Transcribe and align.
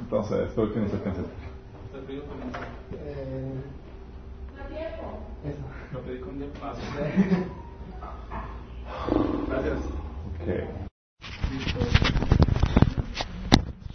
Entonces, 0.00 0.48
que 0.72 0.80
no 0.80 0.88
se 0.88 0.96
alcance. 0.96 1.20
Lo 5.92 6.00
pedí 6.02 6.20
con 6.20 6.38
tiempo. 6.38 6.58
Ah, 6.62 6.74
Gracias. 9.48 9.78
Ok. 10.28 10.46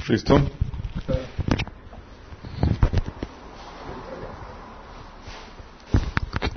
¿Listo? 0.10 0.42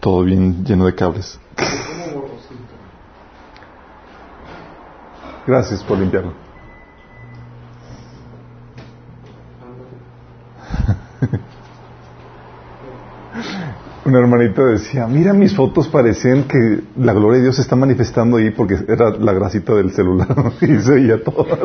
Todo 0.01 0.25
bien 0.25 0.65
lleno 0.65 0.87
de 0.87 0.95
cables. 0.95 1.41
Gracias 5.47 5.85
por 5.85 5.99
limpiarlo. 5.99 6.33
Un 14.05 14.15
hermanito 14.15 14.67
decía, 14.67 15.07
mira 15.07 15.33
mis 15.33 15.55
fotos 15.55 15.89
parecían 15.89 16.45
que 16.45 16.83
la 16.97 17.13
gloria 17.13 17.39
de 17.39 17.45
Dios 17.45 17.57
se 17.57 17.63
está 17.63 17.77
manifestando 17.77 18.39
ahí 18.39 18.51
porque 18.51 18.79
era 18.89 19.11
la 19.11 19.33
grasita 19.33 19.75
del 19.75 19.93
celular 19.93 20.29
y 20.61 20.79
se 20.79 20.95
veía 20.95 21.23
todo. 21.23 21.47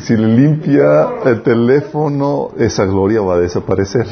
Si 0.00 0.16
le 0.16 0.28
limpia 0.28 1.08
el 1.24 1.42
teléfono, 1.42 2.50
esa 2.56 2.84
gloria 2.84 3.20
va 3.20 3.34
a 3.34 3.38
desaparecer. 3.38 4.06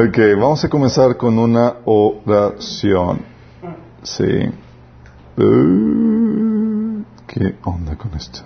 Ok, 0.00 0.16
vamos 0.38 0.64
a 0.64 0.68
comenzar 0.68 1.16
con 1.16 1.36
una 1.40 1.78
oración. 1.84 3.18
Sí. 4.04 4.48
¿Qué 7.26 7.56
onda 7.64 7.96
con 7.96 8.14
esto? 8.14 8.42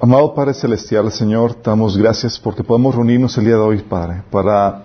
Amado 0.00 0.34
Padre 0.34 0.54
Celestial, 0.54 1.12
Señor, 1.12 1.60
damos 1.62 1.98
gracias 1.98 2.38
porque 2.38 2.64
podemos 2.64 2.94
reunirnos 2.94 3.36
el 3.36 3.44
día 3.44 3.56
de 3.56 3.60
hoy, 3.60 3.82
Padre, 3.82 4.22
para 4.30 4.84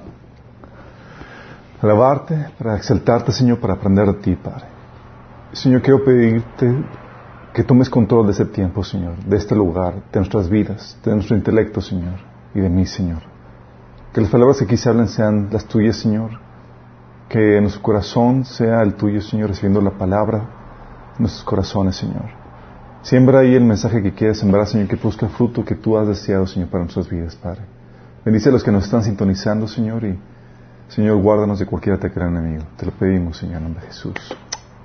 alabarte, 1.82 2.50
para 2.58 2.76
exaltarte, 2.76 3.32
Señor, 3.32 3.62
para 3.62 3.76
aprender 3.76 4.08
de 4.08 4.14
ti, 4.16 4.36
Padre. 4.36 4.66
Señor, 5.54 5.82
quiero 5.82 6.04
pedirte 6.04 6.84
que 7.56 7.64
tomes 7.64 7.90
control 7.90 8.26
de 8.26 8.34
este 8.34 8.44
tiempo, 8.44 8.84
Señor, 8.84 9.16
de 9.24 9.38
este 9.38 9.56
lugar, 9.56 10.04
de 10.12 10.20
nuestras 10.20 10.50
vidas, 10.50 10.98
de 11.06 11.14
nuestro 11.14 11.38
intelecto, 11.38 11.80
Señor, 11.80 12.20
y 12.54 12.60
de 12.60 12.70
mí, 12.70 12.86
Señor. 12.86 13.22
Que 14.12 14.20
las 14.20 14.30
palabras 14.30 14.58
que 14.58 14.66
aquí 14.66 14.76
se 14.76 14.90
hablan 14.90 15.08
sean 15.08 15.48
las 15.54 15.64
tuyas, 15.64 15.96
Señor. 15.96 16.32
Que 17.30 17.62
nuestro 17.62 17.82
corazón 17.82 18.44
sea 18.44 18.82
el 18.82 18.96
tuyo, 18.96 19.22
Señor, 19.22 19.52
recibiendo 19.52 19.80
la 19.80 19.92
palabra 19.92 20.40
en 21.16 21.22
nuestros 21.22 21.46
corazones, 21.46 21.96
Señor. 21.96 22.26
Siembra 23.04 23.40
ahí 23.40 23.56
el 23.56 23.64
mensaje 23.64 24.04
que 24.04 24.14
quieres 24.14 24.40
sembrar, 24.40 24.68
Señor, 24.68 24.90
que 24.90 24.96
el 24.96 25.30
fruto 25.30 25.64
que 25.64 25.76
tú 25.76 25.98
has 25.98 26.10
deseado, 26.10 26.46
Señor, 26.46 26.68
para 26.68 26.84
nuestras 26.84 27.10
vidas, 27.10 27.38
Padre. 27.38 27.62
Bendice 28.26 28.50
a 28.50 28.52
los 28.52 28.66
que 28.66 28.72
nos 28.72 28.84
están 28.84 29.02
sintonizando, 29.04 29.66
Señor, 29.66 30.04
y 30.04 30.20
Señor, 30.90 31.22
guárdanos 31.22 31.58
de 31.60 31.66
cualquier 31.66 31.96
ataque 31.96 32.20
del 32.20 32.36
enemigo. 32.36 32.66
Te 32.76 32.86
lo 32.86 32.92
pedimos, 32.92 33.38
Señor, 33.38 33.58
en 33.58 33.64
nombre 33.64 33.82
de 33.82 33.88
Jesús. 33.88 34.36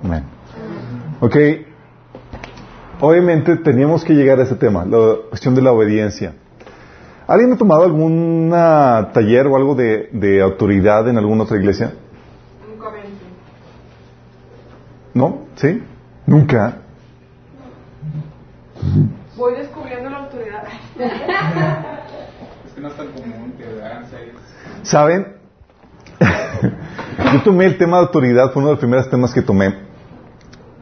Amén. 0.01 0.23
Ok. 1.19 1.35
Obviamente 3.01 3.57
teníamos 3.57 4.05
que 4.05 4.13
llegar 4.13 4.39
a 4.39 4.43
ese 4.43 4.53
tema, 4.55 4.85
la 4.85 5.15
cuestión 5.27 5.55
de 5.55 5.63
la 5.63 5.71
obediencia. 5.71 6.35
¿Alguien 7.25 7.51
ha 7.51 7.57
tomado 7.57 7.83
algún 7.83 8.51
taller 8.51 9.47
o 9.47 9.55
algo 9.55 9.73
de, 9.73 10.09
de 10.11 10.39
autoridad 10.39 11.07
en 11.09 11.17
alguna 11.17 11.43
otra 11.43 11.57
iglesia? 11.57 11.93
Nunca 12.69 12.91
¿No? 15.15 15.39
¿Sí? 15.55 15.83
Nunca. 16.27 16.77
Voy 19.35 19.55
descubriendo 19.55 20.09
la 20.11 20.17
autoridad. 20.17 20.63
Es 22.65 22.73
que 22.73 22.81
no 22.81 22.87
es 22.87 22.93
tan 22.93 23.07
común 23.07 23.53
que 23.57 23.83
hagan 23.83 24.05
seis. 24.11 24.29
¿Saben? 24.83 25.37
Yo 27.33 27.41
tomé 27.43 27.65
el 27.65 27.79
tema 27.79 27.97
de 27.97 28.03
autoridad, 28.03 28.51
fue 28.51 28.61
uno 28.61 28.67
de 28.67 28.73
los 28.73 28.79
primeros 28.79 29.09
temas 29.09 29.33
que 29.33 29.41
tomé. 29.41 29.90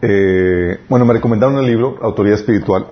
Eh, 0.02 0.80
bueno, 0.88 1.04
me 1.06 1.14
recomendaron 1.14 1.58
el 1.58 1.66
libro, 1.66 1.98
Autoridad 2.02 2.38
Espiritual, 2.38 2.88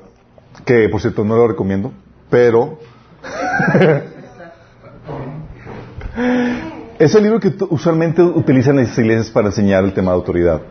que 0.66 0.90
por 0.90 1.00
cierto 1.00 1.23
no 1.23 1.38
lo 1.38 1.47
recomiendo, 1.47 1.94
pero 2.29 2.79
es 7.00 7.16
el 7.16 7.23
libro 7.23 7.40
que 7.40 7.53
usualmente 7.69 8.22
utilizan 8.22 8.75
las 8.75 8.97
iglesias 8.97 9.29
para 9.29 9.47
enseñar 9.47 9.85
el 9.85 9.94
tema 9.94 10.12
de 10.12 10.18
autoridad. 10.18 10.62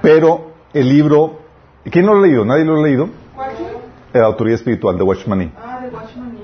Pero 0.00 0.52
el 0.72 0.88
libro, 0.88 1.40
¿quién 1.90 2.06
no 2.06 2.14
lo 2.14 2.22
ha 2.22 2.26
leído? 2.26 2.44
¿Nadie 2.44 2.64
lo 2.64 2.78
ha 2.78 2.82
leído? 2.82 3.08
¿Cuál? 3.34 3.50
La 4.12 4.26
Autoridad 4.26 4.54
Espiritual 4.56 4.96
de 4.96 5.02
Watchman. 5.02 5.52
Ah, 5.56 5.80
de 5.82 5.88
Watchman 5.94 6.38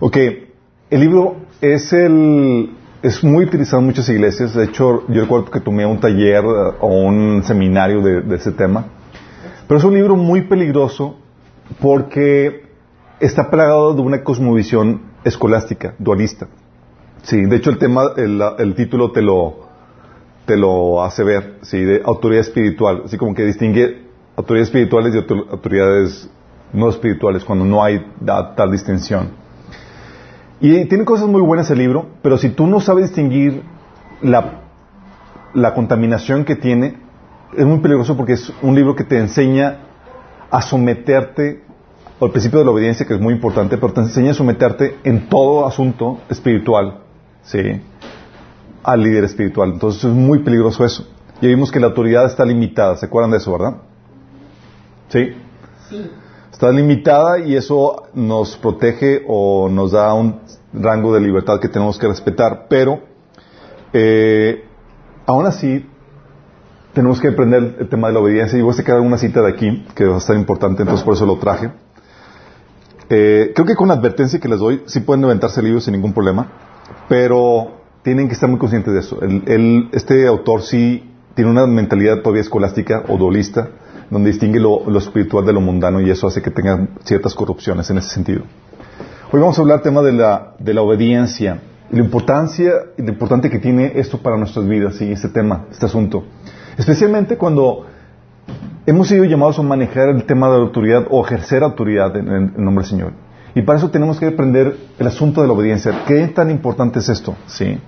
Ok, 0.00 0.16
el 0.90 1.00
libro 1.00 1.36
es 1.60 1.92
el 1.92 2.70
es 3.02 3.22
muy 3.22 3.44
utilizado 3.44 3.80
en 3.80 3.86
muchas 3.86 4.08
iglesias. 4.08 4.54
De 4.54 4.64
hecho, 4.64 5.04
yo 5.08 5.22
recuerdo 5.22 5.50
que 5.50 5.60
tomé 5.60 5.86
un 5.86 6.00
taller 6.00 6.44
eh, 6.44 6.72
o 6.80 6.86
un 6.88 7.42
seminario 7.44 8.00
de, 8.02 8.22
de 8.22 8.36
ese 8.36 8.52
tema. 8.52 8.86
Pero 9.66 9.78
es 9.78 9.84
un 9.84 9.94
libro 9.94 10.16
muy 10.16 10.42
peligroso 10.42 11.16
porque 11.80 12.66
está 13.20 13.50
plagado 13.50 13.94
de 13.94 14.00
una 14.00 14.22
cosmovisión 14.24 15.02
escolástica, 15.24 15.94
dualista. 15.98 16.48
Sí, 17.22 17.42
de 17.42 17.56
hecho 17.56 17.70
el 17.70 17.78
tema, 17.78 18.02
el, 18.16 18.40
el 18.58 18.74
título 18.74 19.10
te 19.12 19.20
lo, 19.22 19.66
te 20.46 20.56
lo 20.56 21.02
hace 21.02 21.22
ver, 21.24 21.58
sí, 21.62 21.80
de 21.82 22.00
autoridad 22.04 22.40
espiritual, 22.42 23.02
así 23.04 23.18
como 23.18 23.34
que 23.34 23.44
distingue 23.44 24.06
autoridades 24.36 24.68
espirituales 24.68 25.14
y 25.14 25.18
autor- 25.18 25.46
autoridades 25.50 26.30
no 26.72 26.88
espirituales, 26.88 27.44
cuando 27.44 27.64
no 27.64 27.82
hay 27.82 28.06
da- 28.20 28.54
tal 28.54 28.70
distinción. 28.70 29.30
Y 30.60 30.84
tiene 30.86 31.04
cosas 31.04 31.28
muy 31.28 31.40
buenas 31.40 31.70
el 31.70 31.78
libro, 31.78 32.06
pero 32.22 32.36
si 32.36 32.50
tú 32.50 32.66
no 32.66 32.80
sabes 32.80 33.06
distinguir 33.06 33.62
la, 34.22 34.62
la 35.54 35.74
contaminación 35.74 36.44
que 36.44 36.56
tiene, 36.56 36.98
es 37.56 37.64
muy 37.64 37.78
peligroso 37.78 38.16
porque 38.16 38.32
es 38.32 38.52
un 38.62 38.74
libro 38.74 38.96
que 38.96 39.04
te 39.04 39.18
enseña 39.18 39.78
a 40.50 40.60
someterte 40.62 41.62
al 42.20 42.30
principio 42.30 42.58
de 42.58 42.64
la 42.64 42.72
obediencia, 42.72 43.06
que 43.06 43.14
es 43.14 43.20
muy 43.20 43.34
importante, 43.34 43.78
pero 43.78 43.92
te 43.92 44.00
enseña 44.00 44.32
a 44.32 44.34
someterte 44.34 44.98
en 45.04 45.28
todo 45.28 45.66
asunto 45.66 46.18
espiritual, 46.28 47.02
¿sí? 47.42 47.80
Al 48.82 49.02
líder 49.02 49.24
espiritual. 49.24 49.74
Entonces 49.74 50.04
es 50.04 50.12
muy 50.12 50.40
peligroso 50.40 50.84
eso. 50.84 51.06
Ya 51.40 51.48
vimos 51.48 51.70
que 51.70 51.78
la 51.78 51.86
autoridad 51.86 52.26
está 52.26 52.44
limitada, 52.44 52.96
¿se 52.96 53.06
acuerdan 53.06 53.30
de 53.30 53.36
eso, 53.36 53.52
verdad? 53.52 53.76
¿Sí? 55.08 55.32
Está 56.52 56.70
limitada 56.72 57.38
y 57.40 57.54
eso 57.56 58.04
nos 58.14 58.56
protege 58.56 59.22
o 59.28 59.68
nos 59.68 59.92
da 59.92 60.12
un 60.14 60.40
rango 60.72 61.14
de 61.14 61.20
libertad 61.20 61.60
que 61.60 61.68
tenemos 61.68 61.98
que 61.98 62.08
respetar, 62.08 62.66
pero 62.68 63.00
eh, 63.92 64.64
aún 65.26 65.46
así 65.46 65.86
tenemos 66.94 67.20
que 67.20 67.28
aprender 67.28 67.76
el 67.78 67.88
tema 67.88 68.08
de 68.08 68.14
la 68.14 68.20
obediencia 68.20 68.58
y 68.58 68.62
voy 68.62 68.72
a 68.72 68.76
sacar 68.76 68.98
una 69.00 69.18
cita 69.18 69.40
de 69.42 69.48
aquí 69.50 69.86
que 69.94 70.04
va 70.04 70.16
a 70.16 70.18
estar 70.18 70.36
importante, 70.36 70.82
entonces 70.82 71.04
por 71.04 71.14
eso 71.14 71.26
lo 71.26 71.36
traje. 71.38 71.70
Eh, 73.10 73.52
creo 73.54 73.66
que 73.66 73.74
con 73.76 73.88
la 73.88 73.94
advertencia 73.94 74.40
que 74.40 74.48
les 74.48 74.58
doy, 74.58 74.82
sí 74.86 75.00
pueden 75.00 75.22
levantarse 75.22 75.62
libros 75.62 75.84
sin 75.84 75.92
ningún 75.94 76.12
problema, 76.12 76.50
pero 77.08 77.72
tienen 78.02 78.26
que 78.26 78.34
estar 78.34 78.48
muy 78.50 78.58
conscientes 78.58 78.92
de 78.92 79.00
eso. 79.00 79.20
El- 79.22 79.42
el- 79.46 79.88
este 79.92 80.26
autor 80.26 80.62
sí 80.62 81.08
tiene 81.34 81.50
una 81.50 81.66
mentalidad 81.66 82.18
todavía 82.20 82.42
escolástica 82.42 83.04
o 83.08 83.16
dualista, 83.16 83.68
donde 84.10 84.30
distingue 84.30 84.58
lo, 84.60 84.86
espiritual 84.98 85.44
de 85.44 85.52
lo 85.52 85.60
mundano 85.60 86.00
y 86.00 86.10
eso 86.10 86.26
hace 86.26 86.40
que 86.42 86.50
tenga 86.50 86.88
ciertas 87.04 87.34
corrupciones 87.34 87.88
en 87.90 87.98
ese 87.98 88.08
sentido. 88.10 88.42
Hoy 89.32 89.40
vamos 89.40 89.58
a 89.58 89.62
hablar 89.62 89.78
del 89.78 89.84
tema 89.84 90.02
de 90.02 90.12
la, 90.12 90.54
de 90.58 90.74
la 90.74 90.82
obediencia 90.82 91.60
y 91.90 91.96
la 91.96 92.02
importancia 92.02 92.72
y 92.96 93.02
importante 93.02 93.50
que 93.50 93.58
tiene 93.58 93.92
esto 93.96 94.18
para 94.18 94.36
nuestras 94.36 94.66
vidas, 94.66 94.96
sí, 94.96 95.10
este 95.12 95.28
tema, 95.28 95.66
este 95.70 95.86
asunto. 95.86 96.24
Especialmente 96.76 97.36
cuando 97.36 97.86
hemos 98.86 99.08
sido 99.08 99.24
llamados 99.24 99.58
a 99.58 99.62
manejar 99.62 100.08
el 100.08 100.24
tema 100.24 100.48
de 100.48 100.56
la 100.58 100.62
autoridad 100.64 101.06
o 101.10 101.24
ejercer 101.24 101.62
autoridad 101.62 102.16
en, 102.16 102.28
en- 102.28 102.54
en 102.56 102.64
nombre 102.64 102.82
del 102.84 102.90
Señor. 102.90 103.12
Y 103.54 103.62
para 103.62 103.78
eso 103.78 103.90
tenemos 103.90 104.18
que 104.20 104.26
aprender 104.26 104.76
el 104.98 105.06
asunto 105.06 105.40
de 105.42 105.46
la 105.48 105.52
obediencia. 105.52 106.04
¿Qué 106.06 106.28
tan 106.28 106.50
importante 106.50 106.98
es 107.00 107.08
esto? 107.08 107.34
Sí. 107.46 107.78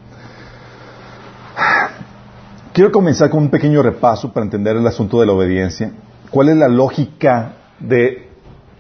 Quiero 2.73 2.91
comenzar 2.93 3.31
con 3.31 3.41
un 3.44 3.50
pequeño 3.50 3.83
repaso 3.83 4.33
para 4.33 4.44
entender 4.44 4.77
el 4.77 4.87
asunto 4.87 5.21
de 5.21 5.27
la 5.27 5.33
obediencia. 5.33 5.93
¿Cuál 6.31 6.49
es 6.50 6.56
la 6.56 6.69
lógica 6.69 7.55
de 7.81 8.29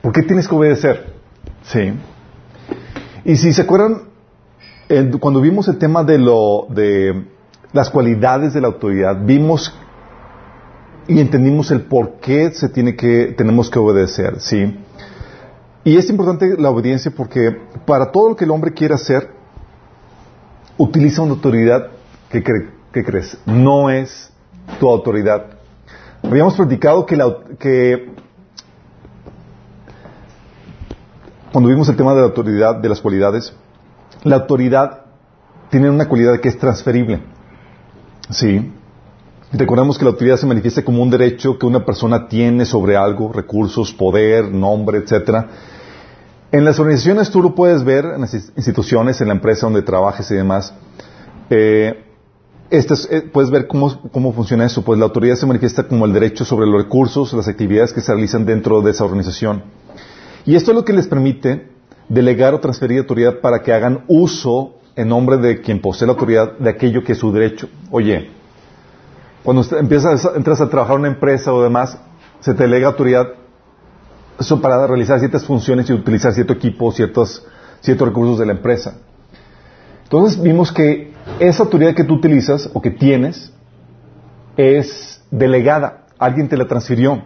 por 0.02 0.12
qué 0.12 0.22
tienes 0.22 0.46
que 0.48 0.54
obedecer? 0.54 1.12
Sí. 1.62 1.92
Y 3.24 3.36
si 3.36 3.52
se 3.52 3.62
acuerdan, 3.62 4.02
cuando 5.20 5.40
vimos 5.40 5.68
el 5.68 5.78
tema 5.78 6.04
de 6.04 6.18
lo 6.18 6.66
de 6.70 7.24
las 7.72 7.90
cualidades 7.90 8.52
de 8.54 8.60
la 8.60 8.68
autoridad, 8.68 9.16
vimos 9.24 9.74
y 11.06 11.20
entendimos 11.20 11.70
el 11.70 11.82
por 11.82 12.14
qué 12.20 12.50
se 12.52 12.68
tiene 12.68 12.94
que 12.96 13.34
tenemos 13.36 13.68
que 13.70 13.78
obedecer, 13.78 14.40
¿sí? 14.40 14.78
Y 15.84 15.96
es 15.96 16.08
importante 16.10 16.56
la 16.58 16.70
obediencia 16.70 17.10
porque 17.16 17.56
para 17.86 18.10
todo 18.12 18.30
lo 18.30 18.36
que 18.36 18.44
el 18.44 18.50
hombre 18.50 18.72
quiere 18.72 18.94
hacer 18.94 19.30
utiliza 20.76 21.22
una 21.22 21.32
autoridad 21.32 21.88
que, 22.30 22.44
cre- 22.44 22.70
que 22.92 23.04
crees 23.04 23.38
no 23.46 23.90
es 23.90 24.30
tu 24.78 24.88
autoridad. 24.88 25.46
Habíamos 26.22 26.54
platicado 26.54 27.06
que, 27.06 27.16
la, 27.16 27.36
que 27.58 28.10
cuando 31.52 31.68
vimos 31.68 31.88
el 31.88 31.96
tema 31.96 32.12
de 32.14 32.20
la 32.20 32.26
autoridad, 32.26 32.76
de 32.76 32.88
las 32.88 33.00
cualidades, 33.00 33.52
la 34.22 34.36
autoridad 34.36 35.02
tiene 35.70 35.88
una 35.88 36.08
cualidad 36.08 36.38
que 36.40 36.48
es 36.48 36.58
transferible. 36.58 37.20
Sí. 38.30 38.72
Recordemos 39.52 39.98
que 39.98 40.04
la 40.04 40.10
autoridad 40.12 40.36
se 40.36 40.46
manifiesta 40.46 40.84
como 40.84 41.02
un 41.02 41.10
derecho 41.10 41.58
que 41.58 41.66
una 41.66 41.84
persona 41.84 42.28
tiene 42.28 42.64
sobre 42.64 42.96
algo, 42.96 43.32
recursos, 43.32 43.92
poder, 43.92 44.52
nombre, 44.52 44.98
etcétera. 44.98 45.48
En 46.52 46.64
las 46.64 46.78
organizaciones 46.78 47.30
tú 47.30 47.42
lo 47.42 47.54
puedes 47.54 47.82
ver, 47.82 48.04
en 48.04 48.20
las 48.20 48.34
instituciones, 48.34 49.20
en 49.20 49.28
la 49.28 49.34
empresa 49.34 49.66
donde 49.66 49.82
trabajes 49.82 50.30
y 50.30 50.34
demás. 50.34 50.72
Eh, 51.48 52.09
eh, 52.70 53.22
puedes 53.32 53.50
ver 53.50 53.66
cómo, 53.66 54.00
cómo 54.12 54.32
funciona 54.32 54.66
eso. 54.66 54.82
Pues 54.82 54.98
la 54.98 55.06
autoridad 55.06 55.36
se 55.36 55.46
manifiesta 55.46 55.86
como 55.88 56.06
el 56.06 56.12
derecho 56.12 56.44
sobre 56.44 56.66
los 56.66 56.82
recursos, 56.82 57.32
las 57.32 57.48
actividades 57.48 57.92
que 57.92 58.00
se 58.00 58.12
realizan 58.12 58.46
dentro 58.46 58.80
de 58.80 58.92
esa 58.92 59.04
organización. 59.04 59.64
Y 60.46 60.54
esto 60.54 60.70
es 60.70 60.76
lo 60.76 60.84
que 60.84 60.92
les 60.92 61.06
permite 61.06 61.68
delegar 62.08 62.54
o 62.54 62.60
transferir 62.60 62.98
autoridad 62.98 63.40
para 63.40 63.62
que 63.62 63.72
hagan 63.72 64.04
uso 64.08 64.74
en 64.96 65.08
nombre 65.08 65.36
de 65.36 65.60
quien 65.60 65.80
posee 65.80 66.06
la 66.06 66.12
autoridad 66.12 66.58
de 66.58 66.70
aquello 66.70 67.04
que 67.04 67.12
es 67.12 67.18
su 67.18 67.32
derecho. 67.32 67.68
Oye, 67.90 68.30
cuando 69.42 69.60
usted 69.62 69.78
empiezas, 69.78 70.28
entras 70.34 70.60
a 70.60 70.68
trabajar 70.68 70.96
en 70.96 71.00
una 71.00 71.08
empresa 71.08 71.52
o 71.52 71.62
demás, 71.62 71.98
se 72.40 72.54
te 72.54 72.64
delega 72.64 72.88
autoridad 72.88 73.28
eso 74.38 74.60
para 74.60 74.86
realizar 74.86 75.18
ciertas 75.18 75.44
funciones 75.44 75.88
y 75.90 75.92
utilizar 75.92 76.32
cierto 76.32 76.54
equipo, 76.54 76.90
ciertos, 76.92 77.46
ciertos 77.80 78.08
recursos 78.08 78.38
de 78.38 78.46
la 78.46 78.52
empresa. 78.52 78.96
Entonces 80.04 80.42
vimos 80.42 80.72
que 80.72 81.09
esa 81.40 81.64
autoridad 81.64 81.94
que 81.94 82.04
tú 82.04 82.14
utilizas 82.14 82.70
o 82.72 82.80
que 82.80 82.90
tienes 82.90 83.52
es 84.56 85.22
delegada. 85.30 86.06
Alguien 86.18 86.48
te 86.48 86.56
la 86.56 86.66
transfirió. 86.68 87.22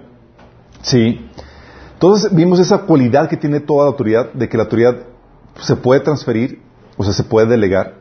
Sí. 0.82 1.28
Entonces 1.94 2.34
vimos 2.34 2.61
esa 2.61 2.78
cualidad 2.82 3.28
que 3.28 3.37
tiene 3.37 3.61
toda 3.61 3.84
la 3.84 3.90
autoridad, 3.90 4.32
de 4.32 4.49
que 4.49 4.56
la 4.56 4.64
autoridad 4.64 4.96
se 5.61 5.76
puede 5.76 6.00
transferir, 6.00 6.61
o 6.96 7.05
sea, 7.05 7.12
se 7.12 7.25
puede 7.25 7.46
delegar. 7.49 7.94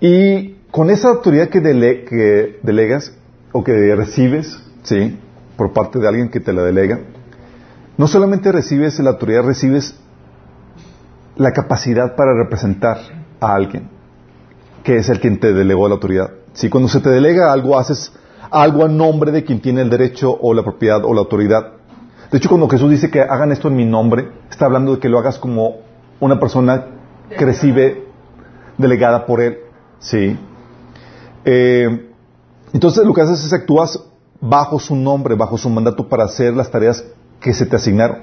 Y 0.00 0.56
con 0.70 0.90
esa 0.90 1.08
autoridad 1.08 1.48
que, 1.48 1.60
dele- 1.62 2.04
que 2.04 2.58
delegas 2.62 3.14
o 3.52 3.62
que 3.62 3.94
recibes, 3.94 4.58
¿sí? 4.82 5.18
Por 5.56 5.72
parte 5.72 5.98
de 5.98 6.08
alguien 6.08 6.28
que 6.30 6.40
te 6.40 6.52
la 6.52 6.62
delega, 6.62 7.00
no 7.96 8.08
solamente 8.08 8.50
recibes 8.50 8.98
la 9.00 9.10
autoridad, 9.10 9.42
recibes 9.44 9.94
la 11.36 11.52
capacidad 11.52 12.16
para 12.16 12.34
representar 12.34 12.98
a 13.40 13.54
alguien, 13.54 13.88
que 14.82 14.96
es 14.96 15.08
el 15.08 15.20
quien 15.20 15.38
te 15.38 15.52
delegó 15.52 15.88
la 15.88 15.94
autoridad. 15.94 16.30
Si 16.52 16.68
cuando 16.68 16.88
se 16.88 17.00
te 17.00 17.10
delega 17.10 17.52
algo, 17.52 17.78
haces 17.78 18.12
algo 18.50 18.84
a 18.84 18.88
nombre 18.88 19.32
de 19.32 19.44
quien 19.44 19.60
tiene 19.60 19.80
el 19.82 19.90
derecho 19.90 20.36
o 20.40 20.54
la 20.54 20.62
propiedad 20.62 21.04
o 21.04 21.14
la 21.14 21.20
autoridad. 21.20 21.72
De 22.30 22.38
hecho, 22.38 22.48
cuando 22.48 22.68
Jesús 22.68 22.90
dice 22.90 23.10
que 23.10 23.20
hagan 23.20 23.52
esto 23.52 23.68
en 23.68 23.76
mi 23.76 23.84
nombre, 23.84 24.28
está 24.50 24.66
hablando 24.66 24.94
de 24.94 25.00
que 25.00 25.08
lo 25.08 25.18
hagas 25.18 25.38
como 25.38 25.78
una 26.20 26.38
persona 26.40 26.86
que 27.36 27.44
recibe 27.44 28.06
delegada 28.78 29.26
por 29.26 29.40
él. 29.40 29.58
Sí. 29.98 30.38
Eh, 31.44 32.10
entonces 32.72 33.04
lo 33.04 33.12
que 33.12 33.20
haces 33.22 33.44
es 33.44 33.52
actúas 33.52 34.02
bajo 34.40 34.78
su 34.78 34.96
nombre, 34.96 35.34
bajo 35.34 35.56
su 35.56 35.68
mandato 35.70 36.08
para 36.08 36.24
hacer 36.24 36.54
las 36.54 36.70
tareas 36.70 37.04
que 37.40 37.52
se 37.52 37.66
te 37.66 37.76
asignaron. 37.76 38.22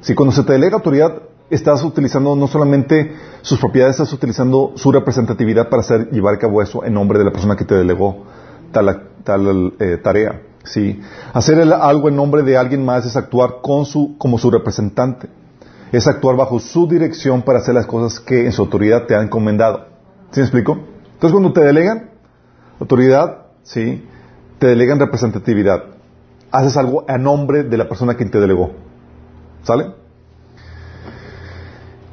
Si 0.00 0.14
cuando 0.14 0.34
se 0.34 0.42
te 0.42 0.52
delega 0.52 0.76
autoridad, 0.76 1.22
estás 1.50 1.82
utilizando 1.84 2.34
no 2.36 2.46
solamente 2.48 3.12
sus 3.42 3.58
propiedades, 3.58 3.94
estás 3.96 4.12
utilizando 4.12 4.72
su 4.76 4.90
representatividad 4.92 5.68
para 5.68 5.80
hacer 5.80 6.10
llevar 6.10 6.38
a 6.42 6.62
eso 6.62 6.84
en 6.84 6.94
nombre 6.94 7.18
de 7.18 7.24
la 7.26 7.32
persona 7.32 7.56
que 7.56 7.64
te 7.64 7.74
delegó 7.74 8.24
tal, 8.72 9.08
tal 9.22 9.74
eh, 9.78 9.98
tarea. 10.02 10.40
Sí. 10.64 11.00
Hacer 11.32 11.58
el- 11.58 11.72
algo 11.72 12.08
en 12.08 12.16
nombre 12.16 12.42
de 12.42 12.56
alguien 12.56 12.84
más 12.84 13.04
es 13.06 13.16
actuar 13.16 13.56
con 13.62 13.84
su, 13.84 14.16
como 14.18 14.38
su 14.38 14.50
representante. 14.50 15.28
Es 15.92 16.06
actuar 16.08 16.36
bajo 16.36 16.58
su 16.58 16.88
dirección 16.88 17.42
para 17.42 17.58
hacer 17.58 17.74
las 17.74 17.86
cosas 17.86 18.18
que 18.18 18.46
en 18.46 18.52
su 18.52 18.62
autoridad 18.62 19.04
te 19.06 19.14
han 19.14 19.24
encomendado. 19.24 19.86
¿Sí 20.30 20.40
me 20.40 20.44
explico? 20.46 20.72
Entonces 21.12 21.30
cuando 21.32 21.52
te 21.52 21.60
delegan 21.60 22.10
autoridad, 22.80 23.46
sí, 23.62 24.04
te 24.58 24.66
delegan 24.68 24.98
representatividad. 24.98 25.84
Haces 26.50 26.76
algo 26.76 27.04
a 27.06 27.18
nombre 27.18 27.62
de 27.62 27.76
la 27.76 27.88
persona 27.88 28.16
que 28.16 28.24
te 28.24 28.40
delegó. 28.40 28.72
¿Sale? 29.62 29.92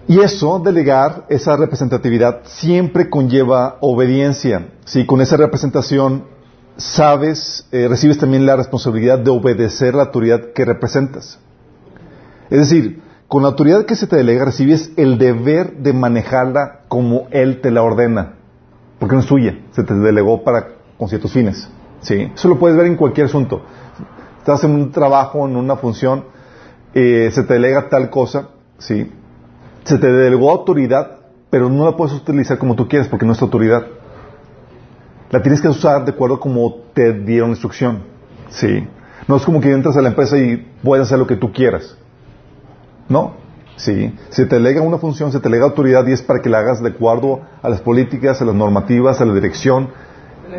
Y 0.07 0.19
eso, 0.19 0.59
delegar, 0.59 1.25
esa 1.29 1.55
representatividad, 1.55 2.41
siempre 2.43 3.09
conlleva 3.09 3.77
obediencia. 3.81 4.69
Sí, 4.85 5.05
con 5.05 5.21
esa 5.21 5.37
representación 5.37 6.25
sabes, 6.77 7.67
eh, 7.71 7.87
recibes 7.87 8.17
también 8.17 8.45
la 8.45 8.55
responsabilidad 8.55 9.19
de 9.19 9.29
obedecer 9.29 9.93
la 9.93 10.03
autoridad 10.03 10.51
que 10.53 10.65
representas. 10.65 11.39
Es 12.49 12.59
decir, 12.59 13.01
con 13.27 13.43
la 13.43 13.49
autoridad 13.49 13.85
que 13.85 13.95
se 13.95 14.07
te 14.07 14.17
delega 14.17 14.45
recibes 14.45 14.91
el 14.97 15.17
deber 15.17 15.77
de 15.77 15.93
manejarla 15.93 16.81
como 16.87 17.27
Él 17.31 17.61
te 17.61 17.71
la 17.71 17.83
ordena, 17.83 18.33
porque 18.99 19.15
no 19.15 19.21
es 19.21 19.27
tuya, 19.27 19.57
se 19.71 19.83
te 19.83 19.93
delegó 19.93 20.43
para 20.43 20.67
con 20.97 21.07
ciertos 21.07 21.31
fines. 21.31 21.69
¿sí? 22.01 22.31
Eso 22.33 22.49
lo 22.49 22.59
puedes 22.59 22.75
ver 22.75 22.87
en 22.87 22.97
cualquier 22.97 23.27
asunto. 23.27 23.61
Estás 24.39 24.63
en 24.63 24.71
un 24.71 24.91
trabajo, 24.91 25.47
en 25.47 25.55
una 25.55 25.75
función, 25.75 26.25
eh, 26.93 27.29
se 27.31 27.43
te 27.43 27.53
delega 27.53 27.89
tal 27.89 28.09
cosa, 28.09 28.49
¿sí? 28.79 29.11
Se 29.83 29.97
te 29.97 30.11
delegó 30.11 30.49
autoridad, 30.51 31.17
pero 31.49 31.69
no 31.69 31.85
la 31.85 31.95
puedes 31.97 32.13
utilizar 32.13 32.57
como 32.57 32.75
tú 32.75 32.87
quieres 32.87 33.07
porque 33.07 33.25
no 33.25 33.33
es 33.33 33.39
tu 33.39 33.45
autoridad. 33.45 33.85
La 35.29 35.41
tienes 35.41 35.61
que 35.61 35.69
usar 35.69 36.05
de 36.05 36.11
acuerdo 36.11 36.39
como 36.39 36.75
te 36.93 37.13
dieron 37.13 37.51
instrucción. 37.51 38.03
Sí. 38.49 38.87
No 39.27 39.37
es 39.37 39.43
como 39.43 39.61
que 39.61 39.71
entras 39.71 39.95
a 39.95 40.01
la 40.01 40.09
empresa 40.09 40.37
y 40.37 40.57
puedes 40.83 41.07
hacer 41.07 41.19
lo 41.19 41.27
que 41.27 41.35
tú 41.35 41.51
quieras. 41.51 41.95
No. 43.07 43.35
Sí. 43.77 44.13
Se 44.29 44.45
te 44.45 44.55
delega 44.55 44.81
una 44.81 44.97
función, 44.97 45.31
se 45.31 45.39
te 45.39 45.49
delega 45.49 45.65
autoridad 45.65 46.05
y 46.07 46.11
es 46.11 46.21
para 46.21 46.41
que 46.41 46.49
la 46.49 46.59
hagas 46.59 46.81
de 46.81 46.89
acuerdo 46.89 47.41
a 47.61 47.69
las 47.69 47.81
políticas, 47.81 48.41
a 48.41 48.45
las 48.45 48.55
normativas, 48.55 49.21
a 49.21 49.25
la 49.25 49.33
dirección 49.33 49.89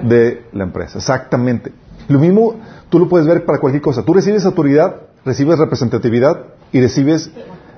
de 0.02 0.46
la 0.52 0.64
empresa. 0.64 0.98
Exactamente. 0.98 1.72
Lo 2.08 2.18
mismo 2.18 2.56
tú 2.88 2.98
lo 2.98 3.08
puedes 3.08 3.26
ver 3.26 3.44
para 3.44 3.58
cualquier 3.58 3.82
cosa. 3.82 4.02
Tú 4.02 4.14
recibes 4.14 4.44
autoridad, 4.44 4.96
recibes 5.24 5.58
representatividad 5.58 6.46
y 6.72 6.80
recibes 6.80 7.30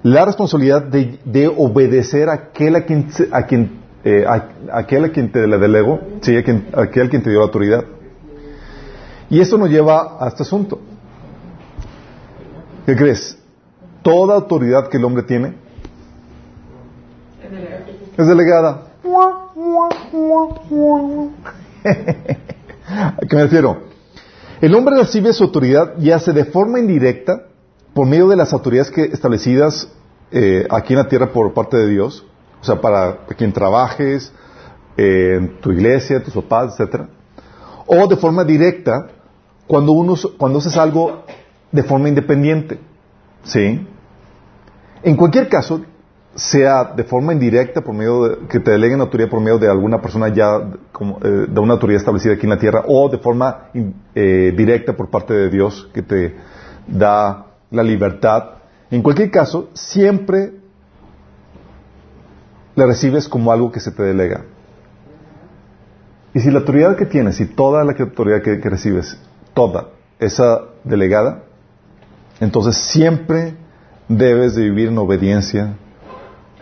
la 0.05 0.25
responsabilidad 0.27 0.83
de, 0.83 1.19
de 1.25 1.49
obedecer 1.49 2.29
a 2.29 2.35
aquel 2.35 2.77
a 2.77 2.85
quien, 2.85 3.09
a 3.33 3.43
quien, 3.47 3.81
eh, 4.05 4.25
a- 4.29 4.51
aquel 4.79 5.11
quien 5.13 5.33
te 5.33 5.47
la 5.47 5.57
delegó, 5.59 5.99
sí, 6.21 6.37
a 6.37 6.45
quien, 6.45 6.69
a 6.75 6.83
aquel 6.83 7.09
quien 7.09 7.23
te 7.23 7.31
dio 7.31 7.39
la 7.41 7.47
autoridad. 7.47 7.85
Y 9.31 9.41
esto 9.41 9.57
nos 9.57 9.71
lleva 9.71 10.19
a 10.21 10.29
este 10.29 10.43
asunto. 10.43 10.79
¿Qué 12.85 12.95
crees? 12.95 13.39
Toda 14.03 14.35
autoridad 14.35 14.89
que 14.91 14.99
el 14.99 15.05
hombre 15.05 15.23
tiene 15.23 15.55
es 18.19 18.27
delegada. 18.27 18.83
¿A 22.87 23.17
qué 23.27 23.37
me 23.37 23.43
refiero? 23.45 23.79
El 24.61 24.75
hombre 24.75 24.97
recibe 24.99 25.33
su 25.33 25.45
autoridad 25.45 25.95
y 25.99 26.11
hace 26.11 26.33
de 26.35 26.45
forma 26.45 26.79
indirecta 26.79 27.47
por 27.95 28.07
medio 28.07 28.29
de 28.29 28.37
las 28.37 28.53
autoridades 28.53 28.91
que 28.91 29.05
establecidas 29.05 29.89
eh, 30.33 30.67
aquí 30.69 30.93
en 30.95 30.99
la 30.99 31.09
tierra 31.09 31.33
por 31.33 31.55
parte 31.55 31.77
de 31.77 31.89
Dios, 31.89 32.27
o 32.61 32.65
sea, 32.65 32.81
para 32.81 33.19
quien 33.37 33.53
trabajes, 33.53 34.33
eh, 34.97 35.37
en 35.39 35.61
tu 35.61 35.71
iglesia, 35.71 36.23
tus 36.23 36.35
papás, 36.35 36.73
etcétera, 36.73 37.09
o 37.87 38.07
de 38.09 38.17
forma 38.17 38.43
directa 38.45 39.09
cuando 39.67 39.93
uno 39.93 40.15
cuando 40.37 40.59
haces 40.59 40.77
algo 40.77 41.23
de 41.71 41.83
forma 41.85 42.09
independiente, 42.09 42.81
¿sí? 43.45 43.87
En 45.03 45.17
cualquier 45.17 45.49
caso, 45.49 45.83
sea 46.35 46.85
de 46.85 47.05
forma 47.05 47.33
indirecta 47.33 47.81
por 47.83 47.95
medio 47.95 48.25
de, 48.25 48.47
que 48.49 48.59
te 48.59 48.73
deleguen 48.73 49.01
autoridad 49.01 49.29
por 49.29 49.41
medio 49.41 49.59
de 49.59 49.71
alguna 49.71 50.01
persona 50.03 50.29
ya 50.29 50.69
como, 50.91 51.19
eh, 51.23 51.47
de 51.49 51.61
una 51.61 51.75
autoridad 51.75 52.01
establecida 52.01 52.35
aquí 52.35 52.45
en 52.45 52.51
la 52.51 52.59
tierra 52.59 52.83
o 52.89 53.09
de 53.09 53.19
forma 53.19 53.69
directa 54.13 54.97
por 54.97 55.11
parte 55.11 55.33
de 55.33 55.49
Dios 55.49 55.89
que 55.95 56.03
te 56.03 56.35
da 56.89 57.54
la 57.75 57.83
libertad. 57.83 58.45
En 58.91 59.03
cualquier 59.03 59.31
caso, 59.31 59.71
siempre 59.75 60.53
la 62.75 62.87
recibes 62.87 63.29
como 63.29 63.53
algo 63.53 63.71
que 63.71 63.81
se 63.81 63.91
te 63.91 64.03
delega. 64.03 64.45
Y 66.33 66.41
si 66.41 66.51
la 66.51 66.61
autoridad 66.61 66.97
que 66.97 67.07
tienes 67.07 67.41
y 67.41 67.47
toda 67.47 67.85
la 67.85 67.93
autoridad 67.93 68.43
que, 68.43 68.61
que 68.61 68.69
recibes, 68.69 69.17
toda 69.55 69.91
esa 70.19 70.63
delegada, 70.83 71.45
entonces 72.41 72.77
siempre 72.77 73.55
debes 74.09 74.55
de 74.55 74.63
vivir 74.65 74.89
en 74.89 74.99
obediencia 74.99 75.77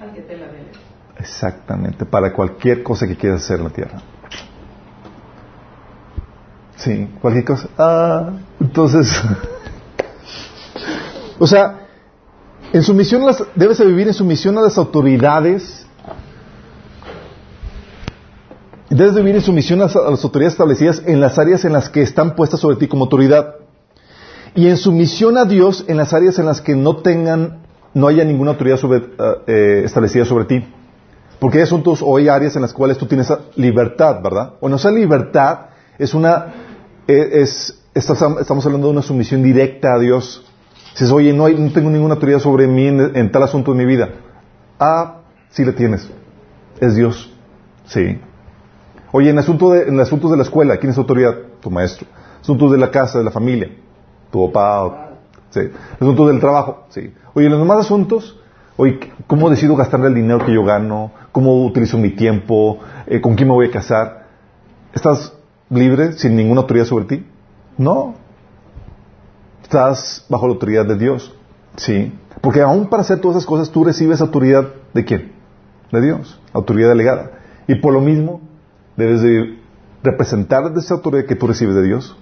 Al 0.01 0.13
que 0.13 0.21
te 0.23 0.37
la 0.37 0.47
dele. 0.47 0.71
Exactamente, 1.19 2.05
para 2.05 2.33
cualquier 2.33 2.83
cosa 2.83 3.07
que 3.07 3.17
quieras 3.17 3.43
hacer 3.43 3.59
en 3.59 3.65
la 3.65 3.71
tierra. 3.71 4.03
Sí, 6.77 7.09
cualquier 7.21 7.45
cosa. 7.45 7.69
Ah, 7.79 8.31
entonces, 8.61 9.09
o 11.43 11.47
sea, 11.49 11.89
en 12.73 12.85
sumisión 12.85 13.27
las, 13.27 13.43
debes 13.57 13.79
de 13.79 13.85
vivir 13.85 14.07
en 14.07 14.15
sumisión 14.15 14.57
a 14.59 14.61
las 14.61 14.79
autoridades 14.79 15.85
debes 18.89 19.17
vivir 19.17 19.35
en 19.35 19.43
sumisión 19.43 19.81
a 19.81 19.87
las, 19.87 19.97
autoridades 19.97 20.55
establecidas 20.55 21.03
en 21.05 21.21
las 21.21 21.41
áreas 21.41 21.65
en 21.65 21.73
las 21.73 21.89
que 21.89 22.03
están 22.03 22.37
puestas 22.37 22.61
sobre 22.61 22.77
ti 22.77 22.87
como 22.87 23.07
autoridad. 23.07 23.57
Y 24.55 24.69
en 24.69 24.77
sumisión 24.77 25.37
a 25.37 25.45
Dios 25.45 25.85
en 25.89 25.97
las 25.97 26.13
áreas 26.13 26.39
en 26.39 26.47
las 26.47 26.61
que 26.61 26.77
no 26.77 26.99
tengan, 26.99 27.63
no 27.93 28.07
haya 28.07 28.25
ninguna 28.25 28.53
autoridad 28.53 28.79
eh, 28.79 29.03
eh, 29.49 29.83
establecida 29.85 30.25
sobre 30.25 30.45
ti. 30.45 30.65
Porque 31.41 31.59
hay 31.59 31.65
asuntos 31.65 32.03
o 32.03 32.19
hay 32.19 32.29
áreas 32.29 32.55
en 32.55 32.63
las 32.63 32.73
cuales 32.73 32.99
tú 32.99 33.07
tienes 33.07 33.33
libertad, 33.57 34.23
¿verdad? 34.23 34.53
Bueno, 34.61 34.77
esa 34.77 34.93
libertad 34.93 35.71
es 35.99 36.15
una, 36.15 36.55
eh, 37.09 37.31
es, 37.33 37.83
estamos 37.93 38.65
hablando 38.65 38.87
de 38.87 38.93
una 38.93 39.03
sumisión 39.03 39.43
directa 39.43 39.95
a 39.95 39.99
Dios. 39.99 40.45
Dices, 40.93 41.11
oye, 41.11 41.33
no, 41.33 41.47
hay, 41.47 41.55
no 41.55 41.73
tengo 41.73 41.91
ninguna 41.91 42.15
autoridad 42.15 42.39
sobre 42.39 42.67
mí 42.67 42.87
en, 42.87 43.33
tal 43.33 43.43
asunto 43.43 43.73
de 43.73 43.79
mi 43.79 43.87
vida. 43.87 44.11
Ah, 44.79 45.21
sí 45.51 45.65
le 45.65 45.73
tienes. 45.73 46.09
Es 46.81 46.95
Dios. 46.95 47.33
Sí. 47.87 48.21
Oye, 49.11 49.31
en, 49.31 49.39
asunto 49.39 49.71
de, 49.71 49.89
en 49.89 49.99
asuntos 50.01 50.31
de 50.31 50.37
la 50.37 50.43
escuela, 50.43 50.77
¿quién 50.77 50.93
es 50.93 50.99
autoridad? 50.99 51.35
Tu 51.61 51.71
maestro. 51.71 52.07
Asuntos 52.41 52.73
de 52.73 52.79
la 52.79 52.91
casa, 52.91 53.19
de 53.19 53.25
la 53.25 53.31
familia. 53.31 53.71
Tu 54.31 54.53
papá. 54.53 55.11
Sí. 55.51 55.61
Asuntos 55.99 56.29
del 56.29 56.41
trabajo. 56.41 56.85
Sí. 56.91 57.13
Oye, 57.35 57.47
en 57.47 57.53
los 57.53 57.61
demás 57.61 57.81
asuntos, 57.81 58.39
oye, 58.77 58.99
¿cómo 59.27 59.49
decido 59.49 59.77
gastar 59.77 60.05
el 60.05 60.15
dinero 60.15 60.45
que 60.45 60.53
yo 60.53 60.65
gano? 60.65 61.13
¿Cómo 61.33 61.65
utilizo 61.65 61.97
mi 61.97 62.11
tiempo? 62.11 62.81
Eh, 63.07 63.21
¿Con 63.21 63.35
quién 63.35 63.49
me 63.49 63.55
voy 63.55 63.69
a 63.69 63.71
casar? 63.71 64.27
¿Estás 64.93 65.33
libre 65.71 66.13
sin 66.13 66.37
ninguna 66.37 66.61
autoridad 66.61 66.85
sobre 66.85 67.07
ti? 67.07 67.27
No. 67.79 68.22
Estás 69.73 70.27
bajo 70.29 70.47
la 70.47 70.53
autoridad 70.53 70.85
de 70.85 70.99
Dios. 70.99 71.35
Sí. 71.77 72.13
Porque 72.43 72.61
aún 72.61 72.91
para 72.91 73.01
hacer 73.01 73.21
todas 73.21 73.39
esas 73.39 73.47
cosas 73.47 73.71
tú 73.71 73.85
recibes 73.85 74.21
autoridad 74.21 74.69
de 74.93 75.03
quién? 75.03 75.33
De 75.91 76.03
Dios. 76.03 76.39
Autoridad 76.53 76.91
delegada. 76.91 77.31
Y 77.67 77.77
por 77.77 77.95
lo 77.95 78.03
mismo 78.03 78.43
debes 78.99 79.23
de 79.23 79.59
representar 80.03 80.71
esa 80.77 80.93
autoridad 80.93 81.25
que 81.25 81.37
tú 81.37 81.47
recibes 81.47 81.75
de 81.75 81.85
Dios. 81.85 82.15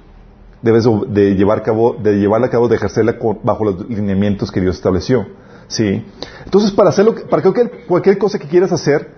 Debes 0.62 0.84
de, 0.84 1.06
de 1.08 1.34
llevar 1.34 1.64
cabo, 1.64 1.96
de 2.00 2.20
llevarla 2.20 2.46
a 2.46 2.50
cabo, 2.50 2.68
de 2.68 2.76
ejercerla 2.76 3.16
bajo 3.42 3.64
los 3.64 3.88
lineamientos 3.88 4.52
que 4.52 4.60
Dios 4.60 4.76
estableció. 4.76 5.26
Sí. 5.66 6.06
Entonces, 6.44 6.70
para 6.70 6.90
hacerlo, 6.90 7.16
para 7.28 7.42
cualquier, 7.42 7.84
cualquier 7.88 8.16
cosa 8.16 8.38
que 8.38 8.46
quieras 8.46 8.70
hacer, 8.70 9.10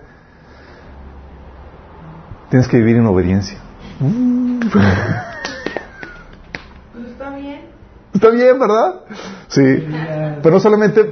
tienes 2.49 2.67
que 2.67 2.77
vivir 2.77 2.95
en 2.95 3.05
obediencia. 3.05 3.59
Está 8.13 8.29
bien. 8.29 8.59
¿verdad? 8.59 9.01
Sí. 9.47 9.61
Pero 10.41 10.51
no 10.55 10.59
solamente... 10.59 11.11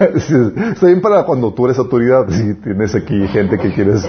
Está 0.00 0.86
bien 0.86 1.00
para 1.00 1.24
cuando 1.24 1.52
tú 1.54 1.66
eres 1.66 1.78
autoridad. 1.78 2.26
Sí, 2.28 2.54
tienes 2.62 2.94
aquí 2.94 3.26
gente 3.28 3.58
que 3.58 3.72
quieres... 3.72 4.08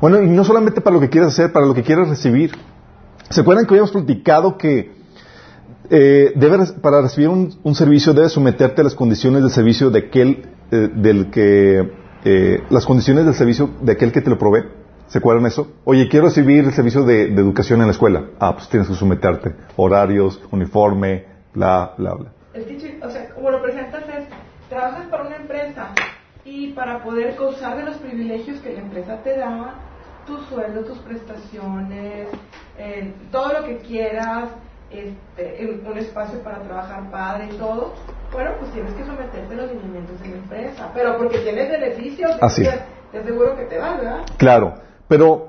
Bueno, 0.00 0.20
y 0.22 0.28
no 0.28 0.44
solamente 0.44 0.80
para 0.80 0.94
lo 0.94 1.00
que 1.00 1.08
quieres 1.08 1.28
hacer, 1.32 1.52
para 1.52 1.66
lo 1.66 1.74
que 1.74 1.82
quieres 1.82 2.08
recibir. 2.08 2.52
¿Se 3.30 3.40
acuerdan 3.40 3.64
que 3.66 3.70
habíamos 3.74 3.92
platicado 3.92 4.58
que 4.58 4.92
eh, 5.90 6.32
debe- 6.36 6.72
para 6.80 7.00
recibir 7.02 7.28
un, 7.28 7.54
un 7.62 7.74
servicio 7.74 8.12
debes 8.12 8.32
someterte 8.32 8.80
a 8.80 8.84
las 8.84 8.94
condiciones 8.94 9.42
del 9.42 9.50
servicio 9.50 9.90
de 9.90 9.98
aquel 10.00 10.48
eh, 10.70 10.90
del 10.94 11.30
que 11.30 11.92
eh, 12.24 12.62
las 12.70 12.84
condiciones 12.86 13.24
del 13.24 13.34
servicio 13.34 13.70
de 13.80 13.92
aquel 13.92 14.10
que 14.12 14.20
te 14.22 14.30
lo 14.30 14.38
provee? 14.38 14.64
¿Se 15.12 15.18
acuerdan 15.18 15.44
eso? 15.44 15.70
Oye, 15.84 16.08
quiero 16.08 16.24
recibir 16.24 16.64
el 16.64 16.72
servicio 16.72 17.02
de, 17.02 17.26
de 17.26 17.42
educación 17.42 17.80
en 17.82 17.86
la 17.88 17.92
escuela. 17.92 18.24
Ah, 18.40 18.54
pues 18.54 18.66
tienes 18.70 18.88
que 18.88 18.94
someterte. 18.94 19.54
Horarios, 19.76 20.40
uniforme, 20.50 21.26
bla, 21.52 21.92
bla, 21.98 22.14
bla. 22.14 22.32
Que, 22.54 22.78
chi- 22.78 22.98
o 23.02 23.10
sea, 23.10 23.28
como 23.34 23.50
lo 23.50 23.60
presentas 23.60 24.04
es, 24.08 24.24
trabajas 24.70 25.04
para 25.10 25.24
una 25.26 25.36
empresa 25.36 25.88
y 26.46 26.68
para 26.72 27.02
poder 27.04 27.36
gozar 27.36 27.76
de 27.76 27.82
los 27.82 27.96
privilegios 27.98 28.58
que 28.60 28.72
la 28.72 28.80
empresa 28.80 29.18
te 29.22 29.36
da, 29.36 29.74
tu 30.26 30.38
sueldo, 30.44 30.80
tus 30.84 30.96
prestaciones, 31.00 32.28
eh, 32.78 33.12
todo 33.30 33.52
lo 33.52 33.66
que 33.66 33.76
quieras, 33.80 34.48
este, 34.90 35.78
un 35.90 35.98
espacio 35.98 36.38
para 36.42 36.62
trabajar 36.62 37.10
padre 37.10 37.48
y 37.52 37.58
todo, 37.58 37.92
bueno, 38.32 38.52
pues 38.60 38.72
tienes 38.72 38.94
que 38.94 39.04
someterte 39.04 39.52
a 39.52 39.56
los 39.58 39.70
lineamientos 39.72 40.18
de 40.22 40.28
la 40.30 40.36
empresa. 40.36 40.90
Pero 40.94 41.18
porque 41.18 41.36
tienes 41.40 41.68
beneficios, 41.70 42.30
Así. 42.40 42.62
te, 42.64 42.70
te 43.12 43.18
aseguro 43.18 43.54
que 43.56 43.64
te 43.66 43.76
vas, 43.78 43.98
¿verdad? 43.98 44.20
Claro, 44.38 44.74
pero 45.12 45.48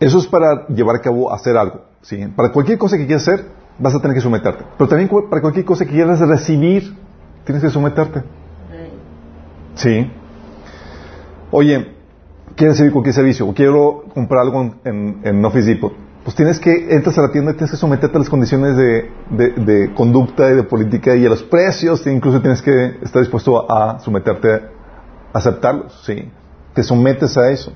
eso 0.00 0.18
es 0.18 0.26
para 0.26 0.66
llevar 0.66 0.96
a 0.96 1.00
cabo, 1.00 1.32
hacer 1.32 1.56
algo. 1.56 1.82
¿sí? 2.02 2.26
Para 2.34 2.50
cualquier 2.50 2.76
cosa 2.76 2.96
que 2.98 3.06
quieras 3.06 3.22
hacer, 3.28 3.44
vas 3.78 3.94
a 3.94 4.00
tener 4.00 4.16
que 4.16 4.20
someterte. 4.20 4.64
Pero 4.76 4.88
también 4.88 5.08
para 5.30 5.40
cualquier 5.40 5.64
cosa 5.64 5.84
que 5.84 5.92
quieras 5.92 6.18
recibir, 6.18 6.92
tienes 7.44 7.62
que 7.62 7.70
someterte. 7.70 8.24
Sí. 9.76 10.10
Oye, 11.52 11.94
¿quieres 12.56 12.74
recibir 12.78 12.92
cualquier 12.92 13.14
servicio? 13.14 13.46
O 13.46 13.54
quiero 13.54 14.06
comprar 14.12 14.40
algo 14.42 14.74
en, 14.84 15.20
en, 15.22 15.44
Office 15.44 15.68
Depot. 15.68 15.92
Pues 16.24 16.34
tienes 16.34 16.58
que, 16.58 16.96
entras 16.96 17.16
a 17.18 17.22
la 17.22 17.30
tienda 17.30 17.52
y 17.52 17.54
tienes 17.54 17.70
que 17.70 17.76
someterte 17.76 18.16
a 18.16 18.18
las 18.18 18.28
condiciones 18.28 18.76
de, 18.76 19.08
de- 19.30 19.50
de 19.52 19.94
conducta 19.94 20.50
y 20.50 20.54
de 20.56 20.64
política 20.64 21.14
y 21.14 21.24
a 21.26 21.28
los 21.28 21.44
precios. 21.44 22.04
e 22.08 22.12
incluso 22.12 22.40
tienes 22.40 22.60
que 22.60 22.96
estar 23.02 23.22
dispuesto 23.22 23.70
a 23.70 24.00
someterte 24.00 24.52
a 24.52 25.38
aceptarlos. 25.38 26.02
Sí. 26.04 26.28
Te 26.74 26.82
sometes 26.82 27.36
a 27.38 27.50
eso. 27.52 27.72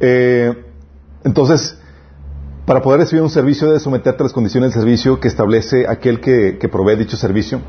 Eh, 0.00 0.64
entonces, 1.24 1.78
para 2.66 2.80
poder 2.80 3.00
recibir 3.00 3.22
un 3.22 3.30
servicio 3.30 3.66
debes 3.66 3.82
someterte 3.82 4.22
a 4.22 4.24
las 4.24 4.32
condiciones 4.32 4.72
del 4.72 4.82
servicio 4.82 5.18
que 5.18 5.28
establece 5.28 5.86
aquel 5.88 6.20
que, 6.20 6.68
provee 6.70 6.96
dicho 6.96 7.16
servicio. 7.16 7.60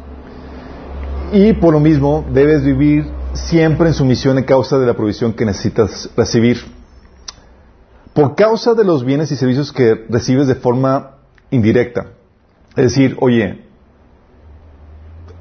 Y 1.31 1.53
por 1.53 1.73
lo 1.73 1.79
mismo 1.79 2.23
debes 2.31 2.63
vivir 2.63 3.05
siempre 3.33 3.87
en 3.87 3.95
sumisión 3.95 4.37
en 4.37 4.43
causa 4.43 4.77
de 4.77 4.85
la 4.85 4.93
provisión 4.93 5.33
que 5.33 5.45
necesitas 5.45 6.09
recibir. 6.15 6.59
Por 8.13 8.35
causa 8.35 8.75
de 8.75 8.83
los 8.83 9.03
bienes 9.03 9.31
y 9.31 9.35
servicios 9.35 9.71
que 9.71 10.05
recibes 10.09 10.47
de 10.47 10.55
forma 10.55 11.17
indirecta. 11.49 12.11
Es 12.75 12.83
decir, 12.83 13.17
oye, 13.19 13.63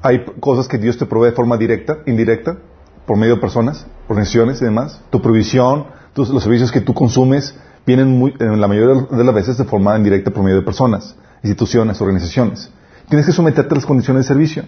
hay 0.01 0.25
cosas 0.39 0.67
que 0.67 0.79
Dios 0.79 0.97
te 0.97 1.05
provee 1.05 1.29
de 1.29 1.35
forma 1.35 1.57
directa, 1.57 1.99
indirecta, 2.07 2.57
por 3.05 3.17
medio 3.17 3.35
de 3.35 3.41
personas, 3.41 3.85
organizaciones 4.07 4.61
y 4.61 4.65
demás. 4.65 5.01
Tu 5.11 5.21
provisión, 5.21 5.85
tus- 6.13 6.29
los 6.29 6.43
servicios 6.43 6.71
que 6.71 6.81
tú 6.81 6.93
consumes, 6.93 7.55
vienen 7.85 8.17
muy- 8.17 8.33
en 8.39 8.61
la 8.61 8.67
mayoría 8.67 9.07
de 9.11 9.23
las 9.23 9.35
veces 9.35 9.57
de 9.57 9.65
forma 9.65 9.97
indirecta 9.97 10.31
por 10.31 10.43
medio 10.43 10.57
de 10.57 10.61
personas, 10.63 11.15
instituciones, 11.43 11.99
organizaciones. 12.01 12.69
Tienes 13.09 13.25
que 13.25 13.31
someterte 13.33 13.73
a 13.73 13.75
las 13.75 13.85
condiciones 13.85 14.23
de 14.23 14.27
servicio. 14.27 14.63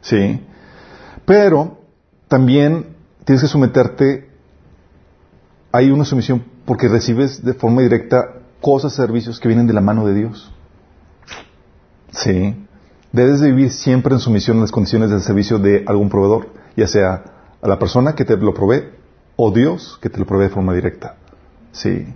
¿Sí? 0.00 0.40
Pero 1.24 1.78
también 2.28 2.96
tienes 3.24 3.42
que 3.42 3.48
someterte, 3.48 4.30
hay 5.72 5.90
una 5.90 6.04
sumisión 6.04 6.44
porque 6.64 6.88
recibes 6.88 7.44
de 7.44 7.54
forma 7.54 7.82
directa 7.82 8.34
cosas, 8.60 8.92
servicios 8.94 9.40
que 9.40 9.48
vienen 9.48 9.66
de 9.66 9.72
la 9.72 9.80
mano 9.80 10.06
de 10.06 10.14
Dios. 10.14 10.52
Sí. 12.12 12.66
Debes 13.12 13.40
de 13.40 13.50
vivir 13.50 13.70
siempre 13.72 14.14
en 14.14 14.20
sumisión 14.20 14.58
a 14.58 14.60
las 14.62 14.70
condiciones 14.70 15.10
del 15.10 15.20
servicio 15.22 15.58
de 15.58 15.84
algún 15.86 16.08
proveedor, 16.10 16.48
ya 16.76 16.86
sea 16.86 17.24
a 17.60 17.68
la 17.68 17.78
persona 17.78 18.14
que 18.14 18.24
te 18.24 18.36
lo 18.36 18.52
provee 18.54 18.84
o 19.40 19.52
Dios 19.52 19.98
que 20.02 20.10
te 20.10 20.18
lo 20.18 20.26
provee 20.26 20.44
de 20.46 20.50
forma 20.50 20.74
directa. 20.74 21.14
Sí. 21.70 22.12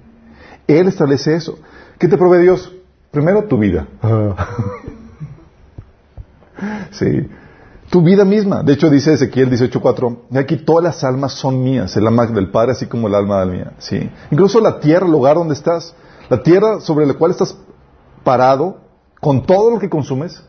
Él 0.67 0.89
establece 0.89 1.37
eso. 1.37 1.57
¿Qué 1.97 2.09
te 2.09 2.19
provee 2.19 2.43
Dios? 2.43 2.73
Primero 3.13 3.45
tu 3.45 3.59
vida. 3.59 3.87
sí. 6.91 7.29
Tu 7.91 8.03
vida 8.03 8.25
misma. 8.25 8.65
De 8.65 8.73
hecho, 8.73 8.91
dice 8.91 9.13
Ezequiel 9.13 9.51
18.4, 9.51 10.23
"Y 10.33 10.39
aquí 10.39 10.57
todas 10.57 10.83
las 10.83 11.05
almas 11.05 11.35
son 11.35 11.63
mías, 11.63 11.97
el 11.97 12.07
alma 12.09 12.27
del 12.27 12.51
Padre 12.51 12.73
así 12.73 12.87
como 12.87 13.07
el 13.07 13.15
alma 13.15 13.39
del 13.41 13.51
mía. 13.53 13.73
Sí. 13.79 14.11
Incluso 14.33 14.61
la 14.61 14.81
tierra, 14.81 15.07
el 15.07 15.13
lugar 15.13 15.37
donde 15.37 15.55
estás, 15.55 15.95
la 16.29 16.43
tierra 16.43 16.81
sobre 16.81 17.07
la 17.07 17.15
cual 17.15 17.31
estás 17.31 17.57
parado, 18.25 18.79
con 19.21 19.47
todo 19.47 19.71
lo 19.71 19.79
que 19.79 19.89
consumes, 19.89 20.43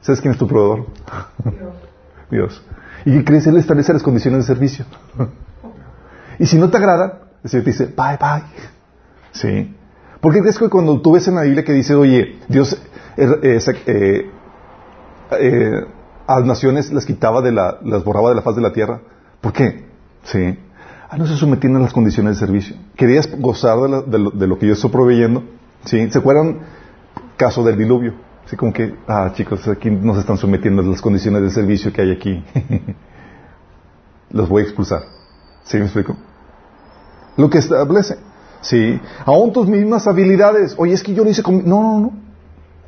¿sabes 0.00 0.20
quién 0.20 0.32
es 0.32 0.38
tu 0.38 0.46
proveedor? 0.46 0.86
Dios. 2.30 2.62
¿Y 3.04 3.18
qué 3.18 3.24
crees? 3.24 3.48
Él 3.48 3.56
establece 3.56 3.92
las 3.92 4.02
condiciones 4.04 4.46
de 4.46 4.54
servicio. 4.54 4.84
Y 6.40 6.46
si 6.46 6.58
no 6.58 6.70
te 6.70 6.76
agrada, 6.78 7.20
el 7.44 7.50
Señor 7.50 7.64
te 7.64 7.70
dice, 7.70 7.86
bye, 7.86 8.16
bye. 8.20 8.42
Sí. 9.32 9.76
¿Por 10.20 10.32
qué 10.34 10.40
crees 10.40 10.58
que 10.58 10.68
cuando 10.68 11.00
tú 11.00 11.12
ves 11.12 11.28
en 11.28 11.36
la 11.36 11.42
Biblia 11.42 11.64
que 11.64 11.72
dice, 11.72 11.94
oye, 11.94 12.38
Dios 12.48 12.72
eh, 13.16 13.28
eh, 13.42 13.58
eh, 13.86 14.30
eh, 15.38 15.84
a 16.26 16.38
las 16.40 16.46
naciones 16.46 16.92
las 16.92 17.06
quitaba 17.06 17.40
de 17.42 17.52
la, 17.52 17.78
las 17.84 18.04
borraba 18.04 18.30
de 18.30 18.34
la 18.36 18.42
faz 18.42 18.56
de 18.56 18.62
la 18.62 18.72
tierra? 18.72 19.00
¿Por 19.40 19.52
qué? 19.52 19.86
Sí. 20.24 20.58
Ah, 21.08 21.16
no 21.16 21.26
se 21.26 21.36
sometían 21.36 21.76
a 21.76 21.80
las 21.80 21.92
condiciones 21.92 22.34
de 22.38 22.46
servicio. 22.46 22.76
Querías 22.96 23.28
gozar 23.38 23.78
de, 24.06 24.18
la- 24.18 24.30
de 24.32 24.46
lo 24.46 24.58
que 24.58 24.66
yo 24.66 24.74
estoy 24.74 24.90
proveyendo. 24.90 25.42
¿Sí? 25.84 26.10
¿Se 26.10 26.18
acuerdan? 26.18 26.58
Caso 27.36 27.64
del 27.64 27.76
diluvio. 27.78 28.14
Así 28.46 28.56
como 28.56 28.72
que, 28.72 28.94
ah, 29.08 29.30
chicos, 29.34 29.66
aquí 29.68 29.90
nos 29.90 30.18
están 30.18 30.36
sometiendo 30.36 30.82
a 30.82 30.84
las 30.84 31.00
condiciones 31.00 31.42
de 31.42 31.50
servicio 31.50 31.92
que 31.92 32.02
hay 32.02 32.10
aquí. 32.12 32.44
Los 34.30 34.48
voy 34.48 34.62
a 34.62 34.64
expulsar. 34.66 35.02
¿Sí 35.64 35.78
me 35.78 35.84
explico? 35.84 36.16
Lo 37.40 37.48
que 37.48 37.58
establece. 37.58 38.18
Sí. 38.60 39.00
Aún 39.24 39.52
tus 39.52 39.66
mismas 39.66 40.06
habilidades. 40.06 40.74
Oye, 40.76 40.92
es 40.92 41.02
que 41.02 41.14
yo 41.14 41.24
lo 41.24 41.30
hice 41.30 41.42
con... 41.42 41.66
No, 41.66 41.82
no, 41.82 42.00
no. 42.00 42.12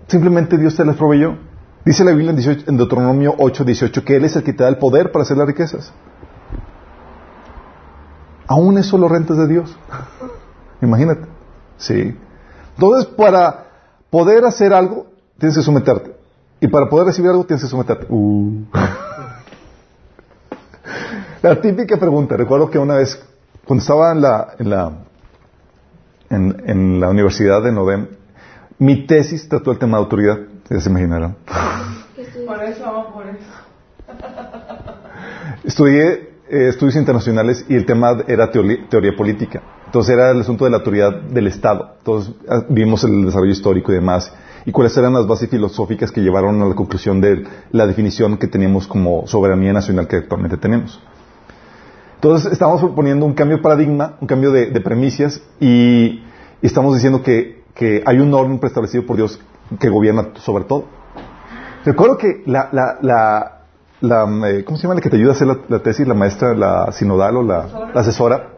Simplemente 0.09 0.59
Dios 0.59 0.77
te 0.77 0.85
las 0.85 0.97
proveyó. 0.97 1.39
Dice 1.87 2.05
la 2.05 2.11
Biblia 2.11 2.31
en, 2.31 2.37
18 2.37 2.65
en 2.69 2.77
Deuteronomio 2.77 3.35
8, 3.39 3.65
18 3.65 4.05
que 4.05 4.17
Él 4.17 4.27
es 4.27 4.37
el 4.37 4.43
que 4.43 4.53
te 4.53 4.63
da 4.63 4.69
el 4.69 4.77
poder 4.77 5.11
para 5.11 5.23
hacer 5.23 5.39
las 5.39 5.47
riquezas. 5.47 5.91
Aún 8.47 8.77
eso 8.77 8.99
lo 8.99 9.09
rentas 9.09 9.39
de 9.39 9.49
Dios. 9.49 9.75
Imagínate. 10.83 11.23
Sí. 11.79 12.15
Entonces, 12.75 13.07
para 13.07 13.69
poder 14.11 14.45
hacer 14.45 14.75
algo, 14.75 15.07
tienes 15.39 15.57
que 15.57 15.63
someterte. 15.63 16.15
Y 16.61 16.69
para 16.69 16.91
poder 16.91 17.07
recibir 17.07 17.31
algo, 17.31 17.45
tienes 17.45 17.65
que 17.65 17.71
someterte. 17.71 18.07
Uh. 18.11 18.65
la 21.43 21.59
típica 21.59 21.97
pregunta. 21.97 22.37
Recuerdo 22.37 22.71
que 22.71 22.79
una 22.79 22.97
vez, 22.97 23.19
cuando 23.64 23.83
estaba 23.83 24.12
en 24.12 24.21
la, 24.21 24.54
en 24.59 24.71
la, 24.71 24.92
en, 26.31 26.62
en 26.66 27.00
la 27.00 27.11
universidad 27.11 27.62
de 27.62 27.73
Nodem, 27.73 28.09
mi 28.78 29.07
tesis 29.07 29.49
trató 29.49 29.71
el 29.71 29.78
tema 29.78 29.99
de 29.99 30.04
autoridad. 30.04 30.38
Ya 30.69 30.81
se 30.81 30.90
imaginarán. 30.90 31.37
Por 32.47 32.62
eso, 32.64 33.11
por 33.14 33.26
eso. 33.28 33.47
Estudié 35.64 36.33
eh, 36.49 36.69
estudios 36.69 36.97
internacionales 36.97 37.64
y 37.69 37.76
el 37.76 37.87
tema 37.87 38.19
era 38.26 38.50
teoría, 38.50 38.87
teoría 38.88 39.16
política. 39.16 39.62
Entonces 39.87 40.14
era 40.14 40.31
el 40.31 40.40
asunto 40.40 40.64
de 40.64 40.71
la 40.71 40.78
autoridad 40.78 41.14
del 41.14 41.47
Estado. 41.47 41.95
Entonces 41.99 42.35
ah, 42.49 42.64
vimos 42.69 43.04
el 43.04 43.25
desarrollo 43.25 43.52
histórico 43.52 43.92
y 43.92 43.97
demás. 43.97 44.33
Y 44.66 44.73
cuáles 44.73 44.97
eran 44.97 45.14
las 45.14 45.26
bases 45.26 45.49
filosóficas 45.49 46.11
que 46.11 46.21
llevaron 46.21 46.61
a 46.62 46.66
la 46.66 46.75
conclusión 46.75 47.21
de 47.21 47.45
la 47.71 47.87
definición 47.87 48.37
que 48.38 48.49
teníamos 48.49 48.87
como 48.87 49.26
soberanía 49.26 49.73
nacional 49.73 50.07
que 50.09 50.16
actualmente 50.16 50.57
tenemos. 50.57 51.00
Entonces 52.23 52.52
estamos 52.52 52.81
proponiendo 52.81 53.26
un 53.26 53.35
cambio 53.35 53.57
de 53.57 53.62
paradigma, 53.64 54.14
un 54.21 54.29
cambio 54.29 54.52
de, 54.52 54.67
de 54.71 54.81
premisas 54.81 55.43
y, 55.59 56.23
y 56.62 56.67
estamos 56.67 56.95
diciendo 56.95 57.21
que, 57.21 57.64
que 57.75 58.00
hay 58.07 58.21
un 58.21 58.33
orden 58.33 58.61
preestablecido 58.61 59.05
por 59.05 59.17
Dios 59.17 59.41
que 59.81 59.88
gobierna 59.88 60.29
sobre 60.37 60.62
todo. 60.62 60.85
Recuerdo 61.85 62.19
que 62.19 62.45
la, 62.47 62.69
la, 62.71 62.99
la, 63.02 63.62
la, 64.00 64.49
eh, 64.50 64.62
¿cómo 64.64 64.76
se 64.76 64.85
llama 64.85 64.95
la 64.95 65.00
que 65.00 65.11
te 65.11 65.17
ayuda 65.17 65.31
a 65.31 65.35
hacer 65.35 65.49
la, 65.49 65.59
la 65.69 65.81
tesis? 65.81 66.07
La 66.07 66.14
maestra, 66.14 66.55
la 66.55 66.93
sinodal 66.93 67.38
o 67.38 67.43
la, 67.43 67.59
Asesora. 67.64 67.91
la 67.93 68.00
asesora. 68.00 68.49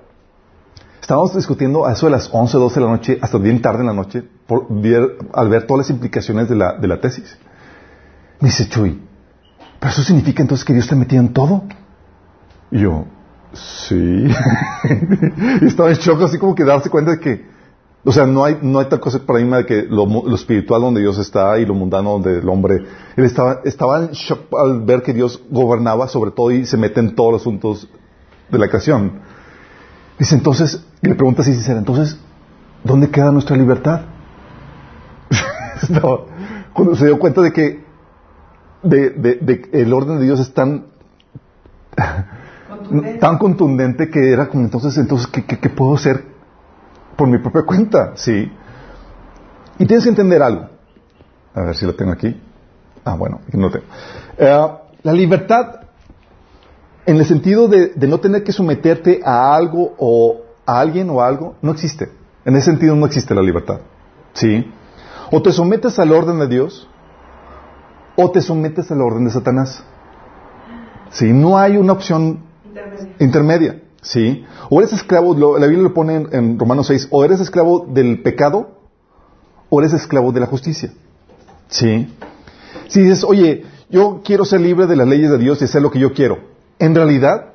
Estábamos 1.01 1.35
discutiendo 1.35 1.87
a 1.87 1.93
eso 1.93 2.05
de 2.05 2.13
las 2.13 2.29
11, 2.31 2.59
12 2.59 2.81
de 2.81 2.85
la 2.87 2.93
noche, 2.93 3.19
hasta 3.23 3.39
bien 3.39 3.63
tarde 3.63 3.81
en 3.81 3.87
la 3.87 3.93
noche, 3.95 4.25
por 4.47 4.67
ver- 4.69 5.17
al 5.33 5.49
ver 5.49 5.67
todas 5.67 5.87
las 5.87 5.91
implicaciones 5.91 6.51
de 6.51 6.57
la, 6.57 6.75
de 6.77 6.87
la 6.87 7.01
tesis. 7.01 7.39
Me 8.41 8.49
dice, 8.49 8.69
Chuy, 8.69 9.01
¿pero 9.81 9.91
eso 9.91 10.03
significa 10.03 10.43
entonces 10.43 10.67
que 10.67 10.75
Dios 10.75 10.85
está 10.85 10.97
metido 10.97 11.23
en 11.23 11.33
todo? 11.33 11.63
Y 12.71 12.81
yo, 12.81 13.07
sí. 13.55 14.27
estaba 15.63 15.91
en 15.91 15.97
shock, 15.97 16.23
así 16.23 16.39
como 16.39 16.55
que 16.55 16.65
darse 16.65 16.91
cuenta 16.91 17.13
de 17.13 17.21
que, 17.21 17.47
o 18.05 18.13
sea, 18.13 18.27
no 18.27 18.45
hay, 18.45 18.59
no 18.63 18.79
hay 18.81 18.87
tal 18.87 19.01
cosa 19.01 19.19
para 19.25 19.39
mí 19.41 19.51
de 19.51 19.65
que 19.67 19.83
lo, 19.89 20.35
espiritual 20.35 20.83
donde 20.83 21.01
Dios 21.01 21.19
está 21.19 21.59
y 21.59 21.67
lo 21.67 21.75
mundano 21.75 22.11
donde 22.13 22.39
el 22.39 22.49
hombre. 22.49 22.85
Él 23.17 23.25
estaba, 23.25 23.61
estaba 23.65 24.01
en 24.01 24.11
shock 24.13 24.41
al 24.59 24.83
ver 24.83 25.03
que 25.03 25.13
Dios 25.15 25.41
gobernaba 25.51 26.09
sobre 26.09 26.31
todo 26.31 26.51
y 26.51 26.67
se 26.67 26.77
mete 26.77 27.01
en 27.01 27.15
todos 27.15 27.33
los 27.33 27.43
asuntos 27.43 27.89
de 28.51 28.59
la 28.59 28.69
creación. 28.69 29.21
Dice 30.19 30.35
entonces, 30.35 30.85
le 31.01 31.15
pregunta 31.15 31.43
así 31.43 31.53
sincera, 31.55 31.79
entonces, 31.79 32.19
¿dónde 32.85 33.11
queda 33.11 33.33
nuestra 33.33 33.57
libertad? 33.57 34.03
Cuando 36.73 36.95
se 36.97 37.07
dio 37.07 37.19
cuenta 37.19 37.41
de 37.41 37.53
que 37.53 37.85
de, 38.83 39.11
de- 39.11 39.35
de 39.37 39.69
el 39.73 39.93
orden 39.93 40.19
de 40.19 40.25
Dios 40.25 40.41
es 40.41 40.53
tan, 40.53 40.87
Tan 43.21 43.39
contundente 43.39 44.11
que 44.11 44.33
era 44.33 44.49
como 44.49 44.65
entonces, 44.65 44.97
entonces, 44.99 45.29
¿qué, 45.29 45.71
puedo 45.71 45.95
hacer 45.95 46.25
por 47.17 47.29
mi 47.29 47.39
propia 47.39 47.63
cuenta? 47.63 48.13
Sí. 48.17 48.51
Y 49.79 49.87
tienes 49.87 50.05
que 50.05 50.11
entender 50.11 50.43
algo. 50.43 50.69
A 51.55 51.63
ver 51.63 51.77
si 51.77 51.87
lo 51.87 51.95
tengo 51.95 52.13
aquí. 52.13 52.41
Ah, 53.05 53.15
bueno, 53.17 53.41
no 53.53 53.71
tengo. 53.71 53.87
Eh, 54.39 54.69
la 55.03 55.13
libertad, 55.13 55.81
en 57.07 57.17
el 57.17 57.27
sentido 57.27 57.69
de, 57.69 57.89
de 57.89 58.07
no 58.07 58.19
tener 58.19 58.45
que 58.45 58.53
someterte 58.53 59.21
a 59.25 59.55
algo 59.55 59.95
o 59.99 60.43
a 60.67 60.81
alguien 60.81 61.11
o 61.11 61.21
a 61.21 61.29
algo, 61.29 61.57
no 61.63 61.73
existe. 61.73 62.11
En 62.45 62.57
ese 62.57 62.67
sentido 62.67 62.95
no 62.97 63.07
existe 63.07 63.35
la 63.35 63.43
libertad. 63.43 63.81
¿Sí? 64.33 64.71
O 65.31 65.43
te 65.43 65.53
sometes 65.53 65.99
al 65.99 66.13
orden 66.13 66.39
de 66.39 66.49
Dios 66.49 66.89
o 68.17 68.31
te 68.31 68.41
sometes 68.41 68.91
al 68.91 69.01
orden 69.01 69.25
de 69.25 69.31
Satanás. 69.31 69.83
¿Sí? 71.11 71.33
No 71.33 71.59
hay 71.59 71.77
una 71.77 71.93
opción 71.93 72.41
Intermedio. 72.75 73.15
intermedia, 73.21 73.83
¿sí? 74.03 74.45
O 74.69 74.81
eres 74.81 74.93
esclavo, 74.93 75.59
la 75.59 75.67
Biblia 75.67 75.85
lo 75.85 75.95
pone 75.95 76.27
en, 76.33 76.59
Romanos 76.59 76.89
6, 76.89 77.09
o 77.11 77.25
eres 77.25 77.39
esclavo 77.41 77.87
del 77.89 78.21
pecado, 78.23 78.79
o 79.69 79.81
eres 79.81 79.93
esclavo 79.93 80.33
de 80.33 80.41
la 80.41 80.47
justicia, 80.47 80.93
¿sí? 81.69 82.13
Si 82.89 83.01
dices, 83.01 83.23
oye, 83.23 83.65
yo 83.91 84.23
quiero 84.25 84.45
ser 84.45 84.61
libre 84.61 84.87
de 84.87 84.97
las 84.97 85.07
leyes 85.07 85.31
de 85.31 85.39
Dios 85.39 85.61
y 85.61 85.67
hacer 85.67 85.83
lo 85.83 85.91
que 85.93 86.01
yo 86.01 86.13
quiero, 86.13 86.39
en 86.81 86.97
realidad, 86.97 87.53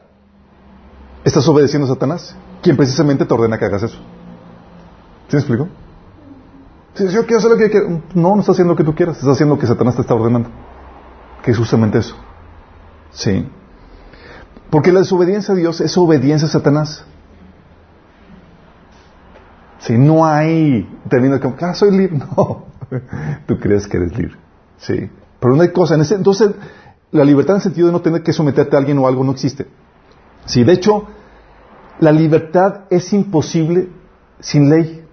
estás 1.26 1.46
obedeciendo 1.50 1.86
a 1.86 1.94
Satanás, 1.94 2.36
quien 2.62 2.78
precisamente 2.78 3.26
te 3.26 3.34
ordena 3.34 3.58
que 3.58 3.66
hagas 3.66 3.84
eso. 3.84 3.98
¿Sí 5.28 5.36
me 5.36 5.40
explico? 5.40 5.68
Si 6.94 7.08
yo 7.10 7.24
quiero 7.24 7.40
hacer 7.40 7.52
lo 7.52 7.58
que 7.58 7.70
quiero, 7.70 7.90
no, 8.14 8.36
no 8.36 8.40
estás 8.40 8.56
haciendo 8.56 8.74
lo 8.74 8.78
que 8.78 8.86
tú 8.86 8.96
quieras, 8.96 9.18
estás 9.18 9.34
haciendo 9.34 9.56
lo 9.56 9.62
que 9.62 9.68
Satanás 9.68 9.96
te 9.96 10.02
está 10.02 10.16
ordenando, 10.16 10.50
que 11.44 11.52
es 11.52 11.58
justamente 11.58 11.98
eso. 11.98 12.16
Sí. 13.12 13.46
Porque 14.70 14.92
la 14.92 15.00
desobediencia 15.00 15.54
a 15.54 15.58
Dios 15.58 15.82
es 15.82 15.98
obediencia 15.98 16.48
a 16.48 16.52
Satanás. 16.52 17.04
Si 19.80 19.98
no 19.98 20.26
hay 20.26 20.88
término 21.10 21.40
como, 21.40 21.56
ah, 21.62 21.74
soy 21.74 21.92
libre. 21.96 22.20
No. 22.38 22.66
Tú 23.46 23.60
crees 23.60 23.88
que 23.88 23.98
eres 23.98 24.18
libre. 24.18 24.36
Sí. 24.78 25.10
Pero 25.40 25.56
no 25.56 25.62
hay 25.62 25.70
cosa. 25.70 25.94
En 25.96 26.02
ese, 26.02 26.16
entonces, 26.16 26.52
la 27.12 27.24
libertad 27.24 27.52
en 27.56 27.58
el 27.58 27.62
sentido 27.64 27.88
de 27.88 27.94
no 27.94 28.02
tener 28.02 28.24
que 28.24 28.34
someterte 28.34 28.76
a 28.76 28.80
alguien 28.80 28.98
o 28.98 29.08
algo 29.08 29.24
no 29.24 29.32
existe. 29.32 29.68
Sí, 30.46 30.64
de 30.64 30.74
hecho, 30.74 31.06
la 32.00 32.12
libertad 32.12 32.82
es 32.90 33.14
imposible 33.14 33.90
sin 34.40 34.70
ley. 34.72 35.06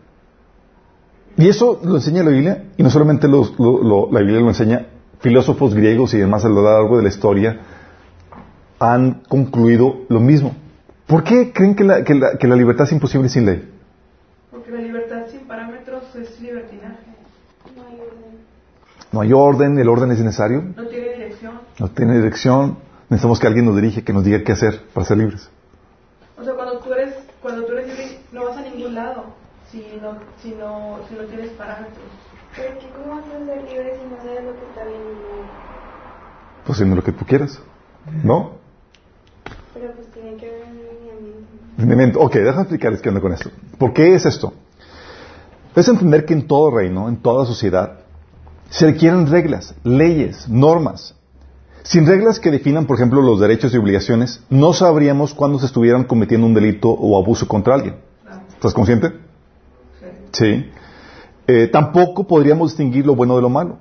Y 1.37 1.49
eso 1.49 1.81
lo 1.85 1.97
enseña 1.97 2.23
la 2.23 2.31
Biblia, 2.31 2.64
y 2.79 2.83
no 2.83 2.88
solamente 2.88 3.29
los- 3.29 3.59
lo- 3.59 3.83
lo- 3.83 4.09
la 4.11 4.21
Biblia 4.21 4.40
lo 4.40 4.49
enseña, 4.49 4.87
filósofos 5.21 5.75
griegos 5.75 6.14
y 6.14 6.19
demás 6.19 6.47
a 6.47 6.49
lo 6.49 6.62
largo 6.62 6.97
de 6.97 7.03
la 7.03 7.09
historia 7.11 7.61
han 8.79 9.23
concluido 9.29 10.01
lo 10.09 10.21
mismo. 10.21 10.55
¿Por 11.07 11.23
qué 11.25 11.53
creen 11.53 11.75
que 11.75 11.85
la, 11.85 12.05
que 12.05 12.15
la- 12.15 12.37
que 12.39 12.47
la 12.49 12.57
libertad 12.57 12.85
es 12.87 12.93
imposible 12.93 13.29
sin 13.29 13.47
ley? 13.47 13.73
Porque 14.51 14.71
la 14.71 14.81
libertad 14.81 15.27
sin 15.31 15.41
parámetros 15.47 16.03
es 16.17 16.41
libertinaje. 16.41 16.97
No 17.77 17.83
hay 17.87 17.95
orden. 18.01 18.39
No 19.12 19.21
hay 19.21 19.33
orden, 19.33 19.79
el 19.79 19.89
orden 19.89 20.11
es 20.11 20.19
necesario, 20.21 20.62
No 20.77 20.87
tiene 20.87 21.09
dirección. 21.15 21.61
no 21.79 21.89
tiene 21.91 22.17
dirección, 22.17 22.79
necesitamos 23.09 23.39
que 23.39 23.47
alguien 23.47 23.67
nos 23.67 23.77
dirige, 23.77 24.03
que 24.03 24.12
nos 24.12 24.25
diga 24.25 24.43
qué 24.43 24.53
hacer 24.53 24.83
para 24.93 25.07
ser 25.07 25.19
libres. 25.19 25.49
O 26.39 26.45
sea, 26.45 26.55
cuando 26.55 26.79
tú 26.81 26.93
eres, 26.93 27.15
cuando 27.41 27.65
tú 27.65 27.73
eres 27.73 27.87
libre, 27.89 28.19
no 28.33 28.45
vas 28.45 28.57
a 28.59 28.62
ningún 28.62 28.95
lado 28.95 29.25
si 29.71 29.79
no, 30.03 30.17
si 30.43 30.51
no, 30.55 30.99
si 31.09 31.15
no 31.15 31.23
tienes 31.25 31.51
parámetros. 31.51 32.05
Pero 32.57 32.75
es 32.75 32.85
que 32.85 32.91
¿cómo 32.91 33.15
vas 33.17 33.25
a 33.27 33.31
ser 33.31 33.41
libre 33.41 33.97
si 33.97 34.09
no 34.11 34.17
sabes 34.23 34.45
lo 34.45 34.53
que 34.53 34.65
está 34.69 34.85
bien 34.85 35.01
y 35.01 35.15
mal? 35.15 35.51
Pues 36.65 36.77
haciendo 36.77 36.97
lo 36.97 37.05
que 37.05 37.12
tú 37.12 37.25
quieras. 37.25 37.61
¿No? 38.23 38.56
Pero 39.79 39.93
pues 39.93 40.07
tiene 40.09 40.37
que 40.37 40.49
haber 40.49 42.12
un. 42.15 42.17
Ok, 42.17 42.35
déjame 42.35 42.62
explicarles 42.62 43.03
qué 43.03 43.11
onda 43.11 43.21
con 43.21 43.33
esto. 43.33 43.51
¿Por 43.79 43.93
qué 43.93 44.15
es 44.15 44.25
esto? 44.25 44.55
Es 45.75 45.87
entender 45.89 46.25
que 46.25 46.33
en 46.33 46.47
todo 46.47 46.71
reino, 46.71 47.09
en 47.09 47.17
toda 47.17 47.45
sociedad, 47.45 47.99
se 48.71 48.87
requieren 48.87 49.27
reglas, 49.27 49.75
leyes, 49.85 50.49
normas. 50.49 51.15
Sin 51.83 52.07
reglas 52.07 52.41
que 52.41 52.51
definan, 52.51 52.87
por 52.87 52.97
ejemplo, 52.97 53.21
los 53.21 53.39
derechos 53.39 53.75
y 53.75 53.77
obligaciones, 53.77 54.43
no 54.49 54.73
sabríamos 54.73 55.35
cuándo 55.35 55.59
se 55.59 55.67
estuvieran 55.67 56.05
cometiendo 56.05 56.47
un 56.47 56.55
delito 56.55 56.89
o 56.89 57.23
abuso 57.23 57.47
contra 57.47 57.75
alguien. 57.75 57.97
¿Estás 58.49 58.73
consciente? 58.73 59.12
Sí. 60.01 60.07
Sí. 60.33 60.71
Eh, 61.47 61.69
tampoco 61.69 62.27
podríamos 62.27 62.71
distinguir 62.71 63.07
lo 63.07 63.15
bueno 63.15 63.37
de 63.37 63.43
lo 63.43 63.51
malo. 63.51 63.79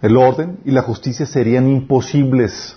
El 0.00 0.16
orden 0.16 0.58
y 0.64 0.70
la 0.70 0.82
justicia 0.82 1.26
serían 1.26 1.68
imposibles. 1.68 2.76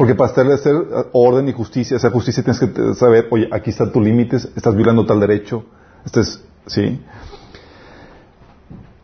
Porque 0.00 0.14
para 0.14 0.30
hacer, 0.30 0.46
eh, 0.46 1.04
orden 1.12 1.46
y 1.48 1.52
justicia, 1.52 1.98
hacer 1.98 2.10
justicia 2.10 2.42
tienes 2.42 2.58
que 2.58 2.94
saber, 2.94 3.28
oye, 3.30 3.50
aquí 3.52 3.68
están 3.68 3.92
tus 3.92 4.02
límites, 4.02 4.48
estás 4.56 4.74
violando 4.74 5.04
tal 5.04 5.20
derecho, 5.20 5.66
este 6.06 6.20
es, 6.20 6.42
sí. 6.66 7.02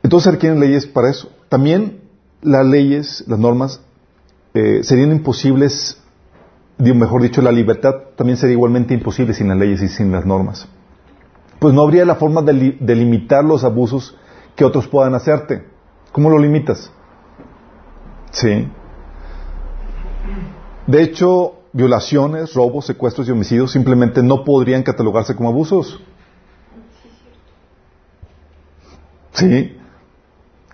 Entonces 0.03 0.33
requieren 0.33 0.59
leyes 0.59 0.87
para 0.87 1.11
eso. 1.11 1.31
También 1.51 2.01
las 2.41 2.65
leyes, 2.65 3.25
las 3.27 3.39
normas, 3.39 3.83
eh, 4.55 4.83
serían 4.85 5.13
imposibles, 5.13 6.01
mejor 6.79 7.21
dicho, 7.21 7.43
la 7.43 7.53
libertad 7.53 7.95
también 8.17 8.39
sería 8.39 8.55
igualmente 8.55 8.95
imposible 8.95 9.35
sin 9.35 9.49
las 9.49 9.59
leyes 9.59 9.83
y 9.83 9.89
sin 9.89 10.11
las 10.13 10.25
normas 10.25 10.67
pues 11.59 11.75
no 11.75 11.83
habría 11.83 12.05
la 12.05 12.17
forma 12.17 12.43
de, 12.43 12.53
li- 12.53 12.77
de 12.81 12.95
limitar 12.95 13.43
los 13.45 13.65
abusos 13.65 14.15
que 14.55 14.65
otros 14.65 14.87
puedan 14.89 15.15
hacerte. 15.15 15.65
¿Cómo 16.13 16.29
lo 16.31 16.39
limitas? 16.39 16.91
Sí. 18.31 18.69
De 20.87 21.03
hecho, 21.03 21.55
violaciones, 21.72 22.55
robos, 22.55 22.87
secuestros 22.87 23.29
y 23.29 23.33
homicidios 23.33 23.72
simplemente 23.72 24.22
no 24.22 24.44
podrían 24.44 24.83
catalogarse 24.83 25.35
como 25.35 25.49
abusos. 25.49 26.01
Sí. 29.33 29.77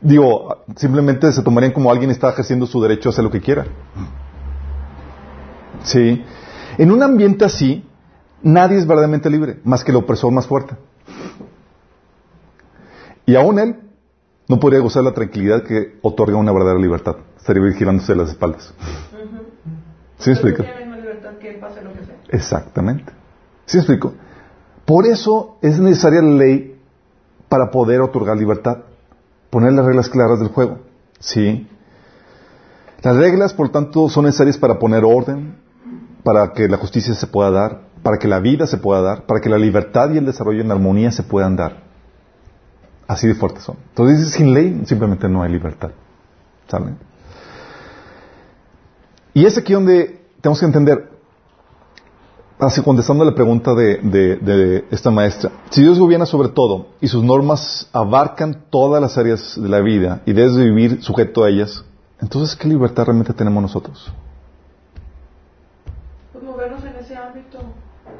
Digo, 0.00 0.64
simplemente 0.76 1.32
se 1.32 1.42
tomarían 1.42 1.72
como 1.72 1.90
alguien 1.90 2.10
está 2.10 2.30
ejerciendo 2.30 2.66
su 2.66 2.80
derecho 2.80 3.08
a 3.08 3.12
hacer 3.12 3.24
lo 3.24 3.30
que 3.30 3.40
quiera. 3.40 3.66
Sí. 5.82 6.24
En 6.78 6.90
un 6.90 7.02
ambiente 7.02 7.44
así, 7.44 7.84
Nadie 8.42 8.78
es 8.78 8.86
verdaderamente 8.86 9.30
libre, 9.30 9.60
más 9.64 9.84
que 9.84 9.92
el 9.92 9.96
opresor 9.96 10.32
más 10.32 10.46
fuerte. 10.46 10.76
Y 13.24 13.36
aún 13.36 13.58
él 13.60 13.76
no 14.48 14.58
podría 14.58 14.80
gozar 14.80 15.04
la 15.04 15.14
tranquilidad 15.14 15.62
que 15.62 15.98
otorga 16.02 16.36
una 16.36 16.50
verdadera 16.50 16.80
libertad. 16.80 17.16
Estaría 17.36 17.62
vigilándose 17.62 18.16
las 18.16 18.30
espaldas. 18.30 18.74
¿Sí 20.22 20.30
me 20.30 20.34
explico? 20.34 20.62
Exactamente. 22.28 23.12
¿Sí 23.66 23.76
me 23.76 23.82
explico? 23.82 24.14
Por 24.84 25.06
eso 25.06 25.58
es 25.62 25.80
necesaria 25.80 26.22
la 26.22 26.36
ley 26.36 26.80
para 27.48 27.70
poder 27.70 28.00
otorgar 28.00 28.36
libertad. 28.36 28.78
Poner 29.50 29.72
las 29.72 29.84
reglas 29.84 30.08
claras 30.08 30.38
del 30.38 30.48
juego. 30.48 30.78
¿Sí? 31.18 31.68
Las 33.02 33.16
reglas, 33.16 33.52
por 33.52 33.70
tanto, 33.70 34.08
son 34.08 34.26
necesarias 34.26 34.56
para 34.58 34.78
poner 34.78 35.04
orden, 35.04 35.56
para 36.22 36.52
que 36.52 36.68
la 36.68 36.76
justicia 36.76 37.14
se 37.14 37.26
pueda 37.26 37.50
dar, 37.50 37.80
para 38.04 38.18
que 38.18 38.28
la 38.28 38.38
vida 38.38 38.68
se 38.68 38.78
pueda 38.78 39.02
dar, 39.02 39.26
para 39.26 39.40
que 39.40 39.48
la 39.48 39.58
libertad 39.58 40.10
y 40.12 40.18
el 40.18 40.24
desarrollo 40.24 40.60
en 40.60 40.70
armonía 40.70 41.10
se 41.10 41.24
puedan 41.24 41.56
dar. 41.56 41.82
Así 43.08 43.26
de 43.26 43.34
fuertes 43.34 43.64
son. 43.64 43.76
Entonces, 43.88 44.30
sin 44.30 44.54
ley 44.54 44.82
simplemente 44.84 45.28
no 45.28 45.42
hay 45.42 45.50
libertad. 45.50 45.90
¿Saben? 46.68 46.96
Y 49.34 49.46
es 49.46 49.56
aquí 49.56 49.72
donde 49.72 50.20
tenemos 50.40 50.60
que 50.60 50.66
entender, 50.66 51.10
así 52.58 52.82
contestando 52.82 53.22
a 53.24 53.26
la 53.26 53.34
pregunta 53.34 53.74
de, 53.74 53.96
de- 53.98 54.36
de 54.36 54.84
esta 54.90 55.10
maestra, 55.10 55.50
si 55.70 55.82
Dios 55.82 55.98
gobierna 55.98 56.26
sobre 56.26 56.48
todo 56.48 56.88
y 57.00 57.08
sus 57.08 57.24
normas 57.24 57.88
abarcan 57.92 58.64
todas 58.70 59.00
las 59.00 59.16
áreas 59.18 59.60
de 59.60 59.68
la 59.68 59.80
vida 59.80 60.20
y 60.26 60.32
debes 60.32 60.54
de 60.54 60.64
vivir 60.64 61.02
sujeto 61.02 61.44
a 61.44 61.48
ellas, 61.48 61.84
entonces 62.20 62.54
¿qué 62.56 62.68
libertad 62.68 63.04
realmente 63.06 63.32
tenemos 63.32 63.62
nosotros? 63.62 64.12
Pues 66.32 66.44
movernos 66.44 66.84
en 66.84 66.94
ese 66.96 67.16
ámbito, 67.16 67.58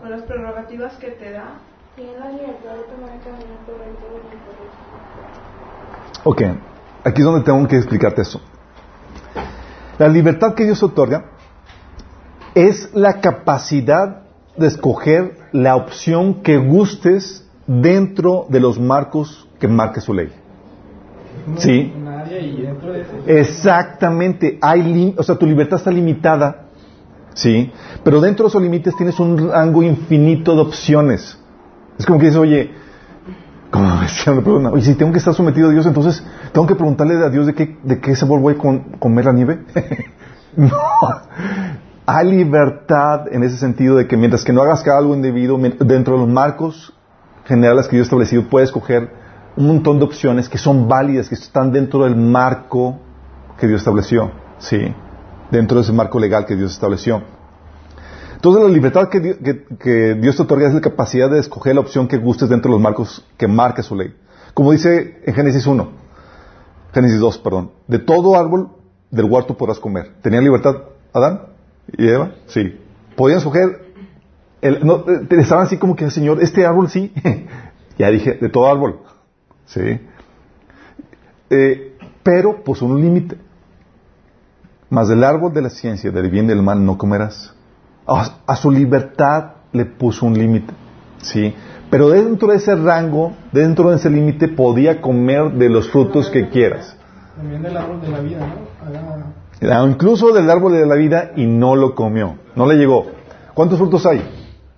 con 0.00 0.10
las 0.10 0.22
prerrogativas 0.22 0.94
que 0.94 1.08
te 1.12 1.30
da. 1.32 1.58
La 1.94 2.30
libertad 2.30 2.72
de 2.74 2.82
tomar 2.90 3.10
el 3.14 3.20
camino 3.20 3.54
correcto 3.66 4.06
o 4.10 4.16
incorrecto. 4.16 4.80
Ok, 6.24 6.42
aquí 7.04 7.20
es 7.20 7.24
donde 7.24 7.42
tengo 7.44 7.68
que 7.68 7.76
explicarte 7.76 8.22
eso. 8.22 8.40
La 9.98 10.08
libertad 10.08 10.54
que 10.54 10.64
Dios 10.64 10.82
otorga 10.82 11.32
es 12.54 12.90
la 12.94 13.20
capacidad 13.20 14.22
de 14.56 14.66
escoger 14.66 15.38
la 15.52 15.76
opción 15.76 16.42
que 16.42 16.58
gustes 16.58 17.48
dentro 17.66 18.46
de 18.48 18.60
los 18.60 18.78
marcos 18.78 19.48
que 19.58 19.68
marque 19.68 20.00
su 20.00 20.12
ley. 20.12 20.30
Sí. 21.56 21.92
Exactamente. 23.26 24.58
Hay 24.60 25.14
o 25.16 25.22
sea, 25.22 25.36
tu 25.36 25.46
libertad 25.46 25.78
está 25.78 25.90
limitada, 25.90 26.66
¿sí? 27.34 27.70
Pero 28.04 28.20
dentro 28.20 28.44
de 28.44 28.48
esos 28.48 28.62
límites 28.62 28.96
tienes 28.96 29.18
un 29.18 29.50
rango 29.50 29.82
infinito 29.82 30.54
de 30.54 30.60
opciones. 30.60 31.38
Es 31.98 32.06
como 32.06 32.18
que 32.18 32.26
dices, 32.26 32.40
oye, 32.40 32.70
como 33.70 33.88
oye, 34.72 34.82
si 34.82 34.94
tengo 34.94 35.12
que 35.12 35.18
estar 35.18 35.34
sometido 35.34 35.68
a 35.68 35.72
Dios, 35.72 35.86
entonces 35.86 36.24
tengo 36.52 36.66
que 36.66 36.74
preguntarle 36.74 37.14
a 37.24 37.28
Dios 37.30 37.46
de 37.46 37.54
qué, 37.54 37.76
de 37.82 38.00
qué 38.00 38.14
sabor 38.16 38.40
voy 38.40 38.54
a 38.54 38.58
con- 38.58 38.80
comer 38.98 39.24
la 39.24 39.32
nieve. 39.32 39.60
no. 40.56 40.70
Hay 42.06 42.30
libertad 42.30 43.32
en 43.32 43.42
ese 43.44 43.56
sentido 43.56 43.96
de 43.96 44.06
que 44.06 44.16
mientras 44.16 44.44
que 44.44 44.52
no 44.52 44.60
hagas 44.62 44.86
algo 44.88 45.14
indebido, 45.14 45.56
dentro 45.56 46.14
de 46.14 46.20
los 46.20 46.28
marcos 46.28 46.92
generales 47.46 47.86
que 47.88 47.96
Dios 47.96 48.06
ha 48.06 48.08
establecido, 48.08 48.44
puedes 48.50 48.68
escoger 48.68 49.10
un 49.56 49.66
montón 49.68 49.98
de 49.98 50.04
opciones 50.04 50.48
que 50.48 50.58
son 50.58 50.88
válidas, 50.88 51.28
que 51.28 51.34
están 51.36 51.72
dentro 51.72 52.04
del 52.04 52.16
marco 52.16 52.98
que 53.58 53.66
Dios 53.66 53.80
estableció, 53.80 54.32
¿sí? 54.58 54.94
Dentro 55.50 55.76
de 55.76 55.82
ese 55.84 55.92
marco 55.92 56.18
legal 56.18 56.44
que 56.46 56.56
Dios 56.56 56.72
estableció. 56.72 57.22
Entonces 58.34 58.62
la 58.62 58.68
libertad 58.68 59.08
que, 59.08 59.20
Di- 59.20 59.34
que- 59.34 59.64
que 59.78 60.14
Dios 60.14 60.36
te 60.36 60.42
otorga 60.42 60.66
es 60.66 60.74
la 60.74 60.80
capacidad 60.80 61.30
de 61.30 61.38
escoger 61.38 61.74
la 61.76 61.82
opción 61.82 62.08
que 62.08 62.16
gustes 62.18 62.48
dentro 62.48 62.70
de 62.70 62.74
los 62.76 62.82
marcos 62.82 63.24
que 63.36 63.46
marca 63.46 63.82
su 63.82 63.94
ley. 63.94 64.14
Como 64.54 64.72
dice 64.72 65.20
en 65.24 65.34
Génesis 65.34 65.66
1, 65.66 66.01
Génesis 66.92 67.18
2, 67.20 67.38
perdón, 67.38 67.70
de 67.88 67.98
todo 67.98 68.36
árbol 68.38 68.68
del 69.10 69.24
huerto 69.26 69.56
podrás 69.56 69.78
comer. 69.78 70.12
¿Tenían 70.22 70.44
libertad 70.44 70.74
Adán 71.12 71.42
y 71.96 72.08
Eva? 72.08 72.32
Sí. 72.46 72.78
Podían 73.16 73.38
escoger, 73.38 73.92
el- 74.60 74.84
no, 74.86 75.04
eh, 75.08 75.26
estaban 75.30 75.64
así 75.66 75.76
como 75.78 75.96
que, 75.96 76.10
Señor, 76.10 76.42
este 76.42 76.64
árbol 76.66 76.88
sí. 76.88 77.12
ya 77.98 78.10
dije, 78.10 78.34
de 78.34 78.48
todo 78.48 78.70
árbol. 78.70 79.00
Sí. 79.66 80.00
Eh, 81.50 81.96
pero 82.22 82.62
puso 82.62 82.86
un 82.86 83.00
límite. 83.00 83.36
Mas 84.90 85.08
del 85.08 85.24
árbol 85.24 85.52
de 85.54 85.62
la 85.62 85.70
ciencia, 85.70 86.10
del 86.10 86.30
bien 86.30 86.44
y 86.46 86.48
del 86.48 86.62
mal, 86.62 86.84
no 86.84 86.98
comerás. 86.98 87.54
A 88.06 88.56
su 88.56 88.70
libertad 88.70 89.52
le 89.72 89.86
puso 89.86 90.26
un 90.26 90.34
límite. 90.34 90.74
¿Sí? 91.22 91.54
Pero 91.90 92.08
dentro 92.10 92.48
de 92.48 92.56
ese 92.56 92.74
rango, 92.74 93.32
dentro 93.52 93.90
de 93.90 93.96
ese 93.96 94.10
límite, 94.10 94.48
podía 94.48 95.00
comer 95.00 95.52
de 95.52 95.68
los 95.68 95.90
frutos 95.90 96.30
que 96.30 96.48
quieras. 96.48 96.96
También 97.36 97.62
del 97.62 97.76
árbol 97.76 98.00
de 98.00 98.08
la 98.08 98.20
vida, 98.20 98.38
¿no? 98.38 99.70
Ah, 99.72 99.86
Incluso 99.88 100.32
del 100.32 100.50
árbol 100.50 100.72
de 100.72 100.86
la 100.86 100.94
vida 100.96 101.32
y 101.36 101.46
no 101.46 101.76
lo 101.76 101.94
comió. 101.94 102.36
No 102.56 102.66
le 102.66 102.76
llegó. 102.76 103.06
¿Cuántos 103.54 103.78
frutos 103.78 104.04
hay? 104.06 104.22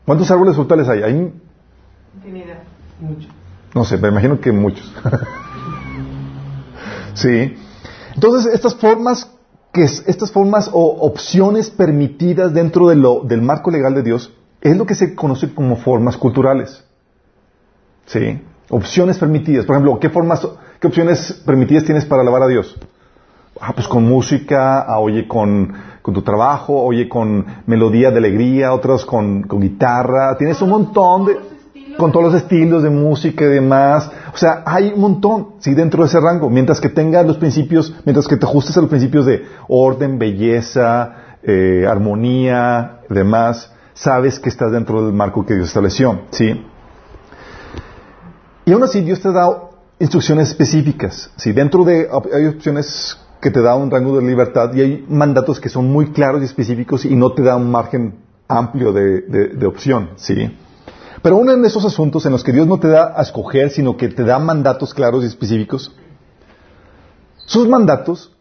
¿Cuántos 0.05 0.31
árboles 0.31 0.57
frutales 0.57 0.89
hay? 0.89 1.03
Hay, 1.03 1.33
Infinidad. 2.17 2.59
no 3.75 3.85
sé, 3.85 3.97
me 3.99 4.09
imagino 4.09 4.41
que 4.41 4.53
muchos. 4.53 4.93
sí. 7.15 7.57
Entonces, 8.15 8.53
estas 8.55 8.75
formas, 8.77 9.31
que 9.73 9.85
es- 9.85 10.05
estas 10.07 10.31
formas 10.31 10.69
o 10.73 10.85
opciones 11.01 11.71
permitidas 11.71 12.53
dentro 12.53 12.89
de 12.89 12.97
lo- 12.97 13.21
del 13.25 13.43
marco 13.43 13.71
legal 13.71 13.95
de 13.95 14.03
Dios, 14.03 14.33
es 14.65 14.77
lo 14.77 14.87
que 14.87 14.95
se 14.95 15.15
conoce 15.15 15.55
como 15.55 15.77
formas 15.77 16.17
culturales. 16.17 16.83
Sí. 18.07 18.41
Opciones 18.71 19.19
permitidas. 19.19 19.67
Por 19.67 19.77
ejemplo, 19.77 20.01
¿qué 20.01 20.09
formas, 20.09 20.49
qué 20.81 20.87
opciones 20.87 21.43
permitidas 21.45 21.85
tienes 21.85 22.07
para 22.07 22.23
alabar 22.23 22.43
a 22.43 22.47
Dios? 22.49 22.75
Ah, 23.61 23.73
pues 23.75 23.87
con 23.87 24.05
música, 24.05 24.81
ah, 24.81 24.99
oye 24.99 25.29
con, 25.29 25.73
con 26.01 26.15
tu 26.15 26.23
trabajo, 26.23 26.83
oye 26.83 27.09
con 27.09 27.45
melodía 27.67 28.11
de 28.11 28.19
alegría, 28.19 28.73
otros 28.73 29.05
con, 29.05 29.43
con 29.43 29.61
guitarra. 29.61 30.37
Tienes 30.39 30.61
un 30.63 30.71
montón 30.71 31.27
de... 31.27 31.55
Con 31.99 32.11
todos 32.11 32.33
los 32.33 32.43
estilos 32.43 32.83
de 32.83 32.91
música 32.91 33.45
y 33.45 33.49
demás. 33.49 34.11
O 34.33 34.37
sea, 34.37 34.65
hay 34.67 34.93
un 34.93 35.01
montón, 35.01 35.49
sí, 35.61 35.75
dentro 35.75 36.03
de 36.03 36.09
ese 36.09 36.19
rango. 36.19 36.51
Mientras 36.51 36.81
que 36.81 36.89
tengas 36.89 37.25
los 37.25 37.37
principios, 37.37 37.95
mientras 38.05 38.27
que 38.27 38.37
te 38.37 38.47
ajustes 38.47 38.77
a 38.77 38.81
los 38.81 38.91
principios 38.91 39.27
de 39.27 39.45
orden, 39.69 40.19
belleza, 40.19 41.15
eh, 41.45 41.87
armonía, 41.89 43.03
demás, 43.09 43.74
sabes 43.95 44.39
que 44.39 44.49
estás 44.49 44.73
dentro 44.73 45.05
del 45.05 45.15
marco 45.15 45.47
que 45.47 45.55
Dios 45.55 45.69
estableció, 45.69 46.23
¿sí? 46.31 46.65
Y 48.67 48.73
aún 48.73 48.83
así 48.83 49.01
Dios 49.03 49.21
te 49.21 49.33
da 49.33 49.71
instrucciones 49.99 50.49
específicas. 50.49 51.31
Si 51.37 51.53
dentro 51.53 51.85
de 51.85 52.09
hay 52.33 52.47
opciones 52.47 53.19
que 53.41 53.51
te 53.51 53.61
da 53.61 53.75
un 53.77 53.91
rango 53.91 54.17
de 54.19 54.25
libertad 54.27 54.73
y 54.75 54.81
hay 54.81 55.07
mandatos 55.09 55.61
que 55.61 55.69
son 55.69 55.91
muy 55.91 56.13
claros 56.13 56.43
y 56.43 56.47
específicos 56.47 57.05
y 57.05 57.15
no 57.15 57.33
te 57.33 57.43
da 57.43 57.57
un 57.57 57.71
margen 57.71 58.17
amplio 58.49 58.93
de, 58.93 59.21
de- 59.23 59.49
de 59.49 59.67
opción, 59.67 60.11
¿sí? 60.17 60.57
Pero 61.23 61.37
uno 61.37 61.57
de 61.57 61.67
esos 61.67 61.85
asuntos 61.85 62.27
en 62.27 62.33
los 62.33 62.43
que 62.45 62.53
Dios 62.53 62.67
no 62.67 62.79
te 62.79 62.89
da 62.89 63.15
a 63.19 63.23
escoger, 63.23 63.71
sino 63.71 63.97
que 63.97 64.09
te 64.09 64.25
da 64.25 64.39
mandatos 64.39 64.93
claros 64.93 65.25
y 65.25 65.27
específicos, 65.27 65.95
sus 67.47 67.69
mandatos, 67.69 68.33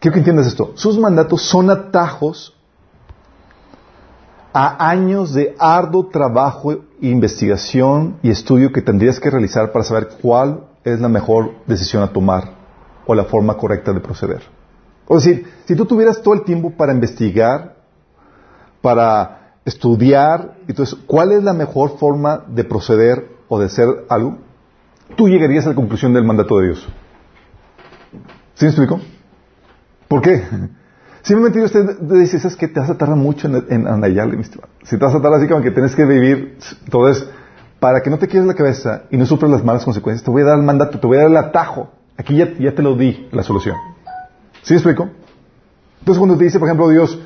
quiero 0.00 0.12
que 0.14 0.18
entiendas 0.20 0.46
esto, 0.46 0.72
sus 0.74 0.98
mandatos 0.98 1.42
son 1.42 1.70
atajos 1.70 2.54
a 4.52 4.90
años 4.90 5.32
de 5.32 5.54
arduo 5.58 6.08
trabajo, 6.08 6.74
investigación 7.00 8.18
y 8.22 8.30
estudio 8.30 8.72
que 8.72 8.82
tendrías 8.82 9.18
que 9.18 9.30
realizar 9.30 9.72
para 9.72 9.84
saber 9.84 10.10
cuál 10.20 10.64
es 10.84 11.00
la 11.00 11.08
mejor 11.08 11.52
decisión 11.66 12.02
a 12.02 12.12
tomar 12.12 12.54
o 13.06 13.14
la 13.14 13.24
forma 13.24 13.56
correcta 13.56 13.92
de 13.92 14.00
proceder. 14.00 14.42
O 15.08 15.16
decir, 15.16 15.46
si 15.64 15.74
tú 15.74 15.86
tuvieras 15.86 16.22
todo 16.22 16.34
el 16.34 16.44
tiempo 16.44 16.70
para 16.70 16.92
investigar, 16.92 17.76
para 18.80 19.54
estudiar, 19.64 20.56
entonces, 20.68 20.98
¿cuál 21.06 21.32
es 21.32 21.42
la 21.42 21.52
mejor 21.52 21.98
forma 21.98 22.44
de 22.48 22.64
proceder 22.64 23.28
o 23.48 23.58
de 23.58 23.66
hacer 23.66 23.86
algo? 24.08 24.38
Tú 25.16 25.28
llegarías 25.28 25.66
a 25.66 25.70
la 25.70 25.74
conclusión 25.74 26.12
del 26.12 26.24
mandato 26.24 26.58
de 26.58 26.66
Dios. 26.66 26.88
¿Sí 28.54 28.64
me 28.64 28.70
explico? 28.70 29.00
¿Por 30.08 30.20
qué? 30.20 30.42
Simplemente 31.22 31.68
te 31.68 32.14
dice, 32.18 32.36
es 32.36 32.56
que 32.56 32.66
te 32.66 32.80
vas 32.80 32.90
a 32.90 32.98
tardar 32.98 33.16
mucho 33.16 33.46
en, 33.46 33.86
en, 33.86 34.00
mi 34.00 34.42
estimado. 34.42 34.68
Si 34.82 34.98
te 34.98 35.04
vas 35.04 35.14
a 35.14 35.22
tardar 35.22 35.38
así 35.38 35.48
como 35.48 35.62
que 35.62 35.70
tienes 35.70 35.94
que 35.94 36.04
vivir, 36.04 36.58
entonces, 36.84 37.28
para 37.78 38.00
que 38.00 38.10
no 38.10 38.18
te 38.18 38.26
quieres 38.26 38.46
la 38.46 38.54
cabeza 38.54 39.04
y 39.08 39.16
no 39.16 39.24
sufras 39.24 39.50
las 39.50 39.64
malas 39.64 39.84
consecuencias, 39.84 40.24
te 40.24 40.30
voy 40.32 40.42
a 40.42 40.46
dar 40.46 40.58
el 40.58 40.64
mandato, 40.64 40.98
te 40.98 41.06
voy 41.06 41.18
a 41.18 41.20
dar 41.20 41.30
el 41.30 41.36
atajo. 41.36 41.90
Aquí 42.16 42.36
ya, 42.36 42.74
te 42.74 42.82
lo 42.82 42.96
di, 42.96 43.28
la 43.30 43.44
solución. 43.44 43.76
¿Sí 44.62 44.74
explico? 44.74 45.08
Entonces 46.00 46.18
cuando 46.18 46.36
te 46.36 46.44
dice, 46.44 46.58
por 46.58 46.68
ejemplo, 46.68 46.88
Dios, 46.88 47.18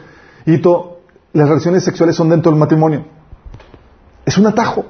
Hito, 0.45 1.01
las 1.33 1.49
relaciones 1.49 1.83
sexuales 1.83 2.17
son 2.17 2.29
dentro 2.29 2.53
del 2.53 2.59
matrimonio. 2.61 3.07
Es 4.27 4.37
un 4.37 4.47
atajo. 4.47 4.85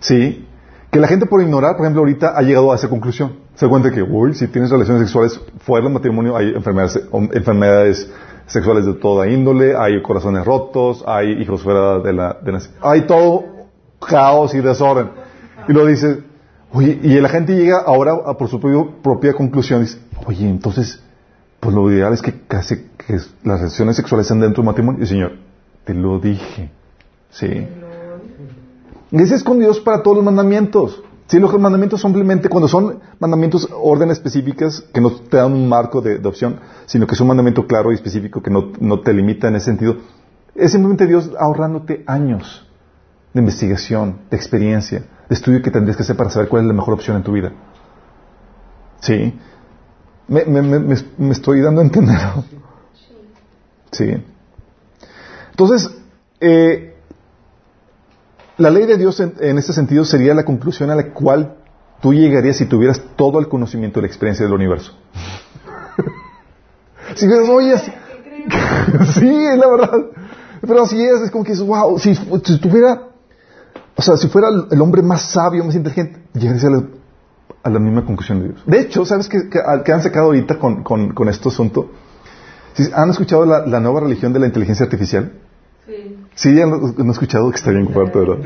¿Sí? 0.00 0.48
Que 0.90 0.98
la 0.98 1.08
gente 1.08 1.26
por 1.26 1.42
ignorar, 1.42 1.76
por 1.76 1.84
ejemplo, 1.84 2.00
ahorita 2.00 2.32
ha 2.36 2.42
llegado 2.42 2.72
a 2.72 2.76
esa 2.76 2.88
conclusión. 2.88 3.43
Se 3.54 3.66
da 3.66 3.70
cuenta 3.70 3.90
que, 3.90 4.02
uy, 4.02 4.34
si 4.34 4.48
tienes 4.48 4.70
relaciones 4.70 5.02
sexuales 5.02 5.40
fuera 5.60 5.84
del 5.84 5.92
matrimonio 5.94 6.36
hay 6.36 6.48
enfermedades, 6.54 7.00
enfermedades 7.32 8.10
sexuales 8.46 8.84
de 8.84 8.94
toda 8.94 9.28
índole, 9.28 9.76
hay 9.76 10.02
corazones 10.02 10.44
rotos, 10.44 11.04
hay 11.06 11.40
hijos 11.40 11.62
fuera 11.62 12.00
de 12.00 12.12
la, 12.12 12.36
de 12.42 12.52
la- 12.52 12.60
hay 12.82 13.02
todo 13.02 13.44
caos 14.06 14.54
y 14.54 14.60
desorden. 14.60 15.10
Y 15.68 15.72
lo 15.72 15.86
dice, 15.86 16.18
oye, 16.72 16.98
y 17.02 17.20
la 17.20 17.28
gente 17.28 17.54
llega 17.54 17.78
ahora 17.86 18.14
a 18.26 18.36
por 18.36 18.48
su 18.48 18.58
propio- 18.60 18.90
propia 19.02 19.32
conclusión, 19.34 19.82
dice, 19.82 19.98
oye, 20.26 20.48
entonces, 20.48 21.00
pues 21.60 21.74
lo 21.74 21.90
ideal 21.92 22.12
es 22.12 22.20
que 22.20 22.34
casi 22.48 22.88
que 22.98 23.14
las 23.44 23.60
relaciones 23.60 23.94
sexuales 23.96 24.26
sean 24.26 24.40
dentro 24.40 24.62
del 24.62 24.66
matrimonio. 24.66 25.02
Y 25.02 25.06
Señor, 25.06 25.32
te 25.84 25.94
lo 25.94 26.18
dije. 26.18 26.70
Sí. 27.30 27.66
Y 29.12 29.22
ese 29.22 29.36
es 29.36 29.44
con 29.44 29.60
Dios 29.60 29.78
para 29.80 30.02
todos 30.02 30.16
los 30.16 30.24
mandamientos. 30.26 31.02
Si 31.26 31.38
los 31.38 31.58
mandamientos 31.58 32.02
simplemente, 32.02 32.48
cuando 32.50 32.68
son 32.68 33.00
mandamientos, 33.18 33.68
órdenes 33.72 34.18
específicas 34.18 34.82
que 34.92 35.00
no 35.00 35.10
te 35.10 35.38
dan 35.38 35.52
un 35.52 35.68
marco 35.68 36.00
de, 36.02 36.18
de 36.18 36.28
opción, 36.28 36.60
sino 36.86 37.06
que 37.06 37.14
es 37.14 37.20
un 37.20 37.28
mandamiento 37.28 37.66
claro 37.66 37.92
y 37.92 37.94
específico 37.94 38.42
que 38.42 38.50
no, 38.50 38.72
no 38.78 39.00
te 39.00 39.12
limita 39.14 39.48
en 39.48 39.56
ese 39.56 39.66
sentido, 39.66 39.96
es 40.54 40.72
simplemente 40.72 41.06
Dios 41.06 41.30
ahorrándote 41.38 42.04
años 42.06 42.66
de 43.32 43.40
investigación, 43.40 44.18
de 44.30 44.36
experiencia, 44.36 44.98
de 45.28 45.34
estudio 45.34 45.62
que 45.62 45.70
tendrías 45.70 45.96
que 45.96 46.02
hacer 46.02 46.16
para 46.16 46.28
saber 46.30 46.48
cuál 46.48 46.62
es 46.62 46.68
la 46.68 46.74
mejor 46.74 46.94
opción 46.94 47.16
en 47.16 47.22
tu 47.22 47.32
vida. 47.32 47.52
Sí. 49.00 49.38
Me, 50.28 50.44
me- 50.44 50.62
me- 50.62 50.78
me- 50.78 51.04
me 51.18 51.32
estoy 51.32 51.60
dando 51.60 51.80
a 51.80 51.84
entender. 51.84 52.18
Sí. 53.92 54.22
Entonces, 55.50 55.90
eh, 56.40 56.93
la 58.56 58.70
ley 58.70 58.86
de 58.86 58.96
Dios 58.96 59.18
en, 59.20 59.34
en 59.40 59.58
este 59.58 59.72
sentido 59.72 60.04
sería 60.04 60.34
la 60.34 60.44
conclusión 60.44 60.90
a 60.90 60.94
la 60.94 61.12
cual 61.12 61.56
tú 62.00 62.12
llegarías 62.12 62.56
si 62.56 62.66
tuvieras 62.66 63.00
todo 63.16 63.40
el 63.40 63.48
conocimiento 63.48 63.98
y 63.98 64.02
la 64.02 64.08
experiencia 64.08 64.44
del 64.44 64.54
universo. 64.54 64.92
si 67.14 67.26
dices, 67.26 67.48
oye, 67.48 67.76
sí, 69.14 69.46
es 69.46 69.58
la 69.58 69.68
verdad. 69.68 70.00
Pero 70.60 70.82
así 70.82 71.02
es, 71.02 71.22
es 71.22 71.30
como 71.30 71.44
que 71.44 71.52
dices, 71.52 71.66
wow, 71.66 71.98
si, 71.98 72.14
si 72.14 72.58
tuviera, 72.58 73.08
o 73.96 74.02
sea, 74.02 74.16
si 74.16 74.28
fuera 74.28 74.48
el, 74.70 74.80
hombre 74.80 75.02
más 75.02 75.22
sabio, 75.22 75.64
más 75.64 75.74
inteligente, 75.74 76.22
llegarías 76.32 76.64
a 76.64 76.70
la, 76.70 76.84
a 77.62 77.70
la 77.70 77.78
misma 77.78 78.04
conclusión 78.04 78.40
de 78.40 78.48
Dios. 78.48 78.62
De 78.66 78.80
hecho, 78.80 79.04
¿sabes 79.04 79.28
qué, 79.28 79.48
qué 79.48 79.92
han 79.92 80.02
sacado 80.02 80.26
ahorita 80.26 80.58
con, 80.58 80.82
con, 80.82 81.12
con 81.12 81.28
este 81.28 81.48
asunto? 81.48 81.90
¿Han 82.94 83.10
escuchado 83.10 83.44
la, 83.44 83.66
la 83.66 83.80
nueva 83.80 84.00
religión 84.00 84.32
de 84.32 84.40
la 84.40 84.46
inteligencia 84.46 84.84
artificial? 84.84 85.32
Sí. 85.86 86.16
Sí, 86.34 86.60
han, 86.60 86.72
han 86.72 87.10
escuchado 87.10 87.50
que 87.50 87.56
está 87.56 87.70
bien 87.70 87.88
fuerte, 87.88 88.18
¿verdad? 88.18 88.38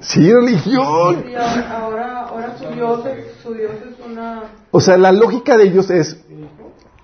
Sí, 0.00 0.32
religión. 0.32 1.24
Sí, 1.26 1.34
ahora, 1.34 2.56
su 2.58 2.74
Dios 2.74 3.06
es, 3.06 3.42
su 3.42 3.52
Dios 3.54 3.72
es 3.72 4.06
una... 4.10 4.42
O 4.70 4.80
sea, 4.80 4.96
la 4.96 5.12
lógica 5.12 5.56
de 5.56 5.64
ellos 5.64 5.90
es, 5.90 6.18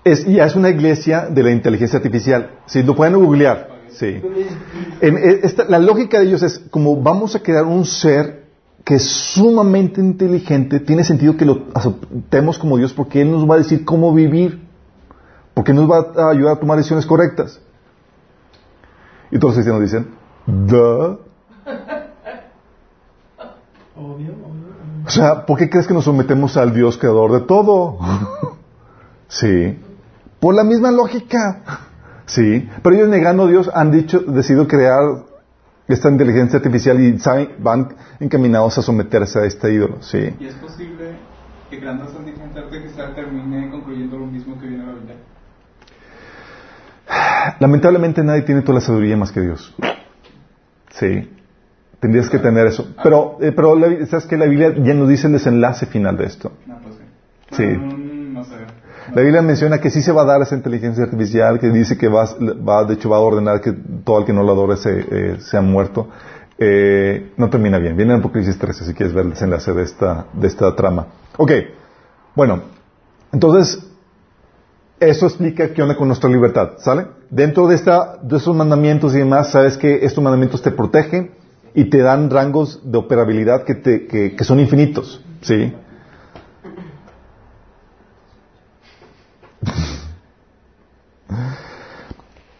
es 0.03 0.25
ya 0.25 0.45
es 0.45 0.55
una 0.55 0.69
iglesia 0.69 1.27
de 1.29 1.43
la 1.43 1.51
inteligencia 1.51 1.97
artificial. 1.97 2.51
Si 2.65 2.81
lo 2.83 2.95
pueden 2.95 3.15
googlear, 3.15 3.69
sí. 3.91 4.21
En 5.01 5.17
esta- 5.43 5.65
la 5.65 5.79
lógica 5.79 6.19
de 6.19 6.25
ellos 6.25 6.43
es 6.43 6.59
como 6.71 7.01
vamos 7.01 7.35
a 7.35 7.39
crear 7.41 7.65
un 7.65 7.85
ser 7.85 8.43
que 8.83 8.95
es 8.95 9.03
sumamente 9.03 10.01
inteligente, 10.01 10.79
tiene 10.79 11.03
sentido 11.03 11.37
que 11.37 11.45
lo 11.45 11.67
aceptemos 11.73 12.57
como 12.57 12.77
Dios 12.77 12.91
porque 12.93 13.21
Él 13.21 13.31
nos 13.31 13.49
va 13.49 13.55
a 13.55 13.57
decir 13.59 13.85
cómo 13.85 14.13
vivir, 14.13 14.61
porque 15.53 15.73
nos 15.73 15.89
va 15.89 16.11
a 16.17 16.31
ayudar 16.31 16.57
a 16.57 16.59
tomar 16.59 16.77
decisiones 16.77 17.05
correctas. 17.05 17.61
Y 19.33 19.39
todos 19.39 19.55
los 19.55 19.65
cristianos 19.65 19.81
dicen, 19.81 20.09
"Duh". 20.45 21.17
O 25.05 25.09
sea, 25.09 25.45
¿por 25.47 25.57
qué 25.57 25.71
crees 25.71 25.87
que 25.87 25.93
nos 25.95 26.05
sometemos 26.05 26.55
al 26.55 26.71
Dios 26.71 26.99
creador 26.99 27.31
de 27.31 27.41
todo? 27.41 27.97
sí. 29.27 29.79
Por 30.39 30.53
la 30.53 30.63
misma 30.63 30.91
lógica. 30.91 31.61
Sí. 32.27 32.69
Pero 32.83 32.95
ellos 32.95 33.09
negando 33.09 33.45
a 33.45 33.47
Dios 33.47 33.71
han 33.73 33.91
dicho, 33.91 34.19
decidido 34.19 34.67
crear 34.67 35.01
esta 35.87 36.09
inteligencia 36.09 36.57
artificial 36.57 36.99
y 37.01 37.17
saben, 37.17 37.55
van 37.57 37.95
encaminados 38.19 38.77
a 38.77 38.83
someterse 38.83 39.39
a 39.39 39.45
este 39.45 39.73
ídolo. 39.73 39.97
Sí. 40.01 40.35
¿Y 40.39 40.45
es 40.45 40.53
posible 40.55 41.17
que 41.71 41.79
creando 41.79 42.05
esta 42.05 42.19
inteligencia 42.19 42.61
artificial 42.61 43.15
termine 43.15 43.71
concluyendo 43.71 44.19
lo 44.19 44.27
mismo 44.27 44.59
que 44.59 44.67
viene 44.67 44.83
en 44.83 44.89
la 44.89 44.93
Biblia? 44.93 45.15
Lamentablemente 47.59 48.23
nadie 48.23 48.41
tiene 48.43 48.61
toda 48.61 48.75
la 48.75 48.81
sabiduría 48.81 49.17
más 49.17 49.31
que 49.31 49.41
Dios. 49.41 49.73
Sí. 50.91 51.29
Tendrías 51.99 52.29
que 52.29 52.39
tener 52.39 52.67
eso. 52.67 52.87
Pero, 53.01 53.37
eh, 53.41 53.51
pero 53.55 53.75
la- 53.75 54.05
¿sabes 54.07 54.25
que 54.25 54.37
La 54.37 54.45
Biblia 54.45 54.73
ya 54.77 54.93
nos 54.93 55.07
dice 55.07 55.27
el 55.27 55.33
desenlace 55.33 55.85
final 55.85 56.17
de 56.17 56.25
esto. 56.25 56.51
No, 56.67 56.77
pues 56.83 56.95
sí. 56.95 57.55
Sí. 57.55 57.65
Bueno, 57.77 57.97
no 58.33 58.43
sé. 58.43 58.55
La 59.13 59.21
Biblia 59.21 59.41
menciona 59.41 59.79
que 59.79 59.89
sí 59.89 60.01
se 60.01 60.11
va 60.11 60.21
a 60.23 60.25
dar 60.25 60.41
esa 60.41 60.55
inteligencia 60.55 61.03
artificial, 61.03 61.59
que 61.59 61.69
dice 61.69 61.97
que 61.97 62.07
va, 62.07 62.25
va 62.67 62.83
de 62.85 62.93
hecho 62.95 63.09
va 63.09 63.17
a 63.17 63.19
ordenar 63.19 63.61
que 63.61 63.73
todo 64.03 64.19
el 64.19 64.25
que 64.25 64.33
no 64.33 64.43
la 64.43 64.51
adore 64.51 64.77
se, 64.77 64.99
eh, 64.99 65.37
sea 65.39 65.61
muerto. 65.61 66.09
Eh, 66.57 67.31
no 67.37 67.49
termina 67.49 67.79
bien. 67.79 67.95
Viene 67.97 68.13
en 68.13 68.19
Apocalipsis 68.19 68.57
13 68.57 68.85
si 68.85 68.93
quieres 68.93 69.13
ver 69.13 69.25
el 69.25 69.31
desenlace 69.31 69.73
de 69.73 69.83
esta, 69.83 70.25
de 70.33 70.47
esta 70.47 70.75
trama. 70.75 71.07
Ok, 71.37 71.51
bueno, 72.35 72.61
entonces 73.31 73.85
eso 74.99 75.25
explica 75.25 75.73
qué 75.73 75.81
onda 75.81 75.95
con 75.95 76.07
nuestra 76.07 76.29
libertad, 76.29 76.73
¿sale? 76.77 77.07
Dentro 77.33 77.67
de, 77.67 77.73
esta, 77.73 78.19
de 78.21 78.37
esos 78.37 78.55
mandamientos 78.55 79.15
y 79.15 79.17
demás, 79.17 79.49
sabes 79.49 79.75
que 79.75 80.05
estos 80.05 80.23
mandamientos 80.23 80.61
te 80.61 80.69
protegen 80.69 81.31
y 81.73 81.85
te 81.85 81.97
dan 81.97 82.29
rangos 82.29 82.79
de 82.83 82.95
operabilidad 82.99 83.63
que, 83.63 83.73
te, 83.73 84.05
que, 84.05 84.43
son 84.43 84.59
infinitos, 84.59 85.19
¿sí? 85.41 85.73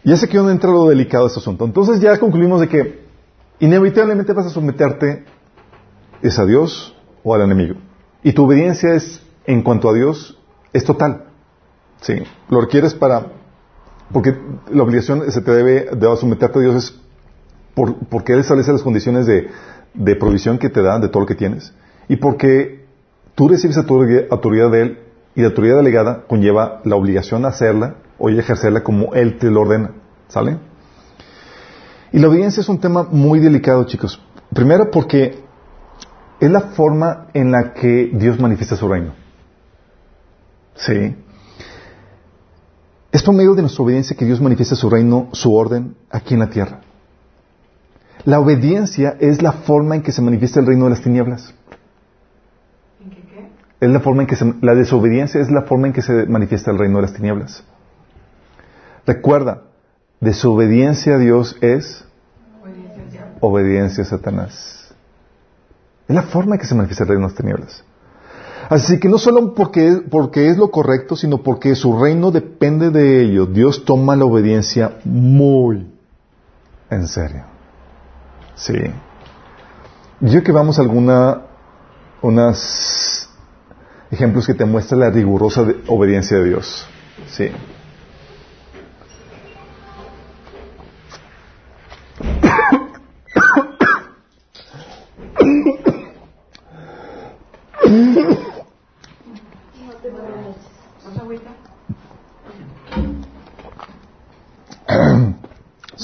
Ya 0.02 0.16
sé 0.16 0.28
que 0.28 0.38
donde 0.38 0.54
entra 0.54 0.72
lo 0.72 0.88
delicado 0.88 1.22
de 1.22 1.28
este 1.28 1.38
asunto. 1.38 1.64
Entonces 1.64 2.00
ya 2.00 2.18
concluimos 2.18 2.60
de 2.60 2.68
que 2.68 3.04
inevitablemente 3.60 4.32
vas 4.32 4.46
a 4.46 4.50
someterte 4.50 5.24
es 6.20 6.36
a 6.36 6.44
Dios 6.44 6.96
o 7.22 7.32
al 7.32 7.42
enemigo. 7.42 7.76
Y 8.24 8.32
tu 8.32 8.44
obediencia 8.44 8.92
es, 8.94 9.22
en 9.46 9.62
cuanto 9.62 9.88
a 9.88 9.94
Dios, 9.94 10.36
es 10.72 10.84
total. 10.84 11.26
Sí. 12.00 12.14
Lo 12.48 12.60
requieres 12.60 12.92
para, 12.92 13.43
porque 14.14 14.32
la 14.72 14.84
obligación 14.84 15.28
se 15.32 15.40
te 15.42 15.50
debe, 15.50 15.88
de 15.96 16.16
someterte 16.16 16.60
a 16.60 16.62
Dios 16.62 16.74
es 16.76 17.00
por- 17.74 17.96
porque 18.08 18.32
Él 18.32 18.38
establece 18.38 18.70
las 18.70 18.82
condiciones 18.84 19.26
de, 19.26 19.48
de 19.92 20.14
provisión 20.14 20.56
que 20.58 20.70
te 20.70 20.82
da 20.82 21.00
de 21.00 21.08
todo 21.08 21.22
lo 21.22 21.26
que 21.26 21.34
tienes. 21.34 21.74
Y 22.08 22.14
porque 22.16 22.84
tú 23.34 23.48
recibes 23.48 23.76
autoridad, 23.76 24.70
de 24.70 24.80
Él 24.82 24.98
y 25.34 25.40
la 25.40 25.48
autoridad 25.48 25.76
delegada 25.78 26.22
conlleva 26.28 26.80
la 26.84 26.94
obligación 26.94 27.42
de 27.42 27.48
hacerla 27.48 27.96
o 28.16 28.30
ejercerla 28.30 28.84
como 28.84 29.14
Él 29.14 29.36
te 29.38 29.50
lo 29.50 29.62
ordena. 29.62 29.90
¿Sale? 30.28 30.58
Y 32.12 32.20
la 32.20 32.28
obediencia 32.28 32.60
es 32.60 32.68
un 32.68 32.78
tema 32.78 33.08
muy 33.10 33.40
delicado, 33.40 33.82
chicos. 33.84 34.22
Primero 34.54 34.92
porque 34.92 35.42
es 36.38 36.50
la 36.52 36.60
forma 36.60 37.26
en 37.34 37.50
la 37.50 37.74
que 37.74 38.10
Dios 38.14 38.38
manifiesta 38.38 38.76
su 38.76 38.86
reino. 38.86 39.12
Sí. 40.76 41.16
Es 43.14 43.22
por 43.22 43.32
medio 43.32 43.54
de 43.54 43.62
nuestra 43.62 43.84
obediencia 43.84 44.16
que 44.16 44.24
Dios 44.24 44.40
manifiesta 44.40 44.74
su 44.74 44.90
reino, 44.90 45.28
su 45.30 45.54
orden 45.54 45.94
aquí 46.10 46.34
en 46.34 46.40
la 46.40 46.50
tierra. 46.50 46.80
La 48.24 48.40
obediencia 48.40 49.16
es 49.20 49.40
la 49.40 49.52
forma 49.52 49.94
en 49.94 50.02
que 50.02 50.10
se 50.10 50.20
manifiesta 50.20 50.58
el 50.58 50.66
reino 50.66 50.86
de 50.86 50.90
las 50.90 51.00
tinieblas. 51.00 51.54
¿En 53.00 53.10
qué 53.10 53.22
qué? 53.22 53.48
Es 53.80 53.88
la 53.88 54.00
forma 54.00 54.22
en 54.22 54.26
que 54.26 54.34
se, 54.34 54.52
la 54.62 54.74
desobediencia 54.74 55.40
es 55.40 55.48
la 55.48 55.62
forma 55.62 55.86
en 55.86 55.92
que 55.92 56.02
se 56.02 56.26
manifiesta 56.26 56.72
el 56.72 56.78
reino 56.78 56.96
de 56.96 57.02
las 57.02 57.14
tinieblas. 57.14 57.62
Recuerda, 59.06 59.62
desobediencia 60.18 61.14
a 61.14 61.18
Dios 61.18 61.56
es 61.60 62.04
obediencia 63.38 64.02
a 64.02 64.06
Satanás. 64.06 64.92
Es 66.08 66.16
la 66.16 66.24
forma 66.24 66.56
en 66.56 66.60
que 66.60 66.66
se 66.66 66.74
manifiesta 66.74 67.04
el 67.04 67.10
reino 67.10 67.28
de 67.28 67.32
las 67.32 67.38
tinieblas. 67.38 67.84
Así 68.68 68.98
que 68.98 69.08
no 69.08 69.18
solo 69.18 69.54
porque, 69.54 70.02
porque 70.10 70.48
es 70.48 70.56
lo 70.56 70.70
correcto, 70.70 71.16
sino 71.16 71.38
porque 71.38 71.74
su 71.74 71.98
reino 71.98 72.30
depende 72.30 72.90
de 72.90 73.22
ello. 73.22 73.46
Dios 73.46 73.84
toma 73.84 74.16
la 74.16 74.24
obediencia 74.24 74.98
muy 75.04 75.86
en 76.90 77.08
serio. 77.08 77.44
Sí. 78.54 78.78
Yo 80.20 80.42
que 80.42 80.52
vamos 80.52 80.78
a 80.78 80.82
alguna, 80.82 81.42
unos 82.22 83.28
ejemplos 84.10 84.46
que 84.46 84.54
te 84.54 84.64
muestran 84.64 85.00
la 85.00 85.10
rigurosa 85.10 85.66
obediencia 85.88 86.38
de 86.38 86.44
Dios. 86.44 86.86
Sí. 87.28 87.50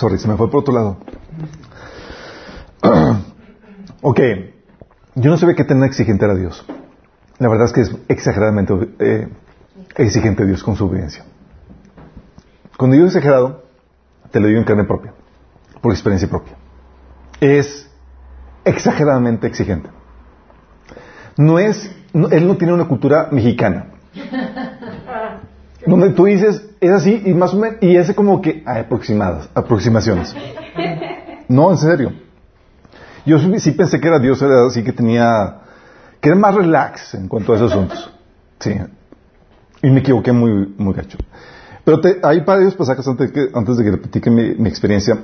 Sorry, 0.01 0.17
se 0.19 0.29
me 0.29 0.37
fue 0.39 0.51
por 0.51 0.61
otro 0.61 0.73
lado. 0.73 0.97
ok, 4.01 4.21
yo 5.17 5.31
no 5.31 5.37
sabía 5.37 5.55
qué 5.55 5.65
tan 5.65 5.85
exigente 5.85 6.25
era 6.25 6.35
Dios. 6.35 6.65
La 7.39 7.51
verdad 7.51 7.67
es 7.67 7.73
que 7.75 7.83
es 7.83 7.95
exageradamente 8.09 8.73
eh, 8.99 9.29
exigente 9.97 10.47
Dios 10.47 10.63
con 10.65 10.75
su 10.77 10.87
obediencia. 10.87 11.25
Cuando 12.79 12.95
digo 12.95 13.09
exagerado, 13.09 13.65
te 14.31 14.41
lo 14.41 14.47
digo 14.47 14.59
en 14.59 14.65
carne 14.65 14.85
propia, 14.85 15.13
por 15.83 15.93
experiencia 15.93 16.31
propia. 16.31 16.55
Es 17.43 17.91
exageradamente 18.65 19.49
exigente. 19.49 19.91
No 21.37 21.59
es, 21.59 21.95
no- 22.15 22.29
él 22.31 22.47
no 22.47 22.57
tiene 22.57 22.73
una 22.73 22.89
cultura 22.89 23.29
mexicana. 23.33 23.89
Donde 25.87 26.09
tú 26.11 26.25
dices, 26.25 26.70
es 26.81 26.91
así 26.91 27.23
y 27.27 27.35
más 27.35 27.53
o 27.55 27.59
menos, 27.59 27.79
y 27.83 27.97
es 27.97 28.13
como 28.15 28.41
que 28.41 28.63
hay 28.67 28.81
aproximadas, 28.81 29.49
aproximaciones. 29.55 30.35
No, 31.49 31.71
en 31.71 31.79
serio. 31.79 32.13
Yo 33.27 33.39
sí 33.59 33.73
pensé 33.73 34.01
que 34.01 34.09
era 34.09 34.19
Dios, 34.19 34.41
era 34.41 34.67
así 34.67 34.83
que 34.83 34.93
tenía, 34.93 35.59
que 36.21 36.29
era 36.31 36.39
más 36.39 36.55
relax 36.55 37.15
en 37.15 37.29
cuanto 37.29 37.53
a 37.53 37.57
esos 37.57 37.73
asuntos. 37.73 38.11
Sí. 38.61 38.75
Y 39.83 39.91
me 39.91 40.01
equivoqué 40.01 40.33
muy, 40.33 40.75
muy 40.79 40.95
gacho. 40.95 41.19
Pero 41.85 42.01
te- 42.01 42.21
hay 42.23 42.41
varios 42.41 42.75
pasajes 42.75 43.07
antes, 43.09 43.31
que, 43.33 43.49
antes 43.55 43.77
de 43.77 43.85
que 43.85 43.97
platique 43.97 44.31
mi, 44.31 44.55
mi 44.55 44.69
experiencia 44.69 45.19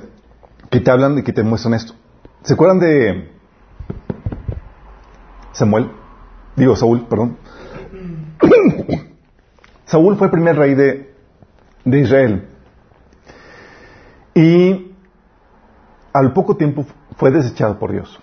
que 0.69 0.79
te 0.79 0.91
hablan 0.91 1.17
y 1.17 1.23
que 1.23 1.33
te 1.33 1.43
muestran 1.43 1.73
esto. 1.75 1.93
¿Se 2.43 2.53
acuerdan 2.53 2.79
de 2.79 3.29
Samuel? 5.53 5.89
Digo, 6.55 6.75
Saúl, 6.75 7.05
perdón. 7.07 7.37
Saúl 9.85 10.17
fue 10.17 10.27
el 10.27 10.31
primer 10.31 10.55
rey 10.57 10.75
de, 10.75 11.06
de 11.89 11.99
Israel. 12.01 12.47
Y 14.35 14.91
al 16.13 16.33
poco 16.33 16.55
tiempo 16.55 16.85
fue 17.15 17.31
desechado 17.31 17.79
por 17.79 17.91
Dios. 17.91 18.19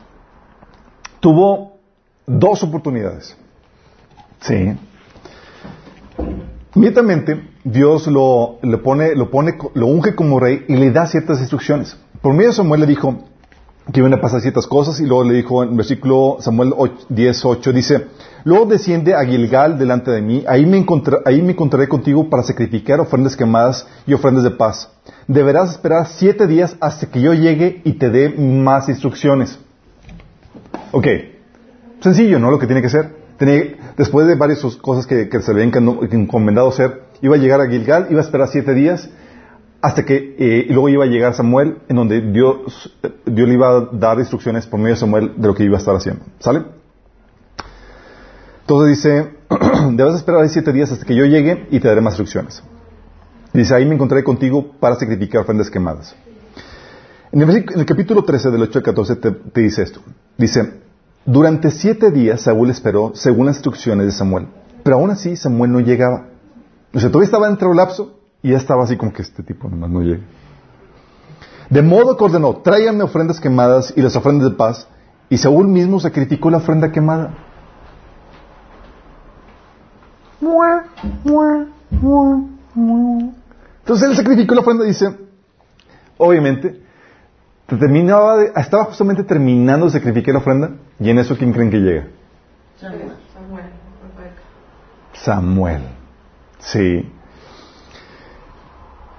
Tuvo 1.21 1.79
dos 2.27 2.63
oportunidades. 2.63 3.37
Sí. 4.41 4.77
Inmediatamente 6.75 7.51
Dios 7.65 8.07
lo, 8.07 8.59
le 8.63 8.79
pone, 8.79 9.15
lo 9.15 9.31
pone, 9.31 9.57
lo 9.75 9.87
unge 9.87 10.15
como 10.15 10.39
rey 10.39 10.65
y 10.69 10.77
le 10.77 10.91
da 10.91 11.07
ciertas 11.07 11.41
instrucciones. 11.41 11.99
Por 12.21 12.35
medio 12.35 12.51
de 12.51 12.57
Samuel 12.57 12.83
le 12.83 12.87
dijo 12.87 13.25
que 13.93 14.01
iban 14.01 14.15
a 14.15 14.21
pasar 14.21 14.41
ciertas 14.41 14.67
cosas 14.67 14.99
y 15.01 15.07
luego 15.07 15.25
le 15.25 15.35
dijo 15.35 15.63
en 15.63 15.77
versículo 15.77 16.39
Samuel 16.41 16.71
10.8 16.71 17.73
dice, 17.73 18.07
luego 18.45 18.67
desciende 18.67 19.15
a 19.15 19.25
Gilgal 19.25 19.79
delante 19.79 20.11
de 20.11 20.23
mí, 20.23 20.45
ahí 20.49 20.65
me, 20.65 20.85
ahí 21.27 21.43
me 21.43 21.53
encontraré 21.53 21.89
contigo 21.89 22.31
para 22.31 22.43
sacrificar 22.43 23.01
ofrendas 23.01 23.37
quemadas 23.37 23.87
y 24.07 24.15
ofrendas 24.15 24.45
de 24.45 24.53
paz. 24.53 24.91
Deberás 25.29 25.73
esperar 25.73 26.07
siete 26.07 26.47
días 26.47 26.77
hasta 26.81 27.11
que 27.11 27.21
yo 27.21 27.35
llegue 27.35 27.83
y 27.85 27.95
te 27.95 28.09
dé 28.09 28.31
más 28.31 28.89
instrucciones. 28.89 29.59
Ok, 30.93 31.07
sencillo, 32.01 32.39
¿no? 32.39 32.51
Lo 32.51 32.59
que 32.59 32.67
tiene 32.67 32.83
que 32.83 32.89
ser. 32.89 33.25
Después 33.97 34.27
de 34.27 34.37
varias 34.37 34.61
cosas 34.77 35.07
que, 35.07 35.29
que 35.29 35.43
se 35.43 35.53
le 35.53 35.63
habían 35.63 35.99
encomendado 36.13 36.69
hacer, 36.69 37.03
iba 37.21 37.37
a 37.37 37.39
llegar 37.39 37.61
a 37.61 37.67
Gilgal, 37.67 38.07
iba 38.11 38.21
a 38.21 38.25
esperar 38.25 38.49
siete 38.49 38.73
días, 38.75 39.11
hasta 39.85 40.03
que, 40.07 40.35
eh, 40.39 40.67
luego 40.71 40.89
iba 40.89 41.05
a 41.05 41.07
llegar 41.07 41.35
Samuel, 41.35 41.81
en 41.89 41.97
donde 41.97 42.23
Dios, 42.33 42.97
Dios 43.27 43.47
le 43.47 43.53
iba 43.53 43.69
a 43.69 43.89
dar 43.93 44.19
instrucciones 44.19 44.67
por 44.67 44.81
medio 44.81 44.95
de 44.95 45.01
Samuel 45.01 45.35
de 45.37 45.47
lo 45.47 45.55
que 45.55 45.63
iba 45.63 45.77
a 45.77 45.79
estar 45.79 45.95
haciendo. 45.95 46.25
¿Sale? 46.39 46.65
Entonces 48.63 48.97
dice, 48.97 49.35
debes 49.93 50.15
esperar 50.15 50.49
siete 50.49 50.73
días 50.73 50.91
hasta 50.91 51.05
que 51.05 51.15
yo 51.15 51.27
llegue 51.27 51.67
y 51.71 51.81
te 51.81 51.89
daré 51.89 52.01
más 52.01 52.15
instrucciones. 52.15 52.63
Dice, 53.53 53.75
ahí 53.75 53.85
me 53.85 53.95
encontraré 53.95 54.25
contigo 54.25 54.73
para 54.81 54.97
sacrificar 54.97 55.43
ofrendas 55.43 55.71
quemadas. 55.71 56.17
En 57.31 57.43
el, 57.43 57.51
en 57.51 57.81
el 57.81 57.85
capítulo 57.85 58.25
13 58.25 58.53
del 58.53 58.63
8 58.63 58.79
al 58.79 58.85
14 58.85 59.17
te, 59.17 59.33
te 59.33 59.61
dice 59.61 59.83
esto. 59.83 60.01
Dice, 60.39 60.81
durante 61.27 61.71
siete 61.71 62.11
días 62.11 62.41
Saúl 62.41 62.71
esperó 62.71 63.13
según 63.15 63.45
las 63.45 63.57
instrucciones 63.57 64.07
de 64.07 64.13
Samuel. 64.13 64.49
Pero 64.83 64.97
aún 64.97 65.11
así 65.11 65.37
Samuel 65.37 65.73
no 65.73 65.81
llegaba. 65.81 66.29
O 66.95 67.01
sea, 67.01 67.11
todavía 67.11 67.27
estaba 67.27 67.49
entre 67.49 67.69
el 67.69 67.77
lapso 67.77 68.24
y 68.45 68.51
ya 68.51 68.59
estaba 68.59 68.85
así 68.85 68.97
como 68.97 69.13
que 69.13 69.23
este 69.23 69.43
tipo 69.43 69.69
nomás 69.69 69.91
no 69.91 70.01
llega. 70.03 70.23
De 71.71 71.83
modo 71.83 72.17
que 72.17 72.25
ordenó, 72.25 72.55
tráiganme 72.59 73.03
ofrendas 73.03 73.41
quemadas 73.41 73.93
y 73.97 74.03
las 74.03 74.15
ofrendas 74.15 74.51
de 74.51 74.57
paz. 74.57 74.87
Y 75.31 75.39
Saúl 75.39 75.67
mismo 75.67 75.99
sacrificó 75.99 76.51
la 76.51 76.59
ofrenda 76.59 76.93
quemada. 76.93 77.33
Entonces 83.81 84.09
él 84.11 84.17
sacrificó 84.17 84.55
la 84.55 84.61
ofrenda, 84.61 84.85
dice, 84.85 85.17
obviamente, 86.19 86.81
terminaba 87.67 88.37
de- 88.37 88.53
estaba 88.57 88.85
justamente 88.85 89.25
terminando 89.25 89.87
de 89.87 89.93
sacrificar 89.93 90.35
la 90.35 90.41
ofrenda, 90.41 90.71
y 91.01 91.11
en 91.11 91.19
eso, 91.19 91.37
¿quién 91.37 91.53
creen 91.53 91.71
que 91.71 91.79
llega? 91.79 92.07
Samuel, 92.79 93.65
Rebeca. 94.17 94.43
Samuel. 95.15 95.83
Sí. 96.59 97.11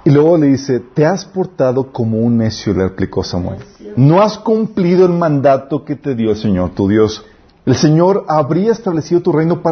Y 0.06 0.12
luego 0.12 0.38
le 0.38 0.48
dice, 0.48 0.80
te 0.80 1.04
has 1.04 1.26
portado 1.26 1.92
como 1.92 2.20
un 2.20 2.38
necio, 2.38 2.74
le 2.74 2.84
replicó 2.84 3.24
Samuel. 3.24 3.58
No 3.98 4.22
has 4.22 4.38
cumplido 4.38 5.04
el 5.04 5.14
mandato 5.14 5.84
que 5.84 5.96
te 5.96 6.14
dio 6.14 6.30
el 6.30 6.38
Señor, 6.38 6.76
tu 6.76 6.88
Dios. 6.88 7.26
El 7.66 7.76
Señor 7.76 8.24
habría 8.28 8.72
establecido 8.72 9.22
tu 9.22 9.32
reino 9.32 9.64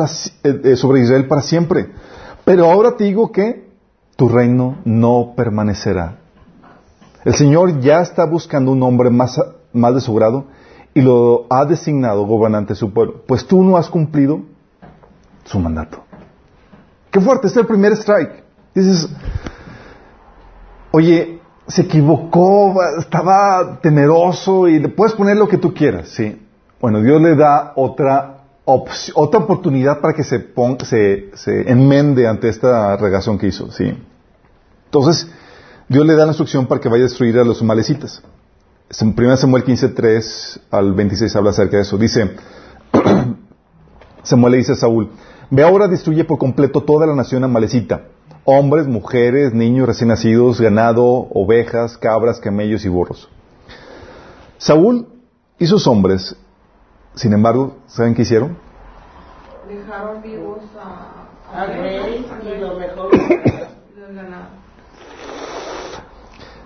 eh, 0.43 0.61
eh, 0.63 0.75
sobre 0.75 1.01
Israel 1.01 1.27
para 1.27 1.43
siempre. 1.43 1.91
Pero 2.45 2.65
ahora 2.65 2.97
te 2.97 3.03
digo 3.03 3.31
que 3.31 3.69
tu 4.15 4.27
reino 4.27 4.79
no 4.85 5.33
permanecerá. 5.37 6.17
El 7.25 7.35
Señor 7.35 7.79
ya 7.79 8.01
está 8.01 8.25
buscando 8.25 8.71
un 8.71 8.81
hombre 8.81 9.11
más, 9.11 9.39
más 9.71 9.93
de 9.93 10.01
su 10.01 10.15
grado 10.15 10.45
y 10.95 11.01
lo 11.01 11.45
ha 11.51 11.63
designado 11.65 12.25
gobernante 12.25 12.73
de 12.73 12.79
su 12.79 12.91
pueblo. 12.91 13.21
Pues 13.27 13.45
tú 13.45 13.63
no 13.63 13.77
has 13.77 13.87
cumplido 13.87 14.41
su 15.45 15.59
mandato. 15.59 16.03
Qué 17.11 17.21
fuerte, 17.21 17.45
es 17.45 17.55
el 17.55 17.67
primer 17.67 17.91
strike. 17.93 18.43
Dices, 18.73 19.07
oye, 20.93 21.39
se 21.67 21.81
equivocó, 21.81 22.75
estaba 22.99 23.79
temeroso 23.81 24.67
y 24.67 24.79
le 24.79 24.89
puedes 24.89 25.13
poner 25.15 25.35
lo 25.37 25.47
que 25.47 25.57
tú 25.57 25.73
quieras, 25.73 26.09
sí. 26.09 26.39
Bueno, 26.79 27.01
Dios 27.01 27.21
le 27.21 27.35
da 27.35 27.73
otra 27.75 28.39
otra 28.65 29.39
oportunidad 29.41 29.99
para 29.99 30.13
que 30.13 30.23
se, 30.23 30.39
pon- 30.39 30.77
se, 30.85 31.31
enmende 31.69 32.27
ante 32.27 32.47
esta 32.47 32.95
regación 32.95 33.37
que 33.37 33.47
hizo, 33.47 33.71
sí. 33.71 33.93
Entonces, 34.85 35.29
Dios 35.89 36.05
le 36.05 36.13
da 36.15 36.25
la 36.25 36.29
instrucción 36.31 36.65
para 36.67 36.79
que 36.79 36.87
vaya 36.87 37.03
a 37.03 37.07
destruir 37.07 37.37
a 37.39 37.43
los 37.43 37.61
malecitas. 37.63 38.21
En 39.01 39.13
1 39.17 39.37
Samuel 39.37 39.63
15, 39.63 39.93
al 40.71 40.93
26 40.93 41.35
habla 41.35 41.49
acerca 41.49 41.77
de 41.77 41.81
eso. 41.83 41.97
Dice, 41.97 42.35
Samuel 44.23 44.51
le 44.51 44.57
dice 44.59 44.73
a 44.73 44.75
Saúl, 44.75 45.09
ve 45.49 45.63
ahora 45.63 45.87
destruye 45.87 46.23
por 46.23 46.37
completo 46.37 46.81
toda 46.83 47.05
la 47.05 47.15
nación 47.15 47.43
amalecita, 47.43 48.03
hombres, 48.45 48.87
mujeres, 48.87 49.53
niños 49.53 49.87
recién 49.87 50.09
nacidos, 50.09 50.59
ganado, 50.59 51.05
ovejas, 51.05 51.97
cabras, 51.97 52.39
camellos 52.39 52.85
y 52.85 52.89
burros. 52.89 53.29
Saúl 54.57 55.07
y 55.59 55.65
sus 55.65 55.87
hombres, 55.87 56.35
sin 57.15 57.33
embargo, 57.33 57.77
¿saben 57.87 58.15
qué 58.15 58.23
hicieron? 58.23 58.57
Dejaron 59.67 60.21
vivos 60.21 60.59
a, 60.79 61.61
al 61.61 61.67
rey 61.67 62.25
y 62.43 62.59
lo 62.59 62.77
mejor. 62.77 63.09
y 63.13 63.99
del 63.99 64.15
ganado. 64.15 64.47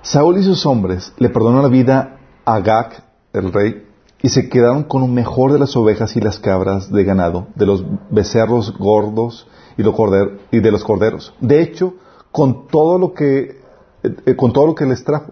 Saúl 0.02 0.38
y 0.38 0.44
sus 0.44 0.66
hombres 0.66 1.14
le 1.18 1.30
perdonaron 1.30 1.64
la 1.64 1.70
vida 1.70 2.18
a 2.46 2.56
Agag, 2.56 3.04
el 3.34 3.52
rey, 3.52 3.84
y 4.22 4.30
se 4.30 4.50
quedaron 4.50 4.84
con 4.84 5.02
lo 5.02 5.08
mejor 5.08 5.52
de 5.52 5.60
las 5.60 5.76
ovejas 5.76 6.16
y 6.16 6.22
las 6.22 6.40
cabras 6.40 6.92
de 6.92 7.04
ganado, 7.04 7.48
de 7.56 7.66
los 7.66 7.84
becerros 8.10 8.76
gordos 8.78 9.48
y, 9.78 10.60
de 10.60 10.72
los 10.72 10.84
corderos. 10.84 11.34
De 11.40 11.62
hecho, 11.62 11.94
con 12.32 12.68
todo 12.68 12.98
lo 12.98 13.14
que, 13.14 13.62
eh, 14.04 14.36
con 14.36 14.52
todo 14.54 14.68
lo 14.68 14.76
que 14.76 14.86
les 14.86 15.04
trajo, 15.04 15.32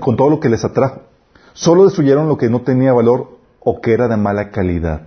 con 0.00 0.16
todo 0.16 0.30
lo 0.30 0.40
que 0.40 0.48
les 0.48 0.64
atrajo, 0.64 1.02
solo 1.52 1.84
destruyeron 1.84 2.28
lo 2.28 2.38
que 2.38 2.48
no 2.48 2.62
tenía 2.62 2.92
valor 2.92 3.38
o 3.60 3.80
que 3.80 3.92
era 3.92 4.08
de 4.08 4.16
mala 4.16 4.50
calidad. 4.50 5.02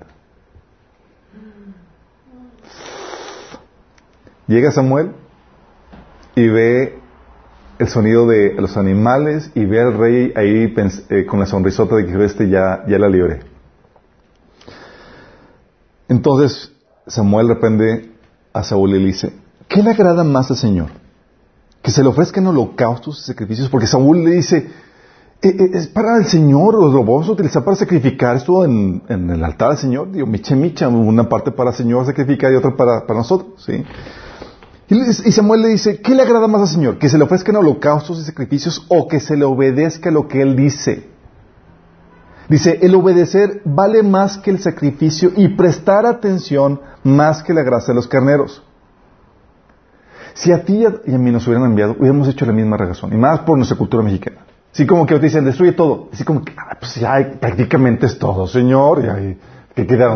Llega 4.47 4.71
Samuel 4.71 5.11
y 6.35 6.47
ve 6.47 6.99
el 7.79 7.87
sonido 7.87 8.27
de 8.27 8.53
los 8.53 8.77
animales 8.77 9.51
y 9.55 9.65
ve 9.65 9.81
al 9.81 9.97
rey 9.97 10.33
ahí 10.35 10.73
eh, 11.09 11.25
con 11.25 11.39
la 11.39 11.45
sonrisota 11.45 11.95
de 11.95 12.05
que 12.05 12.25
este 12.25 12.49
ya, 12.49 12.83
ya 12.87 12.97
la 12.97 13.09
libré. 13.09 13.41
Entonces 16.07 16.71
Samuel 17.07 17.49
reprende 17.49 18.16
a 18.57 18.63
Saúl 18.63 18.91
le 18.91 18.99
dice, 18.99 19.33
¿qué 19.67 19.83
le 19.83 19.91
agrada 19.91 20.23
más 20.23 20.49
al 20.51 20.57
Señor? 20.57 20.89
Que 21.81 21.91
se 21.91 22.01
le 22.03 22.09
ofrezcan 22.09 22.47
holocaustos 22.47 23.19
y 23.21 23.23
sacrificios, 23.23 23.69
porque 23.69 23.87
Saúl 23.87 24.23
le 24.23 24.31
dice, 24.31 24.57
"Eh, 25.41 25.49
eh, 25.49 25.69
es 25.73 25.87
para 25.87 26.17
el 26.17 26.25
Señor, 26.25 26.75
o 26.75 26.91
lo 26.91 27.03
vamos 27.03 27.29
utilizar 27.29 27.63
para 27.63 27.77
sacrificar 27.77 28.37
esto 28.37 28.65
en, 28.65 29.03
en 29.07 29.29
el 29.29 29.43
altar 29.43 29.69
del 29.69 29.77
Señor. 29.77 30.11
Digo, 30.11 30.25
micha, 30.27 30.55
micha, 30.55 30.87
una 30.87 31.29
parte 31.29 31.51
para 31.51 31.69
el 31.69 31.75
Señor 31.75 32.05
sacrificar 32.05 32.51
y 32.51 32.55
otra 32.55 32.75
para, 32.75 33.05
para 33.05 33.19
nosotros, 33.19 33.63
¿sí? 33.63 33.83
Y 34.89 35.31
Samuel 35.33 35.63
le 35.63 35.67
dice, 35.69 35.99
¿qué 35.99 36.15
le 36.15 36.21
agrada 36.21 36.47
más 36.47 36.61
al 36.61 36.67
Señor? 36.69 36.97
¿Que 36.97 37.09
se 37.09 37.17
le 37.17 37.25
ofrezcan 37.25 37.57
holocaustos 37.57 38.19
y 38.19 38.23
sacrificios 38.23 38.85
o 38.87 39.07
que 39.09 39.19
se 39.19 39.35
le 39.35 39.43
obedezca 39.43 40.11
lo 40.11 40.29
que 40.29 40.41
Él 40.41 40.55
dice? 40.55 41.09
Dice, 42.49 42.79
el 42.81 42.95
obedecer 42.95 43.61
vale 43.65 44.03
más 44.03 44.37
que 44.37 44.51
el 44.51 44.59
sacrificio 44.59 45.31
y 45.35 45.49
prestar 45.49 46.05
atención 46.05 46.79
más 47.03 47.43
que 47.43 47.53
la 47.53 47.61
grasa 47.63 47.87
de 47.91 47.95
los 47.95 48.07
carneros. 48.07 48.63
Si 50.33 50.51
a 50.51 50.63
ti 50.63 50.85
y 51.05 51.13
a 51.13 51.17
mí 51.17 51.31
nos 51.31 51.47
hubieran 51.47 51.65
enviado, 51.65 51.95
hubiéramos 51.99 52.27
hecho 52.27 52.45
la 52.45 52.53
misma 52.53 52.77
razón. 52.77 53.11
Y 53.11 53.17
más 53.17 53.39
por 53.39 53.57
nuestra 53.57 53.77
cultura 53.77 54.03
mexicana. 54.03 54.37
Así 54.71 54.85
como 54.85 55.05
que 55.05 55.17
dicen, 55.17 55.43
destruye 55.43 55.71
todo. 55.71 56.09
Así 56.13 56.23
como 56.23 56.45
que, 56.45 56.53
ah, 56.55 56.77
pues 56.79 56.95
ya 56.95 57.31
prácticamente 57.39 58.05
es 58.05 58.19
todo, 58.19 58.45
Señor. 58.47 59.03
Y 59.03 59.09
ahí, 59.09 59.39
¿Qué 59.73 59.87
queda? 59.87 60.15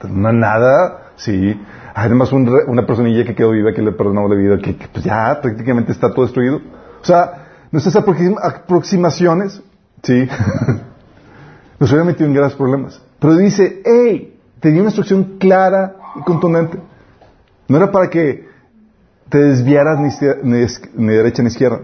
Pues, 0.00 0.12
nada. 0.12 1.12
Sí. 1.16 1.60
Además, 1.94 2.32
un 2.32 2.48
una 2.66 2.86
personilla 2.86 3.24
que 3.24 3.34
quedó 3.34 3.50
viva, 3.52 3.72
que 3.72 3.82
le 3.82 3.92
perdonó 3.92 4.28
la 4.28 4.34
vida, 4.36 4.58
que, 4.58 4.76
que, 4.76 4.88
pues 4.88 5.04
ya 5.04 5.40
prácticamente 5.40 5.92
está 5.92 6.12
todo 6.12 6.24
destruido. 6.24 6.56
O 7.00 7.04
sea, 7.04 7.46
nuestras 7.72 7.96
aproxim- 7.96 8.38
aproximaciones, 8.40 9.60
sí, 10.02 10.28
nos 11.78 11.90
hubieran 11.90 12.06
metido 12.06 12.26
en 12.26 12.34
graves 12.34 12.54
problemas. 12.54 13.00
Pero 13.18 13.36
dice, 13.36 13.82
hey, 13.84 14.38
tenía 14.60 14.80
una 14.80 14.88
instrucción 14.88 15.38
clara 15.38 15.96
y 16.16 16.22
contundente. 16.22 16.78
No 17.68 17.76
era 17.76 17.90
para 17.90 18.08
que 18.08 18.48
te 19.28 19.38
desviaras 19.38 19.98
ni, 20.00 20.66
ni 20.94 21.12
derecha 21.12 21.42
ni 21.42 21.48
izquierda. 21.48 21.80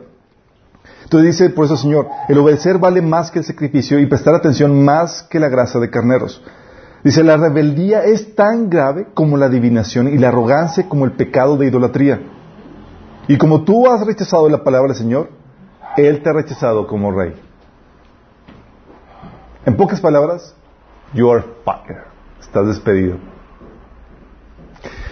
Entonces 1.05 1.39
dice 1.39 1.51
por 1.51 1.67
eso, 1.67 1.77
Señor, 1.77 2.09
el 2.29 2.39
obedecer 2.39 2.79
vale 2.79 3.03
más 3.03 3.31
que 3.31 3.41
el 3.41 3.45
sacrificio 3.45 3.99
y 3.99 4.07
prestar 4.07 4.35
atención 4.35 4.85
más 4.85 5.23
que 5.25 5.39
la 5.39 5.49
grasa 5.49 5.79
de 5.79 5.91
carneros. 5.91 6.43
Dice, 7.05 7.23
la 7.23 7.37
rebeldía 7.37 8.03
es 8.03 8.35
tan 8.35 8.71
grave 8.71 9.09
como 9.13 9.37
la 9.37 9.47
adivinación 9.47 10.09
y 10.09 10.17
la 10.17 10.29
arrogancia 10.29 10.89
como 10.89 11.05
el 11.05 11.13
pecado 11.13 11.59
de 11.59 11.67
idolatría. 11.67 12.21
Y 13.29 13.37
como 13.37 13.63
tú 13.63 13.87
has 13.89 14.07
rechazado 14.07 14.49
la 14.49 14.65
palabra 14.65 14.89
del 14.89 14.97
Señor, 14.97 15.29
Él 15.99 16.23
te 16.23 16.31
ha 16.31 16.33
rechazado 16.33 16.87
como 16.87 17.13
rey. 17.13 17.35
En 19.67 19.77
pocas 19.77 20.01
palabras, 20.01 20.55
you 21.15 21.31
are 21.31 21.45
fired. 21.65 22.03
Estás 22.41 22.67
despedido. 22.67 23.17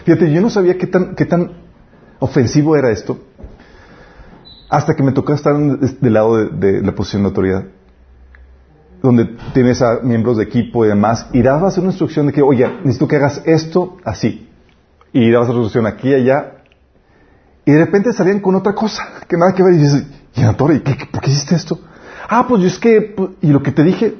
Fíjate, 0.04 0.30
yo 0.32 0.40
no 0.40 0.50
sabía 0.50 0.76
qué 0.76 0.86
tan, 0.86 1.14
qué 1.14 1.24
tan 1.24 1.52
ofensivo 2.18 2.76
era 2.76 2.90
esto 2.90 3.18
hasta 4.68 4.94
que 4.94 5.02
me 5.02 5.12
tocó 5.12 5.34
estar 5.34 5.54
del 5.54 6.12
lado 6.14 6.46
de, 6.46 6.80
la 6.80 6.92
posición 6.94 7.22
de 7.22 7.28
autoridad, 7.28 7.64
donde 9.02 9.36
tienes 9.52 9.82
a 9.82 10.00
miembros 10.02 10.38
de 10.38 10.44
equipo 10.44 10.86
y 10.86 10.88
demás, 10.88 11.26
y 11.32 11.42
dabas 11.42 11.76
una 11.76 11.88
instrucción 11.88 12.26
de 12.26 12.32
que, 12.32 12.40
oye, 12.40 12.66
necesito 12.78 13.06
que 13.06 13.16
hagas 13.16 13.42
esto 13.44 13.98
así, 14.02 14.48
y 15.12 15.30
dabas 15.30 15.48
la 15.48 15.54
instrucción 15.56 15.86
aquí 15.86 16.08
y 16.08 16.14
allá, 16.14 16.62
y 17.66 17.72
de 17.72 17.84
repente 17.84 18.14
salían 18.14 18.40
con 18.40 18.54
otra 18.54 18.72
cosa, 18.74 19.02
que 19.28 19.36
nada 19.36 19.52
que 19.52 19.62
ver, 19.62 19.74
y 19.74 19.76
dices, 19.76 20.06
y 20.34 20.40
Antonio, 20.42 20.76
¿y 20.78 20.80
qué- 20.80 20.96
qué- 20.96 21.04
¿por 21.06 21.20
qué 21.20 21.30
hiciste 21.30 21.54
esto? 21.54 21.78
Ah, 22.26 22.46
pues 22.48 22.62
yo 22.62 22.68
es 22.68 22.78
que, 22.78 23.02
pues, 23.14 23.28
y 23.42 23.48
lo 23.48 23.62
que 23.62 23.72
te 23.72 23.82
dije, 23.84 24.14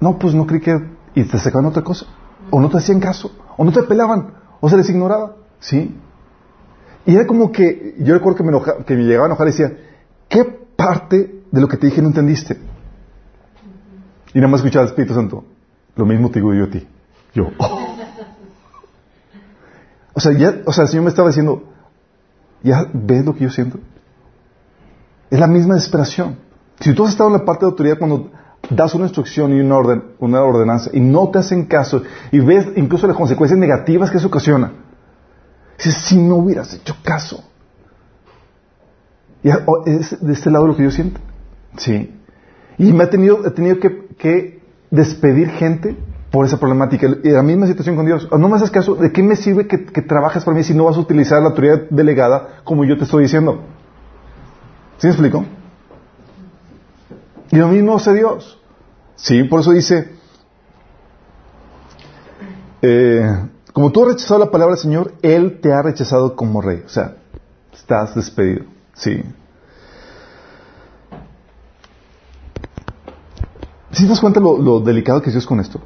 no, 0.00 0.18
pues 0.18 0.34
no 0.34 0.46
creí 0.46 0.60
que, 0.60 0.78
y 1.14 1.24
te 1.24 1.38
sacaban 1.38 1.66
otra 1.66 1.82
cosa, 1.82 2.06
o 2.50 2.60
no 2.60 2.68
te 2.68 2.78
hacían 2.78 3.00
caso, 3.00 3.30
o 3.56 3.64
no 3.64 3.72
te 3.72 3.82
pelaban, 3.82 4.32
o 4.60 4.68
se 4.68 4.76
les 4.76 4.88
ignoraba, 4.88 5.36
¿sí? 5.60 5.96
Y 7.06 7.14
era 7.14 7.26
como 7.26 7.50
que, 7.52 7.94
yo 7.98 8.14
recuerdo 8.14 8.36
que 8.38 8.42
me, 8.44 8.52
enoja- 8.52 8.84
que 8.84 8.94
me 8.94 9.04
llegaba 9.04 9.26
a 9.26 9.28
enojar 9.28 9.46
y 9.48 9.50
decía, 9.50 9.72
¿qué 10.28 10.44
parte 10.76 11.42
de 11.50 11.60
lo 11.60 11.68
que 11.68 11.76
te 11.76 11.86
dije 11.86 12.02
no 12.02 12.08
entendiste? 12.08 12.58
Y 14.34 14.38
nada 14.38 14.48
más 14.48 14.60
escuchaba 14.60 14.82
al 14.84 14.90
Espíritu 14.90 15.14
Santo, 15.14 15.44
lo 15.96 16.04
mismo 16.06 16.30
te 16.30 16.38
digo 16.40 16.52
yo 16.54 16.64
a 16.64 16.70
ti. 16.70 16.86
Yo. 17.34 17.48
O 20.14 20.20
sea, 20.20 20.32
ya, 20.32 20.62
o 20.66 20.72
sea, 20.72 20.82
el 20.84 20.88
Señor 20.90 21.04
me 21.04 21.10
estaba 21.10 21.28
diciendo, 21.28 21.62
¿ya 22.64 22.86
ves 22.92 23.24
lo 23.24 23.34
que 23.34 23.44
yo 23.44 23.50
siento? 23.50 23.78
Es 25.30 25.38
la 25.38 25.46
misma 25.46 25.74
desesperación. 25.76 26.38
Si 26.80 26.92
tú 26.92 27.04
has 27.04 27.10
estado 27.10 27.28
en 27.30 27.34
la 27.36 27.44
parte 27.44 27.64
de 27.64 27.70
autoridad 27.70 27.98
cuando 27.98 28.32
das 28.70 28.94
una 28.94 29.04
instrucción 29.04 29.56
y 29.56 29.60
una 29.60 29.76
orden, 29.76 30.04
una 30.18 30.42
ordenanza 30.42 30.90
y 30.92 31.00
no 31.00 31.30
te 31.30 31.38
hacen 31.38 31.66
caso 31.66 32.02
y 32.30 32.40
ves 32.40 32.66
incluso 32.76 33.06
las 33.06 33.16
consecuencias 33.16 33.58
negativas 33.58 34.10
que 34.10 34.18
eso 34.18 34.26
ocasiona, 34.26 34.72
dices, 35.76 35.94
si 36.04 36.16
no 36.16 36.36
hubieras 36.36 36.72
hecho 36.74 36.96
caso. 37.02 37.44
Es 39.86 40.20
de 40.20 40.32
este 40.32 40.50
lado 40.50 40.66
lo 40.66 40.76
que 40.76 40.82
yo 40.82 40.90
siento. 40.90 41.20
Sí. 41.76 42.14
Y 42.76 42.92
me 42.92 43.04
ha 43.04 43.10
tenido, 43.10 43.46
he 43.46 43.50
tenido 43.50 43.78
que, 43.78 44.08
que 44.18 44.62
despedir 44.90 45.48
gente 45.50 45.96
por 46.30 46.44
esa 46.44 46.58
problemática. 46.58 47.06
Y 47.22 47.30
la 47.30 47.42
misma 47.42 47.66
situación 47.66 47.96
con 47.96 48.04
Dios. 48.04 48.28
No 48.30 48.48
me 48.48 48.56
haces 48.56 48.70
caso, 48.70 48.94
¿de 48.96 49.12
qué 49.12 49.22
me 49.22 49.36
sirve 49.36 49.66
que, 49.66 49.86
que 49.86 50.02
trabajes 50.02 50.44
para 50.44 50.56
mí 50.56 50.64
si 50.64 50.74
no 50.74 50.84
vas 50.84 50.96
a 50.96 51.00
utilizar 51.00 51.40
la 51.40 51.48
autoridad 51.48 51.82
delegada 51.88 52.60
como 52.64 52.84
yo 52.84 52.98
te 52.98 53.04
estoy 53.04 53.22
diciendo? 53.22 53.62
¿Sí 54.98 55.06
me 55.06 55.12
explico? 55.12 55.44
Y 57.50 57.56
lo 57.56 57.68
mismo 57.68 57.96
hace 57.96 58.14
Dios. 58.14 58.58
Sí, 59.16 59.44
por 59.44 59.60
eso 59.60 59.72
dice, 59.72 60.12
eh, 62.82 63.48
como 63.72 63.90
tú 63.90 64.02
has 64.02 64.08
rechazado 64.08 64.40
la 64.40 64.50
palabra 64.50 64.74
del 64.74 64.82
Señor, 64.82 65.14
Él 65.22 65.60
te 65.60 65.72
ha 65.72 65.82
rechazado 65.82 66.36
como 66.36 66.60
rey. 66.60 66.82
O 66.84 66.88
sea, 66.88 67.16
estás 67.72 68.14
despedido. 68.14 68.64
Sí. 68.94 69.22
¿Sí 73.92 74.02
te 74.04 74.08
das 74.08 74.20
cuenta 74.20 74.40
lo, 74.40 74.80
delicado 74.80 75.22
que 75.22 75.30
es 75.30 75.34
Dios 75.34 75.46
con 75.46 75.60
esto? 75.60 75.80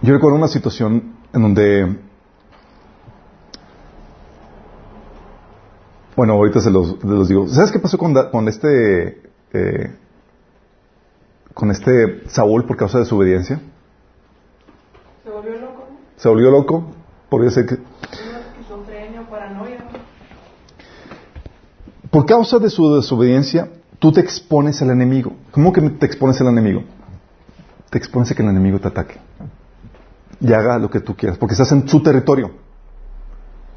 Yo 0.00 0.14
recuerdo 0.14 0.36
una 0.36 0.48
situación 0.48 1.16
en 1.32 1.42
donde, 1.42 1.98
bueno, 6.16 6.34
ahorita 6.34 6.60
se 6.60 6.70
los, 6.70 7.28
digo. 7.28 7.48
¿Sabes 7.48 7.72
qué 7.72 7.78
pasó 7.78 7.98
con, 7.98 8.14
con 8.30 8.48
este, 8.48 9.22
eh, 9.52 9.96
con 11.54 11.70
este 11.70 12.28
Saúl 12.28 12.64
por 12.64 12.76
causa 12.76 12.98
de 12.98 13.04
su 13.04 13.16
obediencia? 13.16 13.60
Se 15.24 15.30
volvió 15.30 15.52
loco. 15.60 15.86
Se 16.16 16.28
volvió 16.28 16.50
loco, 16.50 16.84
podría 17.28 17.50
ser 17.50 17.66
que, 17.66 17.78
por 22.10 22.26
causa 22.26 22.58
de 22.58 22.68
su 22.70 22.94
desobediencia, 22.94 23.70
tú 23.98 24.12
te 24.12 24.20
expones 24.20 24.82
al 24.82 24.90
enemigo. 24.90 25.32
¿Cómo 25.50 25.72
que 25.72 25.80
te 25.82 26.06
expones 26.06 26.40
al 26.40 26.48
enemigo? 26.48 26.84
Te 27.90 27.98
expones 27.98 28.30
a 28.30 28.34
que 28.34 28.42
el 28.42 28.48
enemigo 28.48 28.78
te 28.78 28.88
ataque. 28.88 29.18
Y 30.40 30.52
haga 30.52 30.78
lo 30.78 30.90
que 30.90 31.00
tú 31.00 31.14
quieras, 31.16 31.38
porque 31.38 31.54
estás 31.54 31.70
en 31.72 31.88
su 31.88 32.02
territorio. 32.02 32.50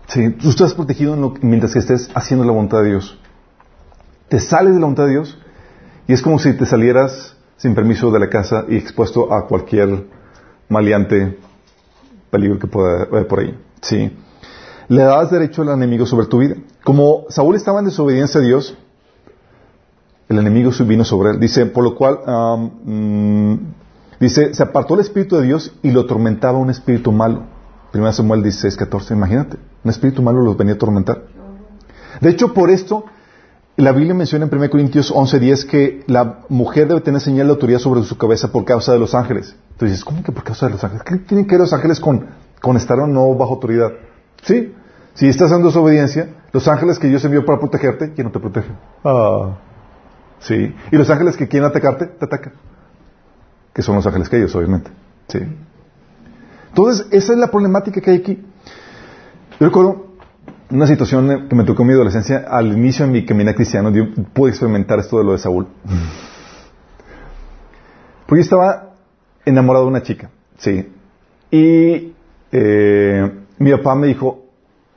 Sí, 0.08 0.32
tú 0.32 0.50
estás 0.50 0.74
protegido 0.74 1.14
en 1.14 1.22
lo- 1.22 1.34
mientras 1.42 1.74
que 1.74 1.80
estés 1.80 2.10
haciendo 2.14 2.46
la 2.46 2.52
voluntad 2.52 2.82
de 2.82 2.90
Dios. 2.90 3.20
Te 4.30 4.40
sales 4.40 4.74
de 4.74 4.80
la 4.80 4.86
voluntad 4.86 5.06
de 5.06 5.12
Dios 5.12 5.38
y 6.08 6.14
es 6.14 6.22
como 6.22 6.40
si 6.40 6.54
te 6.54 6.66
salieras 6.66 7.35
sin 7.58 7.76
permiso 7.76 8.12
de 8.12 8.20
la 8.20 8.30
casa 8.30 8.66
y 8.68 8.76
expuesto 8.76 9.34
a 9.34 9.48
cualquier 9.48 10.06
maleante 10.70 11.38
peligro 12.30 12.60
que 12.60 12.68
pueda 12.68 13.04
haber 13.04 13.28
por 13.28 13.40
ahí. 13.40 13.58
Sí. 13.82 14.12
Le 14.88 15.02
das 15.04 15.32
derecho 15.32 15.62
al 15.62 15.70
enemigo 15.70 16.06
sobre 16.06 16.28
tu 16.28 16.40
vida. 16.40 16.56
Como 16.84 17.26
Saúl 17.30 17.56
estaba 17.56 17.80
en 17.80 17.86
desobediencia 17.86 18.40
a 18.40 18.44
Dios, 18.44 18.78
el 20.30 20.40
enemigo 20.40 20.72
vino 20.86 21.04
sobre 21.04 21.32
él. 21.32 21.40
Dice, 21.40 21.66
por 21.66 21.84
lo 21.84 21.96
cual, 21.96 22.20
mm, 22.84 23.56
dice, 24.20 24.54
se 24.54 24.64
apartó 24.64 24.96
el 24.96 25.02
espíritu 25.02 25.38
de 25.38 25.44
Dios 25.44 25.74
y 25.82 25.92
lo 25.92 26.02
atormentaba 26.02 26.58
un 26.58 26.70
espíritu 26.70 27.12
malo. 27.12 27.44
1 27.94 28.14
Samuel 28.14 28.44
16, 28.44 28.76
14, 28.76 29.14
imagínate, 29.14 29.58
un 29.84 29.90
espíritu 29.90 30.22
malo 30.22 30.42
los 30.42 30.58
venía 30.58 30.74
a 30.74 30.76
atormentar. 30.76 31.24
De 32.20 32.30
hecho, 32.30 32.54
por 32.54 32.70
esto, 32.70 33.06
la 33.78 33.92
Biblia 33.92 34.14
menciona 34.14 34.46
en 34.46 34.56
1 34.56 34.70
Corintios 34.70 35.12
11, 35.12 35.40
10 35.40 35.66
que 35.66 36.04
la 36.08 36.40
mujer 36.48 36.88
debe 36.88 37.02
tener 37.02 37.20
señal 37.20 37.48
de 37.48 37.54
autoridad 37.54 37.80
sobre 37.80 38.04
su 38.04 38.18
cabeza 38.18 38.52
por 38.52 38.64
causa 38.64 38.94
de 38.94 39.00
los 39.00 39.14
ángeles. 39.14 39.56
Entonces 39.72 39.92
dices, 39.92 40.06
¿cómo 40.06 40.24
que 40.24 40.32
por 40.32 40.44
causa 40.44 40.68
de 40.68 40.74
los 40.74 40.84
ángeles? 40.84 41.04
¿Qué 41.04 41.18
tienen 41.18 41.46
que 41.46 41.52
ver 41.52 41.62
los 41.62 41.74
ángeles 41.74 42.00
con, 42.00 42.26
con 42.62 42.78
estar 42.78 43.00
o 43.00 43.08
no 43.08 43.36
bajo 43.36 43.56
autoridad? 43.56 43.92
Sí, 44.44 44.74
si 45.16 45.28
estás 45.28 45.52
en 45.52 45.64
desobediencia, 45.64 46.30
los 46.54 46.68
ángeles 46.68 47.00
que 47.00 47.08
Dios 47.08 47.24
envió 47.26 47.46
para 47.46 47.60
protegerte, 47.60 48.14
¿quién 48.14 48.28
no 48.28 48.32
te 48.32 48.40
protege? 48.40 48.72
Ah, 49.04 49.58
sí. 50.40 50.74
Y 50.92 50.96
los 50.96 51.10
ángeles 51.10 51.36
que 51.36 51.48
quieren 51.48 51.70
atacarte, 51.70 52.06
te 52.08 52.26
atacan. 52.26 52.54
Que 53.74 53.82
son 53.82 53.96
los 53.96 54.08
ángeles 54.08 54.30
que 54.30 54.38
ellos, 54.38 54.56
obviamente. 54.56 54.92
Sí. 55.28 55.40
Entonces, 56.70 57.08
esa 57.12 57.34
es 57.34 57.40
la 57.40 57.52
problemática 57.52 58.00
que 58.00 58.12
hay 58.12 58.18
aquí. 58.18 58.46
Yo 59.60 59.68
recuerdo 59.68 60.05
una 60.70 60.88
situación 60.88 61.48
que 61.48 61.56
me 61.56 61.64
tocó 61.64 61.84
en 61.84 61.88
mi 61.88 61.94
adolescencia, 61.94 62.46
al 62.50 62.74
inicio 62.74 63.06
de 63.06 63.12
mi 63.12 63.26
caminar 63.26 63.56
cristiano, 63.56 63.92
yo 63.92 64.06
pude 64.34 64.50
experimentar 64.52 65.00
esto 65.00 65.18
de 65.18 65.24
lo 65.24 65.32
de 65.34 65.38
Saúl. 65.38 65.68
Porque 68.26 68.42
yo 68.42 68.44
estaba 68.44 68.94
enamorado 69.46 69.86
de 69.86 69.92
una 69.92 70.02
chica, 70.02 70.32
sí. 70.58 70.92
Y 71.52 72.14
eh, 72.52 73.32
mi 73.60 73.72
papá 73.72 73.96
me 73.96 74.08
dijo, 74.08 74.46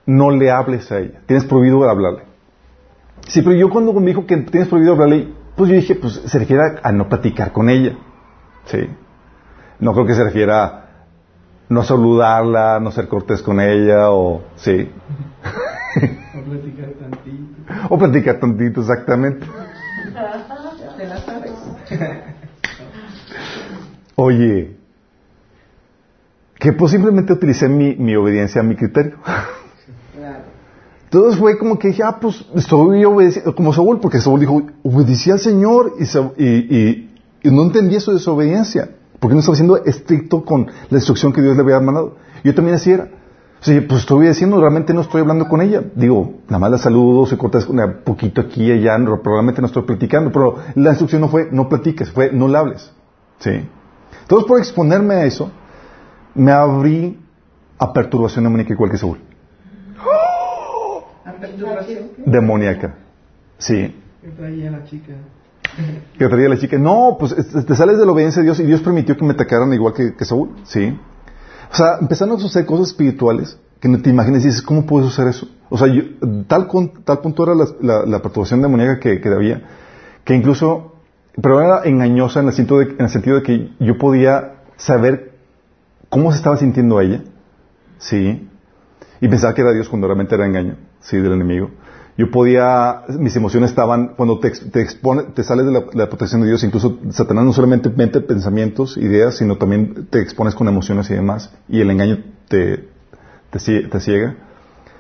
no 0.07 0.31
le 0.31 0.51
hables 0.51 0.91
a 0.91 1.01
ella, 1.01 1.21
tienes 1.27 1.45
prohibido 1.45 1.89
hablarle. 1.89 2.23
Sí, 3.27 3.43
pero 3.43 3.55
yo 3.55 3.69
cuando 3.69 3.93
me 3.93 4.07
dijo 4.07 4.25
que 4.27 4.39
tienes 4.39 4.69
prohibido 4.69 4.95
hablarle, 4.95 5.29
pues 5.55 5.69
yo 5.71 5.77
dije, 5.77 5.97
pues 5.97 6.15
se 6.15 6.39
refiere 6.39 6.63
a, 6.63 6.89
a 6.89 6.93
no 6.93 7.09
platicar 7.09 7.53
con 7.53 7.69
ella. 7.69 7.99
Sí. 8.65 8.89
No 9.81 9.93
creo 9.93 10.07
que 10.07 10.15
se 10.15 10.25
refiera 10.25 10.65
a 10.65 10.88
no 11.69 11.83
saludarla, 11.83 12.81
no 12.81 12.91
ser 12.91 13.09
cortés 13.09 13.43
con 13.43 13.61
ella, 13.61 14.11
o 14.11 14.43
sí. 14.57 14.91
A 15.95 16.41
platicar 16.43 16.91
tantito. 16.99 17.47
O 17.91 17.99
platicar 17.99 18.41
tantito, 18.41 18.81
exactamente. 18.81 19.47
Te 20.97 21.07
la 21.07 21.19
sabes. 21.21 21.53
Oye, 24.17 24.77
que 26.59 26.73
pues 26.73 26.91
simplemente 26.91 27.33
utilicé 27.33 27.69
mi, 27.69 27.95
mi 27.97 28.17
obediencia 28.17 28.61
a 28.61 28.65
mi 28.65 28.75
criterio. 28.75 29.17
Claro. 29.23 30.39
Entonces 31.05 31.39
fue 31.39 31.57
como 31.57 31.79
que 31.79 31.89
dije, 31.89 32.03
ah, 32.03 32.19
pues 32.21 32.45
estoy 32.55 33.05
obedeciendo, 33.05 33.55
como 33.55 33.73
Saúl, 33.73 34.01
porque 34.01 34.19
Saúl 34.21 34.41
dijo, 34.41 34.63
obedecía 34.83 35.35
al 35.35 35.41
Señor 35.41 35.95
y, 35.99 36.05
y, 36.45 36.47
y- 36.77 37.05
y 37.45 37.51
no 37.53 37.63
entendía 37.63 38.01
su 38.01 38.13
desobediencia, 38.13 38.91
porque 39.21 39.35
no 39.35 39.41
estaba 39.41 39.57
siendo 39.57 39.77
estricto 39.85 40.45
con 40.45 40.67
la 40.91 40.99
instrucción 40.99 41.33
que 41.33 41.43
Dios 41.43 41.57
le 41.57 41.63
había 41.63 41.81
mandado. 41.81 42.17
Yo 42.45 42.55
también 42.55 42.77
así 42.77 42.93
era. 42.93 43.09
O 43.61 43.65
sea, 43.65 43.83
pues 43.89 44.01
estoy 44.03 44.19
obedeciendo, 44.19 44.61
realmente 44.61 44.95
no 44.95 45.01
estoy 45.01 45.21
hablando 45.23 45.49
con 45.49 45.61
ella. 45.61 45.83
Digo, 45.97 46.35
nada 46.47 46.61
más 46.61 46.71
la 46.71 46.79
saludo, 46.79 47.27
se 47.27 47.37
corta 47.37 47.59
un 47.69 48.03
poquito 48.05 48.41
aquí 48.41 48.65
y 48.67 48.71
allá, 48.73 48.97
no- 48.99 49.21
probablemente 49.21 49.61
no 49.61 49.67
estoy 49.67 49.83
platicando, 49.83 50.31
pero 50.31 50.57
la 50.77 50.91
instrucción 50.91 51.21
no 51.23 51.29
fue, 51.29 51.49
no 51.51 51.69
platiques, 51.69 52.11
fue, 52.13 52.31
no 52.33 52.47
le 52.47 52.57
hables. 52.57 52.93
¿Sí? 53.41 53.51
Entonces, 54.23 54.47
por 54.47 54.59
exponerme 54.61 55.15
a 55.15 55.25
eso, 55.25 55.51
me 56.37 56.53
abrí 56.53 57.19
a 57.79 57.93
perturbación 57.93 58.45
demoníaca 58.45 58.73
igual 58.75 58.91
que 58.93 58.99
Saúl. 58.99 59.19
La 61.25 61.33
perturbación. 61.33 61.99
Demoníaca. 62.27 62.95
Sí. 63.59 63.95
Que 64.23 64.29
traía 64.29 64.71
la 64.71 64.85
chica. 64.85 65.15
Que 66.19 66.29
traía 66.29 66.49
la 66.49 66.59
chica. 66.59 66.79
No, 66.79 67.17
pues 67.19 67.33
es- 67.33 67.67
te 67.67 67.75
sales 67.75 67.99
de 67.99 68.07
la 68.07 68.13
obediencia 68.13 68.41
de 68.43 68.47
Dios 68.47 68.61
y 68.61 68.65
Dios 68.65 68.81
permitió 68.81 69.17
que 69.17 69.25
me 69.25 69.33
atacaran 69.33 69.73
igual 69.73 69.95
que, 69.95 70.15
que 70.15 70.25
Saúl. 70.25 70.51
Sí. 70.65 70.99
O 71.71 71.75
sea, 71.77 71.99
empezaron 72.01 72.37
a 72.37 72.41
suceder 72.41 72.67
cosas 72.67 72.89
espirituales 72.89 73.59
que 73.81 73.89
no 73.89 74.01
te 74.01 74.11
imaginas 74.11 74.43
y 74.43 74.47
dices, 74.47 74.63
¿cómo 74.63 74.87
puedo 74.87 75.09
hacer 75.09 75.29
eso? 75.29 75.49
O 75.71 75.79
sea, 75.79 75.87
yo- 75.89 76.03
tal, 76.49 76.67
con- 76.67 77.05
tal 77.05 77.21
punto 77.21 77.45
era 77.45 77.55
la, 77.55 78.05
la- 78.07 78.23
perturbación 78.23 78.61
demoníaca 78.63 78.99
que, 78.99 79.21
que 79.21 79.29
había, 79.29 79.63
que 80.25 80.35
incluso, 80.35 80.95
pero 81.41 81.61
era 81.61 81.83
engañosa 81.85 82.41
en 82.41 82.49
el, 82.49 82.55
en 82.59 82.97
el 83.05 83.09
sentido 83.11 83.37
de 83.37 83.43
que 83.43 83.73
yo 83.79 83.97
podía 83.99 84.55
saber 84.77 85.33
cómo 86.09 86.33
se 86.33 86.39
estaba 86.39 86.57
sintiendo 86.57 87.01
ella, 87.01 87.23
sí, 87.99 88.49
y 89.21 89.29
pensaba 89.29 89.55
que 89.55 89.61
era 89.61 89.73
Dios 89.73 89.89
cuando 89.89 90.07
realmente 90.09 90.35
era 90.35 90.47
engaño, 90.47 90.77
sí, 91.01 91.19
del 91.19 91.33
enemigo. 91.33 91.71
Yo 92.19 92.33
podía, 92.33 93.03
mis 93.21 93.37
emociones 93.37 93.71
estaban, 93.71 94.09
cuando 94.17 94.41
te, 94.41 94.51
te 94.51 94.83
expone, 94.83 95.23
te 95.35 95.45
sales 95.45 95.67
de 95.67 95.73
la, 95.95 96.09
protección 96.09 96.41
de 96.41 96.49
Dios, 96.49 96.65
incluso 96.65 96.99
Satanás 97.11 97.45
no 97.45 97.53
solamente 97.53 97.91
mete 97.91 98.21
pensamientos, 98.21 98.97
ideas, 98.97 99.37
sino 99.37 99.57
también 99.57 100.09
te 100.11 100.21
expones 100.21 100.57
con 100.57 100.67
emociones 100.67 101.09
y 101.11 101.15
demás, 101.15 101.55
y 101.69 101.81
el 101.81 101.89
engaño 101.91 102.19
te, 102.49 102.89
te, 103.51 103.59
cie- 103.61 103.89
te 103.89 104.01
ciega. 104.01 104.35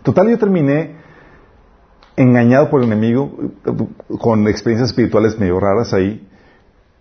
Total, 0.04 0.28
yo 0.30 0.38
terminé 0.38 0.94
engañado 2.14 2.70
por 2.70 2.82
el 2.82 2.86
enemigo, 2.86 3.36
con 4.20 4.46
experiencias 4.46 4.90
espirituales 4.90 5.40
medio 5.40 5.58
raras 5.58 5.92
ahí, 5.94 6.24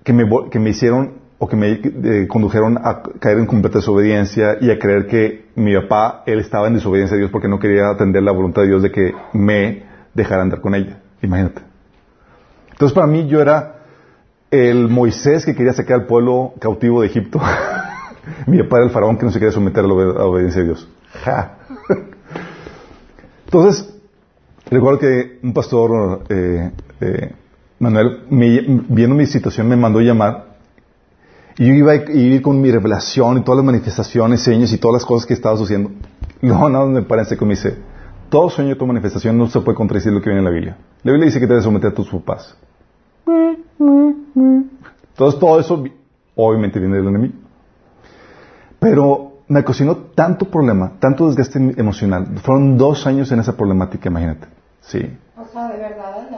que 0.04 0.14
me, 0.14 0.28
que 0.50 0.58
me 0.58 0.72
hicieron 0.72 1.28
o 1.38 1.48
que 1.48 1.56
me 1.56 1.74
eh, 1.74 2.28
condujeron 2.28 2.80
a 2.80 3.04
caer 3.20 3.38
en 3.38 3.46
completa 3.46 3.78
desobediencia 3.78 4.58
y 4.60 4.72
a 4.72 4.80
creer 4.80 5.06
que 5.06 5.46
mi 5.56 5.76
papá, 5.76 6.24
él 6.26 6.40
estaba 6.40 6.68
en 6.68 6.74
desobediencia 6.74 7.16
a 7.16 7.20
Dios 7.20 7.30
porque 7.30 7.48
no 7.48 7.60
quería 7.60 7.90
atender 7.90 8.24
la 8.24 8.32
voluntad 8.32 8.64
de 8.64 8.70
Dios 8.70 8.82
de 8.82 8.92
que 8.92 9.14
me 9.34 9.86
dejara 10.18 10.42
andar 10.42 10.60
con 10.60 10.76
ella. 10.76 11.00
Imagínate. 11.22 11.62
Entonces 12.72 12.94
para 12.94 13.08
mí 13.08 13.28
yo 13.28 13.40
era 13.40 13.76
el 14.52 14.90
Moisés 14.90 15.46
que 15.46 15.56
quería 15.56 15.74
sacar 15.74 16.02
al 16.02 16.06
pueblo 16.08 16.54
cautivo 16.60 17.02
de 17.02 17.08
Egipto. 17.08 17.40
mi 18.48 18.58
era 18.58 18.84
el 18.84 18.90
faraón 18.90 19.18
que 19.18 19.26
no 19.26 19.32
se 19.32 19.40
quería 19.40 19.54
someter 19.54 19.86
a 19.86 19.88
la 19.88 19.94
obediencia 19.94 20.62
de 20.62 20.68
Dios. 20.68 20.88
Ja. 21.24 21.58
Entonces, 23.46 23.94
recuerdo 24.70 25.00
que 25.00 25.40
un 25.44 25.54
pastor, 25.54 26.24
eh, 26.30 26.72
eh, 27.00 27.32
Manuel, 27.80 28.24
viendo 28.30 29.16
mi 29.16 29.26
situación, 29.26 29.70
me 29.70 29.78
mandó 29.78 30.02
llamar 30.02 30.58
y 31.58 31.68
yo 31.68 31.74
iba 31.74 31.92
a 31.94 31.96
ir 31.96 32.42
con 32.42 32.60
mi 32.60 32.72
revelación 32.72 33.38
y 33.38 33.42
todas 33.42 33.58
las 33.58 33.66
manifestaciones, 33.66 34.42
señas 34.42 34.72
y 34.74 34.78
todas 34.78 35.02
las 35.02 35.06
cosas 35.06 35.26
que 35.28 35.34
estaba 35.34 35.56
sucediendo. 35.58 35.92
No, 36.40 36.70
no, 36.70 36.86
me 36.86 37.02
parece 37.02 37.36
que 37.36 37.44
me 37.46 37.56
dice, 37.56 37.78
todo 38.30 38.50
sueño, 38.50 38.76
toda 38.76 38.88
manifestación 38.88 39.38
no 39.38 39.48
se 39.48 39.60
puede 39.62 39.76
contradecir 39.76 40.12
lo 40.14 40.22
que 40.22 40.30
viene 40.30 40.40
en 40.40 40.46
la 40.46 40.52
Biblia. 40.52 40.78
La 41.04 41.12
Biblia 41.12 41.26
dice 41.28 41.40
que 41.40 41.48
te 41.48 41.54
debes 41.54 41.64
someter 41.66 41.92
a 41.92 41.94
tus 41.94 42.10
papás. 42.10 42.56
Entonces 43.28 45.40
todo 45.40 45.60
eso 45.60 45.82
vi- 45.82 45.94
obviamente 46.36 46.80
viene 46.80 46.98
del 46.98 47.08
enemigo. 47.08 47.34
Pero 48.80 49.34
me 49.48 49.62
ocasionó 49.62 49.96
tanto 50.16 50.50
problema, 50.50 50.94
tanto 51.00 51.28
desgaste 51.28 51.58
emocional. 51.78 52.28
Fueron 52.44 52.78
dos 52.78 53.08
años 53.08 53.32
en 53.32 53.40
esa 53.40 53.56
problemática, 53.56 54.10
imagínate. 54.10 54.48
Sí. 54.82 55.00
O 55.38 55.46
sea, 55.52 55.68
de 55.70 55.78
verdad 55.78 56.30
de. 56.30 56.38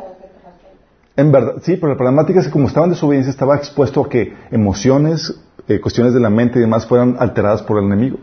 En 1.17 1.33
verdad, 1.33 1.55
sí, 1.63 1.75
pero 1.75 1.89
la 1.91 1.97
problemática 1.97 2.39
es 2.39 2.45
que 2.45 2.51
como 2.51 2.67
estaba 2.67 2.85
en 2.85 2.93
desobediencia, 2.93 3.29
estaba 3.29 3.57
expuesto 3.57 4.05
a 4.05 4.07
que 4.07 4.33
emociones, 4.51 5.37
eh, 5.67 5.81
cuestiones 5.81 6.13
de 6.13 6.21
la 6.21 6.29
mente 6.29 6.59
y 6.59 6.61
demás 6.61 6.87
fueran 6.87 7.17
alteradas 7.19 7.61
por 7.61 7.77
el 7.77 7.85
enemigo. 7.85 8.19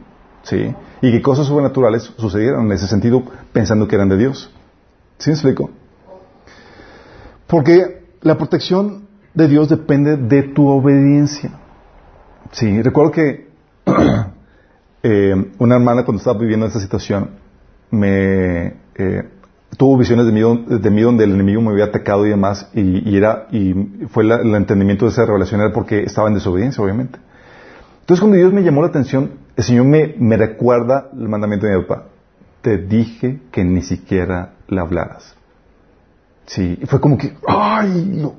Sí. 0.48 0.72
Y 1.02 1.10
que 1.10 1.20
cosas 1.22 1.46
sobrenaturales 1.48 2.04
sucedieran 2.16 2.66
en 2.66 2.72
ese 2.72 2.86
sentido 2.86 3.22
pensando 3.52 3.88
que 3.88 3.96
eran 3.96 4.08
de 4.08 4.16
Dios. 4.16 4.48
¿Sí 5.18 5.30
me 5.30 5.34
explico? 5.34 5.70
Porque 7.46 8.04
la 8.22 8.38
protección 8.38 9.06
de 9.34 9.48
Dios 9.48 9.68
depende 9.68 10.16
de 10.16 10.42
tu 10.44 10.68
obediencia. 10.68 11.50
Sí, 12.52 12.80
recuerdo 12.82 13.10
que 13.12 13.48
eh, 15.02 15.52
una 15.58 15.74
hermana 15.76 16.04
cuando 16.04 16.20
estaba 16.20 16.38
viviendo 16.38 16.66
esta 16.66 16.80
situación 16.80 17.30
me 17.90 18.66
eh, 18.94 19.28
tuvo 19.76 19.96
visiones 19.98 20.26
de 20.26 20.32
mí, 20.32 20.40
de 20.40 21.02
donde 21.02 21.24
el 21.24 21.32
enemigo 21.34 21.60
me 21.60 21.70
había 21.70 21.86
atacado 21.86 22.24
y 22.24 22.30
demás 22.30 22.70
y, 22.72 23.08
y 23.10 23.16
era 23.16 23.46
y 23.50 23.74
fue 24.10 24.24
la- 24.24 24.36
el 24.36 24.54
entendimiento 24.54 25.04
de 25.06 25.10
esa 25.10 25.26
revelación 25.26 25.60
era 25.60 25.72
porque 25.72 26.02
estaba 26.02 26.28
en 26.28 26.34
desobediencia 26.34 26.82
obviamente 26.82 27.18
entonces 28.06 28.20
cuando 28.20 28.36
Dios 28.36 28.52
me 28.52 28.62
llamó 28.62 28.82
la 28.82 28.88
atención 28.88 29.32
el 29.56 29.64
Señor 29.64 29.86
me, 29.86 30.14
me 30.18 30.36
recuerda 30.36 31.08
el 31.12 31.28
mandamiento 31.28 31.66
de 31.66 31.76
mi 31.78 31.84
papá. 31.84 32.04
Te 32.62 32.76
dije 32.78 33.40
que 33.50 33.64
ni 33.64 33.82
siquiera 33.82 34.52
le 34.68 34.80
hablaras. 34.80 35.34
Sí 36.46 36.78
y 36.80 36.86
fue 36.86 37.00
como 37.00 37.18
que 37.18 37.34
ay 37.48 38.04
no 38.14 38.34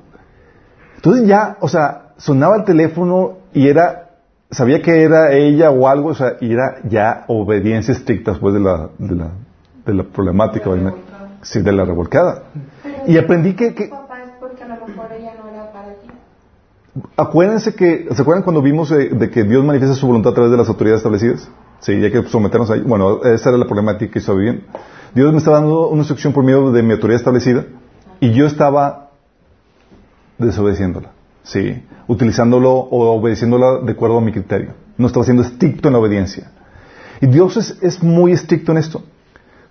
entonces 0.96 1.26
ya 1.26 1.56
o 1.60 1.68
sea 1.68 2.12
sonaba 2.16 2.56
el 2.56 2.64
teléfono 2.64 3.38
y 3.52 3.68
era 3.68 4.04
sabía 4.50 4.80
que 4.80 5.02
era 5.02 5.32
ella 5.34 5.70
o 5.70 5.86
algo, 5.88 6.08
o 6.08 6.14
sea, 6.14 6.36
y 6.40 6.52
era 6.52 6.78
ya 6.84 7.24
obediencia 7.28 7.92
estricta 7.92 8.30
después 8.30 8.54
de 8.54 8.60
la, 8.60 8.88
de 8.98 9.14
la, 9.14 9.30
de 9.84 9.92
la 9.94 10.04
problemática. 10.04 10.70
Sí, 11.42 11.60
de 11.60 11.70
la 11.70 11.84
revolcada. 11.84 12.44
Y 13.06 13.18
aprendí 13.18 13.52
que, 13.54 13.74
que- 13.74 13.88
Papá 13.88 14.22
es 14.24 14.30
porque 14.40 14.64
a 14.64 14.68
lo 14.68 14.86
mejor 14.86 15.12
ella 15.12 15.34
no 15.38 15.50
era 15.50 15.70
para 15.70 15.88
ti. 15.94 16.08
Acuérdense 17.16 17.74
que, 17.74 18.08
¿se 18.12 18.22
acuerdan 18.22 18.42
cuando 18.42 18.62
vimos 18.62 18.90
eh, 18.92 19.10
de 19.12 19.30
que 19.30 19.44
Dios 19.44 19.64
manifiesta 19.64 19.96
su 19.96 20.06
voluntad 20.06 20.32
a 20.32 20.34
través 20.34 20.50
de 20.50 20.56
las 20.56 20.68
autoridades 20.68 21.00
establecidas? 21.00 21.48
Sí, 21.80 21.92
y 21.92 22.04
hay 22.04 22.10
que 22.10 22.22
someternos 22.24 22.70
ahí. 22.70 22.80
Bueno, 22.80 23.22
esa 23.22 23.50
era 23.50 23.58
la 23.58 23.66
problemática 23.66 24.12
que 24.12 24.18
estaba 24.18 24.38
viviendo. 24.38 24.62
Dios 25.14 25.32
me 25.32 25.38
estaba 25.38 25.60
dando 25.60 25.88
una 25.88 26.00
instrucción 26.00 26.32
por 26.32 26.44
medio 26.44 26.70
de 26.72 26.82
mi 26.82 26.92
autoridad 26.92 27.18
establecida 27.18 27.66
y 28.20 28.32
yo 28.32 28.46
estaba 28.46 29.10
desobedeciéndola. 30.38 31.10
Sí, 31.42 31.82
utilizándolo 32.06 32.70
o 32.72 33.18
obedeciéndola 33.18 33.80
de 33.80 33.92
acuerdo 33.92 34.18
a 34.18 34.20
mi 34.20 34.32
criterio. 34.32 34.74
No 34.96 35.06
estaba 35.06 35.24
siendo 35.24 35.42
estricto 35.42 35.88
en 35.88 35.94
la 35.94 36.00
obediencia. 36.00 36.50
Y 37.20 37.26
Dios 37.26 37.56
es, 37.80 38.02
muy 38.02 38.32
estricto 38.32 38.72
en 38.72 38.78
esto. 38.78 39.02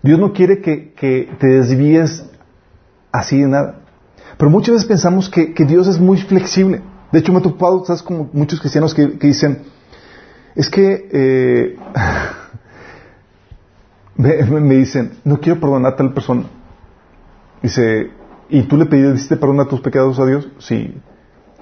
Dios 0.01 0.19
no 0.19 0.33
quiere 0.33 0.61
que, 0.61 1.29
te 1.39 1.47
desvíes 1.47 2.25
así 3.11 3.41
de 3.41 3.47
nada. 3.47 3.79
Pero 4.37 4.49
muchas 4.49 4.75
veces 4.75 4.87
pensamos 4.87 5.29
que 5.29 5.65
Dios 5.65 5.87
es 5.87 5.99
muy 5.99 6.17
flexible. 6.17 6.81
De 7.11 7.19
hecho, 7.19 7.31
me 7.31 7.39
he 7.39 7.41
topado, 7.41 7.85
¿sabes? 7.85 8.01
Como 8.01 8.29
muchos 8.33 8.59
cristianos 8.59 8.93
que, 8.93 9.17
que 9.17 9.27
dicen, 9.27 9.63
es 10.55 10.69
que 10.69 11.07
eh, 11.11 11.77
me, 14.15 14.75
dicen, 14.75 15.19
no 15.23 15.39
quiero 15.39 15.59
perdonar 15.59 15.93
a 15.93 15.95
tal 15.95 16.13
persona. 16.13 16.45
Dice, 17.61 18.11
¿y 18.49 18.63
tú 18.63 18.75
le 18.75 18.87
pediste 18.87 19.37
perdón 19.37 19.59
a 19.59 19.67
tus 19.67 19.81
pecados 19.81 20.19
a 20.19 20.25
Dios? 20.25 20.49
Sí. 20.57 20.95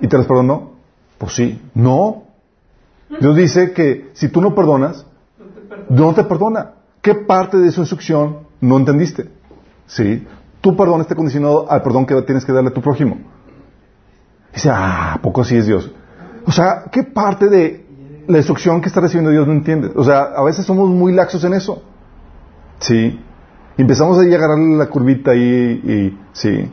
¿Y 0.02 0.08
te 0.08 0.18
los 0.18 0.26
perdonó? 0.26 0.72
Pues 1.18 1.34
sí. 1.34 1.62
No. 1.74 2.24
Dios 3.20 3.36
dice 3.36 3.74
que 3.74 4.12
si 4.14 4.30
tú 4.30 4.42
no 4.42 4.56
perdonas, 4.56 5.06
no 5.90 6.14
te 6.14 6.24
perdona. 6.24 6.76
¿Qué 7.02 7.16
parte 7.16 7.58
de 7.58 7.72
su 7.72 7.82
instrucción 7.82 8.48
no 8.62 8.78
entendiste? 8.78 9.30
Sí. 9.88 10.26
Tu 10.62 10.76
perdón 10.76 11.02
está 11.02 11.16
condicionado 11.16 11.70
al 11.70 11.84
perdón 11.84 12.06
que 12.06 12.20
tienes 12.24 12.46
que 12.46 12.54
darle 12.54 12.70
a 12.70 12.74
tu 12.74 12.82
prójimo. 12.82 13.18
Dice, 14.56 14.70
ah, 14.70 15.14
¿a 15.16 15.22
poco 15.22 15.42
así 15.42 15.58
es 15.58 15.68
Dios? 15.68 15.92
O 16.46 16.52
sea, 16.52 16.86
¿qué 16.92 17.04
parte 17.04 17.50
de 17.50 17.86
la 18.28 18.38
instrucción 18.38 18.82
que 18.82 18.88
está 18.88 19.02
recibiendo 19.02 19.30
Dios 19.30 19.46
no 19.46 19.54
entiendes? 19.54 19.92
O 19.96 20.04
sea, 20.04 20.22
a 20.36 20.44
veces 20.44 20.66
somos 20.66 20.90
muy 20.90 21.12
laxos 21.14 21.44
en 21.44 21.54
eso. 21.54 21.84
Sí. 22.80 23.20
Y 23.78 23.82
empezamos 23.82 24.18
ahí 24.18 24.34
a 24.34 24.38
agarrarle 24.38 24.78
la 24.78 24.88
curvita 24.88 25.32
ahí 25.32 25.42
y, 25.42 26.20
sí. 26.32 26.72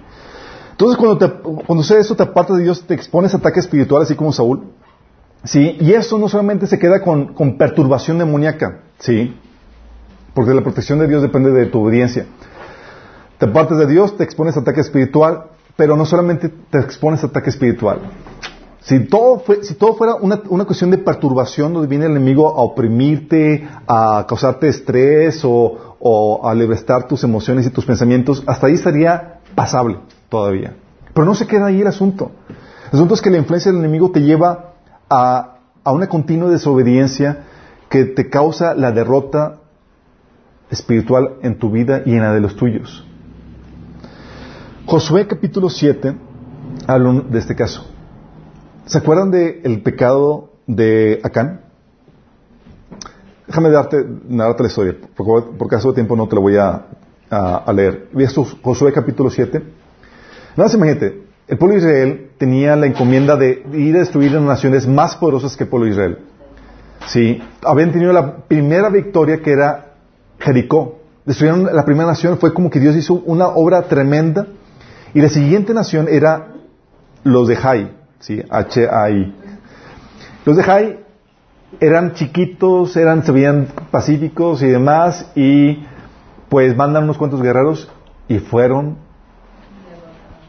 Entonces, 0.70 0.96
cuando, 0.96 1.18
te, 1.18 1.28
cuando 1.42 1.82
sucede 1.82 2.00
eso, 2.00 2.14
te 2.14 2.22
apartas 2.22 2.56
de 2.58 2.62
Dios, 2.62 2.86
te 2.86 2.94
expones 2.94 3.34
a 3.34 3.38
ataques 3.38 3.64
espirituales, 3.64 4.08
así 4.08 4.16
como 4.16 4.32
Saúl. 4.32 4.62
Sí. 5.42 5.76
Y 5.80 5.92
eso 5.92 6.18
no 6.18 6.28
solamente 6.28 6.68
se 6.68 6.78
queda 6.78 7.02
con, 7.02 7.34
con 7.34 7.58
perturbación 7.58 8.18
demoníaca. 8.18 8.82
Sí. 8.98 9.36
Porque 10.34 10.54
la 10.54 10.62
protección 10.62 11.00
de 11.00 11.08
Dios 11.08 11.20
depende 11.20 11.50
de 11.50 11.66
tu 11.66 11.82
obediencia. 11.82 12.26
Te 13.38 13.46
apartas 13.46 13.78
de 13.78 13.86
Dios, 13.86 14.16
te 14.16 14.22
expones 14.22 14.56
a 14.56 14.60
ataque 14.60 14.80
espiritual, 14.80 15.46
pero 15.76 15.96
no 15.96 16.04
solamente 16.04 16.48
te 16.48 16.78
expones 16.78 17.22
a 17.22 17.26
ataque 17.26 17.50
espiritual. 17.50 18.00
Si 18.80 18.98
todo, 19.06 19.38
fue, 19.38 19.62
si 19.62 19.74
todo 19.74 19.94
fuera 19.94 20.16
una, 20.16 20.42
una 20.48 20.64
cuestión 20.64 20.90
de 20.90 20.98
perturbación 20.98 21.72
donde 21.72 21.88
viene 21.88 22.06
el 22.06 22.12
enemigo 22.12 22.48
a 22.48 22.62
oprimirte, 22.62 23.68
a 23.86 24.26
causarte 24.28 24.68
estrés 24.68 25.44
o, 25.44 25.96
o 26.00 26.48
alebrestar 26.48 27.06
tus 27.06 27.22
emociones 27.22 27.64
y 27.64 27.70
tus 27.70 27.84
pensamientos, 27.84 28.42
hasta 28.44 28.66
ahí 28.66 28.74
estaría 28.74 29.40
pasable 29.54 29.98
todavía. 30.28 30.74
Pero 31.14 31.24
no 31.24 31.34
se 31.34 31.46
queda 31.46 31.66
ahí 31.66 31.80
el 31.80 31.86
asunto. 31.86 32.32
El 32.86 32.98
asunto 32.98 33.14
es 33.14 33.22
que 33.22 33.30
la 33.30 33.38
influencia 33.38 33.70
del 33.70 33.80
enemigo 33.80 34.10
te 34.10 34.20
lleva 34.20 34.72
a, 35.08 35.58
a 35.84 35.92
una 35.92 36.08
continua 36.08 36.50
desobediencia 36.50 37.44
que 37.88 38.04
te 38.04 38.28
causa 38.28 38.74
la 38.74 38.90
derrota 38.90 39.60
espiritual 40.70 41.34
en 41.42 41.58
tu 41.58 41.70
vida 41.70 42.02
y 42.04 42.12
en 42.12 42.22
la 42.22 42.32
de 42.32 42.40
los 42.40 42.56
tuyos. 42.56 43.06
Josué 44.86 45.26
capítulo 45.26 45.70
7 45.70 46.14
habla 46.86 47.22
de 47.28 47.38
este 47.38 47.54
caso. 47.54 47.86
¿Se 48.86 48.98
acuerdan 48.98 49.30
del 49.30 49.80
pecado 49.82 50.50
de 50.66 51.20
Acán? 51.22 51.60
Déjame 53.46 53.70
darte, 53.70 54.04
narrarte 54.28 54.62
la 54.64 54.68
historia, 54.68 54.96
porque 55.16 55.56
por 55.56 55.68
caso 55.68 55.88
de 55.88 55.94
tiempo 55.94 56.16
no 56.16 56.26
te 56.26 56.34
lo 56.34 56.42
voy 56.42 56.56
a, 56.56 56.86
a, 57.30 57.56
a 57.58 57.72
leer. 57.72 58.08
¿Ves 58.12 58.34
Josué 58.34 58.92
capítulo 58.92 59.30
7? 59.30 59.58
Nada 59.58 59.68
más 60.56 60.74
imagínate, 60.74 61.22
el 61.46 61.58
pueblo 61.58 61.74
de 61.74 61.80
Israel 61.80 62.30
tenía 62.38 62.74
la 62.76 62.86
encomienda 62.86 63.36
de 63.36 63.64
ir 63.72 63.94
a 63.96 64.00
destruir 64.00 64.32
las 64.32 64.42
naciones 64.42 64.86
más 64.86 65.16
poderosas 65.16 65.56
que 65.56 65.64
el 65.64 65.70
pueblo 65.70 65.86
de 65.86 65.92
Israel. 65.92 66.18
Sí, 67.06 67.40
habían 67.64 67.92
tenido 67.92 68.12
la 68.12 68.36
primera 68.38 68.90
victoria 68.90 69.40
que 69.42 69.52
era 69.52 69.94
Jericó. 70.38 70.98
Destruyeron 71.24 71.64
la 71.72 71.84
primera 71.84 72.08
nación, 72.08 72.38
fue 72.38 72.52
como 72.52 72.68
que 72.68 72.80
Dios 72.80 72.96
hizo 72.96 73.14
una 73.14 73.46
obra 73.48 73.82
tremenda. 73.82 74.46
Y 75.14 75.20
la 75.20 75.28
siguiente 75.28 75.74
nación 75.74 76.08
era 76.08 76.48
los 77.24 77.48
de 77.48 77.56
Jai, 77.56 77.96
¿sí? 78.18 78.42
H-A-I. 78.48 79.34
Los 80.44 80.56
de 80.56 80.62
Jai 80.62 81.00
eran 81.80 82.14
chiquitos, 82.14 82.96
eran, 82.96 83.24
se 83.24 83.32
veían 83.32 83.68
pacíficos 83.90 84.62
y 84.62 84.68
demás, 84.68 85.30
y 85.34 85.84
pues 86.48 86.76
mandan 86.76 87.04
unos 87.04 87.18
cuantos 87.18 87.42
guerreros 87.42 87.90
y 88.28 88.38
fueron 88.38 88.96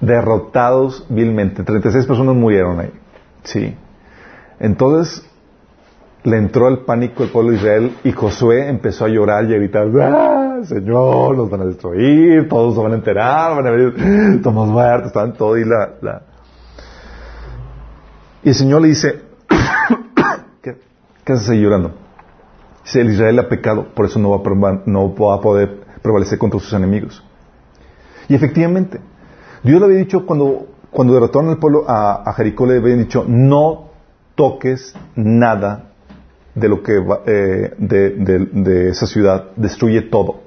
derrotados 0.02 1.06
vilmente. 1.10 1.64
36 1.64 2.06
personas 2.06 2.36
murieron 2.36 2.80
ahí. 2.80 2.92
Sí. 3.44 3.76
Entonces 4.60 5.26
le 6.24 6.38
entró 6.38 6.70
el 6.70 6.80
pánico 6.80 7.24
al 7.24 7.30
pueblo 7.30 7.52
de 7.52 7.58
Israel 7.58 7.98
y 8.04 8.12
Josué 8.14 8.70
empezó 8.70 9.06
a 9.06 9.10
llorar 9.10 9.46
y 9.46 9.54
a 9.54 9.58
gritar, 9.58 9.88
¡Ah, 10.02 10.60
Señor, 10.64 11.36
nos 11.36 11.50
van 11.50 11.62
a 11.62 11.66
destruir, 11.66 12.48
todos 12.48 12.76
se 12.76 12.82
van 12.82 12.94
a 12.94 12.96
enterar, 12.96 13.56
van 13.56 13.68
a 13.68 13.72
ver, 13.72 13.94
estamos 14.36 14.68
muertos, 14.70 15.08
están 15.08 15.34
todos 15.34 15.60
y 15.60 15.66
la. 15.66 16.22
Y 18.44 18.50
el 18.50 18.56
Señor 18.56 18.82
le 18.82 18.90
dice, 18.90 19.22
¿qué, 20.62 20.78
qué 21.26 21.34
haces 21.34 21.50
ahí 21.50 21.62
llorando? 21.62 21.92
Dice, 22.86 23.02
el 23.02 23.12
Israel 23.12 23.40
ha 23.40 23.50
pecado, 23.50 23.88
por 23.94 24.06
eso 24.06 24.20
no 24.20 24.30
va, 24.30 24.70
a, 24.70 24.82
no 24.86 25.14
va 25.16 25.36
a 25.36 25.42
poder 25.42 25.82
prevalecer 26.02 26.38
contra 26.38 26.60
sus 26.60 26.74
enemigos. 26.74 27.22
Y 28.30 28.36
efectivamente, 28.36 29.02
Dios 29.64 29.80
le 29.80 29.86
había 29.86 29.98
dicho 30.00 30.26
cuando, 30.26 30.68
cuando 30.90 31.14
derrotaron 31.14 31.50
al 31.50 31.58
pueblo 31.58 31.84
a, 31.86 32.30
a 32.30 32.34
Jericó, 32.34 32.66
le 32.66 32.78
habían 32.78 33.00
dicho, 33.00 33.26
no 33.28 33.90
toques 34.36 34.96
nada 35.16 35.93
de 36.56 36.70
lo 36.70 36.84
que 36.84 37.00
va, 37.00 37.22
eh, 37.26 37.74
de, 37.78 38.90
esa 38.90 39.06
ciudad, 39.06 39.52
destruye 39.56 40.04
todo. 40.04 40.42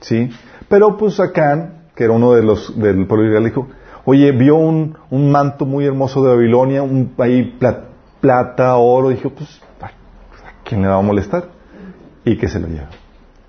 ¿Sí? 0.00 0.30
Pero 0.68 0.96
pues 0.96 1.20
Acán, 1.20 1.84
que 1.94 2.04
era 2.04 2.12
uno 2.12 2.32
de 2.32 2.42
los 2.42 2.78
del 2.78 3.06
pueblo 3.06 3.24
de 3.24 3.30
Israel, 3.30 3.44
dijo, 3.44 3.68
oye, 4.04 4.32
vio 4.32 4.56
un, 4.56 4.96
un, 5.10 5.30
manto 5.30 5.66
muy 5.66 5.86
hermoso 5.86 6.22
de 6.22 6.30
Babilonia, 6.34 6.82
un 6.82 7.14
ahí 7.18 7.56
plat, 7.58 7.84
plata, 8.20 8.76
oro, 8.76 9.10
dijo, 9.10 9.30
pues, 9.30 9.60
¿a 9.80 9.90
quién 10.64 10.82
le 10.82 10.88
va 10.88 10.98
a 10.98 11.02
molestar? 11.02 11.48
Y 12.24 12.36
que 12.36 12.48
se 12.48 12.60
lo 12.60 12.68
lleva, 12.68 12.90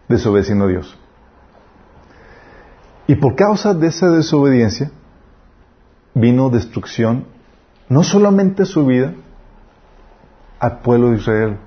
desobedeciendo 0.08 0.66
a 0.66 0.68
Dios. 0.68 0.98
Y 3.08 3.16
por 3.16 3.36
causa 3.36 3.74
de 3.74 3.88
esa 3.88 4.10
desobediencia, 4.10 4.92
vino 6.14 6.50
destrucción, 6.50 7.26
no 7.88 8.04
solamente 8.04 8.66
su 8.66 8.86
vida, 8.86 9.14
al 10.60 10.80
pueblo 10.80 11.12
de 11.12 11.18
Israel. 11.18 11.58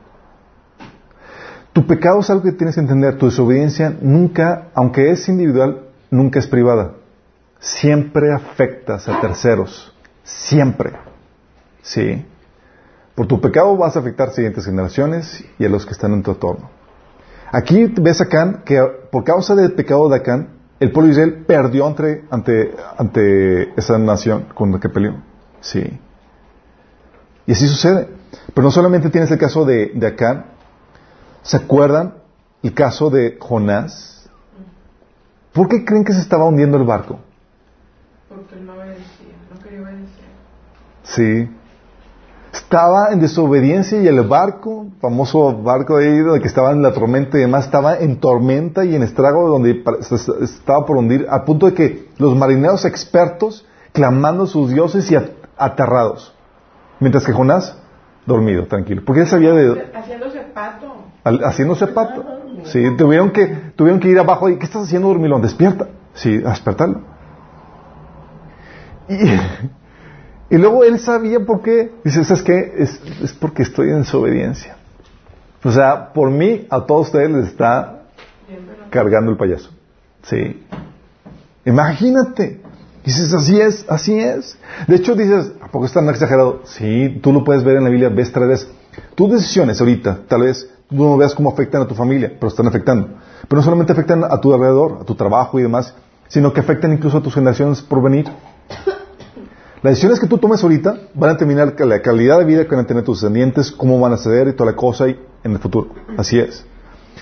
Tu 1.78 1.86
pecado 1.86 2.18
es 2.18 2.28
algo 2.28 2.42
que 2.42 2.50
tienes 2.50 2.74
que 2.74 2.80
entender. 2.80 3.18
Tu 3.18 3.26
desobediencia 3.26 3.96
nunca, 4.00 4.70
aunque 4.74 5.12
es 5.12 5.28
individual, 5.28 5.84
nunca 6.10 6.40
es 6.40 6.48
privada. 6.48 6.94
Siempre 7.60 8.34
afectas 8.34 9.08
a 9.08 9.20
terceros. 9.20 9.94
Siempre. 10.24 10.94
¿Sí? 11.80 12.26
Por 13.14 13.28
tu 13.28 13.40
pecado 13.40 13.76
vas 13.76 13.94
a 13.94 14.00
afectar 14.00 14.30
a 14.30 14.32
siguientes 14.32 14.64
generaciones 14.64 15.44
y 15.56 15.66
a 15.66 15.68
los 15.68 15.86
que 15.86 15.92
están 15.92 16.14
en 16.14 16.24
tu 16.24 16.32
entorno. 16.32 16.68
Aquí 17.52 17.84
ves 18.00 18.20
a 18.22 18.24
Acán 18.24 18.62
que 18.64 18.82
por 19.12 19.22
causa 19.22 19.54
del 19.54 19.70
pecado 19.74 20.08
de 20.08 20.16
Acán, 20.16 20.48
el 20.80 20.90
pueblo 20.90 21.14
de 21.14 21.20
Israel 21.20 21.44
perdió 21.46 21.86
ante, 21.86 22.24
ante, 22.28 22.74
ante 22.96 23.78
esa 23.78 23.96
nación 23.98 24.46
con 24.52 24.72
la 24.72 24.80
que 24.80 24.88
peleó. 24.88 25.14
Sí. 25.60 26.00
Y 27.46 27.52
así 27.52 27.68
sucede. 27.68 28.08
Pero 28.52 28.64
no 28.64 28.72
solamente 28.72 29.10
tienes 29.10 29.30
el 29.30 29.38
caso 29.38 29.64
de, 29.64 29.92
de 29.94 30.06
Acán, 30.08 30.57
¿se 31.48 31.56
acuerdan 31.56 32.12
el 32.62 32.74
caso 32.74 33.08
de 33.08 33.38
Jonás? 33.40 34.28
¿Por 35.54 35.66
qué 35.66 35.82
creen 35.82 36.04
que 36.04 36.12
se 36.12 36.20
estaba 36.20 36.44
hundiendo 36.44 36.76
el 36.76 36.84
barco? 36.84 37.20
Porque 38.28 38.56
no 38.56 38.74
obedecía, 38.74 39.34
no 39.50 39.58
quería 39.62 39.80
obedecer. 39.80 40.28
Sí. 41.04 41.50
Estaba 42.52 43.12
en 43.12 43.20
desobediencia 43.20 43.98
y 43.98 44.06
el 44.06 44.20
barco, 44.28 44.88
famoso 45.00 45.56
barco 45.62 45.96
de 45.96 46.08
ahí, 46.08 46.18
donde 46.18 46.42
que 46.42 46.48
estaba 46.48 46.72
en 46.72 46.82
la 46.82 46.92
tormenta 46.92 47.38
y 47.38 47.40
demás, 47.40 47.64
estaba 47.64 47.96
en 47.96 48.20
tormenta 48.20 48.84
y 48.84 48.94
en 48.94 49.02
estrago 49.02 49.48
donde 49.48 49.82
estaba 50.42 50.84
por 50.84 50.98
hundir, 50.98 51.26
a 51.30 51.46
punto 51.46 51.64
de 51.64 51.72
que 51.72 52.08
los 52.18 52.36
marineros 52.36 52.84
expertos 52.84 53.66
clamando 53.92 54.44
a 54.44 54.46
sus 54.46 54.70
dioses 54.70 55.10
y 55.10 55.16
aterrados. 55.56 56.34
Mientras 57.00 57.24
que 57.24 57.32
Jonás, 57.32 57.74
dormido, 58.26 58.66
tranquilo. 58.66 59.02
Porque 59.06 59.22
él 59.22 59.28
sabía 59.28 59.54
de... 59.54 59.90
Haciéndose 59.94 60.40
pato. 60.52 60.97
Haciéndose 61.24 61.86
pato. 61.88 62.24
Sí, 62.64 62.82
tuvieron 62.96 63.30
que, 63.30 63.46
tuvieron 63.76 64.00
que 64.00 64.08
ir 64.08 64.18
abajo 64.18 64.48
y 64.48 64.58
¿qué 64.58 64.64
estás 64.64 64.84
haciendo, 64.84 65.08
dormilón? 65.08 65.42
Despierta. 65.42 65.88
Sí, 66.14 66.42
a 66.44 66.50
despertarlo. 66.50 67.02
Y, 69.08 69.14
y 70.54 70.58
luego 70.58 70.84
él 70.84 70.98
sabía 70.98 71.40
por 71.40 71.62
qué. 71.62 71.92
Dice, 72.04 72.24
¿sabes 72.24 72.42
qué? 72.42 72.74
Es, 72.78 73.00
es 73.22 73.32
porque 73.32 73.62
estoy 73.62 73.90
en 73.90 74.00
desobediencia. 74.00 74.76
O 75.64 75.72
sea, 75.72 76.12
por 76.12 76.30
mí, 76.30 76.66
a 76.70 76.84
todos 76.86 77.06
ustedes 77.08 77.30
les 77.30 77.46
está 77.48 78.02
cargando 78.90 79.30
el 79.30 79.36
payaso. 79.36 79.70
Sí. 80.22 80.62
Imagínate. 81.64 82.60
Dices, 83.04 83.32
así 83.32 83.60
es, 83.60 83.86
así 83.88 84.18
es. 84.18 84.58
De 84.86 84.96
hecho, 84.96 85.14
dices, 85.14 85.52
¿a 85.60 85.68
poco 85.68 85.86
es 85.86 85.92
tan 85.92 86.08
exagerado? 86.08 86.62
Sí, 86.64 87.20
tú 87.22 87.32
lo 87.32 87.44
puedes 87.44 87.64
ver 87.64 87.76
en 87.76 87.84
la 87.84 87.90
Biblia, 87.90 88.08
ves 88.08 88.32
tres 88.32 88.48
veces. 88.48 88.72
Tus 89.14 89.30
decisiones 89.30 89.80
ahorita, 89.80 90.20
tal 90.28 90.42
vez 90.42 90.68
tú 90.88 90.96
no 90.96 91.16
veas 91.16 91.34
cómo 91.34 91.50
afectan 91.50 91.82
a 91.82 91.86
tu 91.86 91.94
familia, 91.94 92.32
pero 92.38 92.48
están 92.48 92.66
afectando. 92.66 93.08
Pero 93.48 93.60
no 93.60 93.62
solamente 93.62 93.92
afectan 93.92 94.24
a 94.24 94.40
tu 94.40 94.52
alrededor, 94.52 94.98
a 95.00 95.04
tu 95.04 95.14
trabajo 95.14 95.58
y 95.58 95.62
demás, 95.62 95.94
sino 96.28 96.52
que 96.52 96.60
afectan 96.60 96.92
incluso 96.92 97.18
a 97.18 97.22
tus 97.22 97.34
generaciones 97.34 97.82
por 97.82 98.02
venir. 98.02 98.26
Las 99.82 99.92
decisiones 99.92 100.18
que 100.18 100.26
tú 100.26 100.38
tomes 100.38 100.62
ahorita 100.62 100.96
van 101.14 101.30
a 101.30 101.32
determinar 101.34 101.74
la 101.78 102.02
calidad 102.02 102.38
de 102.38 102.44
vida 102.44 102.64
que 102.64 102.74
van 102.74 102.84
a 102.84 102.86
tener 102.86 103.04
tus 103.04 103.20
descendientes, 103.20 103.70
cómo 103.70 104.00
van 104.00 104.12
a 104.12 104.16
ceder 104.16 104.48
y 104.48 104.52
toda 104.52 104.72
la 104.72 104.76
cosa 104.76 105.08
y 105.08 105.18
en 105.44 105.52
el 105.52 105.58
futuro. 105.58 105.90
Así 106.16 106.38
es. 106.38 106.64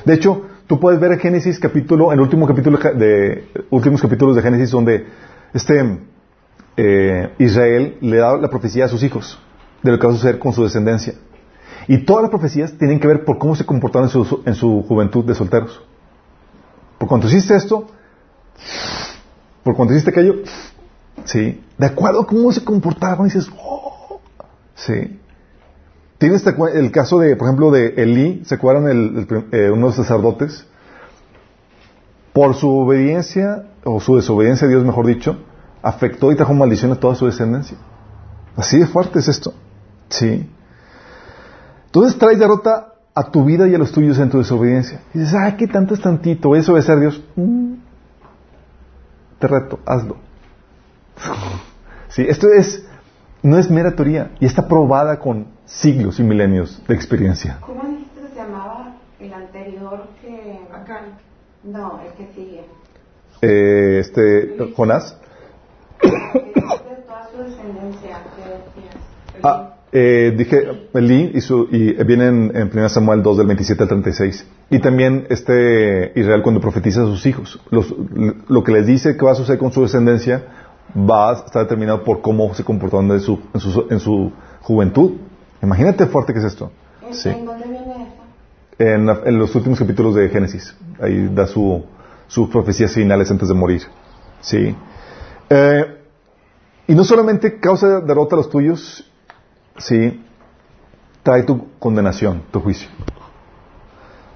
De 0.05 0.15
hecho, 0.15 0.43
tú 0.67 0.81
puedes 0.81 0.99
ver 0.99 1.13
en 1.13 1.19
Génesis 1.19 1.59
capítulo, 1.59 2.13
en 2.13 2.19
el 2.19 2.21
último 2.23 2.47
capítulo 2.47 2.79
de, 2.79 3.49
últimos 3.71 4.01
capítulos 4.01 4.37
de 4.37 4.43
Génesis 4.43 4.71
donde 4.71 5.07
este 5.53 5.99
eh, 6.79 7.31
Israel 7.39 7.99
le 8.01 8.17
da 8.17 8.37
la 8.37 8.49
profecía 8.49 8.87
a 8.87 8.89
sus 8.89 9.03
hijos 9.03 9.39
de 9.83 9.93
lo 9.93 9.99
que 9.99 10.07
va 10.07 10.13
a 10.13 10.17
suceder 10.17 10.39
con 10.39 10.53
su 10.53 10.63
descendencia. 10.63 11.15
Y 11.89 11.99
todas 11.99 12.23
las 12.23 12.31
profecías 12.31 12.73
tienen 12.79 12.99
que 12.99 13.07
ver 13.07 13.25
por 13.25 13.39
cómo 13.39 13.55
se 13.55 13.65
comportaron 13.65 14.09
en 14.09 14.25
su, 14.25 14.43
en 14.45 14.55
su 14.55 14.83
juventud 14.89 15.25
de 15.25 15.35
solteros. 15.35 15.83
Por 16.99 17.09
cuando 17.09 17.29
hiciste 17.29 17.55
esto, 17.55 17.87
por 19.63 19.77
cuando 19.77 19.95
hiciste 19.95 20.11
aquello, 20.11 20.37
sí, 21.25 21.63
de 21.79 21.87
acuerdo 21.87 22.23
a 22.23 22.27
cómo 22.27 22.51
se 22.53 22.65
comportaban, 22.65 23.27
dices, 23.27 23.49
oh, 23.63 24.21
sí. 24.75 25.21
Tienes 26.19 26.45
el 26.47 26.91
caso 26.93 27.19
de, 27.19 27.37
por 27.37 27.47
ejemplo, 27.47 27.71
de 27.71 27.89
Elí, 27.99 28.43
¿se 28.47 28.55
acuerdan 28.55 28.89
el, 28.89 29.47
eh, 29.53 29.71
unos 29.71 29.97
sacerdotes? 29.97 30.67
Por 32.33 32.55
su 32.55 32.71
obediencia, 32.71 33.67
o 33.85 34.01
su 34.01 34.17
desobediencia 34.17 34.67
a 34.67 34.71
Dios, 34.71 34.85
mejor 34.85 35.07
dicho, 35.07 35.37
afectó 35.83 36.33
y 36.33 36.37
trajo 36.37 36.55
maldición 36.55 36.91
a 36.93 36.97
toda 36.97 37.15
su 37.15 37.27
descendencia. 37.27 37.77
Así 38.57 38.79
de 38.79 38.87
fuerte 38.87 39.19
es 39.19 39.29
esto. 39.29 39.53
Sí. 40.09 40.49
Entonces 41.97 42.19
traes 42.19 42.39
derrota 42.39 42.93
a 43.15 43.31
tu 43.31 43.47
vida 43.47 43.67
y 43.67 43.75
a 43.75 43.79
los 43.79 43.91
tuyos 43.91 44.19
en 44.19 44.29
tu 44.29 44.37
desobediencia. 44.37 45.01
Y 45.15 45.21
dices, 45.21 45.33
ah, 45.35 45.57
¿qué 45.57 45.67
tanto 45.67 45.95
es 45.95 46.03
tantito? 46.03 46.51
¿Voy 46.51 46.59
a 46.59 46.71
obedecer 46.71 46.99
a 46.99 47.01
Dios? 47.01 47.25
Mm. 47.37 47.77
Te 49.39 49.47
reto, 49.47 49.79
hazlo. 49.87 50.19
sí, 52.09 52.27
esto 52.29 52.49
es, 52.53 52.87
no 53.43 53.59
es 53.59 53.71
mera 53.71 53.97
teoría 53.97 54.33
y 54.41 54.45
está 54.45 54.69
probada 54.69 55.19
con 55.19 55.47
siglos 55.65 56.21
y 56.21 56.23
milenios 56.23 56.83
de 56.87 56.95
experiencia. 56.95 57.61
¿Cómo 57.63 57.83
dijiste 57.85 58.21
que 58.21 58.29
se 58.29 58.35
llamaba 58.35 58.97
el 59.19 59.33
anterior 59.33 60.07
que... 60.21 60.61
Acá. 60.71 61.01
No, 61.65 61.99
el 62.05 62.13
que 62.13 62.31
sigue. 62.35 62.67
Eh, 63.41 64.01
este, 64.01 64.71
Jonás. 64.77 65.19
Toda 66.03 67.31
su 67.31 67.39
descendencia, 67.43 68.23
que 68.37 68.43
decías. 68.43 68.97
Ah, 69.43 69.76
eh, 69.99 70.35
dije 70.37 70.89
Elí 70.93 71.31
y, 71.35 71.41
su, 71.41 71.69
y 71.71 71.93
viene 72.05 72.27
en, 72.27 72.53
en 72.55 72.71
1 72.73 72.89
Samuel 72.91 73.23
2 73.23 73.39
del 73.39 73.47
27 73.47 73.83
al 73.85 73.89
36. 73.89 74.47
Y 74.71 74.79
también 74.81 75.27
este 75.31 76.13
Israel 76.15 76.43
cuando 76.43 76.61
profetiza 76.61 77.03
a 77.03 77.07
sus 77.07 77.25
hijos. 77.25 77.59
Los- 77.71 77.95
lo 78.49 78.63
que 78.65 78.73
les 78.73 78.87
dice 78.87 79.17
que 79.17 79.25
va 79.25 79.33
a 79.33 79.35
suceder 79.35 79.59
con 79.59 79.73
su 79.73 79.81
descendencia 79.83 80.45
va 80.95 81.31
a 81.31 81.33
estar 81.47 81.63
determinado 81.63 82.05
por 82.05 82.21
cómo 82.21 82.53
se 82.55 82.63
comportaron 82.63 83.11
en 83.11 83.21
su, 83.21 83.41
en 83.55 83.61
su, 83.61 83.87
en 83.91 84.01
su 84.01 84.33
juventud. 84.61 85.13
Imagínate 85.63 86.05
fuerte 86.07 86.33
que 86.35 86.41
es 86.41 86.45
esto. 86.45 86.71
¿En, 87.07 87.15
Sí. 87.15 87.31
¿En 88.79 89.09
en 89.09 89.39
los 89.39 89.55
últimos 89.55 89.79
capítulos 89.79 90.15
de 90.15 90.29
Génesis. 90.29 90.77
Ahí 91.01 91.31
da 91.33 91.47
su, 91.47 91.83
sus 92.27 92.49
profecías 92.51 92.93
finales 92.93 93.31
antes 93.31 93.49
de 93.49 93.55
morir. 93.55 93.83
Sí. 94.43 94.75
Eh, 95.49 95.85
y 96.89 96.95
no 96.95 97.03
solamente 97.05 97.59
causa 97.59 98.01
derrota 98.01 98.35
a 98.37 98.39
los 98.39 98.51
tuyos, 98.51 99.11
sí, 99.79 100.25
trae 101.23 101.43
tu 101.43 101.67
condenación, 101.79 102.43
tu 102.51 102.61
juicio. 102.61 102.89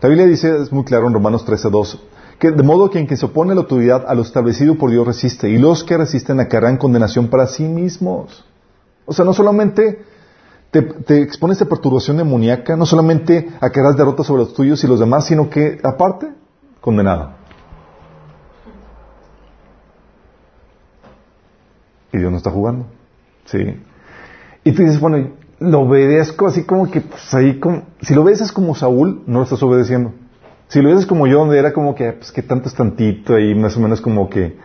La 0.01 0.09
Biblia 0.09 0.27
dice, 0.27 0.63
es 0.63 0.73
muy 0.73 0.85
claro 0.85 1.07
en 1.07 1.15
Romanos 1.15 1.47
13:2, 1.47 1.99
que 2.39 2.51
de 2.51 2.63
modo 2.63 2.91
que 2.91 2.99
en 2.99 3.07
quien 3.07 3.19
se 3.19 3.27
opone 3.27 3.55
la 3.55 3.61
autoridad, 3.61 4.05
a 4.09 4.15
lo 4.15 4.23
establecido 4.23 4.77
por 4.77 4.91
Dios 4.91 5.07
resiste, 5.07 5.49
y 5.49 5.59
los 5.59 5.85
que 5.85 5.97
resisten 5.97 6.41
acarrean 6.41 6.79
condenación 6.79 7.29
para 7.29 7.47
sí 7.47 7.65
mismos. 7.65 8.45
O 9.05 9.13
sea, 9.13 9.25
no 9.25 9.33
solamente 9.33 10.03
te, 10.71 10.83
te 10.83 11.21
expones 11.23 11.61
a 11.61 11.67
perturbación 11.67 12.17
demoníaca, 12.17 12.77
no 12.77 12.87
solamente 12.87 13.51
acarreas 13.61 13.97
derrota 13.97 14.25
sobre 14.25 14.45
los 14.45 14.55
tuyos 14.55 14.83
y 14.83 14.87
los 14.87 15.01
demás, 15.01 15.27
sino 15.27 15.51
que, 15.51 15.79
aparte, 15.83 16.33
condenado. 16.81 17.33
Y 22.13 22.19
Dios 22.19 22.31
no 22.31 22.39
está 22.39 22.51
jugando. 22.51 22.87
Sí. 23.45 23.81
Y 24.65 24.73
tú 24.73 24.83
dices, 24.83 25.01
bueno, 25.01 25.31
lo 25.59 25.81
obedezco 25.81 26.47
así 26.47 26.65
como 26.65 26.91
que, 26.91 27.01
pues 27.01 27.33
ahí 27.35 27.59
como, 27.59 27.83
si 28.03 28.15
lo 28.15 28.23
obedeces 28.23 28.53
como 28.53 28.75
Saúl, 28.75 29.23
no 29.27 29.39
lo 29.39 29.45
estás 29.45 29.63
obedeciendo. 29.63 30.13
Si 30.69 30.81
lo 30.81 30.89
obedeces 30.89 31.07
como 31.07 31.27
yo, 31.27 31.39
donde 31.41 31.59
era 31.59 31.73
como 31.73 31.95
que, 31.95 32.13
pues 32.13 32.31
que 32.33 32.43
tanto 32.43 32.69
es 32.69 32.75
tantito, 32.75 33.35
ahí 33.35 33.55
más 33.55 33.77
o 33.77 33.81
menos 33.81 34.01
como 34.01 34.29
que 34.31 34.57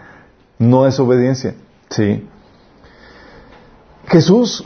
no 0.59 0.85
es 0.87 0.99
obediencia. 0.99 1.55
Sí. 1.89 2.27
Jesús, 4.07 4.63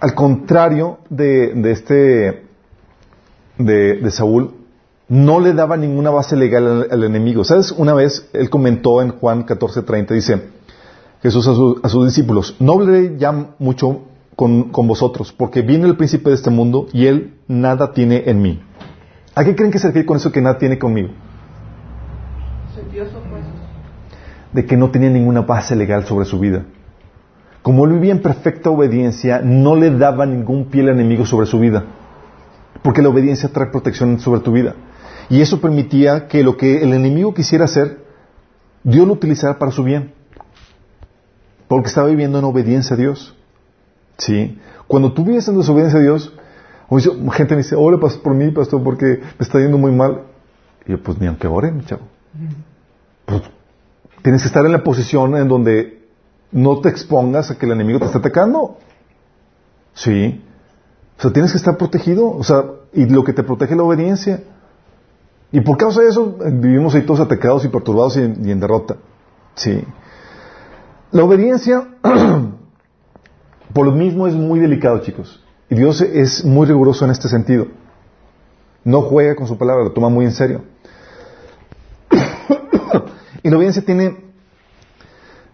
al 0.00 0.14
contrario 0.14 0.98
de, 1.08 1.52
de 1.54 1.70
este, 1.72 2.44
de, 3.58 3.94
de 4.00 4.10
Saúl, 4.10 4.54
no 5.08 5.40
le 5.40 5.52
daba 5.52 5.76
ninguna 5.76 6.10
base 6.10 6.36
legal 6.36 6.88
al, 6.90 7.04
enemigo. 7.04 7.44
¿Sabes? 7.44 7.70
Una 7.72 7.94
vez 7.94 8.28
él 8.32 8.50
comentó 8.50 9.02
en 9.02 9.10
Juan 9.10 9.46
14:30, 9.46 10.08
dice, 10.14 10.42
Jesús 11.22 11.46
a, 11.46 11.54
su- 11.54 11.80
a 11.82 11.88
sus 11.88 12.06
discípulos, 12.06 12.56
no 12.58 12.72
hablaré 12.72 13.16
ya 13.18 13.30
mucho 13.58 14.02
con, 14.36 14.70
con 14.70 14.86
vosotros, 14.86 15.32
porque 15.32 15.62
viene 15.62 15.86
el 15.86 15.96
príncipe 15.96 16.30
de 16.30 16.36
este 16.36 16.50
mundo 16.50 16.86
y 16.92 17.06
él 17.06 17.34
nada 17.48 17.92
tiene 17.92 18.24
en 18.26 18.42
mí. 18.42 18.60
¿A 19.34 19.44
qué 19.44 19.54
creen 19.54 19.70
que 19.70 19.78
se 19.78 19.86
refiere 19.86 20.06
con 20.06 20.16
eso 20.16 20.30
que 20.30 20.42
nada 20.42 20.58
tiene 20.58 20.78
conmigo? 20.78 21.08
De 24.52 24.66
que 24.66 24.76
no 24.76 24.90
tenía 24.90 25.10
ninguna 25.10 25.40
base 25.42 25.74
legal 25.74 26.04
sobre 26.04 26.26
su 26.26 26.38
vida. 26.38 26.64
Como 27.62 27.84
él 27.86 27.92
vivía 27.92 28.12
en 28.12 28.20
perfecta 28.20 28.70
obediencia, 28.70 29.40
no 29.42 29.76
le 29.76 29.90
daba 29.90 30.26
ningún 30.26 30.66
pie 30.66 30.82
al 30.82 30.90
enemigo 30.90 31.24
sobre 31.24 31.46
su 31.46 31.58
vida. 31.60 31.84
Porque 32.82 33.00
la 33.00 33.08
obediencia 33.08 33.50
trae 33.50 33.70
protección 33.70 34.18
sobre 34.18 34.40
tu 34.40 34.52
vida. 34.52 34.74
Y 35.30 35.40
eso 35.40 35.60
permitía 35.60 36.26
que 36.26 36.42
lo 36.42 36.56
que 36.56 36.82
el 36.82 36.92
enemigo 36.92 37.32
quisiera 37.32 37.64
hacer, 37.64 38.04
Dios 38.82 39.06
lo 39.06 39.14
utilizara 39.14 39.58
para 39.58 39.70
su 39.70 39.84
bien. 39.84 40.12
Porque 41.68 41.88
estaba 41.88 42.08
viviendo 42.08 42.38
en 42.38 42.44
obediencia 42.44 42.94
a 42.94 42.98
Dios. 42.98 43.34
¿Sí? 44.18 44.58
Cuando 44.86 45.12
tú 45.12 45.24
vives 45.24 45.48
en 45.48 45.56
desobediencia 45.56 45.98
a 45.98 46.02
Dios, 46.02 46.32
gente 47.00 47.54
me 47.54 47.62
dice, 47.62 47.76
ore 47.76 47.98
por 47.98 48.34
mí, 48.34 48.50
pastor, 48.50 48.82
porque 48.82 49.06
me 49.06 49.44
está 49.44 49.58
yendo 49.58 49.78
muy 49.78 49.92
mal. 49.92 50.22
Y 50.86 50.92
yo, 50.92 51.02
pues 51.02 51.18
ni 51.18 51.26
aunque 51.26 51.46
ore, 51.46 51.70
mi 51.70 51.84
chavo. 51.84 52.02
Pues, 53.24 53.42
tienes 54.22 54.42
que 54.42 54.48
estar 54.48 54.64
en 54.66 54.72
la 54.72 54.82
posición 54.82 55.36
en 55.36 55.48
donde 55.48 56.06
no 56.50 56.80
te 56.80 56.88
expongas 56.88 57.50
a 57.50 57.58
que 57.58 57.66
el 57.66 57.72
enemigo 57.72 57.98
te 57.98 58.06
esté 58.06 58.18
atacando. 58.18 58.78
Sí. 59.94 60.44
O 61.18 61.22
sea, 61.22 61.32
tienes 61.32 61.52
que 61.52 61.58
estar 61.58 61.76
protegido. 61.76 62.30
O 62.30 62.44
sea, 62.44 62.64
y 62.92 63.06
lo 63.06 63.24
que 63.24 63.32
te 63.32 63.42
protege 63.42 63.72
es 63.72 63.76
la 63.78 63.84
obediencia. 63.84 64.42
Y 65.50 65.60
por 65.60 65.76
causa 65.76 66.00
de 66.00 66.08
eso, 66.08 66.38
eh, 66.44 66.50
vivimos 66.50 66.94
ahí 66.94 67.02
todos 67.02 67.20
atacados 67.20 67.64
y 67.64 67.68
perturbados 67.68 68.16
y 68.16 68.22
en, 68.22 68.46
y 68.46 68.50
en 68.50 68.60
derrota. 68.60 68.96
Sí. 69.54 69.84
La 71.10 71.24
obediencia, 71.24 71.88
por 73.72 73.86
lo 73.86 73.92
mismo, 73.92 74.26
es 74.26 74.34
muy 74.34 74.60
delicado, 74.60 74.98
chicos. 75.00 75.42
Y 75.70 75.76
Dios 75.76 76.00
es 76.00 76.44
muy 76.44 76.66
riguroso 76.66 77.04
en 77.04 77.10
este 77.10 77.28
sentido. 77.28 77.68
No 78.84 79.02
juega 79.02 79.36
con 79.36 79.46
su 79.46 79.56
palabra, 79.56 79.84
lo 79.84 79.92
toma 79.92 80.08
muy 80.08 80.24
en 80.24 80.32
serio. 80.32 80.62
y 83.42 83.48
la 83.48 83.56
obediencia 83.56 83.82
tiene, 83.82 84.16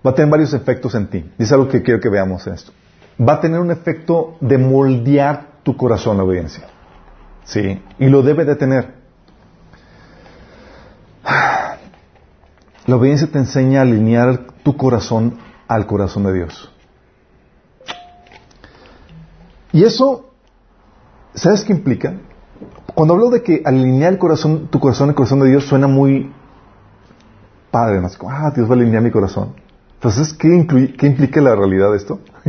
va 0.05 0.11
a 0.11 0.14
tener 0.14 0.31
varios 0.31 0.55
efectos 0.55 0.95
en 0.95 1.09
ti. 1.09 1.31
Y 1.39 1.43
es 1.43 1.53
algo 1.53 1.69
que 1.69 1.83
quiero 1.83 2.01
que 2.01 2.09
veamos 2.09 2.47
en 2.47 2.55
esto. 2.55 2.73
Va 3.21 3.35
a 3.35 3.41
tener 3.41 3.61
un 3.61 3.71
efecto 3.71 4.37
de 4.41 4.59
moldear 4.59 5.61
tu 5.62 5.77
corazón 5.77 6.16
la 6.16 6.25
obediencia. 6.25 6.64
Sí. 7.45 7.81
Y 7.99 8.07
lo 8.09 8.23
debe 8.23 8.45
de 8.45 8.57
tener. 8.57 8.95
La 12.87 12.97
obediencia 12.97 13.29
te 13.31 13.39
enseña 13.39 13.81
a 13.81 13.83
alinear 13.83 14.47
tu 14.62 14.77
corazón 14.77 15.39
al 15.66 15.87
corazón 15.87 16.25
de 16.25 16.33
Dios. 16.33 16.73
Y 19.79 19.85
eso, 19.85 20.31
¿sabes 21.35 21.62
qué 21.62 21.72
implica? 21.72 22.14
Cuando 22.97 23.14
hablo 23.14 23.31
de 23.31 23.45
que 23.45 23.62
alinear 23.64 24.12
el 24.14 24.18
corazón, 24.18 24.66
tu 24.72 24.81
corazón 24.81 25.09
al 25.11 25.14
corazón 25.14 25.39
de 25.39 25.51
Dios 25.51 25.66
suena 25.66 25.87
muy 25.87 26.33
padre. 27.70 28.05
Es 28.05 28.16
como, 28.16 28.33
ah, 28.33 28.51
Dios 28.53 28.68
va 28.68 28.72
a 28.72 28.76
alinear 28.76 29.05
mi 29.05 29.12
corazón. 29.12 29.53
Entonces, 29.95 30.33
¿qué, 30.33 30.49
incluye- 30.49 30.97
qué 30.97 31.07
implica 31.07 31.41
la 31.41 31.55
realidad 31.55 31.93
de 31.93 31.97
esto? 31.97 32.18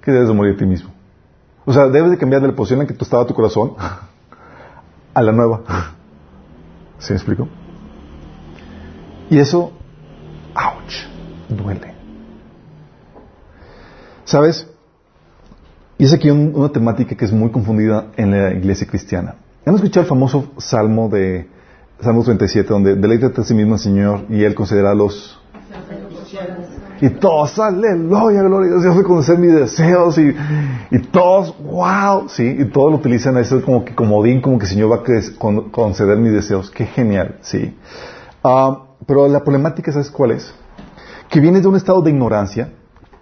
que 0.00 0.12
debes 0.12 0.28
de 0.28 0.34
morir 0.34 0.54
a 0.54 0.58
ti 0.58 0.64
mismo. 0.64 0.90
O 1.64 1.72
sea, 1.72 1.88
debes 1.88 2.12
de 2.12 2.18
cambiar 2.18 2.40
de 2.40 2.46
la 2.48 2.54
posición 2.54 2.82
en 2.82 2.86
que 2.86 2.94
tú 2.94 3.04
estaba 3.04 3.26
tu 3.26 3.34
corazón 3.34 3.72
a 5.12 5.22
la 5.22 5.32
nueva. 5.32 5.62
¿Sí 7.00 7.12
me 7.14 7.16
explico? 7.16 7.48
Y 9.28 9.38
eso, 9.38 9.72
ouch, 10.54 10.94
duele. 11.48 11.93
¿Sabes? 14.24 14.66
Y 15.98 16.04
es 16.04 16.12
aquí 16.12 16.30
un- 16.30 16.52
una 16.54 16.70
temática 16.70 17.14
que 17.14 17.24
es 17.24 17.32
muy 17.32 17.50
confundida 17.50 18.06
en 18.16 18.30
la 18.30 18.52
iglesia 18.52 18.86
cristiana. 18.86 19.36
¿Han 19.64 19.74
escuchado 19.74 20.02
el 20.02 20.08
famoso 20.08 20.52
salmo 20.58 21.08
de 21.08 21.48
Salmo 22.00 22.22
37, 22.24 22.68
donde 22.68 22.96
deleítate 22.96 23.40
a 23.40 23.44
sí 23.44 23.54
mismo, 23.54 23.78
Señor, 23.78 24.22
y 24.28 24.42
Él 24.44 24.54
concederá 24.54 24.94
los... 24.94 25.38
Y 27.00 27.08
todos, 27.10 27.58
aleluya, 27.58 28.42
gloria 28.42 28.68
a 28.68 28.72
Dios, 28.72 28.84
yo 28.84 28.92
voy 28.92 29.02
a 29.02 29.06
conocer 29.06 29.38
mis 29.38 29.52
deseos 29.52 30.18
y, 30.18 30.34
y 30.90 30.98
todos, 30.98 31.54
wow, 31.62 32.28
sí, 32.28 32.56
y 32.58 32.64
todos 32.66 32.90
lo 32.90 32.96
utilizan 32.98 33.36
eso 33.36 33.62
como 33.62 33.84
que 33.84 33.94
comodín, 33.94 34.40
como 34.40 34.58
que 34.58 34.64
el 34.64 34.70
Señor 34.70 34.90
va 34.92 34.96
a 34.96 35.70
conceder 35.70 36.16
mis 36.18 36.32
deseos. 36.32 36.70
Qué 36.70 36.86
genial, 36.86 37.36
sí. 37.42 37.76
Ah, 38.42 38.82
pero 39.06 39.28
la 39.28 39.42
problemática, 39.42 39.92
¿sabes 39.92 40.10
cuál 40.10 40.32
es? 40.32 40.52
Que 41.28 41.40
vienes 41.40 41.62
de 41.62 41.68
un 41.68 41.76
estado 41.76 42.00
de 42.02 42.10
ignorancia, 42.10 42.70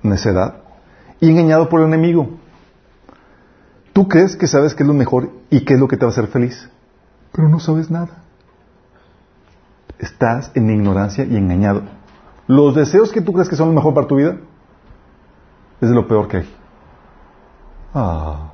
necedad, 0.03 0.62
y 1.23 1.31
engañado 1.31 1.69
por 1.69 1.81
el 1.81 1.87
enemigo. 1.87 2.29
Tú 3.93 4.09
crees 4.09 4.35
que 4.37 4.49
sabes 4.49 4.75
qué 4.75 4.83
es 4.83 4.87
lo 4.89 4.93
mejor 4.93 5.31
y 5.51 5.65
qué 5.65 5.75
es 5.75 5.81
lo 5.81 5.87
que 5.87 5.97
te 5.97 6.05
va 6.05 6.11
a 6.11 6.13
hacer 6.13 6.27
feliz, 6.27 6.69
pero 7.31 7.49
no 7.49 7.61
sabes 7.61 7.93
nada. 7.93 8.25
Estás 10.01 10.51
en 10.55 10.69
ignorancia 10.69 11.25
y 11.25 11.37
engañado. 11.37 11.83
Los 12.49 12.75
deseos 12.75 13.13
que 13.13 13.21
tú 13.21 13.33
crees 13.33 13.49
que 13.49 13.55
son 13.55 13.69
lo 13.69 13.75
mejor 13.75 13.95
para 13.95 14.09
tu 14.09 14.17
vida 14.17 14.37
es 15.81 15.89
de 15.89 15.95
lo 15.95 16.09
peor 16.09 16.27
que 16.27 16.39
hay. 16.39 16.55
Ah. 17.95 18.53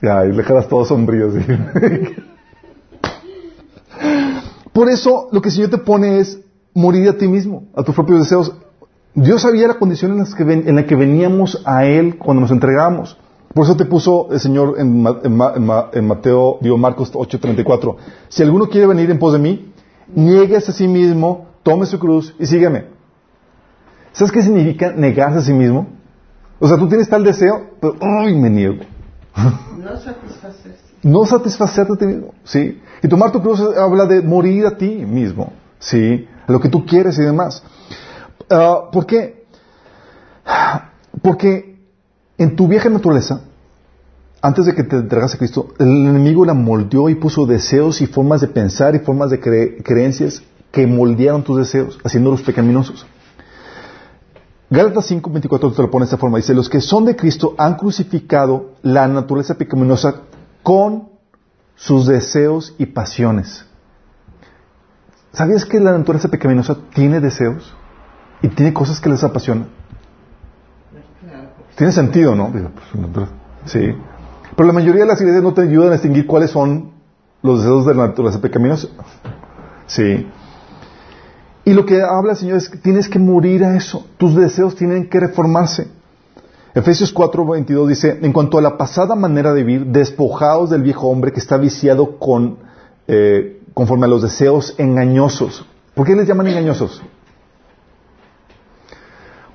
Ya, 0.00 0.26
y 0.26 0.32
le 0.32 0.42
jalas 0.42 0.66
todo 0.66 0.84
sombrío. 0.84 1.30
¿sí? 1.30 1.46
Por 4.72 4.88
eso 4.88 5.28
lo 5.30 5.40
que 5.40 5.50
el 5.50 5.54
Señor 5.54 5.70
te 5.70 5.78
pone 5.78 6.18
es 6.18 6.40
morir 6.74 7.08
a 7.08 7.16
ti 7.16 7.28
mismo, 7.28 7.68
a 7.76 7.84
tus 7.84 7.94
propios 7.94 8.18
deseos. 8.18 8.52
Dios 9.14 9.42
sabía 9.42 9.68
la 9.68 9.74
condición 9.74 10.12
en, 10.12 10.18
las 10.18 10.34
que 10.34 10.44
ven- 10.44 10.64
en 10.66 10.76
la 10.76 10.86
que 10.86 10.96
veníamos 10.96 11.62
a 11.66 11.84
Él 11.84 12.16
cuando 12.18 12.40
nos 12.42 12.50
entregábamos. 12.50 13.18
Por 13.54 13.64
eso 13.64 13.76
te 13.76 13.84
puso 13.84 14.28
el 14.32 14.40
Señor 14.40 14.76
en, 14.78 15.02
Ma- 15.02 15.18
en 15.22 15.36
Ma- 15.36 15.52
en 15.54 15.66
Ma- 15.66 15.90
en 15.92 16.06
Mateo, 16.06 16.56
digo 16.62 16.78
Marcos 16.78 17.12
8:34. 17.12 17.96
Si 18.30 18.42
alguno 18.42 18.68
quiere 18.68 18.86
venir 18.86 19.10
en 19.10 19.18
pos 19.18 19.34
de 19.34 19.38
mí, 19.38 19.72
nieguese 20.14 20.70
a 20.70 20.74
sí 20.74 20.88
mismo, 20.88 21.48
tome 21.62 21.84
su 21.84 21.98
cruz 21.98 22.34
y 22.38 22.46
sígueme. 22.46 22.86
¿Sabes 24.12 24.32
qué 24.32 24.42
significa 24.42 24.92
negarse 24.92 25.38
a 25.38 25.42
sí 25.42 25.52
mismo? 25.52 25.86
O 26.58 26.66
sea, 26.68 26.76
tú 26.78 26.88
tienes 26.88 27.08
tal 27.08 27.24
deseo, 27.24 27.70
pero 27.80 27.96
¡ay, 28.00 28.34
me 28.36 28.48
niego! 28.48 28.76
No 29.36 29.96
satisfacerse. 29.96 30.78
No 31.02 31.26
satisfacerte 31.26 31.92
a 31.94 31.96
ti 31.96 32.06
mismo, 32.06 32.34
¿sí? 32.44 32.80
Y 33.02 33.08
tomar 33.08 33.32
tu 33.32 33.42
cruz 33.42 33.60
habla 33.76 34.06
de 34.06 34.22
morir 34.22 34.64
a 34.66 34.76
ti 34.78 35.04
mismo, 35.04 35.52
¿sí? 35.78 36.26
A 36.46 36.52
lo 36.52 36.60
que 36.60 36.68
tú 36.68 36.86
quieres 36.86 37.18
y 37.18 37.22
demás. 37.22 37.62
Ah, 38.54 38.90
¿Por 38.92 39.06
qué? 39.06 39.46
Porque 41.22 41.78
en 42.38 42.56
tu 42.56 42.68
vieja 42.68 42.88
naturaleza, 42.90 43.40
antes 44.40 44.66
de 44.66 44.74
que 44.74 44.82
te 44.82 44.96
entregas 44.96 45.34
a 45.34 45.38
Cristo, 45.38 45.68
el 45.78 45.88
enemigo 45.88 46.44
la 46.44 46.52
moldeó 46.54 47.08
y 47.08 47.14
puso 47.14 47.46
deseos 47.46 48.00
y 48.00 48.06
formas 48.06 48.40
de 48.40 48.48
pensar 48.48 48.94
y 48.94 48.98
formas 48.98 49.30
de 49.30 49.40
cre- 49.40 49.82
creencias 49.82 50.42
que 50.70 50.86
moldearon 50.86 51.42
tus 51.44 51.58
deseos, 51.58 51.98
haciéndolos 52.04 52.42
pecaminosos. 52.42 53.06
Gálatas 54.70 55.06
5:24 55.10 55.74
te 55.76 55.82
lo 55.82 55.90
pone 55.90 56.04
de 56.04 56.06
esta 56.06 56.16
forma. 56.16 56.38
Dice, 56.38 56.54
los 56.54 56.68
que 56.68 56.80
son 56.80 57.04
de 57.04 57.14
Cristo 57.14 57.54
han 57.58 57.76
crucificado 57.76 58.72
la 58.82 59.06
naturaleza 59.06 59.54
pecaminosa 59.54 60.22
con 60.62 61.08
sus 61.76 62.06
deseos 62.06 62.74
y 62.78 62.86
pasiones. 62.86 63.64
¿Sabías 65.32 65.64
que 65.64 65.78
la 65.80 65.92
naturaleza 65.96 66.28
pecaminosa 66.28 66.76
tiene 66.94 67.20
deseos? 67.20 67.74
Y 68.42 68.48
tiene 68.48 68.72
cosas 68.72 69.00
que 69.00 69.08
les 69.08 69.22
apasionan. 69.22 69.68
Tiene 71.76 71.92
sentido, 71.92 72.34
¿no? 72.34 72.52
Pues, 72.52 73.28
Sí. 73.64 73.94
Pero 74.56 74.66
la 74.66 74.72
mayoría 74.72 75.02
de 75.02 75.08
las 75.08 75.20
iglesias 75.20 75.42
no 75.42 75.54
te 75.54 75.62
ayudan 75.62 75.88
a 75.88 75.92
distinguir 75.92 76.26
cuáles 76.26 76.50
son 76.50 76.92
los 77.42 77.60
deseos 77.60 77.86
de 77.86 77.94
la 77.94 78.08
naturaleza 78.08 78.40
pecaminosa. 78.40 78.88
Sí. 79.86 80.26
Y 81.64 81.72
lo 81.72 81.86
que 81.86 82.02
habla 82.02 82.32
el 82.32 82.36
Señor 82.36 82.58
es 82.58 82.68
que 82.68 82.78
tienes 82.78 83.08
que 83.08 83.18
morir 83.18 83.64
a 83.64 83.76
eso. 83.76 84.04
Tus 84.18 84.34
deseos 84.34 84.74
tienen 84.74 85.08
que 85.08 85.20
reformarse. 85.20 85.88
Efesios 86.74 87.14
4:22 87.14 87.86
dice, 87.86 88.18
en 88.22 88.32
cuanto 88.32 88.58
a 88.58 88.62
la 88.62 88.76
pasada 88.76 89.14
manera 89.14 89.52
de 89.52 89.62
vivir, 89.62 89.86
despojados 89.86 90.70
del 90.70 90.82
viejo 90.82 91.08
hombre 91.08 91.32
que 91.32 91.38
está 91.38 91.56
viciado 91.58 92.18
con, 92.18 92.58
eh, 93.06 93.60
conforme 93.74 94.06
a 94.06 94.08
los 94.08 94.22
deseos 94.22 94.74
engañosos. 94.78 95.66
¿Por 95.94 96.06
qué 96.06 96.16
les 96.16 96.26
llaman 96.26 96.48
engañosos? 96.48 97.02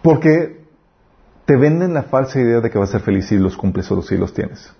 Porque 0.07 0.61
te 1.43 1.57
venden 1.57 1.93
la 1.93 2.03
falsa 2.03 2.39
idea 2.39 2.61
de 2.61 2.69
que 2.69 2.77
vas 2.77 2.87
a 2.87 2.91
ser 2.93 3.01
feliz 3.01 3.25
si 3.25 3.37
los 3.37 3.57
cumples 3.57 3.91
o 3.91 4.01
si 4.01 4.15
los 4.15 4.33
tienes. 4.33 4.71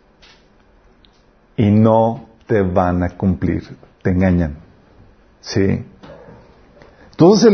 Y 1.57 1.69
no 1.69 2.28
te 2.47 2.61
van 2.61 3.03
a 3.03 3.09
cumplir, 3.09 3.75
te 4.01 4.11
engañan. 4.11 4.59
¿Sí? 5.41 5.84
Entonces, 7.11 7.51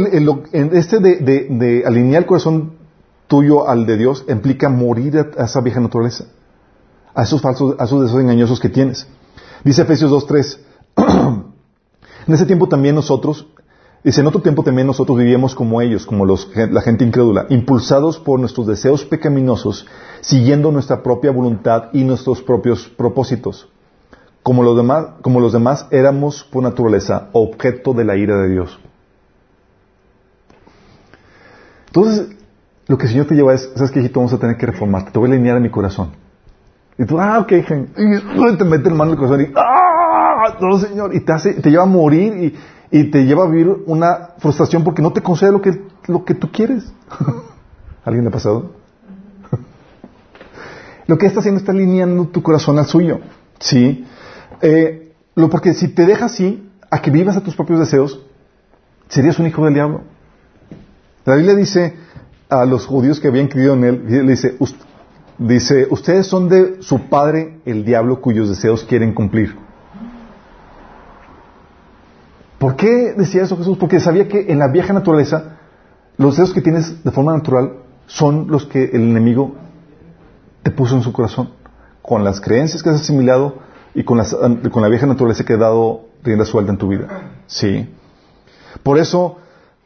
este 0.53 0.99
de, 0.99 1.83
alinear 1.83 2.21
el 2.21 2.27
corazón 2.27 2.73
tuyo 3.25 3.67
al 3.67 3.87
de 3.87 3.97
Dios 3.97 4.23
implica 4.29 4.69
morir 4.69 5.17
a, 5.35 5.43
esa 5.43 5.59
vieja 5.61 5.79
naturaleza, 5.79 6.25
a 7.15 7.23
esos 7.23 7.41
falsos, 7.41 7.75
a 7.79 7.85
esos 7.85 8.13
engañosos 8.13 8.59
que 8.59 8.69
tienes. 8.69 9.07
Dice 9.63 9.81
Efesios 9.81 10.11
2.3, 10.11 10.59
en 12.27 12.33
ese 12.35 12.45
tiempo 12.45 12.69
también 12.69 12.93
nosotros, 12.93 13.47
dice, 14.03 14.21
en 14.21 14.27
otro 14.27 14.41
tiempo 14.41 14.63
también 14.63 14.87
nosotros 14.87 15.17
vivíamos 15.17 15.55
como 15.55 15.81
ellos, 15.81 16.05
como 16.05 16.25
la 16.25 16.81
gente 16.81 17.05
incrédula, 17.05 17.45
impulsados 17.49 18.19
por 18.19 18.39
nuestros 18.39 18.67
deseos 18.67 19.05
pecaminosos, 19.05 19.87
siguiendo 20.21 20.71
nuestra 20.71 21.01
propia 21.01 21.31
voluntad 21.31 21.89
y 21.93 22.03
nuestros 22.03 22.41
propios 22.41 22.89
propósitos. 22.89 23.69
Como 24.41 24.63
los 24.63 24.75
demás, 24.75 25.05
como 25.21 25.39
los 25.39 25.53
demás 25.53 25.87
éramos 25.91 26.43
por 26.43 26.63
naturaleza 26.63 27.29
objeto 27.31 27.93
de 27.93 28.03
la 28.03 28.17
ira 28.17 28.37
de 28.41 28.49
Dios. 28.49 28.79
Entonces, 31.87 32.35
lo 32.87 32.97
que 32.97 33.03
el 33.05 33.11
Señor 33.11 33.27
te 33.27 33.35
lleva 33.35 33.53
es, 33.53 33.71
¿sabes 33.75 33.91
qué, 33.91 33.99
hijito? 33.99 34.19
Vamos 34.19 34.33
a 34.33 34.39
tener 34.39 34.57
que 34.57 34.65
reformarte. 34.65 35.11
Te 35.11 35.19
voy 35.19 35.29
a 35.29 35.33
alinear 35.33 35.59
mi 35.59 35.69
corazón. 35.69 36.11
Y 36.97 37.05
tú, 37.05 37.19
ah, 37.19 37.39
ok, 37.39 37.51
y 37.51 38.57
te 38.57 38.65
mete 38.65 38.89
el 38.89 38.95
mano 38.95 39.11
en 39.11 39.17
el 39.17 39.17
corazón 39.17 39.41
y, 39.41 39.53
ah, 39.55 40.57
no, 40.59 40.77
Señor. 40.77 41.15
Y 41.15 41.21
te 41.21 41.33
hace, 41.33 41.53
te 41.53 41.69
lleva 41.69 41.83
a 41.83 41.87
morir 41.87 42.33
y, 42.35 42.55
y 42.93 43.05
te 43.05 43.25
lleva 43.25 43.43
a 43.43 43.47
vivir 43.47 43.75
una 43.87 44.29
frustración 44.37 44.83
porque 44.83 45.01
no 45.01 45.11
te 45.11 45.21
concede 45.21 45.51
lo 45.51 45.61
que, 45.61 45.81
lo 46.07 46.23
que 46.23 46.35
tú 46.35 46.51
quieres. 46.51 46.93
¿Alguien 48.05 48.23
le 48.23 48.29
ha 48.29 48.31
pasado? 48.31 48.71
lo 51.07 51.17
que 51.17 51.25
está 51.25 51.39
haciendo 51.39 51.59
está 51.59 51.71
alineando 51.71 52.27
tu 52.27 52.41
corazón 52.43 52.77
al 52.77 52.85
suyo. 52.85 53.19
¿Sí? 53.59 54.05
Eh, 54.61 55.13
lo, 55.35 55.49
porque 55.49 55.73
si 55.73 55.87
te 55.87 56.05
dejas 56.05 56.33
así, 56.33 56.69
a 56.91 57.01
que 57.01 57.09
vivas 57.09 57.35
a 57.35 57.41
tus 57.41 57.55
propios 57.55 57.79
deseos, 57.79 58.21
serías 59.09 59.39
un 59.39 59.47
hijo 59.47 59.65
del 59.65 59.73
diablo. 59.73 60.01
La 61.25 61.35
Biblia 61.35 61.55
dice 61.55 61.95
a 62.47 62.63
los 62.65 62.85
judíos 62.85 63.19
que 63.19 63.27
habían 63.27 63.47
creído 63.47 63.73
en 63.73 63.83
él, 63.85 64.03
le 64.07 64.21
dice, 64.33 64.55
"Ust- 64.59 64.75
dice, 65.39 65.87
ustedes 65.89 66.27
son 66.27 66.47
de 66.47 66.83
su 66.83 67.07
padre 67.09 67.57
el 67.65 67.83
diablo 67.85 68.21
cuyos 68.21 68.49
deseos 68.49 68.83
quieren 68.83 69.13
cumplir. 69.15 69.55
¿Por 72.63 72.77
qué 72.77 73.13
decía 73.17 73.43
eso 73.43 73.57
Jesús? 73.57 73.77
Porque 73.77 73.99
sabía 73.99 74.29
que 74.29 74.49
en 74.49 74.57
la 74.57 74.69
vieja 74.69 74.93
naturaleza 74.93 75.57
los 76.15 76.37
deseos 76.37 76.53
que 76.53 76.61
tienes 76.61 77.03
de 77.03 77.11
forma 77.11 77.33
natural 77.33 77.73
son 78.05 78.47
los 78.49 78.65
que 78.65 78.85
el 78.85 79.01
enemigo 79.01 79.55
te 80.61 80.71
puso 80.71 80.95
en 80.95 81.03
su 81.03 81.11
corazón, 81.11 81.49
con 82.01 82.23
las 82.23 82.39
creencias 82.39 82.81
que 82.81 82.87
has 82.87 83.01
asimilado 83.01 83.57
y 83.93 84.05
con, 84.05 84.17
la 84.17 84.87
vieja 84.87 85.05
naturaleza 85.05 85.43
que 85.43 85.55
ha 85.55 85.57
dado 85.57 86.05
rienda 86.23 86.45
suelta 86.45 86.71
en 86.71 86.77
tu 86.77 86.87
vida. 86.87 87.33
Sí. 87.47 87.93
Por 88.81 88.97
eso, 88.97 89.39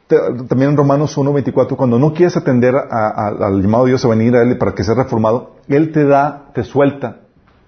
también 0.06 0.70
en 0.70 0.76
Romanos 0.76 1.18
1.24, 1.18 1.74
cuando 1.74 1.98
no 1.98 2.12
quieres 2.14 2.36
atender 2.36 2.76
al 2.76 3.60
llamado 3.60 3.86
de 3.86 3.90
Dios 3.90 4.04
a 4.04 4.08
venir 4.08 4.36
a 4.36 4.42
Él 4.44 4.56
para 4.56 4.76
que 4.76 4.84
seas 4.84 4.98
reformado, 4.98 5.56
Él 5.66 5.90
te 5.90 6.04
da, 6.04 6.52
te 6.54 6.62
suelta. 6.62 7.22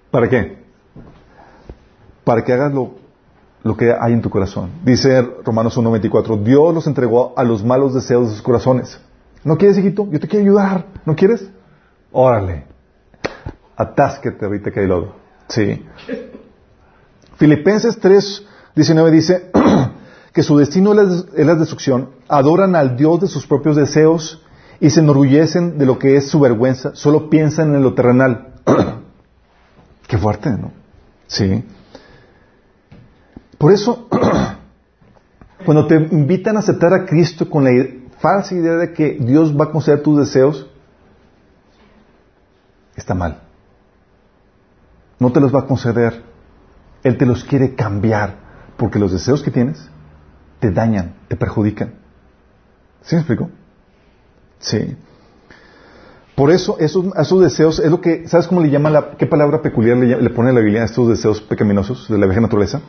¿Para 0.09 0.29
qué? 0.29 0.63
Para 2.23 2.45
que 2.45 2.53
hagas 2.53 2.71
lo, 2.71 3.00
lo 3.63 3.77
que 3.77 3.93
hay 3.99 4.13
en 4.13 4.21
tu 4.21 4.29
corazón. 4.29 4.71
Dice 4.83 5.21
Romanos 5.43 5.77
1.24, 5.77 6.43
Dios 6.43 6.73
los 6.73 6.87
entregó 6.87 7.33
a 7.37 7.43
los 7.43 7.63
malos 7.63 7.93
deseos 7.93 8.27
de 8.27 8.33
sus 8.33 8.41
corazones. 8.41 8.99
¿No 9.43 9.57
quieres, 9.57 9.77
hijito? 9.77 10.07
Yo 10.09 10.19
te 10.19 10.27
quiero 10.27 10.45
ayudar. 10.45 10.85
¿No 11.05 11.15
quieres? 11.15 11.49
Órale. 12.11 12.65
Atásquete 13.75 14.45
ahorita 14.45 14.71
que 14.71 14.81
hay 14.81 14.87
lodo. 14.87 15.15
Sí. 15.47 15.83
Filipenses 17.37 17.99
3, 17.99 18.45
19 18.75 19.11
dice 19.11 19.51
que 20.33 20.43
su 20.43 20.57
destino 20.57 20.93
es 20.93 21.25
la 21.35 21.55
destrucción, 21.55 22.11
adoran 22.27 22.75
al 22.75 22.95
Dios 22.95 23.21
de 23.21 23.27
sus 23.27 23.47
propios 23.47 23.75
deseos 23.75 24.43
y 24.79 24.89
se 24.89 24.99
enorgullecen 24.99 25.77
de 25.77 25.85
lo 25.85 25.99
que 25.99 26.17
es 26.17 26.27
su 26.27 26.39
vergüenza, 26.39 26.91
solo 26.95 27.29
piensan 27.29 27.75
en 27.75 27.83
lo 27.83 27.93
terrenal. 27.93 28.55
Qué 30.07 30.17
fuerte, 30.17 30.51
¿no? 30.51 30.71
Sí. 31.27 31.63
Por 33.61 33.71
eso, 33.71 34.07
cuando 35.65 35.85
te 35.85 35.93
invitan 35.93 36.55
a 36.57 36.61
aceptar 36.61 36.95
a 36.95 37.05
Cristo 37.05 37.47
con 37.47 37.63
la 37.63 37.71
falsa 38.19 38.55
idea 38.55 38.73
de 38.73 38.91
que 38.91 39.19
Dios 39.19 39.55
va 39.55 39.65
a 39.65 39.71
conceder 39.71 40.01
tus 40.01 40.17
deseos, 40.17 40.67
está 42.95 43.13
mal. 43.13 43.41
No 45.19 45.31
te 45.31 45.39
los 45.39 45.53
va 45.53 45.59
a 45.59 45.67
conceder. 45.67 46.23
Él 47.03 47.19
te 47.19 47.27
los 47.27 47.43
quiere 47.43 47.75
cambiar, 47.75 48.37
porque 48.77 48.97
los 48.97 49.11
deseos 49.11 49.43
que 49.43 49.51
tienes 49.51 49.87
te 50.59 50.71
dañan, 50.71 51.13
te 51.27 51.35
perjudican. 51.35 51.93
¿Sí 53.03 53.13
me 53.13 53.21
explico? 53.21 53.51
Sí. 54.57 54.97
Por 56.33 56.49
eso, 56.49 56.79
esos, 56.79 57.05
esos 57.15 57.39
deseos, 57.41 57.77
es 57.77 57.91
lo 57.91 58.01
que, 58.01 58.27
¿sabes 58.27 58.47
cómo 58.47 58.61
le 58.61 58.71
llama 58.71 58.89
la, 58.89 59.11
qué 59.11 59.27
palabra 59.27 59.61
peculiar 59.61 59.97
le, 59.97 60.19
le 60.19 60.29
pone 60.31 60.51
la 60.51 60.61
Biblia 60.61 60.81
a 60.81 60.85
estos 60.85 61.07
deseos 61.09 61.41
pecaminosos 61.41 62.09
de 62.09 62.17
la 62.17 62.25
vieja 62.25 62.41
naturaleza? 62.41 62.81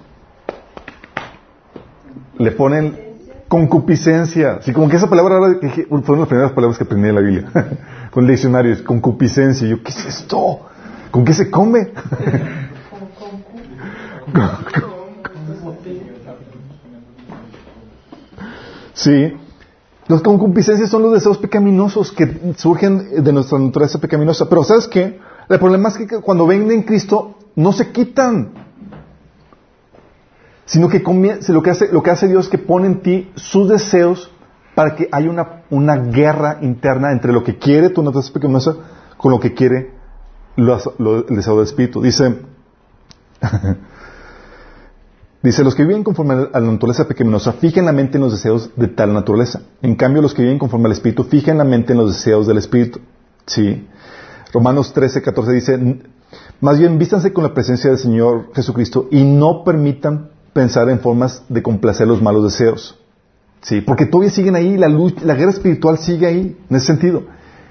Le 2.43 2.51
ponen 2.51 2.99
concupiscencia. 3.47 4.59
Sí, 4.62 4.72
como 4.72 4.88
que 4.88 4.97
esa 4.97 5.09
palabra 5.09 5.36
ahora, 5.36 5.59
fue 5.61 5.86
una 5.88 6.03
de 6.03 6.16
las 6.16 6.28
primeras 6.28 6.53
palabras 6.53 6.76
que 6.76 6.84
aprendí 6.84 7.09
en 7.09 7.14
la 7.14 7.20
Biblia. 7.20 7.45
Con 8.11 8.24
el 8.24 8.30
diccionario, 8.30 8.72
es 8.72 8.82
concupiscencia. 8.82 9.68
Yo, 9.68 9.82
¿qué 9.82 9.90
es 9.90 10.07
esto? 10.07 10.61
¿Con 11.11 11.24
qué 11.24 11.34
se 11.34 11.51
come? 11.51 11.93
Sí. 18.95 19.32
Las 20.07 20.20
concupiscencias 20.20 20.90
son 20.90 21.03
los 21.03 21.12
deseos 21.12 21.38
pecaminosos 21.38 22.12
que 22.12 22.55
surgen 22.57 23.22
de 23.24 23.32
nuestra 23.32 23.59
naturaleza 23.59 23.99
pecaminosa. 23.99 24.49
Pero 24.49 24.62
¿sabes 24.62 24.86
qué? 24.86 25.18
El 25.49 25.59
problema 25.59 25.88
es 25.88 25.99
que 25.99 26.07
cuando 26.20 26.47
ven 26.47 26.70
en 26.70 26.82
Cristo 26.82 27.36
no 27.57 27.72
se 27.72 27.90
quitan. 27.90 28.53
Sino 30.65 30.89
que 30.89 31.03
comie- 31.03 31.39
lo 31.49 31.63
que, 31.63 31.71
hace, 31.71 31.93
lo 31.93 32.03
que 32.03 32.11
hace 32.11 32.29
Dios 32.29 32.45
es 32.47 32.51
que 32.51 32.59
pone 32.59 32.87
en 32.87 33.01
ti 33.03 33.31
sus 33.35 33.69
deseos 33.69 34.31
para 34.75 34.95
que 34.95 35.09
haya 35.13 35.31
una, 35.71 35.97
guerra 35.97 36.59
interna 36.63 37.13
entre 37.13 37.33
lo 37.33 37.43
que 37.45 37.59
quiere 37.59 37.91
tu 37.91 38.03
naturaleza 38.03 38.33
pecaminosa 38.33 38.77
con 39.17 39.31
lo 39.33 39.41
que 39.41 39.53
quiere 39.55 39.91
el 40.57 40.67
deseo 41.29 41.57
del 41.57 41.65
Espíritu. 41.65 42.01
Dice, 42.01 42.39
Dice, 45.43 45.65
los 45.65 45.75
que 45.75 45.85
viven 45.85 46.05
conforme 46.05 46.35
a 46.35 46.61
la 46.61 46.71
naturaleza 46.73 47.09
pecaminosa 47.09 47.55
fijan 47.55 47.85
la 47.85 47.93
mente 47.93 48.17
en 48.17 48.23
los 48.23 48.33
deseos 48.33 48.71
de 48.77 48.87
tal 48.87 49.13
naturaleza. 49.13 49.63
En 49.83 49.97
cambio, 49.97 50.23
los 50.23 50.35
que 50.35 50.43
viven 50.43 50.59
conforme 50.59 50.87
al 50.87 50.93
Espíritu 50.93 51.25
fijan 51.25 51.59
la 51.59 51.65
mente 51.65 51.93
en 51.93 51.99
los 51.99 52.15
deseos 52.15 52.47
del 52.47 52.59
Espíritu. 52.59 53.01
Sí. 53.47 53.89
Romanos 54.53 54.93
13, 54.93 55.21
14 55.21 55.53
dice, 55.53 56.01
Más 56.61 56.79
bien, 56.79 56.97
vístanse 56.97 57.33
con 57.33 57.43
la 57.43 57.53
presencia 57.53 57.91
del 57.91 57.99
Señor 57.99 58.53
Jesucristo 58.55 59.09
y 59.11 59.25
no 59.25 59.65
permitan 59.65 60.31
pensar 60.53 60.88
en 60.88 61.00
formas 61.00 61.42
de 61.48 61.62
complacer 61.62 62.07
los 62.07 62.22
malos 62.22 62.44
deseos. 62.44 62.98
Sí, 63.62 63.80
porque 63.80 64.07
todavía 64.07 64.30
siguen 64.30 64.57
ahí, 64.57 64.76
la 64.76 64.88
lucha, 64.88 65.24
la 65.24 65.34
guerra 65.34 65.53
espiritual 65.53 65.98
sigue 65.98 66.26
ahí, 66.26 66.59
en 66.68 66.76
ese 66.76 66.86
sentido. 66.86 67.24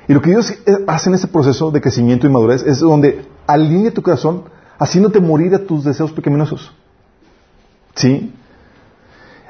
Y 0.08 0.14
lo 0.14 0.22
que 0.22 0.30
Dios 0.30 0.52
eh, 0.52 0.78
hace 0.88 1.10
en 1.10 1.16
ese 1.16 1.28
proceso 1.28 1.72
de 1.72 1.82
crecimiento 1.82 2.28
y 2.28 2.30
madurez 2.30 2.64
es 2.64 2.80
donde 2.80 3.26
alinea 3.46 3.92
tu 3.92 4.02
corazón 4.02 4.44
haciéndote 4.80 5.20
morir 5.20 5.54
a 5.54 5.60
tus 5.60 5.84
deseos 5.84 6.12
pecaminosos. 6.12 6.74
¿Sí? 7.96 8.34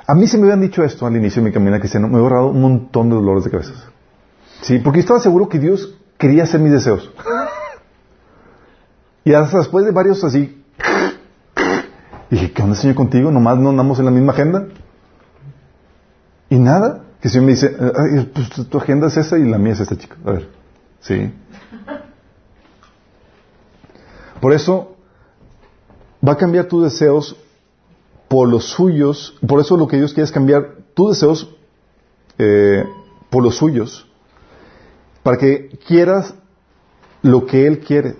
A 0.07 0.15
mí 0.15 0.27
se 0.27 0.37
me 0.37 0.43
habían 0.43 0.61
dicho 0.61 0.83
esto 0.83 1.05
al 1.05 1.15
inicio 1.15 1.41
de 1.41 1.49
mi 1.49 1.53
camino 1.53 1.77
cristiano, 1.79 2.07
me 2.07 2.17
he 2.17 2.19
ahorrado 2.19 2.47
un 2.47 2.61
montón 2.61 3.09
de 3.09 3.15
dolores 3.15 3.45
de 3.45 3.51
cabeza. 3.51 3.73
¿Sí? 4.61 4.79
Porque 4.79 4.99
estaba 4.99 5.19
seguro 5.19 5.47
que 5.47 5.59
Dios 5.59 5.95
quería 6.17 6.43
hacer 6.43 6.59
mis 6.59 6.71
deseos. 6.71 7.11
y 9.23 9.33
hasta 9.33 9.59
después 9.59 9.85
de 9.85 9.91
varios 9.91 10.23
así, 10.23 10.60
dije, 12.31 12.51
¿qué 12.53 12.63
onda, 12.63 12.75
Señor, 12.75 12.95
contigo? 12.95 13.29
¿Nomás 13.29 13.57
no 13.57 13.69
andamos 13.69 13.99
en 13.99 14.05
la 14.05 14.11
misma 14.11 14.31
agenda? 14.31 14.67
Y 16.49 16.57
nada, 16.57 17.03
que 17.21 17.27
el 17.27 17.41
me 17.41 17.51
dice, 17.51 17.69
pues, 18.33 18.69
tu 18.69 18.77
agenda 18.77 19.07
es 19.07 19.17
esa 19.17 19.37
y 19.37 19.43
la 19.43 19.57
mía 19.57 19.73
es 19.73 19.81
esta, 19.81 19.97
chica. 19.97 20.15
A 20.25 20.31
ver, 20.31 20.49
¿sí? 21.01 21.31
Por 24.39 24.53
eso, 24.53 24.95
va 26.27 26.33
a 26.33 26.37
cambiar 26.37 26.65
tus 26.65 26.83
deseos 26.83 27.35
por 28.27 28.47
los 28.47 28.65
suyos. 28.65 29.37
Por 29.47 29.59
eso 29.59 29.77
lo 29.77 29.87
que 29.87 29.97
Dios 29.97 30.13
quiere 30.13 30.25
es 30.25 30.31
cambiar 30.31 30.77
tus 30.93 31.11
deseos 31.11 31.55
eh, 32.37 32.85
por 33.29 33.43
los 33.43 33.55
suyos. 33.57 34.07
Para 35.21 35.37
que 35.37 35.77
quieras 35.85 36.33
lo 37.21 37.45
que 37.45 37.67
Él 37.67 37.79
quiere. 37.79 38.15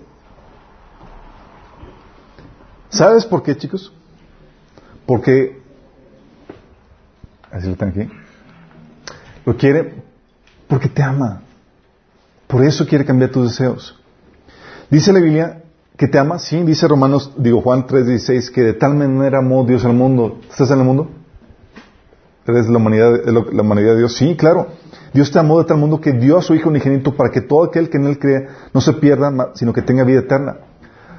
¿Sabes 2.88 3.26
por 3.26 3.42
qué, 3.42 3.56
chicos? 3.56 3.92
Porque... 5.06 5.60
Así 7.50 7.66
lo 7.66 7.72
están 7.72 7.90
aquí. 7.90 8.08
Lo 9.44 9.56
quiere 9.56 9.94
porque 10.68 10.88
te 10.88 11.02
ama. 11.02 11.42
Por 12.46 12.64
eso 12.64 12.86
quiere 12.86 13.04
cambiar 13.04 13.30
tus 13.30 13.50
deseos. 13.50 13.98
Dice 14.90 15.12
la 15.12 15.20
Biblia 15.20 15.62
que 15.96 16.08
te 16.08 16.18
ama, 16.18 16.38
sí, 16.38 16.62
dice 16.62 16.88
Romanos, 16.88 17.32
digo 17.36 17.60
Juan 17.60 17.86
3:16, 17.86 18.50
que 18.50 18.62
de 18.62 18.72
tal 18.72 18.94
manera 18.94 19.38
amó 19.38 19.64
Dios 19.64 19.84
al 19.84 19.92
mundo. 19.92 20.40
¿Estás 20.50 20.70
en 20.70 20.78
el 20.78 20.84
mundo? 20.84 21.10
¿Eres 22.46 22.68
la 22.68 22.78
humanidad, 22.78 23.24
la 23.26 23.62
humanidad 23.62 23.92
de 23.92 23.98
Dios? 23.98 24.16
Sí, 24.16 24.34
claro. 24.36 24.68
Dios 25.12 25.30
te 25.30 25.38
amó 25.38 25.58
de 25.58 25.66
tal 25.66 25.76
mundo 25.76 26.00
que 26.00 26.12
dio 26.12 26.38
a 26.38 26.42
su 26.42 26.54
Hijo 26.54 26.70
unigénito 26.70 27.14
para 27.14 27.30
que 27.30 27.42
todo 27.42 27.64
aquel 27.64 27.90
que 27.90 27.98
en 27.98 28.06
Él 28.06 28.18
cree 28.18 28.48
no 28.72 28.80
se 28.80 28.94
pierda, 28.94 29.50
sino 29.54 29.72
que 29.72 29.82
tenga 29.82 30.04
vida 30.04 30.20
eterna. 30.20 30.56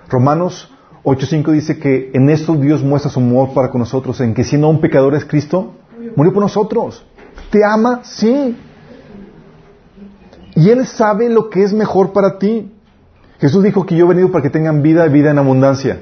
Romanos 0.09 0.73
8:5 1.03 1.51
dice 1.51 1.79
que 1.79 2.11
en 2.13 2.29
esto 2.29 2.55
Dios 2.55 2.83
muestra 2.83 3.11
su 3.11 3.19
amor 3.19 3.53
para 3.53 3.69
con 3.69 3.79
nosotros, 3.79 4.19
en 4.21 4.33
que 4.33 4.43
siendo 4.43 4.69
un 4.69 4.79
pecador 4.79 5.15
es 5.15 5.25
Cristo, 5.25 5.73
murió 6.15 6.33
por 6.33 6.43
nosotros. 6.43 7.05
¿Te 7.49 7.63
ama? 7.63 8.01
Sí. 8.03 8.55
Y 10.55 10.69
Él 10.69 10.85
sabe 10.85 11.29
lo 11.29 11.49
que 11.49 11.63
es 11.63 11.73
mejor 11.73 12.13
para 12.13 12.37
ti. 12.37 12.71
Jesús 13.39 13.63
dijo 13.63 13.85
que 13.85 13.95
yo 13.95 14.05
he 14.05 14.07
venido 14.07 14.31
para 14.31 14.41
que 14.41 14.49
tengan 14.49 14.81
vida 14.81 15.05
y 15.05 15.09
vida 15.09 15.31
en 15.31 15.39
abundancia. 15.39 15.99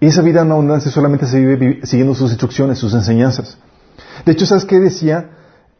Y 0.00 0.06
esa 0.06 0.22
vida 0.22 0.42
en 0.42 0.50
abundancia 0.50 0.90
solamente 0.90 1.26
se 1.26 1.38
vive 1.38 1.80
siguiendo 1.84 2.14
sus 2.14 2.30
instrucciones, 2.30 2.78
sus 2.78 2.94
enseñanzas. 2.94 3.58
De 4.24 4.32
hecho, 4.32 4.46
¿sabes 4.46 4.64
qué 4.64 4.78
decía 4.78 5.30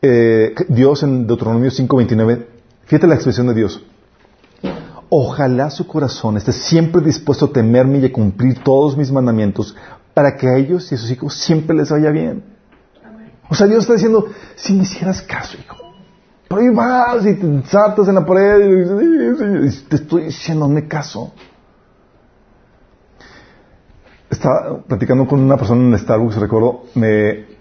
eh, 0.03 0.55
Dios 0.69 1.03
en 1.03 1.27
Deuteronomio 1.27 1.71
5:29? 1.71 2.47
Fíjate 2.85 3.07
la 3.07 3.15
expresión 3.15 3.49
de 3.49 3.55
Dios. 3.55 3.83
Ojalá 5.09 5.71
su 5.71 5.87
corazón 5.87 6.37
esté 6.37 6.53
siempre 6.53 7.01
dispuesto 7.01 7.47
a 7.47 7.53
temerme 7.53 7.99
y 7.99 8.07
a 8.07 8.13
cumplir 8.13 8.63
todos 8.63 8.97
mis 8.97 9.13
mandamientos 9.13 9.77
para 10.15 10.37
que 10.37 10.49
a 10.49 10.57
ellos 10.57 10.91
y 10.91 10.95
a 10.95 10.99
sus 10.99 11.11
hijos 11.11 11.35
siempre 11.35 11.77
les 11.77 11.91
vaya 11.91 12.11
bien. 12.11 12.43
O 13.49 13.55
sea, 13.55 13.67
Dios 13.67 13.81
está 13.81 13.93
diciendo, 13.93 14.27
si 14.57 14.73
me 14.73 14.83
hicieras 14.83 15.23
caso, 15.23 15.57
hijo, 15.59 15.77
pero 16.49 16.61
ahí 16.61 16.69
vas 16.71 17.25
y 17.25 17.35
te 17.35 17.63
saltas 17.69 18.09
en 18.09 18.17
la 18.17 18.27
pared 18.27 19.65
y 19.65 19.71
te 19.89 19.97
estoy 19.97 20.25
diciendo, 20.25 20.69
me 20.69 20.89
caso. 20.89 21.33
Estaba 24.29 24.83
platicando 24.83 25.27
con 25.27 25.41
una 25.41 25.57
persona 25.57 25.83
en 25.83 25.99
Starbucks, 25.99 26.37
recuerdo, 26.37 26.85
me 26.95 27.56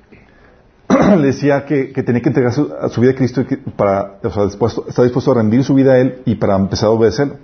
le 1.17 1.27
decía 1.27 1.65
que, 1.65 1.88
tenía 2.03 2.21
que 2.21 2.29
entregar 2.29 2.53
su, 2.53 2.71
a 2.79 2.89
su 2.89 3.01
vida 3.01 3.11
a 3.11 3.15
Cristo 3.15 3.41
y 3.41 3.45
que 3.45 3.57
para, 3.57 4.19
o 4.23 4.29
sea, 4.29 4.45
dispuesto, 4.45 4.86
está 4.88 5.03
dispuesto 5.03 5.31
a 5.31 5.36
rendir 5.36 5.63
su 5.63 5.73
vida 5.73 5.93
a 5.93 5.99
Él 5.99 6.21
y 6.25 6.36
para 6.36 6.55
empezar 6.55 6.88
a 6.88 6.91
obedecerlo. 6.91 7.38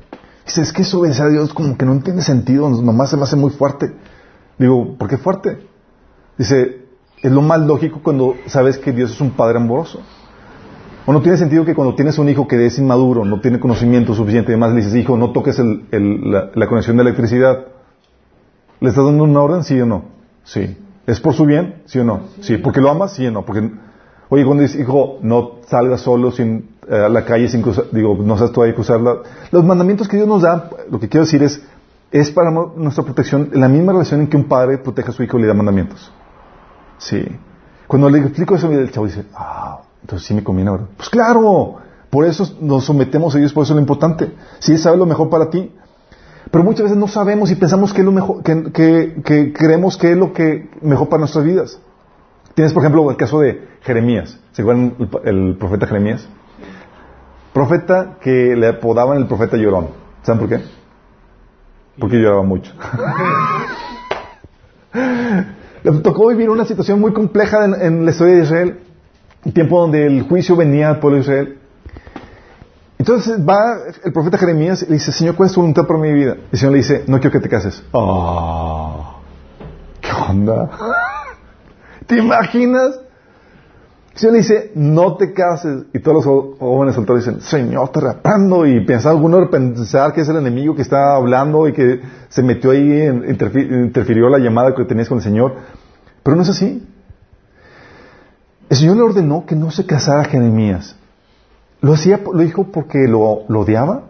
Dice, 0.45 0.61
es 0.61 0.73
que 0.73 0.81
eso 0.81 0.99
obedecer 0.99 1.27
a 1.27 1.29
Dios 1.29 1.53
como 1.53 1.77
que 1.77 1.85
no 1.85 1.99
tiene 1.99 2.21
sentido, 2.21 2.69
nomás 2.69 3.09
se 3.09 3.17
me 3.17 3.23
hace 3.23 3.35
muy 3.35 3.51
fuerte. 3.51 3.93
Digo, 4.57 4.95
¿por 4.97 5.07
qué 5.07 5.17
fuerte? 5.17 5.57
Dice, 6.37 6.81
es 7.21 7.31
lo 7.31 7.41
más 7.41 7.59
lógico 7.61 8.01
cuando 8.03 8.35
sabes 8.47 8.77
que 8.77 8.91
Dios 8.91 9.11
es 9.11 9.21
un 9.21 9.31
Padre 9.31 9.57
amoroso. 9.57 10.01
O 11.05 11.13
no 11.13 11.21
tiene 11.21 11.37
sentido 11.37 11.65
que 11.65 11.73
cuando 11.73 11.95
tienes 11.95 12.19
un 12.19 12.29
hijo 12.29 12.47
que 12.47 12.63
es 12.63 12.77
inmaduro, 12.77 13.25
no 13.25 13.41
tiene 13.41 13.59
conocimiento 13.59 14.13
suficiente 14.13 14.51
y 14.51 14.53
demás, 14.53 14.71
le 14.71 14.77
dices, 14.77 14.95
hijo, 14.95 15.17
no 15.17 15.31
toques 15.31 15.57
el, 15.57 15.85
el, 15.91 16.31
la, 16.31 16.51
la, 16.53 16.67
conexión 16.67 16.97
de 16.97 17.03
electricidad. 17.03 17.65
¿Le 18.79 18.89
estás 18.89 19.03
dando 19.05 19.23
una 19.23 19.41
orden? 19.41 19.63
Sí 19.63 19.79
o 19.81 19.85
no. 19.85 20.05
Sí. 20.43 20.77
¿Es 21.07 21.19
por 21.19 21.33
su 21.33 21.45
bien? 21.45 21.81
¿Sí 21.85 21.99
o 21.99 22.03
no? 22.03 22.21
Sí. 22.41 22.57
¿Porque 22.57 22.81
lo 22.81 22.89
amas? 22.89 23.13
Sí 23.13 23.25
o 23.25 23.31
no. 23.31 23.43
Porque, 23.43 23.71
oye, 24.29 24.45
cuando 24.45 24.63
dices, 24.63 24.79
hijo, 24.79 25.19
no 25.21 25.59
salgas 25.67 26.01
solo 26.01 26.31
sin, 26.31 26.75
eh, 26.87 26.95
a 26.95 27.09
la 27.09 27.25
calle 27.25 27.47
sin 27.47 27.61
cruzar, 27.61 27.85
digo, 27.91 28.17
no 28.21 28.37
sabes 28.37 28.53
todavía 28.53 28.75
cruzarla. 28.75 29.17
Los 29.51 29.63
mandamientos 29.63 30.07
que 30.07 30.17
Dios 30.17 30.27
nos 30.27 30.43
da, 30.43 30.69
lo 30.89 30.99
que 30.99 31.09
quiero 31.09 31.25
decir 31.25 31.43
es, 31.43 31.63
es 32.11 32.31
para 32.31 32.51
nuestra 32.51 33.03
protección, 33.03 33.49
la 33.53 33.67
misma 33.67 33.93
relación 33.93 34.21
en 34.21 34.27
que 34.27 34.37
un 34.37 34.45
padre 34.45 34.77
protege 34.77 35.09
a 35.09 35.13
su 35.13 35.23
hijo 35.23 35.37
y 35.37 35.41
le 35.41 35.47
da 35.47 35.53
mandamientos. 35.53 36.11
Sí. 36.97 37.25
Cuando 37.87 38.09
le 38.09 38.19
explico 38.19 38.55
eso, 38.55 38.71
el 38.71 38.91
chavo 38.91 39.05
dice, 39.07 39.25
ah, 39.33 39.81
entonces 40.01 40.27
sí 40.27 40.33
me 40.33 40.43
conviene 40.43 40.69
ahora. 40.69 40.83
Pues 40.97 41.09
claro, 41.09 41.77
por 42.09 42.25
eso 42.25 42.45
nos 42.59 42.85
sometemos 42.85 43.35
a 43.35 43.37
Dios, 43.39 43.53
por 43.53 43.63
eso 43.63 43.73
es 43.73 43.75
lo 43.75 43.81
importante. 43.81 44.33
Si 44.59 44.73
Él 44.73 44.79
sabe 44.79 44.97
lo 44.97 45.05
mejor 45.05 45.29
para 45.29 45.49
ti. 45.49 45.71
Pero 46.51 46.65
muchas 46.65 46.83
veces 46.83 46.97
no 46.97 47.07
sabemos 47.07 47.49
y 47.49 47.55
pensamos 47.55 47.93
que 47.93 48.01
es 48.01 48.05
lo 48.05 48.11
mejor, 48.11 48.43
que, 48.43 49.21
que, 49.23 49.53
creemos 49.53 49.97
que 49.97 50.11
es 50.11 50.17
lo 50.17 50.33
que 50.33 50.69
mejor 50.81 51.07
para 51.07 51.21
nuestras 51.21 51.45
vidas. 51.45 51.79
Tienes, 52.53 52.73
por 52.73 52.83
ejemplo, 52.83 53.09
el 53.09 53.15
caso 53.15 53.39
de 53.39 53.69
Jeremías. 53.81 54.37
¿Se 54.51 54.61
acuerdan 54.61 54.95
el, 54.99 55.09
el 55.23 55.55
profeta 55.57 55.87
Jeremías? 55.87 56.27
Profeta 57.53 58.17
que 58.19 58.55
le 58.57 58.67
apodaban 58.67 59.17
el 59.17 59.27
profeta 59.27 59.55
llorón. 59.55 59.87
¿Saben 60.23 60.39
por 60.39 60.49
qué? 60.49 60.61
Porque 61.97 62.17
lloraba 62.17 62.43
mucho. 62.43 62.73
le 65.83 65.91
tocó 66.01 66.27
vivir 66.27 66.49
una 66.49 66.65
situación 66.65 66.99
muy 66.99 67.13
compleja 67.13 67.63
en, 67.63 67.75
en 67.81 68.05
la 68.05 68.11
historia 68.11 68.35
de 68.35 68.43
Israel, 68.43 68.79
un 69.45 69.53
tiempo 69.53 69.79
donde 69.79 70.05
el 70.05 70.23
juicio 70.23 70.57
venía 70.57 70.89
al 70.89 70.99
pueblo 70.99 71.17
de 71.17 71.21
Israel. 71.21 71.60
Entonces 73.01 73.39
va 73.39 73.79
el 74.03 74.13
profeta 74.13 74.37
Jeremías 74.37 74.83
y 74.83 74.85
le 74.85 74.93
dice, 74.93 75.11
Señor, 75.11 75.33
¿cuál 75.33 75.47
es 75.47 75.53
tu 75.55 75.59
voluntad 75.59 75.87
por 75.87 75.97
mi 75.97 76.13
vida? 76.13 76.35
Y 76.37 76.49
el 76.51 76.59
Señor 76.59 76.73
le 76.73 76.77
dice, 76.77 77.03
no 77.07 77.19
quiero 77.19 77.31
que 77.31 77.39
te 77.39 77.49
cases. 77.49 77.83
Oh, 77.93 79.15
¿Qué 79.99 80.11
onda? 80.29 80.69
¿Te 82.05 82.17
imaginas? 82.17 82.99
El 84.11 84.19
Señor 84.19 84.33
le 84.33 84.37
dice, 84.37 84.71
no 84.75 85.17
te 85.17 85.33
cases. 85.33 85.85
Y 85.95 85.99
todos 85.99 86.23
los 86.23 86.59
jóvenes 86.59 86.93
solteros 86.93 87.25
dicen, 87.25 87.41
Señor, 87.41 87.89
te 87.89 88.01
rapando. 88.01 88.67
Y 88.67 88.85
pensar 88.85 89.13
alguno 89.13 89.49
pensar 89.49 90.13
que 90.13 90.21
es 90.21 90.29
el 90.29 90.37
enemigo 90.37 90.75
que 90.75 90.83
está 90.83 91.15
hablando 91.15 91.67
y 91.67 91.73
que 91.73 92.01
se 92.29 92.43
metió 92.43 92.69
ahí, 92.69 93.07
interfirió 93.07 94.29
la 94.29 94.37
llamada 94.37 94.75
que 94.75 94.85
tenías 94.85 95.09
con 95.09 95.17
el 95.17 95.23
Señor. 95.23 95.55
Pero 96.21 96.35
no 96.35 96.43
es 96.43 96.49
así. 96.49 96.87
El 98.69 98.77
Señor 98.77 98.97
le 98.97 99.01
ordenó 99.01 99.47
que 99.47 99.55
no 99.55 99.71
se 99.71 99.87
casara 99.87 100.23
Jeremías. 100.25 100.97
¿Lo 101.81 101.93
hacía, 101.93 102.19
lo 102.23 102.37
dijo 102.39 102.65
porque 102.71 103.07
lo, 103.07 103.21
odiaba? 103.21 104.03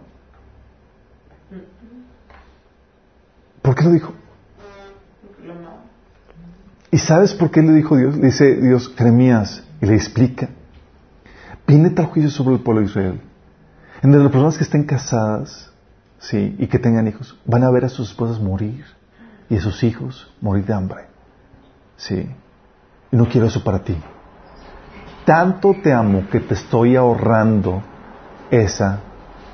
¿Por 3.61 3.75
qué 3.75 3.83
lo 3.83 3.91
dijo? 3.91 4.13
¿Y 6.91 6.97
sabes 6.97 7.33
por 7.33 7.49
qué 7.49 7.61
le 7.61 7.71
dijo 7.71 7.95
Dios? 7.95 8.17
Le 8.17 8.27
dice 8.27 8.55
Dios, 8.55 8.93
Jeremías, 8.97 9.63
y 9.81 9.85
le 9.85 9.95
explica. 9.95 10.49
Viene 11.65 11.91
tal 11.91 12.07
juicio 12.07 12.29
sobre 12.29 12.55
el 12.55 12.61
pueblo 12.61 12.81
de 12.81 12.87
Israel. 12.87 13.21
En 14.01 14.11
las 14.11 14.31
personas 14.31 14.57
que 14.57 14.65
estén 14.65 14.83
casadas, 14.83 15.71
sí, 16.19 16.55
y 16.59 16.67
que 16.67 16.79
tengan 16.79 17.07
hijos, 17.07 17.39
van 17.45 17.63
a 17.63 17.71
ver 17.71 17.85
a 17.85 17.89
sus 17.89 18.09
esposas 18.09 18.41
morir 18.41 18.83
y 19.49 19.55
a 19.55 19.61
sus 19.61 19.81
hijos 19.83 20.33
morir 20.41 20.65
de 20.65 20.73
hambre. 20.73 21.05
Sí. 21.95 22.27
Y 23.11 23.15
no 23.15 23.29
quiero 23.29 23.47
eso 23.47 23.63
para 23.63 23.81
ti 23.81 23.95
tanto 25.25 25.75
te 25.81 25.93
amo 25.93 26.23
que 26.31 26.39
te 26.39 26.53
estoy 26.53 26.95
ahorrando 26.95 27.81
esa 28.49 28.99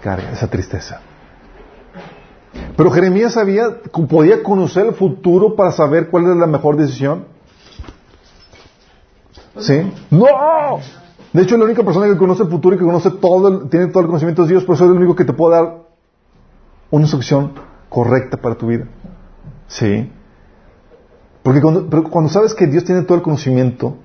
carga, 0.01 0.31
esa 0.31 0.47
tristeza. 0.47 1.01
Pero 2.75 2.91
Jeremías 2.91 3.33
sabía, 3.33 3.81
podía 4.09 4.43
conocer 4.43 4.87
el 4.87 4.93
futuro 4.93 5.55
para 5.55 5.71
saber 5.71 6.09
cuál 6.09 6.31
es 6.31 6.37
la 6.37 6.47
mejor 6.47 6.77
decisión. 6.77 7.25
¿Sí? 9.59 9.91
¡No! 10.11 10.79
De 11.33 11.41
hecho, 11.41 11.57
la 11.57 11.65
única 11.65 11.83
persona 11.83 12.07
que 12.07 12.17
conoce 12.17 12.43
el 12.43 12.49
futuro 12.49 12.75
y 12.75 12.79
que 12.79 12.85
conoce 12.85 13.11
todo, 13.11 13.67
tiene 13.67 13.87
todo 13.87 14.01
el 14.01 14.07
conocimiento 14.07 14.43
de 14.43 14.49
Dios, 14.49 14.63
por 14.63 14.75
eso 14.75 14.85
es 14.85 14.91
el 14.91 14.97
único 14.97 15.15
que 15.15 15.25
te 15.25 15.33
puede 15.33 15.55
dar 15.55 15.87
una 16.89 17.03
instrucción 17.03 17.53
correcta 17.89 18.37
para 18.37 18.55
tu 18.55 18.67
vida. 18.67 18.85
Sí. 19.67 20.11
Porque 21.43 21.61
cuando, 21.61 21.89
pero 21.89 22.03
cuando 22.03 22.29
sabes 22.29 22.53
que 22.53 22.67
Dios 22.67 22.85
tiene 22.85 23.03
todo 23.03 23.17
el 23.17 23.23
conocimiento 23.23 23.97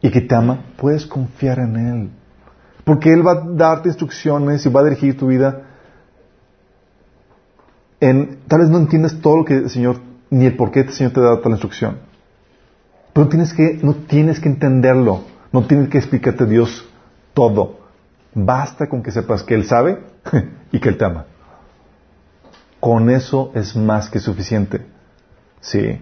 y 0.00 0.10
que 0.10 0.20
te 0.20 0.34
ama, 0.34 0.64
puedes 0.76 1.06
confiar 1.06 1.58
en 1.58 1.76
Él. 1.76 2.10
Porque 2.84 3.12
Él 3.12 3.26
va 3.26 3.32
a 3.32 3.44
darte 3.44 3.88
instrucciones 3.88 4.64
y 4.64 4.68
va 4.68 4.80
a 4.80 4.84
dirigir 4.84 5.16
tu 5.16 5.26
vida 5.26 5.62
en, 8.00 8.40
tal 8.46 8.60
vez 8.60 8.68
no 8.68 8.78
entiendes 8.78 9.20
todo 9.20 9.38
lo 9.38 9.44
que 9.44 9.54
el 9.54 9.70
Señor, 9.70 10.00
ni 10.30 10.46
el 10.46 10.56
por 10.56 10.70
qué 10.70 10.80
el 10.80 10.92
Señor 10.92 11.12
te 11.12 11.20
da 11.20 11.40
tal 11.40 11.52
instrucción. 11.52 11.98
Pero 13.12 13.28
tienes 13.28 13.54
que, 13.54 13.78
no 13.82 13.94
tienes 13.94 14.40
que 14.40 14.48
entenderlo. 14.48 15.22
No 15.52 15.66
tienes 15.66 15.88
que 15.88 15.98
explicarte 15.98 16.44
a 16.44 16.46
Dios 16.46 16.86
todo. 17.32 17.78
Basta 18.34 18.88
con 18.88 19.02
que 19.02 19.10
sepas 19.10 19.42
que 19.42 19.54
Él 19.54 19.64
sabe 19.64 20.00
y 20.72 20.80
que 20.80 20.88
Él 20.90 20.98
te 20.98 21.04
ama. 21.06 21.24
Con 22.78 23.08
eso 23.08 23.52
es 23.54 23.74
más 23.74 24.10
que 24.10 24.20
suficiente. 24.20 24.84
Sí. 25.60 25.98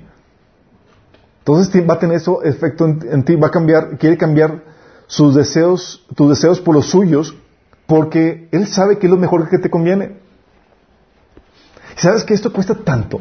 Entonces 1.46 1.86
va 1.86 1.94
a 1.94 1.98
tener 1.98 2.16
eso 2.16 2.42
efecto 2.42 2.86
en, 2.86 3.22
ti, 3.22 3.36
va 3.36 3.48
a 3.48 3.50
cambiar, 3.50 3.98
quiere 3.98 4.16
cambiar 4.16 4.62
sus 5.06 5.34
deseos, 5.34 6.02
tus 6.14 6.30
deseos 6.30 6.58
por 6.58 6.74
los 6.74 6.86
suyos, 6.86 7.36
porque 7.86 8.48
Él 8.50 8.66
sabe 8.66 8.96
que 8.96 9.08
es 9.08 9.10
lo 9.10 9.18
mejor 9.18 9.46
que 9.50 9.58
te 9.58 9.68
conviene. 9.68 10.16
¿Sabes 11.96 12.24
que 12.24 12.32
esto 12.32 12.50
cuesta 12.50 12.74
tanto? 12.74 13.20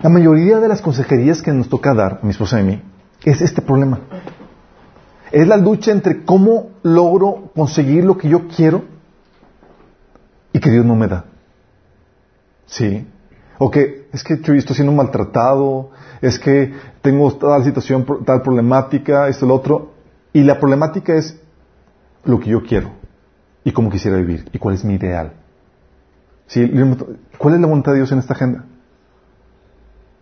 La 0.00 0.10
mayoría 0.10 0.60
de 0.60 0.68
las 0.68 0.82
consejerías 0.82 1.40
que 1.40 1.52
nos 1.52 1.70
toca 1.70 1.94
dar, 1.94 2.20
mi 2.22 2.32
esposa 2.32 2.60
y 2.60 2.64
mí, 2.64 2.82
es 3.24 3.40
este 3.40 3.62
problema. 3.62 4.00
Es 5.32 5.48
la 5.48 5.56
lucha 5.56 5.90
entre 5.90 6.22
cómo 6.26 6.72
logro 6.82 7.50
conseguir 7.56 8.04
lo 8.04 8.18
que 8.18 8.28
yo 8.28 8.46
quiero 8.46 8.84
y 10.52 10.60
que 10.60 10.70
Dios 10.70 10.84
no 10.84 10.96
me 10.96 11.08
da. 11.08 11.24
Sí. 12.66 13.06
O 13.56 13.70
que 13.70 14.03
es 14.14 14.22
que 14.22 14.40
yo 14.40 14.54
estoy 14.54 14.76
siendo 14.76 14.92
maltratado, 14.92 15.90
es 16.22 16.38
que 16.38 16.72
tengo 17.02 17.32
tal 17.34 17.64
situación, 17.64 18.06
tal 18.24 18.42
problemática, 18.42 19.28
esto, 19.28 19.44
lo 19.44 19.56
otro. 19.56 19.92
Y 20.32 20.44
la 20.44 20.60
problemática 20.60 21.14
es 21.14 21.40
lo 22.24 22.38
que 22.38 22.50
yo 22.50 22.62
quiero 22.62 22.92
y 23.64 23.72
cómo 23.72 23.90
quisiera 23.90 24.16
vivir 24.16 24.48
y 24.52 24.58
cuál 24.58 24.76
es 24.76 24.84
mi 24.84 24.94
ideal. 24.94 25.32
Sí, 26.46 26.70
¿Cuál 27.38 27.54
es 27.54 27.60
la 27.60 27.66
voluntad 27.66 27.90
de 27.90 27.98
Dios 27.98 28.12
en 28.12 28.20
esta 28.20 28.34
agenda? 28.34 28.66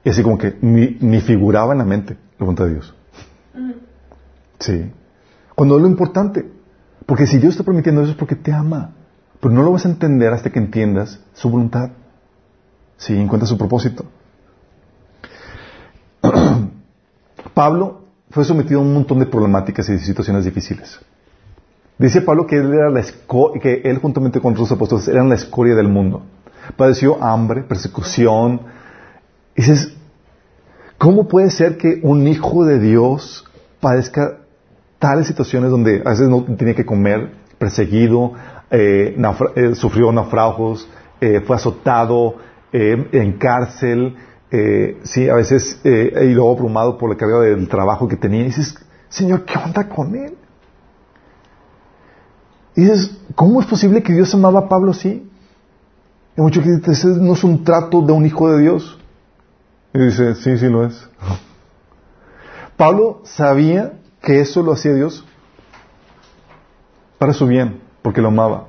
Y 0.05 0.09
así 0.09 0.23
como 0.23 0.39
que 0.39 0.57
ni, 0.63 0.97
ni 1.01 1.21
figuraba 1.21 1.73
en 1.73 1.79
la 1.79 1.85
mente 1.85 2.15
la 2.39 2.47
voluntad 2.47 2.65
de 2.65 2.71
Dios. 2.73 2.95
Sí. 4.59 4.91
Cuando 5.55 5.77
es 5.77 5.83
lo 5.83 5.89
importante. 5.89 6.51
Porque 7.05 7.27
si 7.27 7.37
Dios 7.37 7.53
está 7.53 7.65
permitiendo 7.65 8.01
eso 8.01 8.13
es 8.13 8.17
porque 8.17 8.37
te 8.37 8.53
ama. 8.53 8.93
Pero 9.39 9.53
no 9.53 9.63
lo 9.63 9.73
vas 9.73 9.85
a 9.85 9.91
entender 9.91 10.33
hasta 10.33 10.49
que 10.49 10.61
entiendas 10.61 11.21
su 11.35 11.51
voluntad. 11.51 11.91
Sí, 13.03 13.19
encuentras 13.19 13.49
su 13.49 13.59
propósito. 13.59 14.05
Pablo 17.55 18.03
fue 18.31 18.45
sometido 18.45 18.79
a 18.79 18.83
un 18.85 18.95
montón 18.95 19.19
de 19.19 19.27
problemáticas 19.27 19.89
y 19.89 19.99
situaciones 19.99 20.45
difíciles. 20.45 21.01
Dice 21.99 22.23
Pablo 22.23 22.47
que 22.47 22.59
él, 22.59 22.73
era 22.73 22.91
la 22.91 23.03
que 23.61 23.83
él 23.85 23.99
juntamente 23.99 24.41
con 24.41 24.53
otros 24.53 24.71
apóstoles 24.71 25.09
eran 25.09 25.29
la 25.29 25.35
escoria 25.35 25.75
del 25.75 25.89
mundo. 25.89 26.23
Padeció 26.77 27.21
hambre, 27.21 27.65
persecución. 27.65 28.61
Dices, 29.57 29.97
¿cómo 30.97 31.27
puede 31.27 31.51
ser 31.51 31.79
que 31.79 31.99
un 32.05 32.29
hijo 32.29 32.65
de 32.65 32.79
Dios 32.79 33.45
padezca 33.81 34.39
tales 35.01 35.27
situaciones 35.27 35.73
donde 35.73 36.03
a 36.05 36.11
veces 36.11 36.29
no 36.29 36.45
tenía 36.45 36.77
que 36.77 36.87
comer, 36.87 37.33
perseguido, 37.59 38.35
eh, 38.71 39.17
eh, 39.57 39.75
sufrió 39.75 40.13
naufragos, 40.13 40.89
eh, 41.21 41.41
fue 41.45 41.57
azotado, 41.57 42.37
en 42.73 43.33
cárcel, 43.39 44.17
sí, 45.03 45.29
a 45.29 45.35
veces 45.35 45.81
y 45.85 46.33
luego 46.33 46.53
abrumado 46.53 46.99
por 46.99 47.11
la 47.11 47.17
carga 47.17 47.41
del 47.41 47.69
trabajo 47.69 48.09
que 48.09 48.17
tenía? 48.17 48.43
Y 48.43 48.45
dices, 48.47 48.75
Señor, 49.09 49.45
¿qué 49.45 49.59
onda 49.59 49.89
con 49.89 50.15
él? 50.15 50.37
Y 52.75 52.83
dices, 52.83 53.19
¿cómo 53.35 53.61
es 53.61 53.67
posible 53.67 54.03
que 54.03 54.13
Dios 54.13 54.35
amaba 54.35 54.61
a 54.61 54.69
Pablo 54.69 54.93
así? 54.93 55.29
Y 56.37 56.41
muchos 56.41 56.65
dicen, 56.65 57.27
no 57.27 57.35
es 57.35 57.45
un 57.45 57.65
trato 57.65 58.01
de 58.01 58.13
un 58.13 58.25
hijo 58.25 58.51
de 58.51 58.63
Dios. 58.63 58.99
Y 59.93 59.99
dice, 59.99 60.35
sí, 60.37 60.57
sí 60.57 60.69
lo 60.69 60.87
es. 60.87 61.09
Pablo 62.77 63.21
sabía 63.25 63.93
que 64.23 64.41
eso 64.41 64.63
lo 64.63 64.73
hacía 64.73 64.95
Dios 64.95 65.27
para 67.19 67.35
su 67.35 67.47
bien, 67.47 67.81
porque 68.01 68.23
lo 68.23 68.29
amaba. 68.29 68.69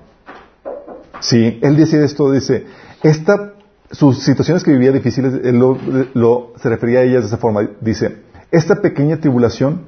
Sí, 1.21 1.59
él 1.61 1.77
decía 1.77 2.03
esto, 2.03 2.29
dice, 2.31 2.67
esta, 3.01 3.52
sus 3.93 4.23
situaciones 4.23 4.63
que 4.63 4.71
vivía 4.71 4.91
difíciles, 4.91 5.35
él 5.43 5.59
lo, 5.59 6.53
se 6.57 6.69
refería 6.69 6.99
a 6.99 7.03
ellas 7.03 7.21
de 7.21 7.27
esa 7.27 7.37
forma, 7.37 7.61
dice, 7.79 8.23
esta 8.51 8.81
pequeña 8.81 9.17
tribulación 9.17 9.83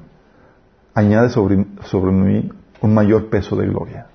añade 0.93 1.29
sobre, 1.29 1.65
sobre 1.83 2.11
mí 2.11 2.49
un 2.81 2.93
mayor 2.93 3.29
peso 3.29 3.55
de 3.55 3.67
gloria. 3.67 4.07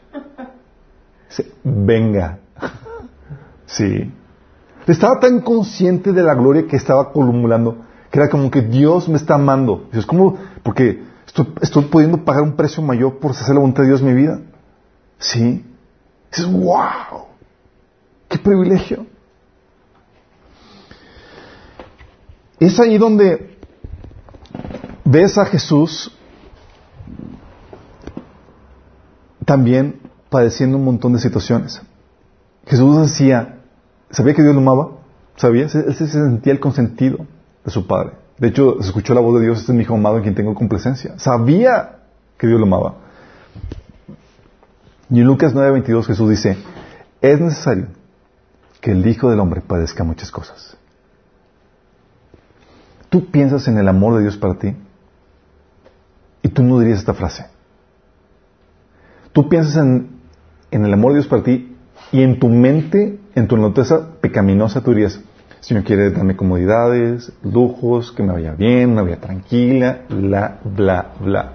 venga. 1.65 2.39
sí. 3.67 4.13
Estaba 4.87 5.19
tan 5.21 5.41
consciente 5.41 6.13
de 6.13 6.23
la 6.23 6.35
gloria 6.35 6.67
que 6.67 6.77
estaba 6.77 7.03
acumulando, 7.03 7.85
que 8.11 8.19
era 8.19 8.29
como 8.29 8.51
que 8.51 8.63
Dios 8.63 9.09
me 9.09 9.17
está 9.17 9.35
amando. 9.35 9.89
es 9.93 10.07
como, 10.07 10.39
porque 10.63 11.03
estoy, 11.63 11.85
pudiendo 11.85 12.25
pagar 12.25 12.43
un 12.43 12.55
precio 12.55 12.83
mayor 12.83 13.19
por 13.19 13.33
hacer 13.33 13.55
la 13.55 13.61
voluntad 13.61 13.83
de 13.83 13.89
Dios 13.89 14.01
en 14.01 14.07
mi 14.07 14.15
vida. 14.15 14.41
Sí. 15.19 15.65
Dices, 16.31 16.51
wow, 16.51 17.27
qué 18.29 18.39
privilegio. 18.39 19.07
Es 22.61 22.79
ahí 22.79 22.99
donde 22.99 23.59
ves 25.05 25.39
a 25.39 25.47
Jesús 25.47 26.17
también 29.45 30.01
padeciendo 30.29 30.77
un 30.77 30.85
montón 30.85 31.15
de 31.15 31.19
situaciones. 31.19 31.81
Jesús 32.67 33.01
decía, 33.01 33.61
sabía 34.11 34.35
que 34.35 34.43
Dios 34.43 34.55
lo 34.55 34.61
amaba, 34.61 34.91
sabía, 35.37 35.65
él 35.65 35.95
se 35.95 36.07
sentía 36.07 36.53
el 36.53 36.61
consentido 36.61 37.27
de 37.65 37.71
su 37.71 37.87
padre. 37.87 38.13
De 38.39 38.49
hecho, 38.49 38.77
se 38.81 38.89
escuchó 38.89 39.15
la 39.15 39.21
voz 39.21 39.41
de 39.41 39.47
Dios, 39.47 39.59
este 39.59 39.73
es 39.73 39.77
mi 39.77 39.83
hijo 39.83 39.95
amado 39.95 40.19
en 40.19 40.23
quien 40.23 40.35
tengo 40.35 40.55
complacencia. 40.55 41.19
Sabía 41.19 41.99
que 42.39 42.47
Dios 42.47 42.61
lo 42.61 42.67
amaba. 42.67 42.95
Y 45.11 45.21
en 45.21 45.27
Lucas 45.27 45.55
9:22 45.55 46.07
Jesús 46.07 46.31
dice, 46.31 46.57
es 47.21 47.41
necesario 47.41 47.89
que 48.81 48.93
el 48.93 49.07
Hijo 49.07 49.31
del 49.31 49.41
Hombre 49.41 49.61
padezca 49.61 50.05
muchas 50.05 50.31
cosas. 50.31 50.77
Tú 53.11 53.27
piensas 53.27 53.67
en 53.67 53.77
el 53.77 53.89
amor 53.89 54.17
de 54.17 54.23
Dios 54.23 54.37
para 54.37 54.55
ti 54.55 54.75
y 56.43 56.49
tú 56.49 56.63
no 56.63 56.79
dirías 56.79 57.01
esta 57.01 57.13
frase. 57.13 57.47
Tú 59.33 59.49
piensas 59.49 59.77
en, 59.77 60.21
el 60.71 60.93
amor 60.93 61.13
de 61.13 61.19
Dios 61.19 61.27
para 61.27 61.43
ti 61.43 61.77
y 62.13 62.23
en 62.23 62.39
tu 62.39 62.49
mente, 62.49 63.19
en 63.35 63.49
tu 63.49 63.57
naturaleza 63.57 64.13
pecaminosa, 64.21 64.81
tú 64.81 64.93
dirías, 64.93 65.21
Señor 65.59 65.85
quiere 65.85 66.11
darme 66.11 66.37
comodidades, 66.37 67.33
lujos, 67.43 68.13
que 68.13 68.23
me 68.23 68.33
vaya 68.33 68.53
bien, 68.53 68.91
una 68.91 69.03
vida 69.03 69.17
tranquila, 69.17 70.03
bla, 70.09 70.61
bla, 70.65 71.13
bla. 71.21 71.53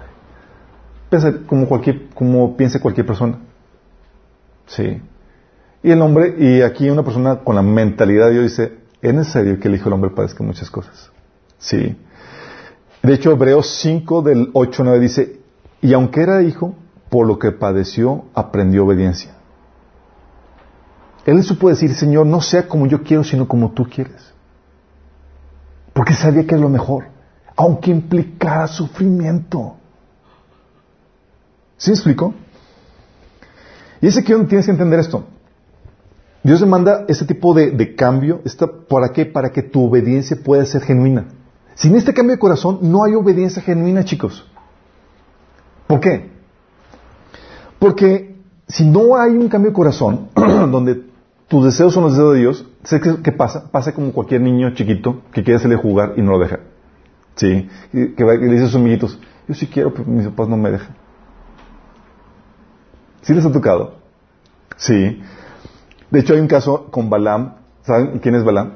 Piensa 1.08 1.38
como, 1.46 1.66
cualquier, 1.66 2.08
como 2.14 2.56
piense 2.56 2.80
cualquier 2.80 3.06
persona. 3.06 3.38
Sí. 4.66 5.00
Y 5.82 5.90
el 5.90 6.02
hombre, 6.02 6.34
y 6.38 6.62
aquí 6.62 6.90
una 6.90 7.02
persona 7.02 7.36
con 7.36 7.56
la 7.56 7.62
mentalidad 7.62 8.26
de 8.26 8.32
Dios 8.32 8.44
dice, 8.44 8.72
es 9.00 9.14
necesario 9.14 9.58
que 9.58 9.68
el 9.68 9.74
Hijo 9.74 9.84
del 9.84 9.94
Hombre 9.94 10.10
padezca 10.10 10.44
muchas 10.44 10.70
cosas. 10.70 11.12
Sí. 11.58 11.96
De 13.02 13.14
hecho, 13.14 13.30
Hebreos 13.30 13.78
5 13.80 14.22
del 14.22 14.50
8 14.52 14.84
9 14.84 15.00
dice, 15.00 15.40
y 15.80 15.92
aunque 15.94 16.22
era 16.22 16.42
hijo, 16.42 16.74
por 17.08 17.26
lo 17.26 17.38
que 17.38 17.52
padeció, 17.52 18.24
aprendió 18.34 18.84
obediencia. 18.84 19.36
Él 21.24 21.42
supo 21.42 21.68
decir, 21.68 21.94
Señor, 21.94 22.26
no 22.26 22.40
sea 22.40 22.68
como 22.68 22.86
yo 22.86 23.02
quiero, 23.02 23.24
sino 23.24 23.48
como 23.48 23.72
tú 23.72 23.84
quieres. 23.84 24.32
Porque 25.92 26.14
sabía 26.14 26.46
que 26.46 26.54
es 26.54 26.60
lo 26.60 26.68
mejor, 26.68 27.06
aunque 27.56 27.90
implicara 27.90 28.68
sufrimiento. 28.68 29.76
¿Sí 31.78 31.90
me 31.90 31.94
explico? 31.94 32.34
Y 34.00 34.06
es 34.06 34.16
aquí 34.16 34.32
donde 34.32 34.48
tienes 34.48 34.66
que 34.66 34.72
entender 34.72 35.00
esto. 35.00 35.24
Dios 36.42 36.60
demanda 36.60 37.04
ese 37.08 37.24
tipo 37.24 37.54
de, 37.54 37.96
cambio. 37.96 38.40
¿Para 38.88 39.08
qué? 39.08 39.26
Para 39.26 39.50
que 39.50 39.62
tu 39.62 39.86
obediencia 39.86 40.36
pueda 40.42 40.64
ser 40.64 40.82
genuina. 40.82 41.26
Sin 41.76 41.94
este 41.94 42.14
cambio 42.14 42.34
de 42.34 42.40
corazón 42.40 42.78
no 42.82 43.04
hay 43.04 43.14
obediencia 43.14 43.62
genuina, 43.62 44.04
chicos. 44.04 44.50
¿Por 45.86 46.00
qué? 46.00 46.30
Porque 47.78 48.34
si 48.66 48.84
no 48.84 49.16
hay 49.16 49.36
un 49.36 49.48
cambio 49.48 49.70
de 49.70 49.74
corazón, 49.74 50.30
donde 50.34 51.02
tus 51.48 51.64
deseos 51.66 51.92
son 51.92 52.04
los 52.04 52.12
deseos 52.12 52.32
de 52.32 52.40
Dios, 52.40 52.66
¿sabes 52.82 53.04
qué, 53.04 53.22
qué, 53.22 53.32
pasa? 53.32 53.70
Pasa 53.70 53.92
como 53.92 54.12
cualquier 54.12 54.40
niño 54.40 54.74
chiquito 54.74 55.20
que 55.32 55.44
quiere 55.44 55.56
hacerle 55.56 55.76
jugar 55.76 56.14
y 56.16 56.22
no 56.22 56.32
lo 56.32 56.38
deja. 56.38 56.60
Sí, 57.34 57.68
que, 57.92 58.24
le 58.24 58.48
dice 58.48 58.64
a 58.64 58.66
sus 58.66 58.76
amiguitos, 58.76 59.20
yo 59.46 59.54
sí 59.54 59.66
quiero, 59.66 59.92
pero 59.92 60.06
mis 60.06 60.26
papás 60.28 60.48
no 60.48 60.56
me 60.56 60.70
dejan. 60.70 60.96
¿Sí 63.20 63.34
les 63.34 63.44
ha 63.44 63.52
tocado? 63.52 63.96
Sí. 64.76 65.20
De 66.10 66.20
hecho, 66.20 66.32
hay 66.32 66.40
un 66.40 66.48
caso 66.48 66.86
con 66.90 67.10
Balaam. 67.10 67.56
¿Saben 67.82 68.18
quién 68.20 68.34
es 68.34 68.44
Balaam? 68.44 68.72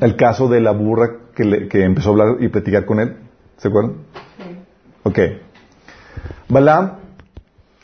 El 0.00 0.16
caso 0.16 0.48
de 0.48 0.60
la 0.60 0.72
burra 0.72 1.25
que, 1.36 1.44
le- 1.44 1.68
que 1.68 1.84
empezó 1.84 2.08
a 2.08 2.12
hablar 2.12 2.36
y 2.40 2.48
platicar 2.48 2.84
con 2.86 2.98
él. 2.98 3.16
¿Se 3.58 3.68
acuerdan? 3.68 3.94
Sí. 4.38 4.58
Ok. 5.04 5.18
Balaam, 6.48 6.92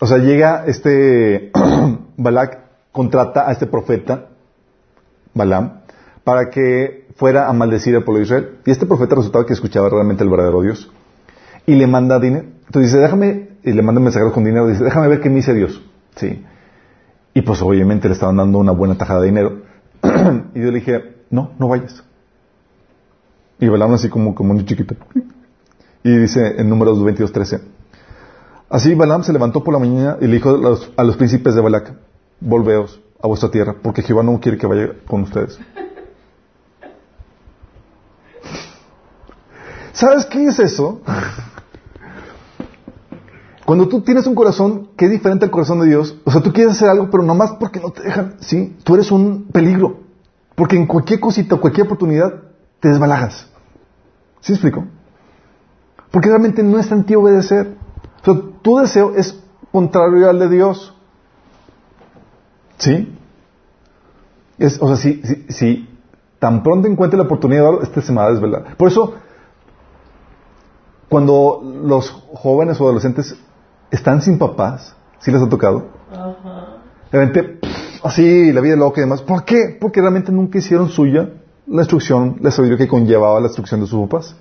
o 0.01 0.07
sea, 0.07 0.19
llega 0.19 0.65
este, 0.67 1.53
Balak 2.17 2.59
contrata 2.91 3.49
a 3.49 3.53
este 3.53 3.67
profeta, 3.67 4.29
Balaam, 5.35 5.81
para 6.25 6.51
que 6.51 7.07
fuera 7.17 7.49
a 7.49 7.53
maldecir 7.53 7.95
al 7.95 8.05
pueblo 8.05 8.19
de 8.19 8.25
Israel. 8.25 8.51
Y 8.67 8.71
este 8.71 8.87
profeta 8.87 9.15
resultaba 9.15 9.47
que 9.47 9.53
escuchaba 9.53 9.89
realmente 9.89 10.25
el 10.25 10.31
verdadero 10.31 10.63
Dios. 10.63 10.91
Y 11.67 11.75
le 11.75 11.87
manda 11.87 12.19
dinero. 12.19 12.47
Entonces 12.67 12.91
dice, 12.93 13.03
déjame, 13.03 13.51
y 13.63 13.73
le 13.73 13.83
manda 13.83 14.01
mensajeros 14.01 14.33
con 14.33 14.45
dinero, 14.45 14.67
dice, 14.67 14.83
déjame 14.83 15.09
ver 15.09 15.21
qué 15.21 15.29
me 15.29 15.37
dice 15.37 15.55
Dios. 15.55 15.81
Sí. 16.17 16.45
Y 17.35 17.43
pues 17.43 17.63
obviamente 17.63 18.09
le 18.09 18.15
estaban 18.15 18.37
dando 18.37 18.59
una 18.59 18.73
buena 18.73 18.97
tajada 18.97 19.21
de 19.21 19.27
dinero. 19.27 19.63
y 20.55 20.61
yo 20.61 20.71
le 20.71 20.79
dije, 20.81 21.17
no, 21.31 21.53
no 21.59 21.69
vayas. 21.69 22.03
Y 23.63 23.69
Balaam 23.69 23.95
así 23.95 24.09
como, 24.09 24.35
como 24.35 24.51
un 24.51 24.67
chiquito. 24.67 24.97
Y 26.03 26.17
dice 26.19 26.61
en 26.61 26.69
números 26.69 26.99
22.13. 26.99 27.61
Así 28.69 28.93
Balaam 28.93 29.23
se 29.23 29.33
levantó 29.33 29.63
por 29.63 29.73
la 29.73 29.79
mañana 29.79 30.17
y 30.21 30.27
le 30.27 30.33
dijo 30.35 30.51
a 30.97 31.05
los, 31.05 31.17
príncipes 31.17 31.55
de 31.55 31.61
Balac, 31.61 31.95
volveos 32.41 33.01
a 33.23 33.29
vuestra 33.29 33.53
tierra, 33.53 33.77
porque 33.81 34.03
Jehová 34.03 34.25
no 34.25 34.41
quiere 34.41 34.59
que 34.59 34.67
vaya 34.67 34.95
con 35.07 35.23
ustedes. 35.23 35.61
¿Sabes 39.93 40.25
qué 40.27 40.47
es 40.47 40.59
eso? 40.59 41.01
Cuando 43.65 43.87
tú 43.87 44.01
tienes 44.01 44.27
un 44.27 44.35
corazón 44.35 44.89
que 44.97 45.09
diferente 45.09 45.45
al 45.45 45.53
corazón 45.53 45.79
de 45.83 45.87
Dios, 45.87 46.17
o 46.25 46.33
sea, 46.33 46.43
tú 46.43 46.53
quieres 46.53 46.73
hacer 46.73 46.89
algo, 46.89 47.11
pero 47.13 47.23
nomás 47.23 47.53
porque 47.61 47.79
no 47.79 47.91
te 47.91 48.03
dejan, 48.03 48.39
sí, 48.41 48.77
tú 48.83 48.95
eres 48.95 49.13
un 49.13 49.45
peligro. 49.53 50.01
Porque 50.57 50.75
en 50.75 50.87
cualquier 50.87 51.21
cosita, 51.21 51.55
cualquier 51.59 51.87
oportunidad, 51.87 52.43
te 52.81 52.89
desbalagas. 52.89 53.52
¿Sí 54.43 54.53
explico? 54.53 54.85
Porque 56.11 56.29
realmente 56.29 56.63
no 56.63 56.79
es 56.79 56.91
en 56.93 57.05
ti 57.05 57.15
obedecer. 57.15 57.77
O 58.21 58.25
sea, 58.25 58.43
tu 58.61 58.77
deseo 58.79 59.15
es 59.15 59.41
contrario 59.71 60.29
al 60.29 60.39
de 60.39 60.49
Dios. 60.49 60.95
¿Sí? 62.77 63.17
Es, 64.59 64.81
o 64.83 64.89
sea, 64.89 64.97
si, 64.97 65.23
si, 65.23 65.47
si 65.49 65.89
tan 66.39 66.63
pronto 66.63 66.89
encuentre 66.89 67.17
la 67.17 67.25
oportunidad, 67.25 67.83
este 67.83 68.03
se 68.03 68.13
me 68.13 68.19
va 68.19 68.27
a 68.27 68.33
desvelar. 68.33 68.77
Por 68.77 68.89
eso, 68.89 69.15
cuando 71.09 71.63
los 71.63 72.11
jóvenes 72.11 72.81
o 72.81 72.85
adolescentes 72.85 73.37
están 73.93 74.23
sin 74.23 74.39
papás, 74.39 74.97
¿sí 75.21 75.31
les 75.31 75.41
ha 75.41 75.49
tocado? 75.49 75.87
Ajá. 76.11 76.79
Realmente, 77.13 77.45
pff, 77.45 78.05
así, 78.05 78.53
la 78.53 78.61
vida 78.61 78.75
loca 78.75 79.01
y 79.01 79.05
demás. 79.05 79.23
¿Por 79.23 79.45
qué? 79.45 79.79
Porque 79.81 80.01
realmente 80.01 80.33
nunca 80.33 80.59
hicieron 80.59 80.89
suya 80.89 81.31
la 81.67 81.83
instrucción, 81.83 82.37
la 82.41 82.51
sabiduría 82.51 82.85
que 82.85 82.89
conllevaba 82.89 83.41
la 83.41 83.47
instrucción 83.47 83.81
de 83.81 83.87
sus 83.87 84.01
papás. 84.09 84.37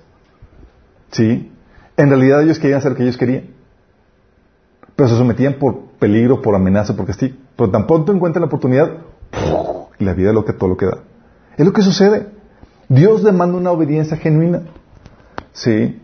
¿Sí? 1.10 1.52
En 1.96 2.08
realidad 2.08 2.42
ellos 2.42 2.58
querían 2.58 2.78
hacer 2.78 2.92
lo 2.92 2.96
que 2.96 3.04
ellos 3.04 3.16
querían. 3.16 3.50
Pero 4.96 5.08
se 5.08 5.16
sometían 5.16 5.54
por 5.54 5.80
peligro, 5.98 6.42
por 6.42 6.54
amenaza, 6.54 6.96
por 6.96 7.06
castigo. 7.06 7.36
Pero 7.56 7.70
tan 7.70 7.86
pronto 7.86 8.12
encuentran 8.12 8.42
la 8.42 8.46
oportunidad, 8.46 8.98
y 9.98 10.04
la 10.04 10.14
vida 10.14 10.32
loca 10.32 10.56
todo 10.56 10.70
lo 10.70 10.76
que 10.76 10.86
da. 10.86 10.98
Es 11.56 11.64
lo 11.64 11.72
que 11.72 11.82
sucede. 11.82 12.28
Dios 12.88 13.22
demanda 13.22 13.56
una 13.56 13.70
obediencia 13.70 14.16
genuina. 14.16 14.62
¿Sí? 15.52 16.00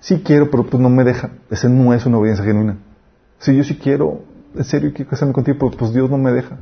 Sí 0.00 0.22
quiero, 0.24 0.50
pero 0.50 0.64
pues 0.64 0.80
no 0.82 0.90
me 0.90 1.04
deja. 1.04 1.30
Ese 1.50 1.68
no 1.68 1.92
es 1.94 2.04
una 2.06 2.18
obediencia 2.18 2.44
genuina. 2.44 2.78
Sí, 3.38 3.56
yo 3.56 3.64
sí 3.64 3.76
quiero, 3.76 4.20
en 4.54 4.64
serio 4.64 4.92
quiero 4.94 5.10
casarme 5.10 5.34
contigo, 5.34 5.58
pero 5.58 5.72
pues 5.72 5.92
Dios 5.92 6.10
no 6.10 6.18
me 6.18 6.32
deja. 6.32 6.58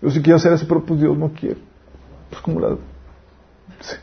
Yo 0.00 0.10
sí 0.10 0.20
quiero 0.20 0.36
hacer 0.36 0.52
eso, 0.52 0.66
pero 0.68 0.84
pues 0.84 1.00
Dios 1.00 1.16
no 1.16 1.32
quiere. 1.32 1.58
Pues 2.32 2.42
como 2.42 2.60
la... 2.60 2.76
Sí. 3.80 3.96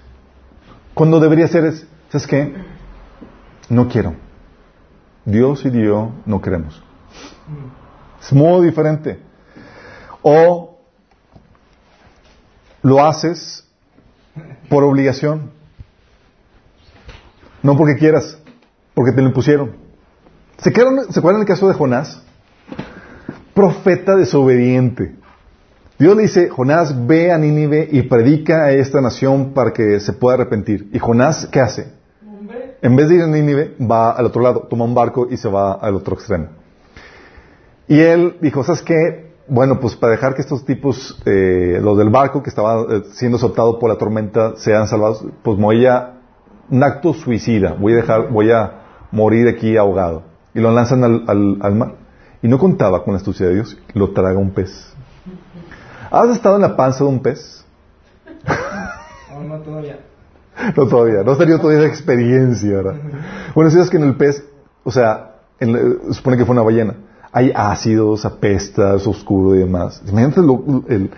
Cuando 0.94 1.20
debería 1.20 1.48
ser 1.48 1.66
es, 1.66 1.88
¿sabes 2.10 2.28
qué? 2.28 2.54
No 3.70 3.88
quiero. 3.88 4.14
Dios 5.26 5.66
y 5.66 5.72
yo 5.72 6.12
no 6.28 6.40
queremos. 6.40 6.84
Es 8.22 8.32
muy 8.32 8.68
diferente. 8.68 9.20
O 10.22 10.78
lo 12.84 13.04
haces 13.04 13.68
por 14.70 14.84
obligación. 14.84 15.52
No 17.64 17.76
porque 17.76 17.96
quieras, 17.96 18.38
porque 18.94 19.12
te 19.12 19.22
lo 19.22 19.28
impusieron. 19.30 19.76
¿Se 20.58 20.70
acuerdan, 20.70 21.12
¿Se 21.12 21.20
acuerdan 21.20 21.42
el 21.42 21.48
caso 21.48 21.68
de 21.68 21.74
Jonás? 21.74 22.22
Profeta 23.56 24.16
desobediente. 24.16 25.16
Dios 26.00 26.16
le 26.16 26.22
dice, 26.22 26.48
Jonás, 26.48 27.08
ve 27.08 27.30
a 27.30 27.38
Nínive 27.38 27.90
y 27.92 28.04
predica 28.04 28.64
a 28.64 28.72
esta 28.72 29.02
nación 29.02 29.54
para 29.54 29.74
que 29.74 30.00
se 30.00 30.14
pueda 30.14 30.36
arrepentir. 30.36 30.90
¿Y 30.94 31.00
Jonás 31.00 31.46
qué 31.52 31.60
hace? 31.60 31.92
En 32.82 32.96
vez 32.96 33.10
de 33.10 33.16
ir 33.16 33.22
a 33.24 33.28
Nínive, 33.28 33.76
va 33.80 34.12
al 34.12 34.26
otro 34.26 34.42
lado, 34.42 34.62
toma 34.70 34.86
un 34.86 34.96
barco 34.96 35.28
y 35.30 35.36
se 35.36 35.50
va 35.50 35.74
al 35.74 35.96
otro 35.96 36.16
extremo. 36.16 36.48
Y 37.90 38.00
él 38.00 38.38
dijo, 38.40 38.64
¿sabes 38.64 38.82
qué? 38.82 39.34
Bueno, 39.50 39.82
pues 39.82 39.98
para 39.98 40.14
dejar 40.14 40.36
que 40.36 40.42
estos 40.42 40.64
tipos, 40.64 41.22
eh, 41.26 41.80
los 41.82 41.98
del 41.98 42.10
barco 42.10 42.42
que 42.42 42.50
estaba 42.50 42.82
eh, 42.84 43.04
siendo 43.12 43.38
soltados 43.38 43.76
por 43.76 43.90
la 43.90 43.98
tormenta, 43.98 44.56
sean 44.56 44.88
salvados, 44.88 45.26
pues 45.44 45.58
me 45.58 45.66
voy 45.66 45.86
a 45.86 46.14
un 46.70 46.82
acto 46.82 47.14
suicida, 47.14 47.74
voy 47.78 47.92
a 47.92 47.96
dejar, 47.98 48.30
voy 48.30 48.52
a 48.52 49.08
morir 49.12 49.50
aquí 49.50 49.76
ahogado. 49.76 50.24
Y 50.54 50.62
lo 50.62 50.72
lanzan 50.72 51.04
al, 51.04 51.26
al, 51.28 51.58
al 51.60 51.76
mar. 51.76 51.96
Y 52.42 52.48
no 52.48 52.58
contaba 52.58 53.04
con 53.04 53.16
la 53.16 53.18
astucia 53.18 53.48
de 53.48 53.56
Dios, 53.56 53.78
lo 53.94 54.12
traga 54.12 54.40
un 54.40 54.52
pez. 54.52 54.96
¿Has 56.11 56.30
estado 56.30 56.56
en 56.56 56.61
la 56.64 56.76
panza 56.76 57.03
de 57.03 57.10
un 57.10 57.19
pez? 57.22 57.64
Aún 59.31 59.48
no 59.49 59.57
todavía. 59.60 59.99
No 60.76 60.88
todavía, 60.88 61.23
no 61.23 61.31
has 61.31 61.38
tenido 61.38 61.57
todavía 61.60 61.84
esa 61.86 61.90
experiencia, 61.90 62.76
¿verdad? 62.77 62.95
Bueno, 63.56 63.72
si 63.72 63.80
es 63.80 63.90
que 63.90 63.95
en 63.98 64.03
el 64.03 64.15
pez, 64.18 64.44
o 64.84 64.91
sea, 64.91 65.36
en 65.60 66.14
supone 66.14 66.36
que 66.38 66.45
fue 66.45 66.53
una 66.53 66.64
ballena, 66.64 66.95
hay 67.31 67.52
ácidos, 67.56 68.26
apestas, 68.26 69.06
oscuro 69.07 69.56
y 69.56 69.60
demás. 69.60 70.02
Imagínate 70.07 70.41
lo- 70.41 70.84
el, 70.90 71.11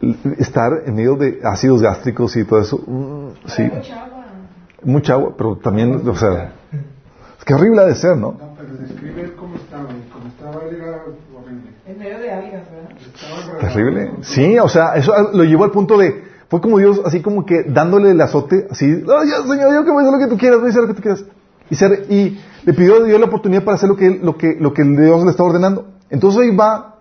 el 0.00 0.16
estar 0.38 0.82
en 0.86 0.94
medio 0.94 1.16
de 1.16 1.40
ácidos 1.44 1.82
gástricos 1.82 2.34
y 2.36 2.44
todo 2.44 2.60
eso. 2.60 2.78
mm, 2.86 3.28
Sí, 3.48 3.62
Hay 3.64 3.70
mucha 3.70 4.04
agua. 4.04 4.24
mucha 4.84 5.12
agua, 5.14 5.34
pero 5.36 5.56
también, 5.56 6.08
o 6.08 6.14
sea, 6.14 6.52
es 7.38 7.44
que 7.44 7.52
horrible 7.52 7.82
ha 7.82 7.86
de 7.86 7.96
ser, 7.96 8.16
¿no? 8.16 8.32
No, 8.32 8.54
pero 8.56 8.74
describe 8.78 9.34
cómo 9.34 9.56
estaba. 9.56 9.90
Y 9.90 10.08
cómo 10.10 10.26
estaba 10.28 10.64
era 10.70 11.02
Terrible. 13.60 14.10
Sí, 14.22 14.58
o 14.58 14.68
sea, 14.68 14.94
eso 14.94 15.12
lo 15.32 15.44
llevó 15.44 15.64
al 15.64 15.70
punto 15.70 15.98
de, 15.98 16.24
fue 16.48 16.60
como 16.60 16.78
Dios, 16.78 17.00
así 17.04 17.20
como 17.22 17.44
que 17.46 17.62
dándole 17.64 18.10
el 18.10 18.20
azote, 18.20 18.66
así, 18.70 19.04
"Ah, 19.08 19.22
ya, 19.24 19.42
Señor, 19.46 19.72
yo 19.72 19.84
que 19.84 19.90
voy 19.90 20.04
a 20.04 20.08
hacer 20.08 20.18
lo 20.20 20.24
que 20.26 20.30
tú 20.32 20.38
quieras, 20.38 20.58
voy 20.60 20.68
a 20.68 20.70
hacer 20.70 20.82
lo 20.82 20.88
que 20.88 20.94
tú 20.94 21.02
quieras. 21.02 21.24
Y, 21.70 21.74
ser- 21.76 22.06
y 22.08 22.40
le 22.64 22.72
pidió 22.74 22.96
a 22.96 23.04
Dios 23.04 23.20
la 23.20 23.26
oportunidad 23.26 23.62
para 23.64 23.76
hacer 23.76 23.88
lo 23.88 23.96
que, 23.96 24.10
lo 24.22 24.36
que, 24.36 24.56
lo 24.58 24.72
que 24.74 24.82
Dios 24.82 25.22
le 25.24 25.30
está 25.30 25.42
ordenando. 25.44 25.86
Entonces 26.10 26.40
ahí 26.42 26.56
va 26.56 26.96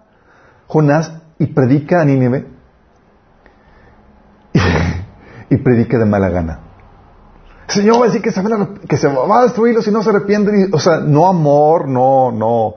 Jonás 0.67 1.11
y 1.39 1.47
predica 1.47 2.01
a 2.01 2.05
Nínive 2.05 2.45
y 5.49 5.57
predica 5.57 5.97
de 5.97 6.05
mala 6.05 6.29
gana. 6.29 6.59
Señor 7.67 7.97
va 7.99 8.03
a 8.05 8.07
decir 8.07 8.21
que 8.21 8.31
se, 8.31 8.41
se 8.97 9.07
va 9.07 9.39
a 9.39 9.43
destruirlo 9.43 9.81
si 9.81 9.91
no 9.91 10.01
se 10.01 10.09
arrepienten. 10.09 10.69
O 10.73 10.79
sea, 10.79 10.99
no 10.99 11.27
amor, 11.27 11.87
no, 11.87 12.31
no. 12.31 12.73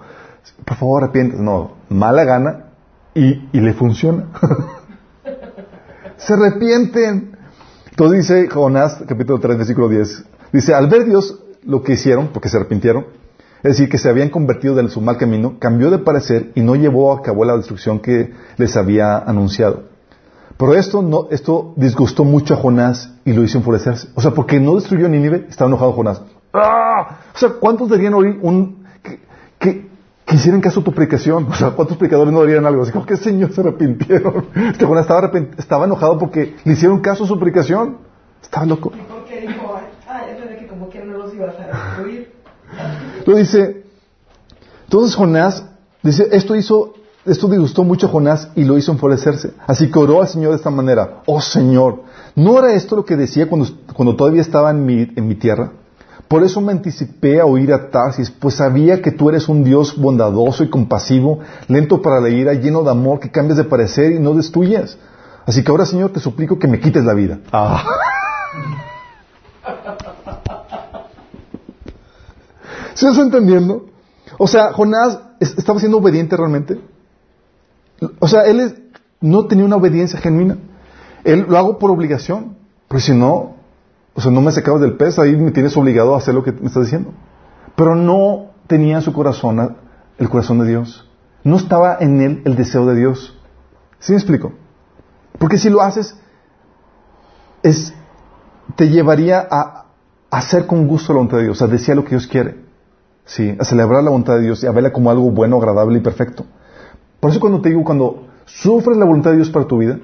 Por 0.64 0.76
favor, 0.76 1.02
arrepientes. 1.04 1.38
No, 1.40 1.72
mala 1.92 2.24
gana 2.24 2.64
y, 3.14 3.48
y 3.52 3.60
le 3.60 3.74
funciona. 3.74 4.26
se 6.16 6.32
arrepienten. 6.32 7.36
Entonces 7.90 8.20
dice 8.20 8.48
Jonás, 8.48 9.02
capítulo 9.06 9.38
3, 9.38 9.58
versículo 9.58 9.88
10. 9.88 10.24
Dice, 10.52 10.74
al 10.74 10.88
ver 10.88 11.04
Dios 11.04 11.38
lo 11.64 11.82
que 11.82 11.92
hicieron, 11.92 12.28
porque 12.28 12.48
se 12.48 12.56
arrepintieron, 12.56 13.06
es 13.62 13.72
decir, 13.74 13.88
que 13.88 13.98
se 13.98 14.08
habían 14.08 14.28
convertido 14.28 14.74
de 14.74 14.88
su 14.88 15.00
mal 15.00 15.18
camino, 15.18 15.56
cambió 15.58 15.90
de 15.90 15.98
parecer 15.98 16.50
y 16.54 16.62
no 16.62 16.74
llevó 16.74 17.12
a 17.12 17.22
cabo 17.22 17.44
la 17.44 17.56
destrucción 17.56 18.00
que 18.00 18.32
les 18.56 18.76
había 18.76 19.18
anunciado. 19.18 19.84
Pero 20.56 20.74
esto, 20.74 21.02
no, 21.02 21.28
esto 21.30 21.72
disgustó 21.76 22.24
mucho 22.24 22.54
a 22.54 22.56
Jonás 22.56 23.12
y 23.24 23.32
lo 23.32 23.42
hizo 23.42 23.58
enfurecerse. 23.58 24.08
O 24.14 24.20
sea, 24.20 24.32
porque 24.32 24.58
no 24.58 24.74
destruyó 24.74 25.08
Nínive, 25.08 25.46
estaba 25.48 25.68
enojado 25.68 25.92
Jonás. 25.92 26.22
¡Ah! 26.52 27.18
O 27.34 27.38
sea, 27.38 27.50
¿cuántos 27.50 27.88
deberían 27.88 28.14
oír 28.14 28.38
un, 28.42 28.84
que, 29.58 29.88
que 30.26 30.36
hicieran 30.36 30.60
caso 30.60 30.80
a 30.80 30.84
tu 30.84 30.92
predicación? 30.92 31.46
O 31.50 31.54
sea, 31.54 31.70
¿cuántos 31.70 31.96
predicadores 31.96 32.32
no 32.32 32.42
dirían 32.42 32.64
algo? 32.66 32.82
Así 32.82 32.92
como, 32.92 33.06
¿qué 33.06 33.16
señor 33.16 33.52
se 33.52 33.60
arrepintieron? 33.60 34.46
Este 34.72 34.84
Jonás 34.86 35.02
estaba, 35.04 35.20
arrepent- 35.22 35.58
estaba 35.58 35.84
enojado 35.84 36.18
porque 36.18 36.54
le 36.64 36.72
hicieron 36.72 37.00
caso 37.00 37.24
a 37.24 37.26
su 37.26 37.38
predicación. 37.38 37.98
Estaba 38.42 38.66
loco. 38.66 38.92
¿Y 38.94 39.00
por 39.02 39.24
qué 39.24 39.40
dijo, 39.40 39.74
ah, 40.08 40.20
ya 40.26 40.58
que 40.58 40.66
como 40.66 40.88
que 40.88 41.04
no 41.04 41.18
los 41.18 41.34
ibas 41.34 41.54
a 41.58 41.66
destruir? 41.66 42.32
Lo 43.26 43.36
dice, 43.36 43.84
entonces 44.84 45.14
Jonás, 45.14 45.64
dice, 46.02 46.28
esto 46.32 46.56
hizo, 46.56 46.94
esto 47.24 47.48
disgustó 47.48 47.84
mucho 47.84 48.06
a 48.06 48.10
Jonás 48.10 48.50
y 48.56 48.64
lo 48.64 48.76
hizo 48.78 48.90
enfurecerse. 48.92 49.52
Así 49.66 49.90
que 49.90 49.98
oró 49.98 50.20
al 50.22 50.28
Señor 50.28 50.50
de 50.50 50.56
esta 50.56 50.70
manera, 50.70 51.22
oh 51.26 51.40
Señor, 51.40 52.02
¿no 52.34 52.58
era 52.58 52.72
esto 52.72 52.96
lo 52.96 53.04
que 53.04 53.16
decía 53.16 53.48
cuando, 53.48 53.68
cuando 53.94 54.16
todavía 54.16 54.40
estaba 54.42 54.70
en 54.70 54.84
mi, 54.84 55.02
en 55.14 55.28
mi 55.28 55.34
tierra? 55.36 55.72
Por 56.32 56.42
eso 56.44 56.62
me 56.62 56.72
anticipé 56.72 57.42
a 57.42 57.44
oír 57.44 57.74
a 57.74 57.90
Tarsis, 57.90 58.30
pues 58.30 58.54
sabía 58.54 59.02
que 59.02 59.10
tú 59.10 59.28
eres 59.28 59.50
un 59.50 59.64
Dios 59.64 60.00
bondadoso 60.00 60.64
y 60.64 60.70
compasivo, 60.70 61.40
lento 61.68 62.00
para 62.00 62.22
la 62.22 62.30
ira, 62.30 62.54
lleno 62.54 62.82
de 62.82 62.90
amor, 62.90 63.20
que 63.20 63.30
cambias 63.30 63.58
de 63.58 63.64
parecer 63.64 64.12
y 64.12 64.18
no 64.18 64.32
destruyes. 64.32 64.96
Así 65.44 65.62
que 65.62 65.70
ahora, 65.70 65.84
Señor, 65.84 66.10
te 66.10 66.20
suplico 66.20 66.58
que 66.58 66.68
me 66.68 66.80
quites 66.80 67.04
la 67.04 67.12
vida. 67.12 67.38
Ah. 67.52 67.84
¿Sí 72.94 73.04
estás 73.06 73.18
entendiendo? 73.18 73.90
O 74.38 74.46
sea, 74.46 74.72
Jonás 74.72 75.18
es- 75.38 75.58
estaba 75.58 75.80
siendo 75.80 75.98
obediente 75.98 76.34
realmente. 76.34 76.80
O 78.20 78.26
sea, 78.26 78.46
él 78.46 78.90
no 79.20 79.44
tenía 79.48 79.66
una 79.66 79.76
obediencia 79.76 80.18
genuina. 80.18 80.56
Él 81.24 81.44
lo 81.46 81.58
hago 81.58 81.78
por 81.78 81.90
obligación. 81.90 82.56
Pero 82.88 83.00
si 83.00 83.12
no, 83.12 83.56
o 84.14 84.20
sea, 84.20 84.30
no 84.30 84.40
me 84.40 84.52
sacabas 84.52 84.80
del 84.80 84.96
pez, 84.96 85.18
ahí 85.18 85.36
me 85.36 85.52
tienes 85.52 85.76
obligado 85.76 86.14
a 86.14 86.18
hacer 86.18 86.34
lo 86.34 86.42
que 86.42 86.52
me 86.52 86.66
estás 86.66 86.84
diciendo. 86.84 87.12
Pero 87.74 87.94
no 87.94 88.50
tenía 88.66 88.96
en 88.96 89.02
su 89.02 89.12
corazón 89.12 89.76
el 90.18 90.28
corazón 90.28 90.58
de 90.58 90.68
Dios. 90.68 91.08
No 91.44 91.56
estaba 91.56 91.96
en 91.98 92.20
él 92.20 92.42
el 92.44 92.54
deseo 92.54 92.86
de 92.86 92.94
Dios. 92.94 93.38
¿Sí 93.98 94.12
me 94.12 94.18
explico? 94.18 94.52
Porque 95.38 95.58
si 95.58 95.70
lo 95.70 95.80
haces, 95.80 96.16
es, 97.62 97.94
te 98.76 98.88
llevaría 98.90 99.46
a, 99.50 99.86
hacer 100.30 100.66
con 100.66 100.86
gusto 100.86 101.12
la 101.12 101.18
voluntad 101.18 101.38
de 101.38 101.44
Dios, 101.44 101.62
a 101.62 101.66
desear 101.66 101.96
lo 101.96 102.04
que 102.04 102.10
Dios 102.10 102.26
quiere. 102.26 102.62
Sí, 103.24 103.56
a 103.58 103.64
celebrar 103.64 104.02
la 104.02 104.10
voluntad 104.10 104.36
de 104.36 104.42
Dios 104.42 104.62
y 104.62 104.66
a 104.66 104.72
verla 104.72 104.92
como 104.92 105.10
algo 105.10 105.30
bueno, 105.30 105.56
agradable 105.56 105.98
y 105.98 106.02
perfecto. 106.02 106.44
Por 107.20 107.30
eso 107.30 107.40
cuando 107.40 107.60
te 107.60 107.68
digo, 107.68 107.84
cuando 107.84 108.26
sufres 108.44 108.96
la 108.96 109.04
voluntad 109.04 109.30
de 109.30 109.36
Dios 109.36 109.50
para 109.50 109.66
tu 109.66 109.78
vida, 109.78 109.98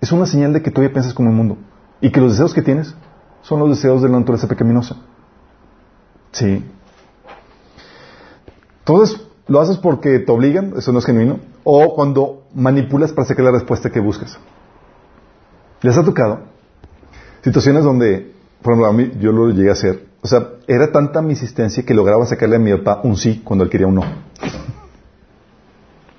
es 0.00 0.12
una 0.12 0.26
señal 0.26 0.52
de 0.52 0.62
que 0.62 0.70
todavía 0.70 0.92
piensas 0.92 1.14
como 1.14 1.28
el 1.28 1.34
mundo. 1.34 1.58
Y 2.00 2.10
que 2.10 2.20
los 2.20 2.32
deseos 2.32 2.54
que 2.54 2.62
tienes 2.62 2.94
son 3.42 3.60
los 3.60 3.70
deseos 3.70 4.02
de 4.02 4.08
la 4.08 4.18
naturaleza 4.18 4.48
pecaminosa. 4.48 4.96
Sí. 6.32 6.64
Entonces, 8.80 9.20
lo 9.46 9.60
haces 9.60 9.76
porque 9.78 10.18
te 10.20 10.32
obligan, 10.32 10.74
eso 10.76 10.92
no 10.92 10.98
es 10.98 11.04
genuino, 11.04 11.40
o 11.64 11.94
cuando 11.94 12.44
manipulas 12.54 13.12
para 13.12 13.26
sacar 13.26 13.44
la 13.44 13.52
respuesta 13.52 13.90
que 13.90 14.00
buscas. 14.00 14.38
¿Les 15.82 15.96
ha 15.96 16.04
tocado? 16.04 16.40
Situaciones 17.42 17.84
donde, 17.84 18.32
por 18.62 18.72
ejemplo, 18.72 18.88
a 18.88 18.92
mí, 18.92 19.12
yo 19.20 19.32
lo 19.32 19.50
llegué 19.50 19.68
a 19.68 19.72
hacer. 19.72 20.06
O 20.22 20.28
sea, 20.28 20.50
era 20.68 20.92
tanta 20.92 21.20
mi 21.20 21.30
insistencia 21.30 21.84
que 21.84 21.94
lograba 21.94 22.24
sacarle 22.26 22.56
a 22.56 22.60
mi 22.60 22.72
papá 22.72 23.00
un 23.02 23.16
sí 23.16 23.42
cuando 23.44 23.64
él 23.64 23.70
quería 23.70 23.88
un 23.88 23.96
no. 23.96 24.04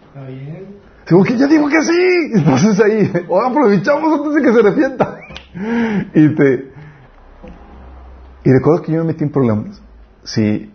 Está 0.08 0.28
bien. 0.28 0.76
Digo 1.08 1.24
que 1.24 1.38
ya 1.38 1.48
digo 1.48 1.70
que 1.70 1.82
sí. 1.82 2.32
Entonces 2.36 2.80
ahí, 2.82 3.12
o 3.30 3.42
aprovechamos 3.42 4.20
antes 4.20 4.34
de 4.36 4.42
que 4.42 4.54
se 4.54 4.60
arrepienta. 4.60 5.20
Y 6.16 6.36
te. 6.36 6.73
Y 8.44 8.52
recuerdo 8.52 8.82
que 8.82 8.92
yo 8.92 9.00
me 9.00 9.06
metí 9.06 9.24
en 9.24 9.32
problemas. 9.32 9.82
Sí. 10.24 10.72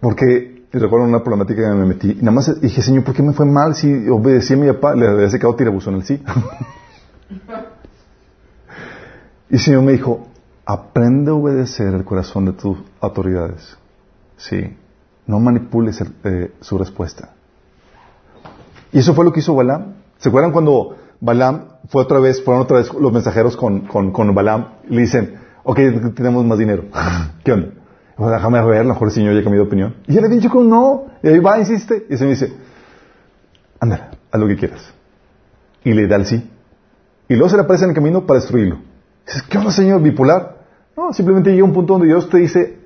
Porque 0.00 0.64
recuerdo 0.72 1.06
una 1.06 1.22
problemática 1.22 1.62
que 1.62 1.76
me 1.76 1.86
metí. 1.86 2.12
Y 2.12 2.16
nada 2.16 2.32
más 2.32 2.60
dije, 2.60 2.82
Señor, 2.82 3.04
¿por 3.04 3.14
qué 3.14 3.22
me 3.22 3.32
fue 3.32 3.46
mal 3.46 3.74
si 3.74 4.08
obedecí 4.08 4.54
a 4.54 4.56
mi 4.56 4.66
papá? 4.68 4.94
Le 4.94 5.08
había 5.08 5.30
sacado 5.30 5.54
tirabuzón 5.54 5.94
en 5.94 6.00
el 6.00 6.06
sí. 6.06 6.22
y 9.50 9.54
el 9.54 9.60
Señor 9.60 9.82
me 9.82 9.92
dijo, 9.92 10.28
aprende 10.64 11.30
a 11.30 11.34
obedecer 11.34 11.94
el 11.94 12.04
corazón 12.04 12.46
de 12.46 12.52
tus 12.52 12.78
autoridades. 13.00 13.76
Sí. 14.36 14.76
No 15.26 15.40
manipules 15.40 16.02
eh, 16.24 16.52
su 16.60 16.78
respuesta. 16.78 17.30
Y 18.92 18.98
eso 18.98 19.14
fue 19.14 19.24
lo 19.24 19.32
que 19.32 19.40
hizo 19.40 19.54
Balaam. 19.54 19.94
¿Se 20.18 20.28
acuerdan 20.28 20.52
cuando 20.52 20.96
Balaam 21.20 21.64
fue 21.88 22.02
otra 22.02 22.18
vez, 22.18 22.42
fueron 22.42 22.62
otra 22.62 22.78
vez 22.78 22.92
los 22.92 23.12
mensajeros 23.12 23.56
con, 23.56 23.86
con, 23.86 24.12
con 24.12 24.34
Balaam 24.34 24.74
le 24.88 25.00
dicen, 25.02 25.43
ok, 25.64 25.78
tenemos 26.14 26.44
más 26.44 26.58
dinero. 26.58 26.84
¿Qué 27.44 27.52
onda? 27.52 27.68
Pues 28.16 28.30
déjame 28.30 28.64
ver, 28.64 28.80
a 28.80 28.82
lo 28.84 28.90
mejor 28.90 29.08
el 29.08 29.14
Señor 29.14 29.34
ya 29.34 29.42
cambió 29.42 29.62
de 29.62 29.66
opinión. 29.66 29.96
Y 30.06 30.16
él 30.16 30.22
le 30.22 30.28
dijo 30.28 30.60
que 30.60 30.68
no. 30.68 31.06
Y 31.22 31.28
ahí 31.28 31.38
va, 31.40 31.58
insiste. 31.58 32.06
Y 32.08 32.12
el 32.12 32.18
Señor 32.18 32.34
dice, 32.34 32.52
ándale, 33.80 34.04
haz 34.30 34.40
lo 34.40 34.46
que 34.46 34.56
quieras. 34.56 34.94
Y 35.82 35.92
le 35.92 36.06
da 36.06 36.16
el 36.16 36.26
sí. 36.26 36.48
Y 37.28 37.34
luego 37.34 37.48
se 37.48 37.56
le 37.56 37.62
aparece 37.62 37.84
en 37.84 37.90
el 37.90 37.96
camino 37.96 38.24
para 38.24 38.38
destruirlo. 38.38 38.78
Dices, 39.26 39.42
¿qué 39.42 39.58
onda, 39.58 39.72
Señor? 39.72 40.00
¿Bipolar? 40.00 40.58
No, 40.96 41.12
simplemente 41.12 41.50
llega 41.50 41.64
un 41.64 41.72
punto 41.72 41.94
donde 41.94 42.06
Dios 42.06 42.28
te 42.30 42.38
dice, 42.38 42.78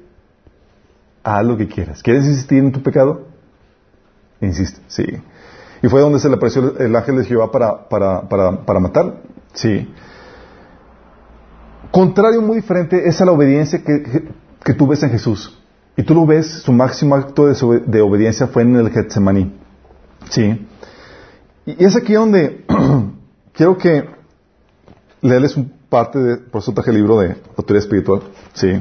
haz 1.22 1.44
lo 1.44 1.56
que 1.56 1.68
quieras. 1.68 2.02
¿Quieres 2.02 2.24
insistir 2.24 2.58
en 2.58 2.72
tu 2.72 2.82
pecado? 2.82 3.26
Insiste, 4.40 4.80
sí. 4.86 5.04
Y 5.82 5.88
fue 5.88 6.00
donde 6.00 6.18
se 6.20 6.28
le 6.28 6.36
apareció 6.36 6.78
el 6.78 6.94
ángel 6.94 7.18
de 7.18 7.24
Jehová 7.24 7.50
para, 7.50 7.88
para, 7.88 8.22
para, 8.28 8.64
para 8.64 8.80
matar. 8.80 9.14
Sí. 9.52 9.92
Contrario, 11.90 12.42
muy 12.42 12.56
diferente, 12.56 13.08
es 13.08 13.20
a 13.20 13.24
la 13.24 13.32
obediencia 13.32 13.82
que, 13.82 14.28
que, 14.64 14.74
tú 14.74 14.86
ves 14.86 15.02
en 15.02 15.10
Jesús. 15.10 15.58
Y 15.96 16.02
tú 16.02 16.14
lo 16.14 16.26
ves, 16.26 16.46
su 16.46 16.72
máximo 16.72 17.14
acto 17.14 17.46
de, 17.46 17.80
de 17.86 18.00
obediencia 18.00 18.46
fue 18.46 18.62
en 18.62 18.76
el 18.76 18.90
Getsemaní. 18.90 19.52
Sí. 20.28 20.66
Y, 21.66 21.84
es 21.84 21.96
aquí 21.96 22.14
donde 22.14 22.64
quiero 23.52 23.76
que 23.78 24.04
leerles 25.22 25.56
un 25.56 25.72
parte 25.88 26.18
de, 26.18 26.36
por 26.36 26.60
eso 26.60 26.72
traje 26.72 26.90
el 26.90 26.96
libro 26.96 27.18
de 27.20 27.36
autoridad 27.56 27.82
espiritual. 27.82 28.22
Sí. 28.52 28.78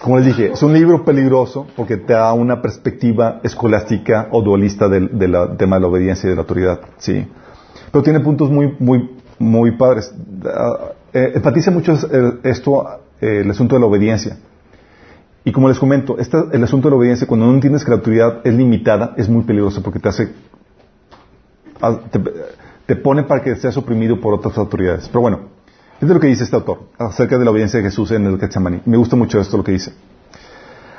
Como 0.00 0.18
les 0.18 0.26
dije, 0.26 0.52
es 0.52 0.62
un 0.62 0.72
libro 0.72 1.04
peligroso 1.04 1.66
porque 1.76 1.96
te 1.96 2.12
da 2.12 2.32
una 2.32 2.62
perspectiva 2.62 3.40
escolástica 3.42 4.28
o 4.30 4.42
dualista 4.42 4.88
del, 4.88 5.18
del 5.18 5.56
tema 5.56 5.76
de 5.76 5.82
la 5.82 5.88
obediencia 5.88 6.26
y 6.26 6.30
de 6.30 6.36
la 6.36 6.42
autoridad. 6.42 6.80
Sí. 6.98 7.26
Pero 7.90 8.02
tiene 8.04 8.20
puntos 8.20 8.50
muy, 8.50 8.76
muy, 8.78 9.16
muy 9.38 9.72
padres. 9.72 10.14
Eh, 11.12 11.32
enfatiza 11.36 11.70
mucho 11.70 11.94
eh, 11.94 12.40
esto, 12.44 12.86
eh, 13.20 13.40
el 13.44 13.50
asunto 13.50 13.74
de 13.74 13.80
la 13.80 13.86
obediencia. 13.86 14.36
Y 15.44 15.52
como 15.52 15.68
les 15.68 15.78
comento, 15.78 16.16
el 16.18 16.64
asunto 16.64 16.88
de 16.88 16.90
la 16.90 16.98
obediencia, 16.98 17.26
cuando 17.26 17.46
no 17.46 17.54
entiendes 17.54 17.82
que 17.82 17.90
la 17.90 17.96
autoridad 17.96 18.40
es 18.44 18.52
limitada, 18.52 19.14
es 19.16 19.28
muy 19.28 19.44
peligroso 19.44 19.82
porque 19.82 19.98
te 19.98 20.08
hace, 20.08 20.28
ah, 21.80 22.00
te, 22.86 22.96
pone 22.96 23.22
para 23.22 23.42
que 23.42 23.56
seas 23.56 23.76
oprimido 23.78 24.20
por 24.20 24.34
otras 24.34 24.58
autoridades. 24.58 25.08
Pero 25.08 25.22
bueno, 25.22 25.40
es 26.00 26.06
lo 26.06 26.20
que 26.20 26.26
dice 26.26 26.44
este 26.44 26.54
autor 26.54 26.88
acerca 26.98 27.38
de 27.38 27.46
la 27.46 27.50
obediencia 27.50 27.78
de 27.78 27.84
Jesús 27.84 28.10
en 28.10 28.26
el 28.26 28.38
Getsemaní. 28.38 28.82
Me 28.84 28.98
gusta 28.98 29.16
mucho 29.16 29.40
esto 29.40 29.56
lo 29.56 29.64
que 29.64 29.72
dice. 29.72 29.94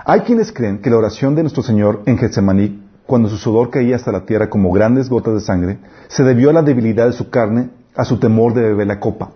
Hay 0.03 0.21
quienes 0.21 0.51
creen 0.51 0.79
que 0.79 0.89
la 0.89 0.97
oración 0.97 1.35
de 1.35 1.43
nuestro 1.43 1.61
Señor 1.61 2.01
en 2.07 2.17
Getsemaní, 2.17 2.87
cuando 3.05 3.29
su 3.29 3.37
sudor 3.37 3.69
caía 3.69 3.97
hasta 3.97 4.11
la 4.11 4.25
tierra 4.25 4.49
como 4.49 4.71
grandes 4.71 5.09
gotas 5.09 5.35
de 5.35 5.41
sangre, 5.41 5.77
se 6.07 6.23
debió 6.23 6.49
a 6.49 6.53
la 6.53 6.63
debilidad 6.63 7.05
de 7.05 7.13
su 7.13 7.29
carne, 7.29 7.69
a 7.95 8.03
su 8.03 8.17
temor 8.17 8.55
de 8.55 8.63
beber 8.63 8.87
la 8.87 8.99
copa. 8.99 9.33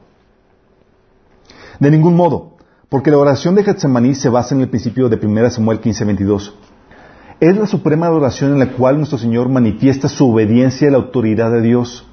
De 1.84 1.92
ningún 1.92 2.16
modo, 2.16 2.56
porque 2.88 3.12
la 3.12 3.18
oración 3.18 3.56
de 3.56 3.64
Getsemaní 3.66 4.16
se 4.16 4.30
basa 4.30 4.56
en 4.56 4.62
el 4.62 4.70
principio 4.70 5.10
de 5.10 5.18
1 5.18 5.50
Samuel 5.50 5.82
15:22. 5.82 6.54
Es 7.42 7.58
la 7.58 7.68
suprema 7.68 8.10
oración 8.10 8.54
en 8.54 8.60
la 8.60 8.72
cual 8.72 8.96
nuestro 8.96 9.18
Señor 9.18 9.50
manifiesta 9.50 10.08
su 10.08 10.32
obediencia 10.32 10.88
a 10.88 10.92
la 10.92 10.98
autoridad 11.00 11.52
de 11.52 11.62
Dios. 11.62 12.08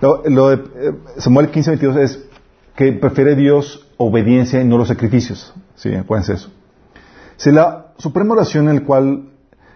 Lo, 0.00 0.24
lo 0.28 0.48
de 0.48 0.54
eh, 0.56 0.92
Samuel 1.18 1.52
15:22 1.52 1.96
es 1.98 2.24
que 2.74 2.90
prefiere 2.94 3.36
Dios 3.36 3.86
obediencia 3.98 4.60
y 4.60 4.64
no 4.64 4.78
los 4.78 4.88
sacrificios. 4.88 5.54
Sí, 5.76 5.94
acuérdense 5.94 6.32
eso. 6.32 6.50
Si 7.36 7.52
la 7.52 7.92
suprema 7.98 8.34
oración 8.34 8.68
en 8.68 8.74
la 8.74 8.84
cual 8.84 9.28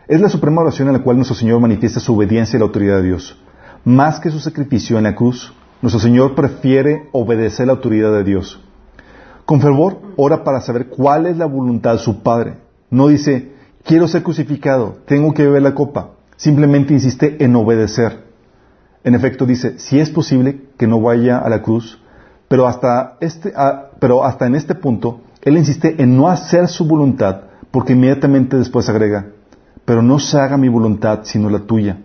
es 0.09 0.21
la 0.21 0.29
suprema 0.29 0.63
oración 0.63 0.89
en 0.89 0.95
la 0.95 1.03
cual 1.05 1.17
nuestro 1.17 1.37
Señor 1.37 1.61
manifiesta 1.61 2.01
su 2.01 2.13
obediencia 2.17 2.57
a 2.57 2.59
la 2.59 2.67
autoridad 2.67 2.97
de 2.97 3.05
Dios. 3.05 3.39
Más 3.85 4.19
que 4.19 4.33
su 4.33 4.41
sacrificio 4.41 4.99
en 4.99 5.05
la 5.05 5.15
cruz, 5.15 5.53
nuestro 5.83 6.01
Señor 6.01 6.35
prefiere 6.35 7.09
obedecer 7.13 7.67
la 7.67 7.75
autoridad 7.75 8.13
de 8.13 8.25
Dios. 8.25 8.61
Con 9.45 9.61
fervor 9.61 9.99
ora 10.17 10.45
para 10.45 10.61
saber 10.61 10.89
cuál 10.89 11.27
es 11.27 11.37
la 11.37 11.47
voluntad 11.47 11.93
de 11.93 11.99
su 11.99 12.23
Padre. 12.23 12.59
No 12.91 13.09
dice, 13.09 13.53
quiero 13.85 14.09
ser 14.09 14.23
crucificado, 14.23 14.99
tengo 15.07 15.33
que 15.33 15.45
beber 15.45 15.63
la 15.63 15.75
copa. 15.75 16.11
Simplemente 16.37 16.93
insiste 16.93 17.43
en 17.43 17.57
obedecer. 17.57 18.25
En 19.05 19.15
efecto 19.15 19.47
dice, 19.47 19.79
si 19.79 19.99
es 19.99 20.11
posible 20.11 20.67
que 20.77 20.87
no 20.87 21.01
vaya 21.01 21.39
a 21.39 21.49
la 21.49 21.63
cruz, 21.63 22.01
pero 22.49 22.67
hasta, 22.67 23.17
este, 23.21 23.53
ah, 23.57 23.91
pero 23.99 24.25
hasta 24.25 24.47
en 24.47 24.55
este 24.55 24.75
punto, 24.75 25.21
él 25.43 25.57
insiste 25.57 26.03
en 26.03 26.17
no 26.17 26.29
hacer 26.29 26.69
su 26.69 26.87
voluntad, 26.87 27.43
porque 27.71 27.93
inmediatamente 27.95 28.57
después 28.57 28.89
agrega, 28.89 29.29
pero 29.85 30.03
no 30.03 30.19
se 30.19 30.39
haga 30.39 30.57
mi 30.57 30.69
voluntad 30.69 31.21
sino 31.23 31.49
la 31.49 31.61
tuya. 31.61 31.99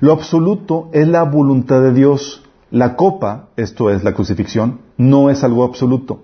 Lo 0.00 0.12
absoluto 0.12 0.88
es 0.92 1.08
la 1.08 1.22
voluntad 1.22 1.80
de 1.80 1.92
Dios. 1.92 2.43
La 2.74 2.96
copa, 2.96 3.50
esto 3.54 3.88
es 3.88 4.02
la 4.02 4.14
crucifixión, 4.14 4.80
no 4.96 5.30
es 5.30 5.44
algo 5.44 5.62
absoluto. 5.62 6.22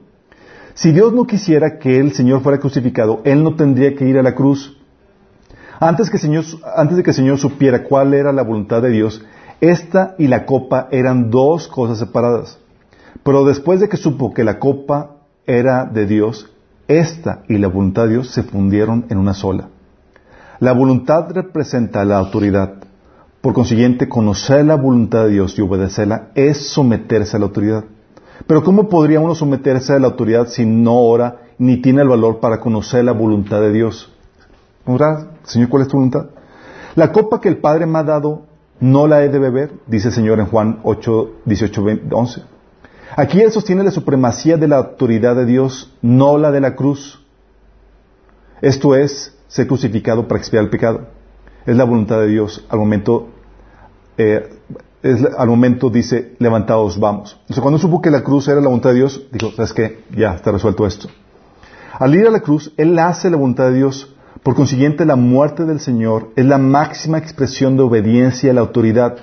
Si 0.75 0.91
Dios 0.91 1.13
no 1.13 1.25
quisiera 1.25 1.79
que 1.79 2.01
el 2.01 2.11
Señor 2.11 2.41
fuera 2.41 2.59
crucificado, 2.59 3.21
Él 3.23 3.45
no 3.45 3.55
tendría 3.55 3.95
que 3.95 4.05
ir 4.05 4.19
a 4.19 4.25
la 4.25 4.35
cruz. 4.35 4.77
Antes, 5.79 6.11
que 6.11 6.17
el 6.17 6.21
Señor, 6.21 6.45
de 6.45 7.03
que 7.05 7.11
el 7.11 7.15
Señor 7.15 7.39
supiera 7.39 7.85
cuál 7.85 8.15
era 8.15 8.33
la 8.33 8.43
voluntad 8.43 8.83
de 8.83 8.91
Dios, 8.91 9.25
esta 9.61 10.17
y 10.19 10.27
la 10.27 10.45
copa 10.45 10.89
eran 10.91 11.31
dos 11.31 11.69
cosas 11.69 12.01
separadas. 12.01 12.59
Pero 13.23 13.45
después 13.45 13.79
de 13.79 13.89
que 13.89 13.97
supo 13.97 14.35
que 14.35 14.43
la 14.43 14.59
copa 14.59 15.19
era 15.47 15.85
de 15.85 16.05
Dios, 16.05 16.53
esta 16.89 17.45
y 17.47 17.59
la 17.59 17.69
voluntad 17.69 18.07
de 18.07 18.15
Dios 18.15 18.31
se 18.33 18.43
fundieron 18.43 19.07
en 19.09 19.19
una 19.19 19.35
sola. 19.35 19.69
La 20.59 20.73
voluntad 20.73 21.31
representa 21.31 22.05
la 22.05 22.19
autoridad. 22.19 22.90
Por 23.41 23.55
consiguiente, 23.55 24.09
conocer 24.09 24.67
la 24.67 24.75
voluntad 24.75 25.25
de 25.25 25.31
Dios 25.31 25.59
y 25.59 25.63
obedecerla 25.63 26.29
es 26.35 26.69
someterse 26.69 27.37
a 27.37 27.41
la 27.41 27.47
autoridad. 27.47 27.85
Pero 28.47 28.63
¿cómo 28.63 28.89
podría 28.91 29.21
uno 29.21 29.35
someterse 29.35 29.95
a 29.95 29.99
la 29.99 30.09
autoridad 30.09 30.49
si 30.49 30.67
no 30.67 30.97
ora 30.97 31.43
ni 31.57 31.79
tiene 31.79 32.03
el 32.03 32.09
valor 32.09 32.41
para 32.41 32.61
conocer 32.61 33.05
la 33.05 33.13
voluntad 33.13 33.61
de 33.63 33.73
Dios? 33.73 34.13
¿Orar? 34.85 35.31
Señor, 35.45 35.71
¿cuál 35.71 35.83
es 35.83 35.89
tu 35.89 35.97
voluntad? 35.97 36.27
La 36.97 37.13
copa 37.13 37.41
que 37.41 37.49
el 37.49 37.59
Padre 37.59 37.87
me 37.87 37.99
ha 37.99 38.03
dado, 38.03 38.43
no 38.79 39.07
la 39.07 39.25
he 39.25 39.31
de 39.31 39.39
beber, 39.39 39.73
dice 39.87 40.09
el 40.09 40.15
Señor 40.15 40.39
en 40.39 40.47
Juan 40.47 40.81
8, 40.83 41.31
18, 41.47 41.83
20, 41.83 42.15
11. 42.15 42.43
Aquí 43.17 43.41
Él 43.41 43.53
sostiene 43.53 43.85
la 43.85 43.91
supremacía 43.91 44.59
de 44.59 44.69
la 44.69 44.77
autoridad 44.77 45.35
de 45.35 45.47
Dios, 45.47 45.97
no 46.03 46.37
la 46.37 46.51
de 46.51 46.61
la 46.61 46.77
cruz. 46.77 47.25
Esto 48.61 48.95
es 48.95 49.35
ser 49.49 49.67
crucificado 49.67 50.29
para 50.29 50.39
expiar 50.39 50.65
el 50.65 50.71
pecado. 50.71 51.20
Es 51.67 51.77
la 51.77 51.85
voluntad 51.85 52.21
de 52.21 52.29
Dios 52.29 52.65
al 52.69 52.79
momento, 52.79 53.29
eh, 54.17 54.49
al 55.37 55.49
momento 55.49 55.91
dice, 55.91 56.35
levantados, 56.39 56.99
vamos. 56.99 57.39
O 57.49 57.61
cuando 57.61 57.79
supo 57.79 58.01
que 58.01 58.11
la 58.11 58.23
cruz 58.23 58.49
era 58.49 58.61
la 58.61 58.69
voluntad 58.69 58.91
de 58.91 58.97
Dios, 58.97 59.27
dijo, 59.31 59.51
¿sabes 59.53 59.73
qué? 59.73 60.05
Ya 60.17 60.35
está 60.35 60.53
resuelto 60.53 60.87
esto. 60.87 61.09
Al 61.99 62.15
ir 62.15 62.27
a 62.27 62.31
la 62.31 62.41
cruz, 62.41 62.73
Él 62.77 62.99
hace 62.99 63.29
la 63.29 63.37
voluntad 63.37 63.67
de 63.67 63.77
Dios. 63.77 64.15
Por 64.43 64.55
consiguiente, 64.55 65.05
la 65.05 65.17
muerte 65.17 65.65
del 65.67 65.81
Señor 65.81 66.31
es 66.35 66.47
la 66.47 66.57
máxima 66.57 67.19
expresión 67.19 67.77
de 67.77 67.83
obediencia 67.83 68.51
a 68.51 68.55
la 68.55 68.63
autoridad. 68.63 69.19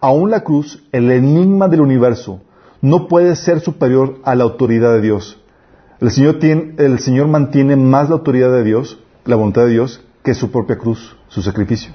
Aún 0.00 0.30
la 0.30 0.40
cruz, 0.40 0.82
el 0.90 1.10
enigma 1.12 1.68
del 1.68 1.82
universo, 1.82 2.40
no 2.80 3.06
puede 3.06 3.36
ser 3.36 3.60
superior 3.60 4.18
a 4.24 4.34
la 4.34 4.44
autoridad 4.44 4.92
de 4.94 5.02
Dios. 5.02 5.40
El 6.00 6.10
Señor, 6.10 6.38
el 6.42 6.98
Señor 6.98 7.28
mantiene 7.28 7.76
más 7.76 8.08
la 8.08 8.16
autoridad 8.16 8.50
de 8.50 8.64
Dios, 8.64 8.98
la 9.24 9.36
voluntad 9.36 9.66
de 9.66 9.70
Dios, 9.70 10.02
que 10.22 10.34
su 10.34 10.50
propia 10.50 10.76
cruz, 10.76 11.16
su 11.28 11.42
sacrificio. 11.42 11.92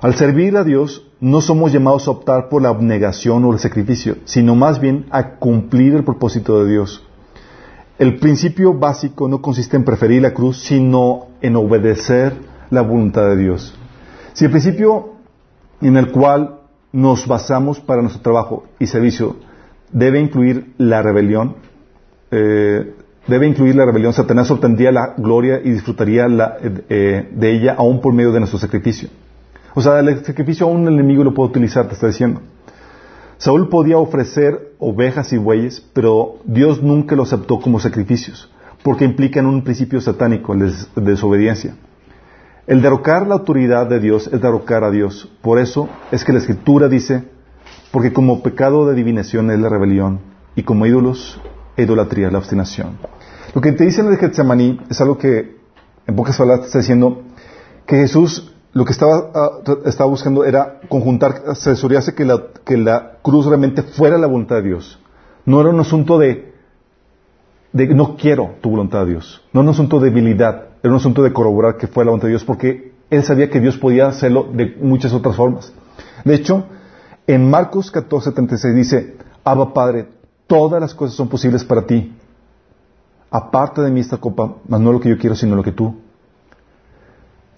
Al 0.00 0.14
servir 0.14 0.56
a 0.56 0.64
Dios, 0.64 1.06
no 1.20 1.40
somos 1.40 1.72
llamados 1.72 2.06
a 2.06 2.10
optar 2.10 2.48
por 2.48 2.60
la 2.60 2.68
abnegación 2.68 3.44
o 3.44 3.52
el 3.52 3.58
sacrificio, 3.58 4.16
sino 4.24 4.54
más 4.54 4.80
bien 4.80 5.06
a 5.10 5.36
cumplir 5.36 5.94
el 5.94 6.04
propósito 6.04 6.62
de 6.62 6.70
Dios. 6.70 7.02
El 7.98 8.18
principio 8.18 8.74
básico 8.74 9.28
no 9.28 9.40
consiste 9.40 9.76
en 9.76 9.84
preferir 9.84 10.20
la 10.20 10.34
cruz, 10.34 10.58
sino 10.58 11.28
en 11.40 11.56
obedecer 11.56 12.34
la 12.70 12.82
voluntad 12.82 13.28
de 13.28 13.36
Dios. 13.36 13.74
Si 14.32 14.44
el 14.44 14.50
principio 14.50 15.14
en 15.80 15.96
el 15.96 16.10
cual 16.10 16.60
nos 16.92 17.26
basamos 17.26 17.80
para 17.80 18.02
nuestro 18.02 18.22
trabajo 18.22 18.64
y 18.78 18.86
servicio 18.86 19.36
debe 19.92 20.20
incluir 20.20 20.74
la 20.76 21.02
rebelión, 21.02 21.56
eh, 22.30 22.94
debe 23.26 23.46
incluir 23.46 23.74
la 23.74 23.86
rebelión, 23.86 24.12
Satanás 24.12 24.50
obtendría 24.50 24.92
la 24.92 25.14
gloria 25.16 25.60
y 25.62 25.70
disfrutaría 25.70 26.28
la, 26.28 26.56
eh, 26.60 27.28
de 27.32 27.52
ella 27.52 27.74
aún 27.78 28.00
por 28.00 28.12
medio 28.12 28.32
de 28.32 28.40
nuestro 28.40 28.58
sacrificio. 28.58 29.08
O 29.74 29.80
sea, 29.80 29.98
el 29.98 30.24
sacrificio 30.24 30.66
aún 30.66 30.86
el 30.86 30.94
enemigo 30.94 31.24
lo 31.24 31.34
puede 31.34 31.50
utilizar, 31.50 31.88
te 31.88 31.94
está 31.94 32.06
diciendo. 32.06 32.40
Saúl 33.38 33.68
podía 33.68 33.98
ofrecer 33.98 34.74
ovejas 34.78 35.32
y 35.32 35.38
bueyes, 35.38 35.84
pero 35.92 36.36
Dios 36.44 36.82
nunca 36.82 37.16
lo 37.16 37.24
aceptó 37.24 37.60
como 37.60 37.80
sacrificios, 37.80 38.50
porque 38.82 39.04
implican 39.04 39.46
un 39.46 39.64
principio 39.64 40.00
satánico 40.00 40.54
de 40.54 40.72
desobediencia. 40.96 41.74
El 42.66 42.80
derrocar 42.80 43.26
la 43.26 43.34
autoridad 43.34 43.86
de 43.88 44.00
Dios 44.00 44.30
es 44.32 44.40
derrocar 44.40 44.84
a 44.84 44.90
Dios. 44.90 45.30
Por 45.42 45.58
eso 45.58 45.88
es 46.10 46.24
que 46.24 46.32
la 46.32 46.38
Escritura 46.38 46.88
dice, 46.88 47.24
porque 47.90 48.12
como 48.12 48.42
pecado 48.42 48.86
de 48.86 48.92
adivinación 48.92 49.50
es 49.50 49.58
la 49.58 49.68
rebelión, 49.68 50.20
y 50.56 50.62
como 50.62 50.86
ídolos, 50.86 51.40
idolatría, 51.76 52.30
la 52.30 52.38
obstinación. 52.38 52.98
Lo 53.54 53.60
que 53.60 53.72
te 53.72 53.84
dice 53.84 54.00
en 54.00 54.08
el 54.08 54.16
Getsemaní 54.16 54.80
es 54.88 55.00
algo 55.00 55.18
que, 55.18 55.56
en 56.06 56.16
pocas 56.16 56.36
palabras, 56.36 56.66
está 56.66 56.78
diciendo 56.78 57.22
que 57.86 57.96
Jesús 57.96 58.54
lo 58.74 58.84
que 58.84 58.92
estaba, 58.92 59.30
estaba 59.84 60.10
buscando 60.10 60.44
era 60.44 60.80
conjuntar, 60.88 61.44
asesorarse 61.46 62.14
que 62.14 62.24
la, 62.24 62.42
que 62.64 62.76
la 62.76 63.18
cruz 63.22 63.46
realmente 63.46 63.82
fuera 63.82 64.18
la 64.18 64.26
voluntad 64.26 64.56
de 64.56 64.62
Dios. 64.62 64.98
No 65.46 65.60
era 65.60 65.70
un 65.70 65.78
asunto 65.78 66.18
de, 66.18 66.52
de 67.72 67.86
no 67.94 68.16
quiero 68.16 68.56
tu 68.60 68.70
voluntad, 68.70 69.06
Dios. 69.06 69.42
No 69.52 69.60
era 69.60 69.70
un 69.70 69.74
asunto 69.74 70.00
de 70.00 70.10
debilidad. 70.10 70.70
Era 70.82 70.92
un 70.92 70.96
asunto 70.98 71.22
de 71.22 71.32
corroborar 71.32 71.76
que 71.76 71.86
fuera 71.86 72.06
la 72.06 72.10
voluntad 72.10 72.26
de 72.26 72.32
Dios 72.32 72.44
porque 72.44 72.92
él 73.10 73.22
sabía 73.22 73.48
que 73.48 73.60
Dios 73.60 73.78
podía 73.78 74.08
hacerlo 74.08 74.48
de 74.52 74.76
muchas 74.80 75.12
otras 75.12 75.36
formas. 75.36 75.72
De 76.24 76.34
hecho, 76.34 76.66
en 77.28 77.48
Marcos 77.48 77.92
14, 77.92 78.30
76 78.30 78.74
dice, 78.74 79.16
Abba 79.44 79.72
Padre, 79.72 80.08
todas 80.46 80.80
las 80.80 80.94
cosas 80.94 81.16
son 81.16 81.28
posibles 81.28 81.64
para 81.64 81.86
ti. 81.86 82.12
Aparte 83.30 83.80
de 83.82 83.90
mí 83.90 84.00
esta 84.00 84.18
copa, 84.18 84.56
mas 84.68 84.80
no 84.80 84.92
lo 84.92 85.00
que 85.00 85.08
yo 85.08 85.18
quiero, 85.18 85.34
sino 85.34 85.56
lo 85.56 85.62
que 85.62 85.72
tú. 85.72 85.96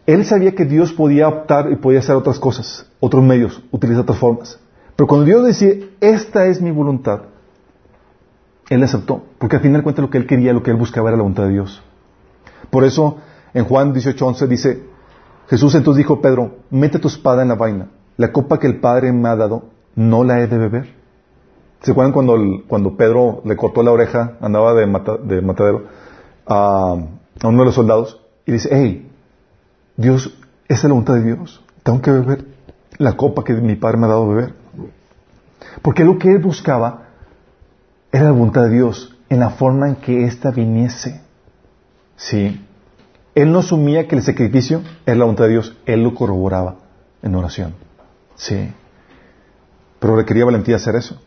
Él 0.06 0.24
sabía 0.24 0.54
que 0.54 0.64
Dios 0.64 0.92
podía 0.92 1.28
optar 1.28 1.70
y 1.70 1.76
podía 1.76 1.98
hacer 1.98 2.14
otras 2.14 2.38
cosas, 2.38 2.86
otros 3.00 3.24
medios, 3.24 3.62
utilizar 3.72 4.02
otras 4.02 4.18
formas. 4.18 4.58
Pero 4.94 5.08
cuando 5.08 5.26
Dios 5.26 5.44
decía, 5.44 5.74
esta 6.00 6.46
es 6.46 6.62
mi 6.62 6.70
voluntad, 6.70 7.22
Él 8.70 8.82
aceptó, 8.82 9.24
porque 9.38 9.56
al 9.56 9.62
final 9.62 9.82
cuenta 9.82 10.02
lo 10.02 10.08
que 10.08 10.18
Él 10.18 10.26
quería, 10.26 10.52
lo 10.52 10.62
que 10.62 10.70
Él 10.70 10.76
buscaba 10.76 11.08
era 11.08 11.16
la 11.16 11.22
voluntad 11.22 11.44
de 11.44 11.50
Dios. 11.50 11.82
Por 12.70 12.84
eso, 12.84 13.18
en 13.52 13.64
Juan 13.64 13.92
18:11 13.92 14.46
dice, 14.46 14.82
Jesús 15.48 15.74
entonces 15.74 15.98
dijo, 15.98 16.20
Pedro, 16.20 16.56
mete 16.70 16.98
tu 16.98 17.08
espada 17.08 17.42
en 17.42 17.48
la 17.48 17.54
vaina, 17.56 17.88
la 18.16 18.32
copa 18.32 18.58
que 18.58 18.66
el 18.68 18.80
Padre 18.80 19.12
me 19.12 19.28
ha 19.28 19.36
dado, 19.36 19.64
no 19.96 20.24
la 20.24 20.40
he 20.40 20.46
de 20.46 20.56
beber. 20.56 20.95
¿Se 21.82 21.92
acuerdan 21.92 22.12
cuando, 22.12 22.36
cuando 22.66 22.96
Pedro 22.96 23.42
le 23.44 23.56
cortó 23.56 23.82
la 23.82 23.92
oreja, 23.92 24.36
andaba 24.40 24.74
de, 24.74 24.86
de 25.24 25.42
matadero, 25.42 25.84
a, 26.46 26.94
uno 27.44 27.58
de 27.58 27.64
los 27.64 27.74
soldados, 27.74 28.20
y 28.44 28.52
dice, 28.52 28.68
hey, 28.72 29.10
Dios, 29.96 30.36
esa 30.68 30.78
es 30.78 30.84
la 30.84 30.90
voluntad 30.90 31.14
de 31.14 31.22
Dios. 31.22 31.62
Tengo 31.82 32.00
que 32.00 32.10
beber 32.10 32.44
la 32.98 33.16
copa 33.16 33.44
que 33.44 33.54
mi 33.54 33.76
padre 33.76 33.98
me 33.98 34.06
ha 34.06 34.10
dado 34.10 34.24
a 34.24 34.34
beber. 34.34 34.54
Porque 35.82 36.04
lo 36.04 36.18
que 36.18 36.32
él 36.32 36.38
buscaba 36.38 37.08
era 38.10 38.24
la 38.24 38.32
voluntad 38.32 38.62
de 38.62 38.70
Dios 38.70 39.16
en 39.28 39.40
la 39.40 39.50
forma 39.50 39.88
en 39.88 39.96
que 39.96 40.24
ésta 40.24 40.50
viniese. 40.50 41.20
Sí. 42.16 42.64
Él 43.34 43.52
no 43.52 43.58
asumía 43.58 44.08
que 44.08 44.16
el 44.16 44.22
sacrificio 44.22 44.82
era 45.04 45.16
la 45.16 45.24
voluntad 45.24 45.44
de 45.44 45.50
Dios, 45.50 45.76
él 45.84 46.02
lo 46.02 46.14
corroboraba 46.14 46.76
en 47.22 47.34
oración. 47.34 47.74
Sí. 48.36 48.72
Pero 49.98 50.16
requería 50.16 50.44
valentía 50.44 50.76
hacer 50.76 50.96
eso. 50.96 51.20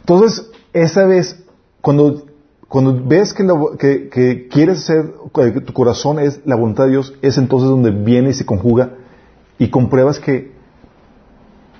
Entonces, 0.00 0.50
esa 0.72 1.06
vez, 1.06 1.44
cuando 1.80 2.24
cuando 2.70 3.02
ves 3.04 3.34
que, 3.34 3.44
que, 3.80 4.08
que, 4.08 4.46
quieres 4.46 4.78
hacer, 4.78 5.12
que 5.34 5.60
tu 5.60 5.72
corazón 5.72 6.20
es 6.20 6.40
la 6.46 6.54
voluntad 6.54 6.84
de 6.84 6.90
Dios, 6.90 7.14
es 7.20 7.36
entonces 7.36 7.68
donde 7.68 7.90
viene 7.90 8.30
y 8.30 8.32
se 8.32 8.46
conjuga 8.46 8.90
y 9.58 9.70
compruebas 9.70 10.20
que, 10.20 10.52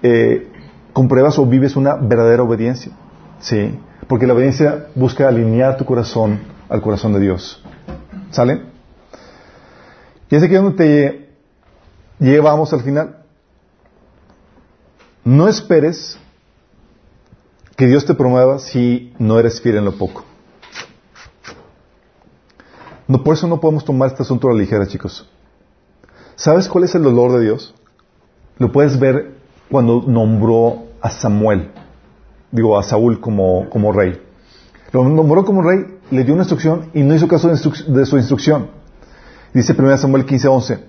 eh, 0.03 0.49
compruebas 0.93 1.39
o 1.39 1.47
vives 1.47 1.77
una 1.77 1.95
verdadera 1.95 2.43
obediencia. 2.43 2.91
¿Sí? 3.39 3.79
Porque 4.09 4.27
la 4.27 4.35
obediencia 4.35 4.89
busca 4.97 5.29
alinear 5.29 5.77
tu 5.77 5.85
corazón 5.85 6.41
al 6.69 6.83
corazón 6.83 7.13
de 7.13 7.21
Dios. 7.21 7.63
¿Sale? 8.31 8.63
Y 10.29 10.35
es 10.35 10.43
aquí 10.43 10.55
donde 10.55 10.77
te 10.77 11.29
llevamos 12.19 12.73
al 12.73 12.81
final. 12.81 13.25
No 15.25 15.47
esperes 15.47 16.19
que 17.81 17.87
Dios 17.87 18.05
te 18.05 18.13
promueva 18.13 18.59
si 18.59 19.11
no 19.19 19.39
eres 19.39 19.63
fiel 19.63 19.79
en 19.79 19.87
lo 19.87 19.93
poco. 19.93 20.23
No, 23.09 23.25
por 23.25 23.33
eso 23.33 23.49
no 23.49 23.59
podemos 23.59 23.87
tomar 23.87 24.11
este 24.11 24.23
asunto 24.23 24.49
a 24.49 24.53
la 24.53 24.59
ligera, 24.59 24.87
chicos. 24.87 25.27
¿Sabes 26.35 26.69
cuál 26.69 26.85
es 26.85 26.95
el 26.95 27.03
dolor 27.03 27.33
de 27.33 27.41
Dios? 27.41 27.75
Lo 28.59 28.71
puedes 28.71 29.01
ver 29.01 29.33
cuando 29.71 30.03
nombró 30.07 30.89
a 31.01 31.09
Samuel, 31.09 31.71
digo 32.53 32.79
a 32.79 32.83
Saúl 32.83 33.19
como, 33.19 33.71
como 33.71 33.93
rey. 33.93 34.21
Lo 34.93 35.03
nombró 35.03 35.47
como 35.47 35.63
rey, 35.63 36.01
le 36.11 36.25
dio 36.25 36.35
una 36.35 36.43
instrucción 36.43 36.91
y 36.93 37.03
no 37.03 37.15
hizo 37.15 37.29
caso 37.29 37.49
de, 37.49 37.55
de 37.55 38.05
su 38.05 38.19
instrucción. 38.19 38.69
Dice 39.55 39.73
1 39.73 39.97
Samuel 39.97 40.27
15:11, 40.27 40.81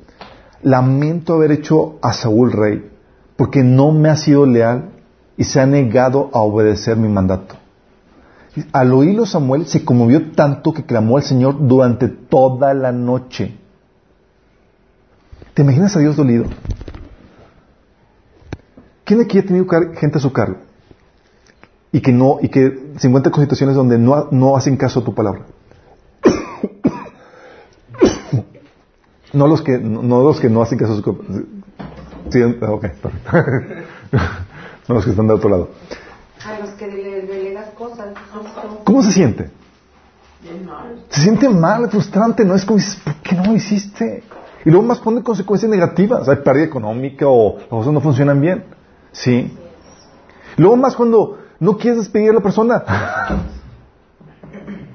lamento 0.64 1.36
haber 1.36 1.54
hecho 1.54 2.00
a 2.02 2.12
Saúl 2.12 2.52
rey, 2.52 2.92
porque 3.38 3.64
no 3.64 3.94
me 3.94 4.10
ha 4.10 4.18
sido 4.18 4.46
leal 4.46 5.01
y 5.42 5.44
se 5.44 5.60
ha 5.60 5.66
negado 5.66 6.30
a 6.34 6.42
obedecer 6.42 6.96
mi 6.98 7.08
mandato. 7.08 7.56
Al 8.72 8.94
oírlo 8.94 9.26
Samuel 9.26 9.66
se 9.66 9.84
conmovió 9.84 10.34
tanto 10.34 10.72
que 10.72 10.86
clamó 10.86 11.18
al 11.18 11.24
Señor 11.24 11.68
durante 11.68 12.10
toda 12.10 12.76
la 12.76 12.92
noche. 12.92 13.58
¿Te 15.56 15.64
imaginas 15.64 15.96
a 15.96 16.00
Dios 16.00 16.16
dolido? 16.16 16.46
¿Quién 19.04 19.22
aquí 19.22 19.40
ha 19.40 19.44
tenido 19.44 19.66
gente 19.96 20.20
a 20.20 20.22
su 20.22 20.32
cargo? 20.32 20.58
Y 21.92 22.02
que 22.02 22.12
no, 22.12 22.38
y 22.40 22.50
que 22.50 22.92
se 22.98 23.08
encuentra 23.08 23.32
con 23.32 23.44
situaciones 23.44 23.76
donde 23.76 23.98
no, 23.98 24.28
no 24.30 24.56
hacen 24.56 24.78
caso 24.78 25.00
a 25.00 25.04
tu 25.04 25.16
palabra. 25.16 25.48
no 29.34 29.48
los 29.48 29.64
que, 29.64 29.80
no 29.80 30.22
los 30.22 30.40
que 30.40 30.52
no 30.52 30.62
hacen 30.62 30.78
caso 30.78 30.94
a 30.94 30.98
su 30.98 31.48
sí, 32.30 32.44
ok, 32.44 32.86
no 34.92 34.96
los 34.96 35.06
que 35.06 35.12
están 35.12 35.28
de 35.28 35.34
otro 35.34 35.50
lado. 35.50 35.70
A 36.46 36.60
los 36.60 36.72
que 36.72 36.88
le 36.88 37.22
delegas 37.22 37.70
cosas. 37.72 38.10
¿Cómo 38.84 39.04
se 39.04 39.12
siente? 39.12 39.50
Se 41.10 41.22
siente 41.22 41.48
mal, 41.50 41.90
frustrante, 41.90 42.44
no 42.44 42.56
es 42.56 42.66
como 42.66 42.78
dices, 42.78 42.96
¿por 42.96 43.16
qué 43.16 43.36
no 43.36 43.46
lo 43.46 43.56
hiciste? 43.56 44.24
Y 44.66 44.70
luego 44.70 44.86
más 44.86 45.00
pone 45.00 45.24
consecuencias 45.24 45.70
negativas, 45.70 46.28
hay 46.28 46.38
pérdida 46.38 46.66
económica 46.66 47.26
o 47.28 47.58
las 47.60 47.68
cosas 47.68 47.94
no 47.94 48.02
funcionan 48.02 48.42
bien. 48.42 48.66
¿Sí? 49.12 49.56
Luego 50.58 50.78
más 50.78 50.96
cuando 50.96 51.38
no 51.60 51.78
quieres 51.78 52.00
despedir 52.00 52.32
a 52.32 52.34
la 52.34 52.42
persona. 52.42 52.84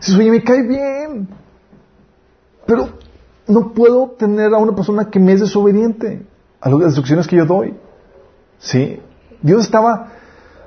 Dices, 0.01 0.17
oye, 0.17 0.31
me 0.31 0.43
cae 0.43 0.63
bien. 0.63 1.29
Pero 2.67 2.89
no 3.47 3.73
puedo 3.73 4.11
tener 4.19 4.53
a 4.53 4.59
una 4.59 4.75
persona 4.75 5.11
que 5.11 5.21
me 5.21 5.33
es 5.33 5.41
desobediente 5.41 6.27
a 6.61 6.69
las 6.69 6.83
instrucciones 6.83 7.27
que 7.27 7.37
yo 7.37 7.47
doy. 7.47 7.75
¿Sí? 8.59 9.01
Dios 9.47 9.65
estaba, 9.65 10.09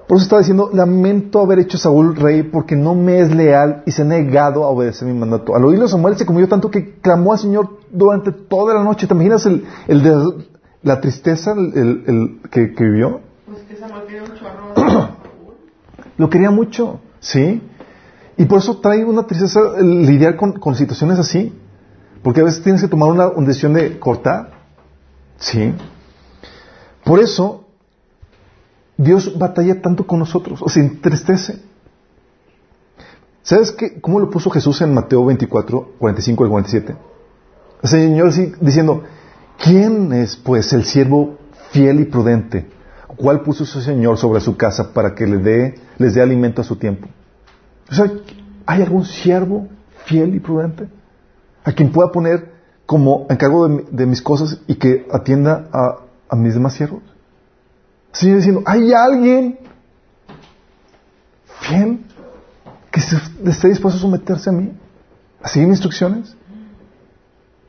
por 0.08 0.18
eso 0.18 0.24
estaba 0.24 0.40
diciendo, 0.40 0.70
lamento 0.74 1.42
haber 1.42 1.60
hecho 1.60 1.78
a 1.78 1.82
Saúl 1.82 2.16
rey 2.16 2.44
porque 2.44 2.76
no 2.76 2.96
me 2.96 3.20
es 3.20 3.36
leal 3.36 3.84
y 3.86 3.92
se 3.92 4.04
ha 4.04 4.06
negado 4.06 4.64
a 4.64 4.70
obedecer 4.70 5.08
mi 5.08 5.14
mandato. 5.14 5.54
Al 5.56 5.66
oírlo 5.66 5.88
Samuel 5.88 6.18
se 6.18 6.26
conmovió 6.26 6.48
tanto 6.48 6.72
que 6.72 6.96
clamó 7.00 7.34
al 7.34 7.40
Señor 7.40 7.78
durante 7.92 8.32
toda 8.32 8.74
la 8.74 8.84
noche. 8.84 9.06
¿Te 9.06 9.14
imaginas 9.14 9.46
el, 9.46 9.66
el 9.88 10.02
de, 10.02 10.46
la 10.82 11.02
tristeza 11.02 11.52
el, 11.52 12.04
el 12.08 12.40
que, 12.50 12.74
que, 12.74 12.84
vivió? 12.86 13.20
Pues 13.46 13.64
que 13.64 13.76
Samuel 13.76 14.04
quería 14.08 14.24
un 14.24 14.34
chorro 14.34 15.10
Lo 16.18 16.30
quería 16.30 16.52
mucho, 16.52 17.02
¿sí? 17.20 17.62
Y 18.38 18.46
por 18.46 18.60
eso 18.60 18.78
trae 18.78 19.04
una 19.04 19.28
tristeza 19.28 19.60
el 19.78 20.06
lidiar 20.06 20.38
con, 20.38 20.54
con 20.54 20.76
situaciones 20.76 21.20
así. 21.20 21.54
Porque 22.24 22.40
a 22.40 22.44
veces 22.46 22.64
tienes 22.64 22.82
que 22.82 22.88
tomar 22.88 23.10
una, 23.10 23.28
una 23.28 23.48
decisión 23.48 23.74
de 23.74 24.00
cortar. 24.00 24.52
¿Sí? 25.38 25.74
Por 27.04 27.20
eso, 27.20 27.66
Dios 29.00 29.40
batalla 29.40 29.82
tanto 29.82 30.06
con 30.06 30.20
nosotros, 30.20 30.62
o 30.62 30.68
se 30.68 30.82
entristece. 30.82 31.62
¿Sabes 33.42 33.72
qué, 33.72 34.02
cómo 34.02 34.20
lo 34.20 34.30
puso 34.30 34.50
Jesús 34.50 34.82
en 34.82 34.94
Mateo 34.94 35.24
24, 35.24 35.94
45 35.98 36.44
al 36.44 36.50
47? 36.50 36.96
El 37.82 37.90
Señor 37.90 38.34
diciendo, 38.60 39.04
¿quién 39.58 40.12
es 40.12 40.36
pues 40.36 40.74
el 40.74 40.84
siervo 40.84 41.38
fiel 41.72 42.02
y 42.02 42.06
prudente? 42.06 42.68
¿Cuál 43.16 43.40
puso 43.40 43.66
su 43.66 43.80
Señor 43.80 44.18
sobre 44.18 44.42
su 44.42 44.58
casa 44.58 44.92
para 44.92 45.16
que 45.16 45.26
le 45.26 45.38
dé, 45.38 45.76
les 45.98 46.14
dé 46.14 46.22
alimento 46.22 46.60
a 46.62 46.66
su 46.66 46.76
tiempo? 46.76 47.08
O 47.90 47.96
sea, 47.96 48.12
¿hay 48.66 48.82
algún 48.82 49.06
siervo 49.06 49.70
fiel 50.08 50.36
y 50.36 50.42
prudente? 50.42 50.90
A 51.64 51.72
quien 51.72 51.94
pueda 51.94 52.12
poner 52.12 52.52
como 52.86 53.28
encargo 53.30 53.66
de, 53.66 53.86
de 53.92 54.06
mis 54.06 54.22
cosas 54.22 54.60
y 54.68 54.76
que 54.76 55.08
atienda 55.10 55.70
a, 55.72 56.00
a 56.28 56.36
mis 56.36 56.54
demás 56.54 56.74
siervos. 56.74 57.02
Sigue 58.12 58.36
diciendo, 58.36 58.64
hay 58.66 58.92
alguien 58.94 59.60
fiel 61.62 62.06
que 62.92 63.00
esté 63.00 63.68
dispuesto 63.70 63.98
a 63.98 64.02
someterse 64.02 64.50
a 64.50 64.54
mí, 64.54 64.72
a 65.42 65.48
seguir 65.48 65.68
mis 65.68 65.78
instrucciones. 65.78 66.36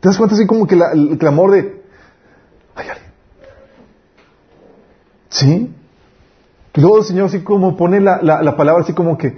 ¿Te 0.00 0.08
das 0.08 0.16
cuenta 0.16 0.34
así 0.34 0.46
como 0.46 0.66
que 0.66 0.76
la, 0.76 0.92
el 0.92 1.18
clamor 1.18 1.50
de, 1.50 1.82
hay 2.74 2.88
alguien? 2.88 3.10
¿Sí? 5.28 5.74
Y 6.74 6.80
luego 6.80 6.98
el 6.98 7.04
Señor 7.04 7.26
así 7.26 7.40
como 7.40 7.76
pone 7.76 8.00
la, 8.00 8.22
la, 8.22 8.42
la 8.42 8.56
palabra 8.56 8.82
así 8.82 8.94
como 8.94 9.18
que, 9.18 9.36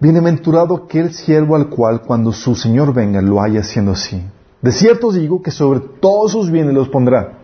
bienaventurado 0.00 0.84
aquel 0.84 1.14
siervo 1.14 1.54
al 1.56 1.68
cual 1.68 2.02
cuando 2.02 2.32
su 2.32 2.54
Señor 2.54 2.92
venga 2.92 3.22
lo 3.22 3.40
haya 3.40 3.60
haciendo 3.60 3.92
así. 3.92 4.22
De 4.60 4.72
cierto 4.72 5.08
os 5.08 5.14
digo 5.14 5.42
que 5.42 5.50
sobre 5.50 5.80
todos 5.80 6.32
sus 6.32 6.50
bienes 6.50 6.74
los 6.74 6.88
pondrá. 6.88 7.38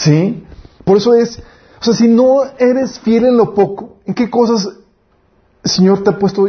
¿Sí? 0.00 0.46
Por 0.84 0.96
eso 0.96 1.14
es, 1.14 1.42
o 1.78 1.84
sea, 1.84 1.92
si 1.92 2.08
no 2.08 2.44
eres 2.58 2.98
fiel 3.00 3.26
en 3.26 3.36
lo 3.36 3.52
poco, 3.52 3.98
¿en 4.06 4.14
qué 4.14 4.30
cosas 4.30 4.66
el 5.62 5.70
Señor 5.70 6.02
te 6.02 6.08
ha 6.08 6.18
puesto? 6.18 6.48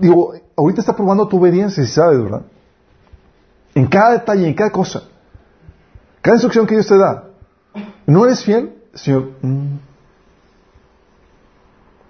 Digo, 0.00 0.32
ahorita 0.56 0.80
está 0.80 0.96
probando 0.96 1.28
tu 1.28 1.38
obediencia, 1.38 1.84
si 1.84 1.92
sabes, 1.92 2.22
¿verdad? 2.22 2.42
En 3.74 3.86
cada 3.86 4.12
detalle, 4.12 4.48
en 4.48 4.54
cada 4.54 4.70
cosa. 4.70 5.02
Cada 6.22 6.36
instrucción 6.36 6.66
que 6.66 6.74
Dios 6.74 6.86
te 6.86 6.96
da. 6.96 7.24
¿No 8.06 8.24
eres 8.24 8.42
fiel? 8.42 8.74
Señor, 8.94 9.32
mm, 9.42 9.76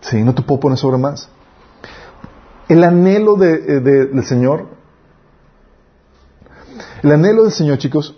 sí, 0.03 0.23
no 0.23 0.37
te 0.37 0.43
puedo 0.43 0.61
poner 0.61 0.79
sobre 0.79 0.99
más. 0.99 1.29
El 2.69 2.85
anhelo 2.85 3.35
de, 3.35 3.81
de, 3.81 4.07
del 4.07 4.25
Señor, 4.25 4.69
el 7.03 7.11
anhelo 7.11 7.43
del 7.43 7.53
Señor, 7.53 7.79
chicos, 7.79 8.15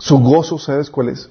su 0.00 0.18
gozo, 0.18 0.58
¿sabes 0.58 0.90
cuál 0.90 1.10
es? 1.10 1.28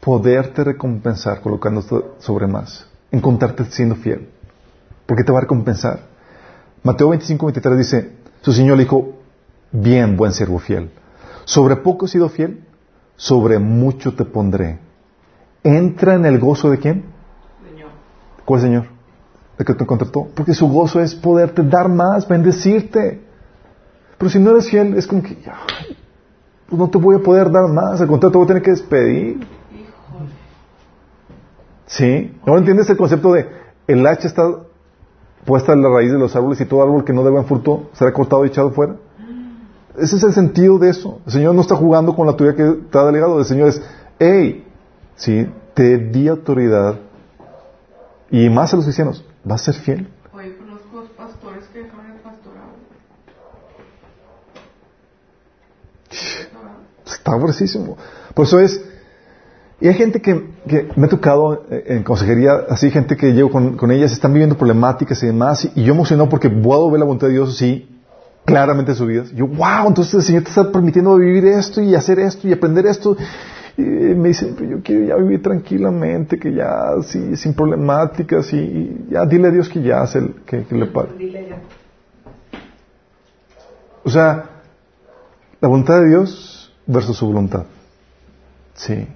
Poderte 0.00 0.64
recompensar 0.64 1.40
colocándote 1.40 2.04
sobre 2.18 2.46
más. 2.46 2.86
Encontrarte 3.12 3.64
siendo 3.66 3.94
fiel. 3.94 4.28
Porque 5.06 5.22
te 5.22 5.30
va 5.30 5.38
a 5.38 5.42
recompensar. 5.42 6.00
Mateo 6.82 7.08
25, 7.10 7.46
23 7.46 7.78
dice, 7.78 8.12
su 8.42 8.52
Señor 8.52 8.76
le 8.76 8.84
dijo, 8.84 9.12
bien, 9.70 10.16
buen 10.16 10.32
siervo 10.32 10.58
fiel. 10.58 10.90
Sobre 11.44 11.76
poco 11.76 12.06
he 12.06 12.08
sido 12.08 12.28
fiel, 12.28 12.64
sobre 13.14 13.58
mucho 13.60 14.14
te 14.14 14.24
pondré. 14.24 14.80
Entra 15.62 16.14
en 16.14 16.26
el 16.26 16.40
gozo 16.40 16.68
de 16.68 16.78
quién? 16.78 17.04
Señor. 17.68 17.90
¿Cuál 18.44 18.60
Señor? 18.60 18.86
¿De 19.56 19.64
que 19.64 19.74
te 19.74 19.86
contrató? 19.86 20.28
Porque 20.34 20.54
su 20.54 20.68
gozo 20.68 21.00
es 21.00 21.14
poderte 21.14 21.62
dar 21.62 21.88
más, 21.88 22.26
bendecirte. 22.26 23.25
Pero 24.18 24.30
si 24.30 24.38
no 24.38 24.50
eres 24.52 24.70
fiel, 24.70 24.94
es 24.94 25.06
como 25.06 25.22
que, 25.22 25.36
ya, 25.36 25.56
pues 26.68 26.78
no 26.78 26.88
te 26.88 26.98
voy 26.98 27.16
a 27.16 27.18
poder 27.18 27.50
dar 27.50 27.68
más, 27.68 28.00
al 28.00 28.08
contrario, 28.08 28.32
te 28.32 28.38
voy 28.38 28.44
a 28.44 28.48
tener 28.48 28.62
que 28.62 28.70
despedir. 28.70 29.46
¿Sí? 31.86 32.36
¿No 32.44 32.58
entiendes 32.58 32.90
el 32.90 32.96
concepto 32.96 33.32
de 33.32 33.48
el 33.86 34.04
hacha 34.06 34.26
está 34.26 34.42
puesta 35.44 35.72
en 35.72 35.82
la 35.82 35.88
raíz 35.88 36.10
de 36.10 36.18
los 36.18 36.34
árboles 36.34 36.60
y 36.60 36.64
todo 36.64 36.82
árbol 36.82 37.04
que 37.04 37.12
no 37.12 37.22
dé 37.22 37.30
buen 37.30 37.44
fruto 37.44 37.90
será 37.92 38.12
cortado 38.12 38.44
y 38.44 38.48
echado 38.48 38.72
fuera? 38.72 38.96
Ese 39.96 40.16
es 40.16 40.22
el 40.24 40.34
sentido 40.34 40.78
de 40.78 40.90
eso. 40.90 41.20
El 41.26 41.32
Señor 41.32 41.54
no 41.54 41.60
está 41.60 41.76
jugando 41.76 42.14
con 42.14 42.26
la 42.26 42.32
autoridad 42.32 42.56
que 42.56 42.82
te 42.90 42.98
ha 42.98 43.04
delegado. 43.04 43.38
El 43.38 43.44
Señor 43.44 43.68
es, 43.68 43.82
hey, 44.18 44.66
¿sí? 45.14 45.48
te 45.74 45.98
di 45.98 46.26
autoridad 46.26 46.98
y 48.30 48.48
más 48.48 48.72
a 48.72 48.76
los 48.76 48.86
cristianos, 48.86 49.24
¿vas 49.44 49.60
a 49.62 49.72
ser 49.72 49.82
fiel? 49.82 50.08
Oye, 50.32 50.56
conozco 50.56 51.04
pastores 51.16 51.64
que 51.66 51.80
dejaron 51.80 52.06
el 52.06 52.18
pastorado. 52.20 52.72
Está. 57.34 57.96
Por 58.34 58.44
eso 58.44 58.60
es, 58.60 58.84
y 59.80 59.88
hay 59.88 59.94
gente 59.94 60.22
que, 60.22 60.50
que 60.68 60.88
me 60.96 61.06
ha 61.06 61.08
tocado 61.08 61.66
eh, 61.70 61.84
en 61.88 62.02
consejería, 62.02 62.52
así 62.68 62.90
gente 62.90 63.16
que 63.16 63.32
llevo 63.32 63.50
con, 63.50 63.76
con 63.76 63.90
ellas, 63.90 64.12
están 64.12 64.32
viviendo 64.32 64.56
problemáticas 64.56 65.22
y 65.22 65.26
demás, 65.26 65.64
y, 65.64 65.80
y 65.80 65.84
yo 65.84 65.92
emocionado 65.92 66.28
porque 66.28 66.48
puedo 66.48 66.90
ver 66.90 67.00
la 67.00 67.04
voluntad 67.04 67.26
de 67.26 67.34
Dios 67.34 67.50
así, 67.50 67.88
claramente 68.44 68.92
en 68.92 68.96
sus 68.96 69.08
vidas. 69.08 69.30
Yo, 69.32 69.46
wow, 69.46 69.88
entonces 69.88 70.14
el 70.14 70.22
Señor 70.22 70.42
te 70.44 70.50
está 70.50 70.70
permitiendo 70.70 71.16
vivir 71.16 71.44
esto 71.46 71.82
y 71.82 71.94
hacer 71.94 72.18
esto 72.20 72.46
y 72.48 72.52
aprender 72.52 72.86
esto. 72.86 73.16
Y 73.76 73.82
me 73.82 74.28
dicen, 74.28 74.54
pero 74.56 74.70
yo 74.70 74.82
quiero 74.82 75.04
ya 75.04 75.16
vivir 75.16 75.42
tranquilamente, 75.42 76.38
que 76.38 76.54
ya, 76.54 76.92
sí, 77.02 77.36
sin 77.36 77.52
problemáticas, 77.52 78.50
y, 78.54 78.56
y 78.56 79.06
ya 79.10 79.26
dile 79.26 79.48
a 79.48 79.50
Dios 79.50 79.68
que 79.68 79.82
ya 79.82 80.00
hace 80.00 80.20
el, 80.20 80.34
que, 80.46 80.64
que 80.64 80.74
le 80.74 80.86
pague. 80.86 81.10
O 84.02 84.08
sea, 84.08 84.44
la 85.60 85.68
voluntad 85.68 86.00
de 86.00 86.08
Dios 86.08 86.55
versus 86.86 87.16
su 87.16 87.26
voluntad. 87.26 87.64
Sí. 88.74 89.06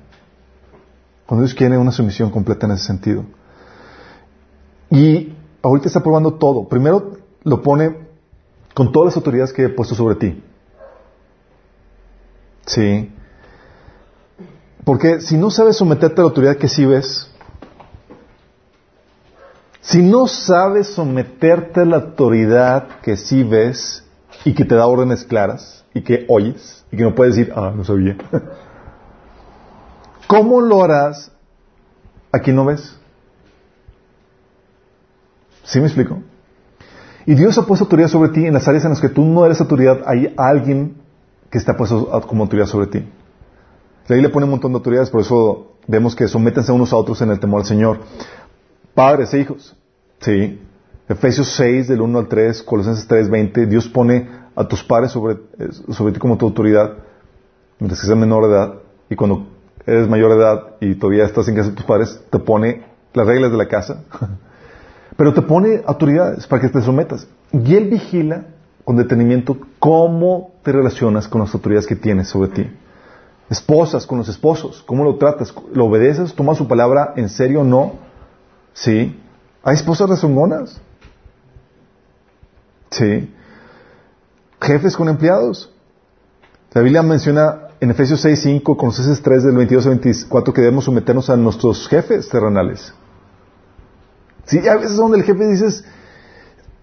Cuando 1.27 1.45
Dios 1.45 1.55
quiere 1.55 1.79
una 1.79 1.93
sumisión 1.93 2.31
completa 2.31 2.67
en 2.67 2.73
ese 2.73 2.85
sentido. 2.85 3.25
Y 4.91 5.35
ahorita 5.63 5.87
está 5.87 6.01
probando 6.01 6.35
todo. 6.35 6.69
Primero 6.69 7.19
lo 7.45 7.63
pone 7.63 8.09
con 8.75 8.91
todas 8.91 9.07
las 9.07 9.17
autoridades 9.17 9.53
que 9.53 9.65
he 9.65 9.69
puesto 9.69 9.95
sobre 9.95 10.17
ti. 10.17 10.43
Sí. 12.67 13.13
Porque 14.85 15.21
si 15.21 15.37
no 15.37 15.51
sabes 15.51 15.77
someterte 15.77 16.21
a 16.21 16.25
la 16.25 16.31
autoridad 16.31 16.57
que 16.57 16.69
sí 16.69 16.85
ves, 16.85 17.31
si 19.81 20.03
no 20.03 20.27
sabes 20.27 20.89
someterte 20.89 21.81
a 21.81 21.85
la 21.85 21.97
autoridad 21.97 23.01
que 23.03 23.17
sí 23.17 23.43
ves 23.43 24.05
y 24.45 24.55
que 24.55 24.65
te 24.65 24.75
da 24.75 24.87
órdenes 24.87 25.25
claras 25.25 25.80
y 25.95 26.03
que 26.03 26.25
oyes 26.29 26.85
y 26.91 26.97
que 26.97 27.03
no 27.03 27.15
puedes 27.15 27.37
decir, 27.37 27.53
ah, 27.55 27.73
no 27.75 27.85
sabía. 27.85 28.17
¿Cómo 30.27 30.61
lo 30.61 30.83
harás 30.85 31.33
a 32.31 32.39
quien 32.39 32.57
no 32.57 32.65
ves? 32.65 32.97
¿Sí 35.65 35.81
me 35.81 35.87
explico? 35.87 36.23
Y 37.27 37.35
Dios 37.35 37.59
ha 37.59 37.67
puesto 37.67 37.85
autoridad 37.85 38.09
sobre 38.09 38.31
ti 38.31 38.47
en 38.47 38.55
las 38.55 38.67
áreas 38.67 38.85
en 38.85 38.91
las 38.91 39.01
que 39.01 39.09
tú 39.09 39.25
no 39.25 39.45
eres 39.45 39.61
autoridad, 39.61 40.03
hay 40.07 40.33
alguien 40.37 40.97
que 41.51 41.59
está 41.59 41.77
puesto 41.77 42.09
como 42.27 42.45
autoridad 42.45 42.67
sobre 42.67 42.87
ti. 42.87 43.09
La 44.09 44.15
Biblia 44.15 44.33
pone 44.33 44.45
un 44.45 44.51
montón 44.51 44.73
de 44.73 44.79
autoridades, 44.79 45.11
por 45.11 45.21
eso 45.21 45.73
vemos 45.87 46.17
que 46.17 46.27
sométense 46.27 46.73
unos 46.73 46.93
a 46.93 46.97
otros 46.97 47.21
en 47.23 47.31
el 47.31 47.39
temor 47.39 47.61
al 47.61 47.67
Señor. 47.67 48.01
Padres 48.95 49.33
e 49.35 49.41
hijos, 49.41 49.77
sí. 50.21 50.61
Efesios 51.09 51.49
6, 51.57 51.89
del 51.89 52.01
1 52.01 52.19
al 52.19 52.29
3, 52.29 52.63
Colosenses 52.63 53.07
3, 53.07 53.31
20, 53.31 53.67
Dios 53.67 53.89
pone 53.89 54.29
a 54.61 54.69
tus 54.69 54.85
padres 54.85 55.11
sobre, 55.11 55.39
sobre 55.91 56.13
ti 56.13 56.21
como 56.21 56.37
tu 56.37 56.47
autoridad, 56.47 56.99
mientras 57.79 58.01
que 58.01 58.07
seas 58.07 58.19
menor 58.19 58.47
de 58.47 58.51
edad, 58.51 58.75
y 59.09 59.17
cuando 59.17 59.47
eres 59.87 60.07
mayor 60.07 60.33
de 60.33 60.37
edad 60.37 60.67
y 60.81 60.95
todavía 60.97 61.25
estás 61.25 61.49
en 61.49 61.57
casa 61.57 61.71
de 61.71 61.77
tus 61.77 61.87
padres, 61.87 62.21
te 62.29 62.39
pone 62.39 62.85
las 63.15 63.27
reglas 63.27 63.51
de 63.51 63.57
la 63.57 63.69
casa, 63.69 64.05
pero 65.17 65.33
te 65.33 65.41
pone 65.41 65.83
autoridades 65.87 66.47
para 66.47 66.61
que 66.61 66.69
te 66.69 66.83
sometas. 66.83 67.27
Y 67.53 67.75
Él 67.75 67.89
vigila 67.89 68.45
con 68.85 68.97
detenimiento 68.97 69.57
cómo 69.79 70.53
te 70.63 70.73
relacionas 70.73 71.27
con 71.27 71.41
las 71.41 71.55
autoridades 71.55 71.87
que 71.87 71.97
tienes 71.97 72.29
sobre 72.29 72.51
ti. 72.51 72.71
Esposas 73.49 74.07
con 74.07 74.19
los 74.19 74.29
esposos, 74.29 74.83
¿cómo 74.87 75.05
lo 75.05 75.17
tratas? 75.17 75.55
¿Lo 75.73 75.87
obedeces? 75.87 76.35
¿Tomas 76.35 76.59
su 76.59 76.69
palabra 76.69 77.15
en 77.17 77.29
serio 77.29 77.63
o 77.63 77.65
no? 77.65 77.95
Sí. 78.75 79.19
¿Hay 79.63 79.75
esposas 79.75 80.09
rezongonas? 80.09 80.81
Sí. 82.91 83.29
Jefes 84.61 84.97
con 84.97 85.09
empleados. 85.09 85.73
La 86.73 86.83
Biblia 86.83 87.03
menciona 87.03 87.69
en 87.81 87.91
Efesios 87.91 88.21
6, 88.21 88.41
5, 88.41 88.77
Colosenses 88.77 89.23
3, 89.23 89.45
del 89.45 89.57
22 89.57 89.87
al 89.87 89.93
24, 89.93 90.55
que 90.55 90.61
debemos 90.61 90.85
someternos 90.85 91.31
a 91.31 91.37
nuestros 91.37 91.89
jefes 91.89 92.29
terrenales. 92.29 92.93
Sí, 94.45 94.59
a 94.69 94.77
veces 94.77 94.97
donde 94.97 95.19
el 95.19 95.25
jefe 95.25 95.47
dices, 95.47 95.85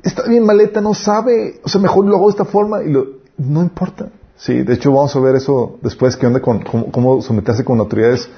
está 0.01 0.23
bien 0.27 0.45
maleta, 0.45 0.81
no 0.81 0.93
sabe, 0.93 1.61
o 1.63 1.69
sea, 1.69 1.79
mejor 1.79 2.05
lo 2.05 2.15
hago 2.15 2.25
de 2.27 2.31
esta 2.31 2.45
forma 2.45 2.83
y 2.83 2.91
lo, 2.91 3.05
no 3.37 3.61
importa. 3.61 4.09
Sí, 4.37 4.63
de 4.63 4.73
hecho 4.73 4.91
vamos 4.91 5.15
a 5.15 5.19
ver 5.19 5.35
eso 5.35 5.77
después, 5.81 6.15
qué 6.15 6.27
onda 6.27 6.41
con 6.41 6.61
cómo, 6.61 7.21
someterse 7.21 7.63
con 7.63 7.79
autoridades 7.79 8.29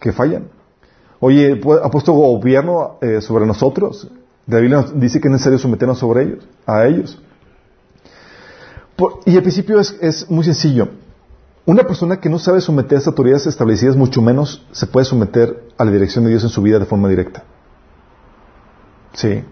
que 0.00 0.12
fallan. 0.12 0.48
Oye, 1.20 1.60
¿ha 1.82 1.90
puesto 1.90 2.12
gobierno 2.12 2.98
eh, 3.00 3.20
sobre 3.20 3.46
nosotros? 3.46 4.10
La 4.46 4.58
Biblia 4.58 4.82
nos 4.82 5.00
dice 5.00 5.20
que 5.20 5.28
es 5.28 5.32
necesario 5.32 5.58
someternos 5.58 5.98
sobre 5.98 6.24
ellos, 6.24 6.48
a 6.66 6.86
ellos. 6.86 7.20
Y 9.24 9.36
el 9.36 9.42
principio 9.42 9.80
es, 9.80 10.30
muy 10.30 10.44
sencillo. 10.44 10.88
Una 11.66 11.82
persona 11.84 12.20
que 12.20 12.28
no 12.28 12.38
sabe 12.38 12.60
someterse 12.60 13.08
a 13.08 13.10
autoridades 13.10 13.46
establecidas, 13.46 13.96
mucho 13.96 14.20
menos 14.20 14.66
se 14.72 14.86
puede 14.86 15.06
someter 15.06 15.64
a 15.78 15.84
la 15.84 15.90
dirección 15.90 16.24
de 16.24 16.30
Dios 16.30 16.42
en 16.44 16.50
su 16.50 16.60
vida 16.62 16.78
de 16.78 16.84
forma 16.84 17.08
directa. 17.08 17.44
Sí. 19.14 19.42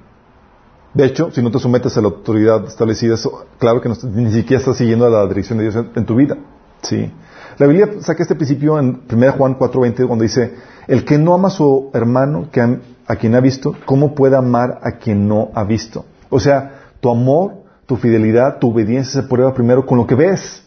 De 0.94 1.06
hecho, 1.06 1.31
si 1.31 1.43
no 1.43 1.51
te 1.51 1.59
sometes 1.59 1.97
a 1.97 2.02
la 2.02 2.09
autoridad 2.09 2.66
establecida, 2.66 3.16
claro 3.59 3.81
que 3.81 3.89
ni 3.89 4.31
siquiera 4.31 4.60
estás 4.60 4.77
siguiendo 4.77 5.06
a 5.06 5.10
la 5.10 5.27
dirección 5.27 5.59
de 5.59 5.70
Dios 5.70 5.86
en, 5.94 6.05
tu 6.05 6.16
vida. 6.16 6.36
Sí. 6.82 7.10
La 7.56 7.66
Biblia 7.66 7.89
saca 8.01 8.23
este 8.23 8.35
principio 8.35 8.78
en 8.78 9.02
1 9.10 9.32
Juan 9.32 9.59
4:20, 9.59 10.06
donde 10.06 10.24
dice, 10.24 10.55
el 10.86 11.05
que 11.05 11.16
no 11.16 11.35
ama 11.35 11.48
a 11.48 11.52
su 11.52 11.90
hermano 11.94 12.48
que 12.52 12.60
a, 12.60 13.16
quien 13.16 13.35
ha 13.35 13.40
visto, 13.40 13.74
¿cómo 13.86 14.14
puede 14.14 14.36
amar 14.36 14.81
a 14.82 14.93
quien 14.93 15.28
no 15.28 15.51
ha 15.55 15.64
visto? 15.64 16.05
O 16.28 16.40
sea, 16.40 16.81
tu 17.01 17.10
amor, 17.10 17.62
tu 17.93 17.98
fidelidad, 17.98 18.59
tu 18.59 18.70
obediencia 18.70 19.20
se 19.20 19.28
prueba 19.28 19.52
primero 19.52 19.85
con 19.85 19.98
lo 19.98 20.06
que 20.06 20.14
ves. 20.14 20.66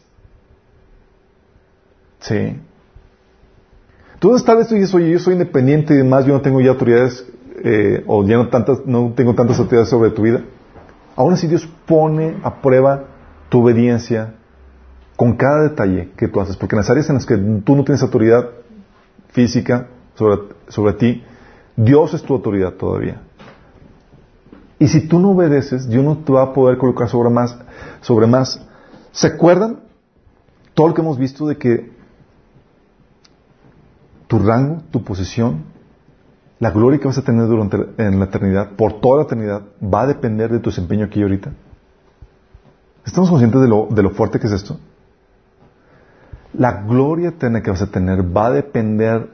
Sí. 2.20 2.62
Tú 4.20 4.38
tal 4.46 4.58
vez 4.58 4.68
tú 4.68 4.76
dices, 4.76 4.94
oye, 4.94 5.10
yo 5.10 5.18
soy 5.18 5.34
independiente 5.34 5.96
y 5.96 5.98
demás, 5.98 6.28
yo 6.28 6.34
no 6.34 6.42
tengo 6.42 6.62
ya 6.62 6.70
autoridades 6.70 7.26
eh, 7.64 8.04
o 8.06 8.24
ya 8.24 8.38
no, 8.38 8.50
tantas, 8.50 8.86
no 8.86 9.14
tengo 9.16 9.34
tantas 9.34 9.58
autoridades 9.58 9.90
sobre 9.90 10.12
tu 10.12 10.22
vida. 10.22 10.44
Ahora 11.16 11.36
sí 11.36 11.48
Dios 11.48 11.68
pone 11.88 12.38
a 12.44 12.62
prueba 12.62 13.06
tu 13.50 13.64
obediencia 13.64 14.36
con 15.16 15.36
cada 15.36 15.64
detalle 15.64 16.12
que 16.16 16.28
tú 16.28 16.40
haces, 16.40 16.58
porque 16.58 16.76
en 16.76 16.82
las 16.82 16.92
áreas 16.92 17.10
en 17.10 17.16
las 17.16 17.26
que 17.26 17.38
tú 17.38 17.76
no 17.76 17.84
tienes 17.84 18.04
autoridad 18.04 18.52
física 19.30 19.88
sobre, 20.14 20.42
sobre 20.68 20.94
ti, 20.94 21.24
Dios 21.76 22.14
es 22.14 22.22
tu 22.22 22.36
autoridad 22.36 22.74
todavía. 22.74 23.24
Y 24.80 24.88
si 24.88 25.08
tú 25.08 25.20
no 25.20 25.32
obedeces, 25.32 25.88
Dios 25.88 26.04
no 26.04 26.18
te 26.18 26.34
va 26.34 26.44
a 26.44 26.54
poder 26.54 26.78
colocar 26.78 27.08
sobre 27.08 27.30
más, 27.30 27.58
sobre 28.02 28.28
más. 28.28 28.62
¿Se 29.12 29.28
acuerdan 29.28 29.80
todo 30.74 30.90
lo 30.90 30.94
que 30.94 31.02
hemos 31.02 31.18
visto 31.18 31.48
de 31.48 31.58
que 31.58 31.92
tu 34.28 34.40
rango, 34.40 34.82
tu 34.92 35.04
posición, 35.04 35.64
la 36.60 36.72
gloria 36.72 37.00
que 37.00 37.08
vas 37.08 37.18
a 37.18 37.24
tener 37.24 37.48
durante 37.48 37.78
en 37.98 38.20
la 38.20 38.26
eternidad, 38.26 38.72
por 38.72 39.00
toda 39.00 39.18
la 39.18 39.24
eternidad, 39.24 39.62
va 39.82 40.02
a 40.02 40.08
depender 40.08 40.52
de 40.52 40.60
tu 40.60 40.70
desempeño 40.70 41.06
aquí 41.06 41.22
ahorita. 41.22 41.52
¿Estamos 43.06 43.30
conscientes 43.30 43.62
de 43.62 43.68
lo, 43.68 43.88
de 43.90 44.04
lo 44.04 44.10
fuerte 44.12 44.40
que 44.40 44.48
es 44.48 44.54
esto? 44.54 44.80
La 46.54 46.84
gloria 46.84 47.30
eterna 47.30 47.62
que 47.62 47.70
vas 47.70 47.82
a 47.82 47.92
tener 47.92 48.36
va 48.36 48.48
a 48.48 48.52
depender 48.52 49.30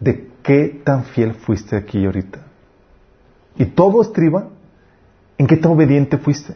de 0.00 0.30
qué 0.42 0.80
tan 0.84 1.04
fiel 1.04 1.34
fuiste 1.34 1.76
aquí 1.76 2.04
ahorita. 2.04 2.47
Y 3.58 3.66
todo 3.66 4.00
estriba 4.00 4.48
en 5.36 5.46
qué 5.46 5.56
tan 5.56 5.72
obediente 5.72 6.16
fuiste. 6.16 6.54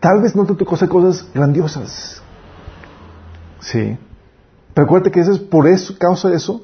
Tal 0.00 0.20
vez 0.20 0.36
no 0.36 0.44
te 0.44 0.54
tocó 0.54 0.74
hacer 0.74 0.88
cosas 0.88 1.26
grandiosas. 1.32 2.22
Sí. 3.60 3.96
Pero 4.74 4.84
acuérdate 4.84 5.10
que 5.10 5.20
eso 5.20 5.32
es 5.32 5.38
por 5.38 5.66
eso, 5.66 5.96
causa 5.98 6.28
de 6.28 6.36
eso, 6.36 6.62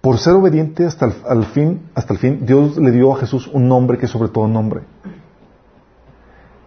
por 0.00 0.18
ser 0.18 0.34
obediente 0.34 0.84
hasta 0.84 1.06
el, 1.06 1.44
fin, 1.46 1.90
hasta 1.94 2.12
el 2.12 2.18
fin, 2.20 2.46
Dios 2.46 2.76
le 2.76 2.92
dio 2.92 3.12
a 3.12 3.18
Jesús 3.18 3.48
un 3.52 3.66
nombre 3.66 3.98
que 3.98 4.04
es 4.04 4.12
sobre 4.12 4.28
todo 4.28 4.46
nombre. 4.46 4.82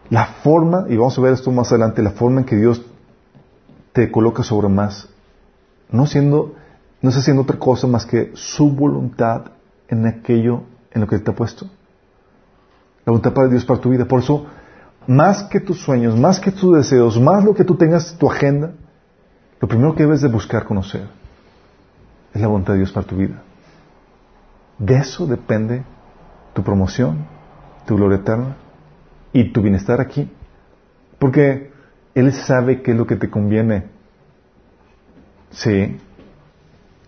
La 0.09 0.25
forma, 0.25 0.87
y 0.89 0.97
vamos 0.97 1.17
a 1.17 1.21
ver 1.21 1.33
esto 1.33 1.51
más 1.51 1.71
adelante, 1.71 2.01
la 2.01 2.11
forma 2.11 2.41
en 2.41 2.45
que 2.45 2.55
Dios 2.55 2.81
te 3.93 4.11
coloca 4.11 4.43
sobre 4.43 4.67
más, 4.67 5.07
no 5.91 6.07
siendo, 6.07 6.55
no 7.01 7.09
está 7.09 7.21
haciendo 7.21 7.43
otra 7.43 7.59
cosa 7.59 7.87
más 7.87 8.05
que 8.05 8.31
su 8.33 8.71
voluntad 8.71 9.51
en 9.87 10.05
aquello 10.05 10.63
en 10.91 11.01
lo 11.01 11.07
que 11.07 11.19
te 11.19 11.31
ha 11.31 11.35
puesto. 11.35 11.69
La 13.05 13.11
voluntad 13.11 13.33
para 13.33 13.47
Dios 13.47 13.65
para 13.65 13.79
tu 13.79 13.89
vida. 13.89 14.05
Por 14.05 14.19
eso, 14.19 14.45
más 15.07 15.43
que 15.43 15.59
tus 15.59 15.79
sueños, 15.81 16.17
más 16.17 16.39
que 16.39 16.51
tus 16.51 16.75
deseos, 16.75 17.19
más 17.19 17.43
lo 17.43 17.53
que 17.53 17.63
tú 17.63 17.75
tengas 17.75 18.17
tu 18.17 18.29
agenda, 18.29 18.73
lo 19.59 19.67
primero 19.67 19.95
que 19.95 20.03
debes 20.03 20.21
de 20.21 20.27
buscar 20.27 20.65
conocer 20.65 21.07
es 22.33 22.41
la 22.41 22.47
voluntad 22.47 22.73
de 22.73 22.79
Dios 22.79 22.91
para 22.91 23.07
tu 23.07 23.17
vida. 23.17 23.41
De 24.77 24.95
eso 24.95 25.27
depende 25.27 25.83
tu 26.53 26.63
promoción, 26.63 27.25
tu 27.85 27.95
gloria 27.95 28.19
eterna 28.19 28.55
y 29.33 29.51
tu 29.51 29.61
bienestar 29.61 29.99
aquí. 29.99 30.31
Porque 31.17 31.71
Él 32.15 32.33
sabe 32.33 32.81
qué 32.81 32.91
es 32.91 32.97
lo 32.97 33.05
que 33.05 33.17
te 33.17 33.29
conviene. 33.29 33.87
Sí. 35.51 35.97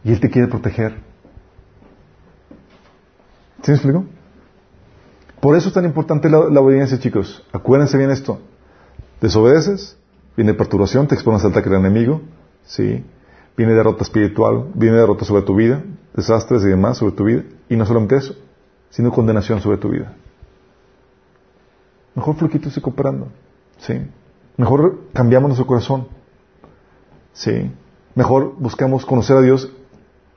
Y 0.04 0.12
Él 0.12 0.20
te 0.20 0.30
quiere 0.30 0.48
proteger. 0.48 0.96
¿Sí 3.62 3.72
me 3.72 3.76
explico? 3.76 4.06
Por 5.42 5.56
eso 5.56 5.70
es 5.70 5.74
tan 5.74 5.86
importante 5.86 6.30
la, 6.30 6.40
obediencia, 6.40 7.00
chicos. 7.00 7.44
Acuérdense 7.52 7.98
bien 7.98 8.12
esto. 8.12 8.40
Desobedeces, 9.20 9.98
viene 10.38 10.54
perturbación, 10.54 11.08
te 11.08 11.16
expones 11.16 11.44
al 11.44 11.52
ataque 11.52 11.70
del 11.70 11.80
enemigo. 11.80 12.22
Sí 12.64 13.04
viene 13.62 13.74
derrota 13.74 14.04
espiritual, 14.04 14.72
viene 14.74 14.98
derrota 14.98 15.26
sobre 15.26 15.44
tu 15.44 15.56
vida, 15.56 15.84
desastres 16.16 16.64
y 16.64 16.68
demás 16.68 16.98
sobre 16.98 17.14
tu 17.14 17.26
vida, 17.26 17.44
y 17.70 17.76
no 17.76 17.86
solamente 17.86 18.16
eso, 18.16 18.36
sino 18.90 19.12
condenación 19.12 19.62
sobre 19.62 19.78
tu 19.78 19.90
vida. 19.90 20.14
Mejor 22.16 22.36
floquito 22.36 22.70
y 22.76 22.82
cooperando, 22.82 23.28
¿sí? 23.78 24.02
Mejor 24.58 25.00
cambiamos 25.14 25.50
nuestro 25.50 25.68
corazón, 25.68 26.08
¿sí? 27.34 27.72
Mejor 28.16 28.56
buscamos 28.58 29.06
conocer 29.06 29.38
a 29.38 29.42
Dios, 29.42 29.72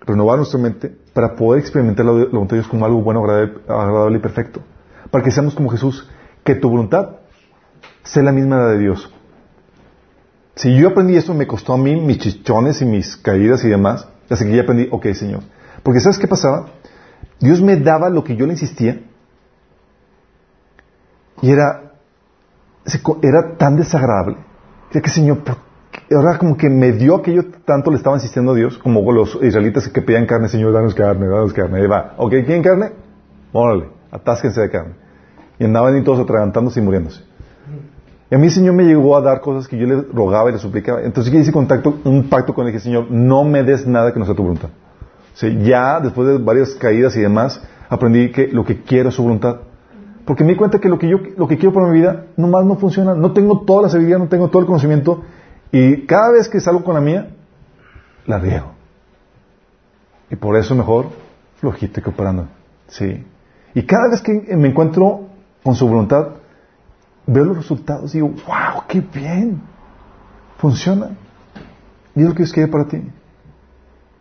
renovar 0.00 0.36
nuestra 0.36 0.60
mente, 0.60 0.94
para 1.12 1.34
poder 1.34 1.60
experimentar 1.60 2.04
la, 2.04 2.12
voluntad 2.12 2.56
de 2.56 2.58
Dios 2.58 2.68
como 2.68 2.84
algo 2.84 3.00
bueno, 3.02 3.24
agradable, 3.24 4.18
y 4.18 4.20
perfecto. 4.20 4.60
Para 5.10 5.24
que 5.24 5.30
seamos 5.30 5.54
como 5.54 5.70
Jesús, 5.70 6.08
que 6.44 6.54
tu 6.54 6.68
voluntad 6.68 7.16
sea 8.02 8.22
la 8.22 8.32
misma 8.32 8.66
de 8.68 8.78
Dios. 8.78 9.12
Si 10.56 10.76
yo 10.76 10.88
aprendí 10.88 11.16
eso, 11.16 11.34
me 11.34 11.46
costó 11.46 11.72
a 11.72 11.78
mí 11.78 12.00
mis 12.00 12.18
chichones 12.18 12.80
y 12.80 12.84
mis 12.84 13.16
caídas 13.16 13.64
y 13.64 13.68
demás. 13.68 14.08
Así 14.30 14.44
que 14.44 14.54
ya 14.54 14.62
aprendí, 14.62 14.88
ok, 14.90 15.06
Señor. 15.12 15.42
Porque 15.82 16.00
¿sabes 16.00 16.18
qué 16.18 16.28
pasaba? 16.28 16.66
Dios 17.40 17.60
me 17.60 17.76
daba 17.76 18.08
lo 18.08 18.22
que 18.22 18.36
yo 18.36 18.46
le 18.46 18.52
insistía. 18.52 19.02
Y 21.42 21.50
era, 21.50 21.92
era 23.22 23.56
tan 23.56 23.76
desagradable. 23.76 24.36
Que, 24.90 25.10
Señor, 25.10 25.42
ahora 26.12 26.38
como 26.38 26.56
que 26.56 26.70
me 26.70 26.92
dio 26.92 27.16
aquello 27.16 27.46
tanto 27.64 27.90
le 27.90 27.96
estaba 27.96 28.16
insistiendo 28.16 28.52
a 28.52 28.54
Dios, 28.54 28.78
como 28.78 29.10
los 29.12 29.36
israelitas 29.42 29.88
que 29.88 30.02
pedían 30.02 30.26
carne, 30.26 30.48
Señor, 30.48 30.72
danos 30.72 30.94
carne, 30.94 31.26
danos 31.26 31.52
carne. 31.52 31.82
Y 31.82 31.86
va, 31.86 32.14
ok, 32.16 32.30
¿quieren 32.30 32.62
carne? 32.62 32.92
Órale, 33.52 33.88
atásquense 34.14 34.60
de 34.60 34.70
carne. 34.70 34.94
Y 35.58 35.64
andaban 35.64 35.96
y 35.96 36.02
todos 36.02 36.20
atragantándose 36.20 36.80
y 36.80 36.82
muriéndose. 36.82 37.22
Y 38.30 38.34
a 38.34 38.38
mí 38.38 38.46
el 38.46 38.52
Señor 38.52 38.74
me 38.74 38.84
llegó 38.84 39.16
a 39.16 39.20
dar 39.20 39.40
cosas 39.40 39.68
que 39.68 39.76
yo 39.76 39.86
le 39.86 40.02
rogaba 40.02 40.48
y 40.48 40.52
le 40.52 40.58
suplicaba. 40.58 41.02
Entonces 41.02 41.32
yo 41.32 41.38
hice 41.38 41.52
contacto, 41.52 41.98
un 42.04 42.28
pacto 42.28 42.54
con 42.54 42.66
el 42.66 42.72
que 42.72 42.80
Señor, 42.80 43.10
no 43.10 43.44
me 43.44 43.62
des 43.62 43.86
nada 43.86 44.12
que 44.12 44.18
no 44.18 44.24
sea 44.24 44.34
tu 44.34 44.42
voluntad. 44.42 44.70
ya 45.62 46.00
después 46.00 46.28
de 46.28 46.38
varias 46.38 46.74
caídas 46.74 47.16
y 47.16 47.20
demás, 47.20 47.62
aprendí 47.88 48.30
que 48.30 48.48
lo 48.48 48.64
que 48.64 48.82
quiero 48.82 49.10
es 49.10 49.14
su 49.14 49.22
voluntad. 49.22 49.58
Porque 50.24 50.42
me 50.42 50.52
di 50.52 50.56
cuenta 50.56 50.78
que 50.78 50.88
lo 50.88 50.98
que 50.98 51.08
yo 51.08 51.18
lo 51.36 51.46
que 51.46 51.58
quiero 51.58 51.74
para 51.74 51.86
mi 51.86 51.98
vida 51.98 52.26
nomás 52.36 52.64
no 52.64 52.76
funciona. 52.76 53.14
No 53.14 53.32
tengo 53.32 53.60
toda 53.60 53.82
la 53.82 53.88
sabiduría, 53.90 54.18
no 54.18 54.28
tengo 54.28 54.48
todo 54.48 54.60
el 54.60 54.66
conocimiento. 54.66 55.22
Y 55.70 56.06
cada 56.06 56.32
vez 56.32 56.48
que 56.48 56.60
salgo 56.60 56.82
con 56.82 56.94
la 56.94 57.00
mía, 57.00 57.28
la 58.26 58.38
riego. 58.38 58.72
Y 60.30 60.36
por 60.36 60.56
eso 60.56 60.74
mejor 60.74 61.08
flojito 61.60 62.00
y 62.00 62.02
cooperando. 62.02 62.48
Sí. 62.88 63.24
Y 63.74 63.82
cada 63.82 64.08
vez 64.10 64.22
que 64.22 64.56
me 64.56 64.68
encuentro 64.68 65.28
con 65.62 65.74
su 65.74 65.88
voluntad, 65.88 66.28
veo 67.26 67.44
los 67.44 67.56
resultados 67.56 68.14
y 68.14 68.18
digo, 68.18 68.28
wow, 68.46 68.84
qué 68.86 69.00
bien. 69.00 69.60
Funciona. 70.58 71.10
Y 72.14 72.20
es 72.20 72.26
lo 72.26 72.32
que 72.32 72.38
Dios 72.44 72.52
quiere 72.52 72.70
para 72.70 72.86
ti. 72.86 73.02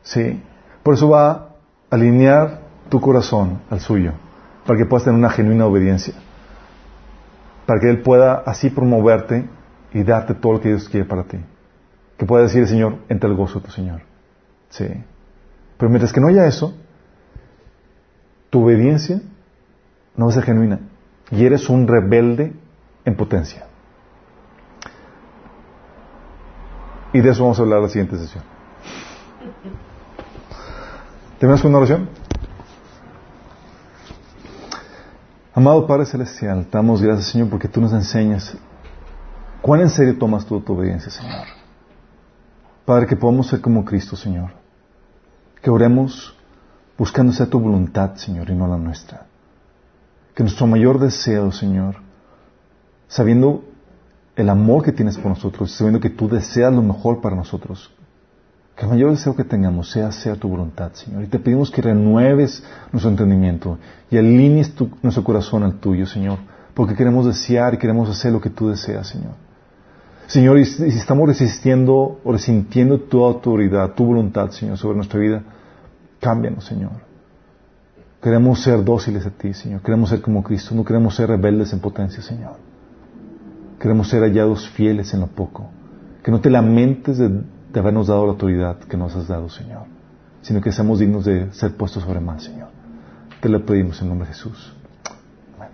Sí. 0.02 0.42
Por 0.82 0.96
eso 0.96 1.10
va 1.10 1.32
a 1.32 1.48
alinear 1.92 2.62
tu 2.90 3.00
corazón 3.00 3.62
al 3.70 3.80
suyo, 3.80 4.14
para 4.66 4.78
que 4.78 4.86
puedas 4.86 5.04
tener 5.06 5.18
una 5.18 5.30
genuina 5.30 5.66
obediencia. 5.66 6.14
Para 7.66 7.80
que 7.80 7.90
Él 7.90 8.02
pueda 8.02 8.44
así 8.46 8.70
promoverte 8.70 9.48
y 9.94 10.04
darte 10.04 10.34
todo 10.34 10.54
lo 10.54 10.62
que 10.62 10.70
Dios 10.70 10.90
quiere 10.90 11.06
para 11.06 11.24
ti. 11.24 11.38
que 12.18 12.26
pueda 12.26 12.44
decir 12.44 12.68
Señor, 12.68 12.98
entre 13.10 13.30
el 13.30 13.36
gozo 13.36 13.60
de 13.60 13.66
tu 13.66 13.72
Señor. 13.72 14.02
Sí. 14.70 14.88
Pero 15.78 15.90
mientras 15.90 16.14
que 16.14 16.22
no 16.22 16.28
haya 16.28 16.46
eso, 16.46 16.74
tu 18.50 18.64
obediencia 18.64 19.22
no 20.16 20.26
va 20.26 20.32
a 20.32 20.36
ser 20.36 20.44
genuina. 20.44 20.80
Y 21.32 21.46
eres 21.46 21.70
un 21.70 21.88
rebelde 21.88 22.54
en 23.06 23.16
potencia. 23.16 23.66
Y 27.14 27.22
de 27.22 27.30
eso 27.30 27.44
vamos 27.44 27.60
a 27.60 27.62
hablar 27.62 27.78
en 27.78 27.84
la 27.84 27.90
siguiente 27.90 28.18
sesión. 28.18 28.44
¿Terminamos 31.40 31.62
con 31.62 31.70
una 31.70 31.78
oración? 31.80 32.10
Amado 35.54 35.86
Padre 35.86 36.06
Celestial, 36.06 36.66
damos 36.72 37.02
gracias, 37.02 37.28
Señor, 37.28 37.50
porque 37.50 37.68
tú 37.68 37.80
nos 37.80 37.94
enseñas 37.94 38.58
cuán 39.62 39.82
en 39.82 39.90
serio 39.90 40.18
tomas 40.18 40.46
tú 40.46 40.60
tu 40.62 40.74
obediencia, 40.74 41.12
Señor. 41.12 41.46
Padre, 42.86 43.06
que 43.06 43.16
podamos 43.16 43.48
ser 43.48 43.62
como 43.62 43.86
Cristo, 43.86 44.16
Señor. 44.16 44.52
Que 45.62 45.70
oremos 45.70 46.36
buscando 46.98 47.32
ser 47.32 47.48
tu 47.48 47.60
voluntad, 47.60 48.16
Señor, 48.16 48.50
y 48.50 48.56
no 48.56 48.68
la 48.68 48.78
nuestra. 48.78 49.28
Que 50.34 50.44
nuestro 50.44 50.68
mayor 50.68 51.00
deseo, 51.00 51.52
Señor, 51.52 51.96
sabiendo 53.08 53.64
el 54.36 54.50
amor 54.50 54.84
que 54.84 54.92
tienes 54.92 55.18
por 55.18 55.28
nosotros, 55.28 55.72
sabiendo 55.72 56.00
que 56.00 56.10
tú 56.10 56.28
deseas 56.28 56.74
lo 56.74 56.82
mejor 56.82 57.22
para 57.22 57.36
nosotros, 57.36 57.92
que 58.76 58.86
el 58.86 58.92
mayor 58.92 59.12
deseo 59.12 59.36
que 59.36 59.44
tengamos 59.44 59.92
sea 59.92 60.08
hacer 60.08 60.38
tu 60.38 60.50
voluntad, 60.50 60.92
Señor. 60.94 61.24
Y 61.24 61.28
te 61.28 61.38
pedimos 61.38 61.70
que 61.70 61.82
renueves 61.82 62.64
nuestro 62.92 63.12
entendimiento 63.12 63.78
y 64.10 64.18
alinees 64.18 64.74
nuestro 65.04 65.24
corazón 65.24 65.64
al 65.64 65.76
tuyo, 65.76 66.08
Señor, 66.08 66.40
porque 66.74 66.96
queremos 66.96 67.28
desear 67.28 67.76
y 67.76 67.78
queremos 67.78 68.10
hacer 68.10 68.32
lo 68.32 68.42
que 68.42 68.50
tú 68.50 68.70
deseas, 68.70 69.08
Señor. 69.08 69.34
Señor, 70.26 70.58
y 70.58 70.66
si 70.66 70.88
estamos 70.88 71.28
resistiendo 71.28 72.20
o 72.24 72.32
resintiendo 72.32 73.00
tu 73.02 73.24
autoridad, 73.24 73.94
tu 73.94 74.06
voluntad, 74.06 74.50
Señor, 74.50 74.78
sobre 74.78 74.96
nuestra 74.96 75.20
vida, 75.20 75.44
cámbianos, 76.20 76.66
Señor. 76.66 77.13
Queremos 78.24 78.64
ser 78.64 78.86
dóciles 78.86 79.26
a 79.26 79.32
ti, 79.32 79.54
Señor. 79.54 79.82
Queremos 79.82 80.10
ser 80.10 80.22
como 80.22 80.44
Cristo. 80.44 80.74
No 80.74 80.86
queremos 80.86 81.14
ser 81.14 81.28
rebeldes 81.28 81.74
en 81.74 81.82
potencia, 81.82 82.24
Señor. 82.24 82.56
Queremos 83.82 84.08
ser 84.08 84.22
hallados 84.22 84.70
fieles 84.70 85.14
en 85.14 85.20
lo 85.20 85.28
poco. 85.28 85.70
Que 86.24 86.32
no 86.32 86.40
te 86.40 86.50
lamentes 86.50 87.18
de, 87.18 87.42
habernos 87.78 88.08
dado 88.08 88.26
la 88.26 88.32
autoridad 88.32 88.80
que 88.80 88.96
nos 88.96 89.14
has 89.14 89.28
dado, 89.28 89.50
Señor. 89.50 89.88
Sino 90.42 90.62
que 90.62 90.72
seamos 90.72 91.00
dignos 91.00 91.26
de 91.26 91.52
ser 91.52 91.76
puestos 91.76 92.04
sobre 92.04 92.22
más, 92.22 92.44
Señor. 92.44 92.70
Te 93.42 93.50
lo 93.50 93.66
pedimos 93.66 94.02
en 94.02 94.08
nombre 94.08 94.26
de 94.26 94.34
Jesús. 94.34 94.74
Amén. 95.58 95.70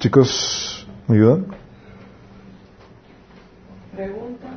Chicos, 0.00 0.86
¿me 1.08 1.16
ayudan? 1.16 1.46
Pregunta. 3.96 4.51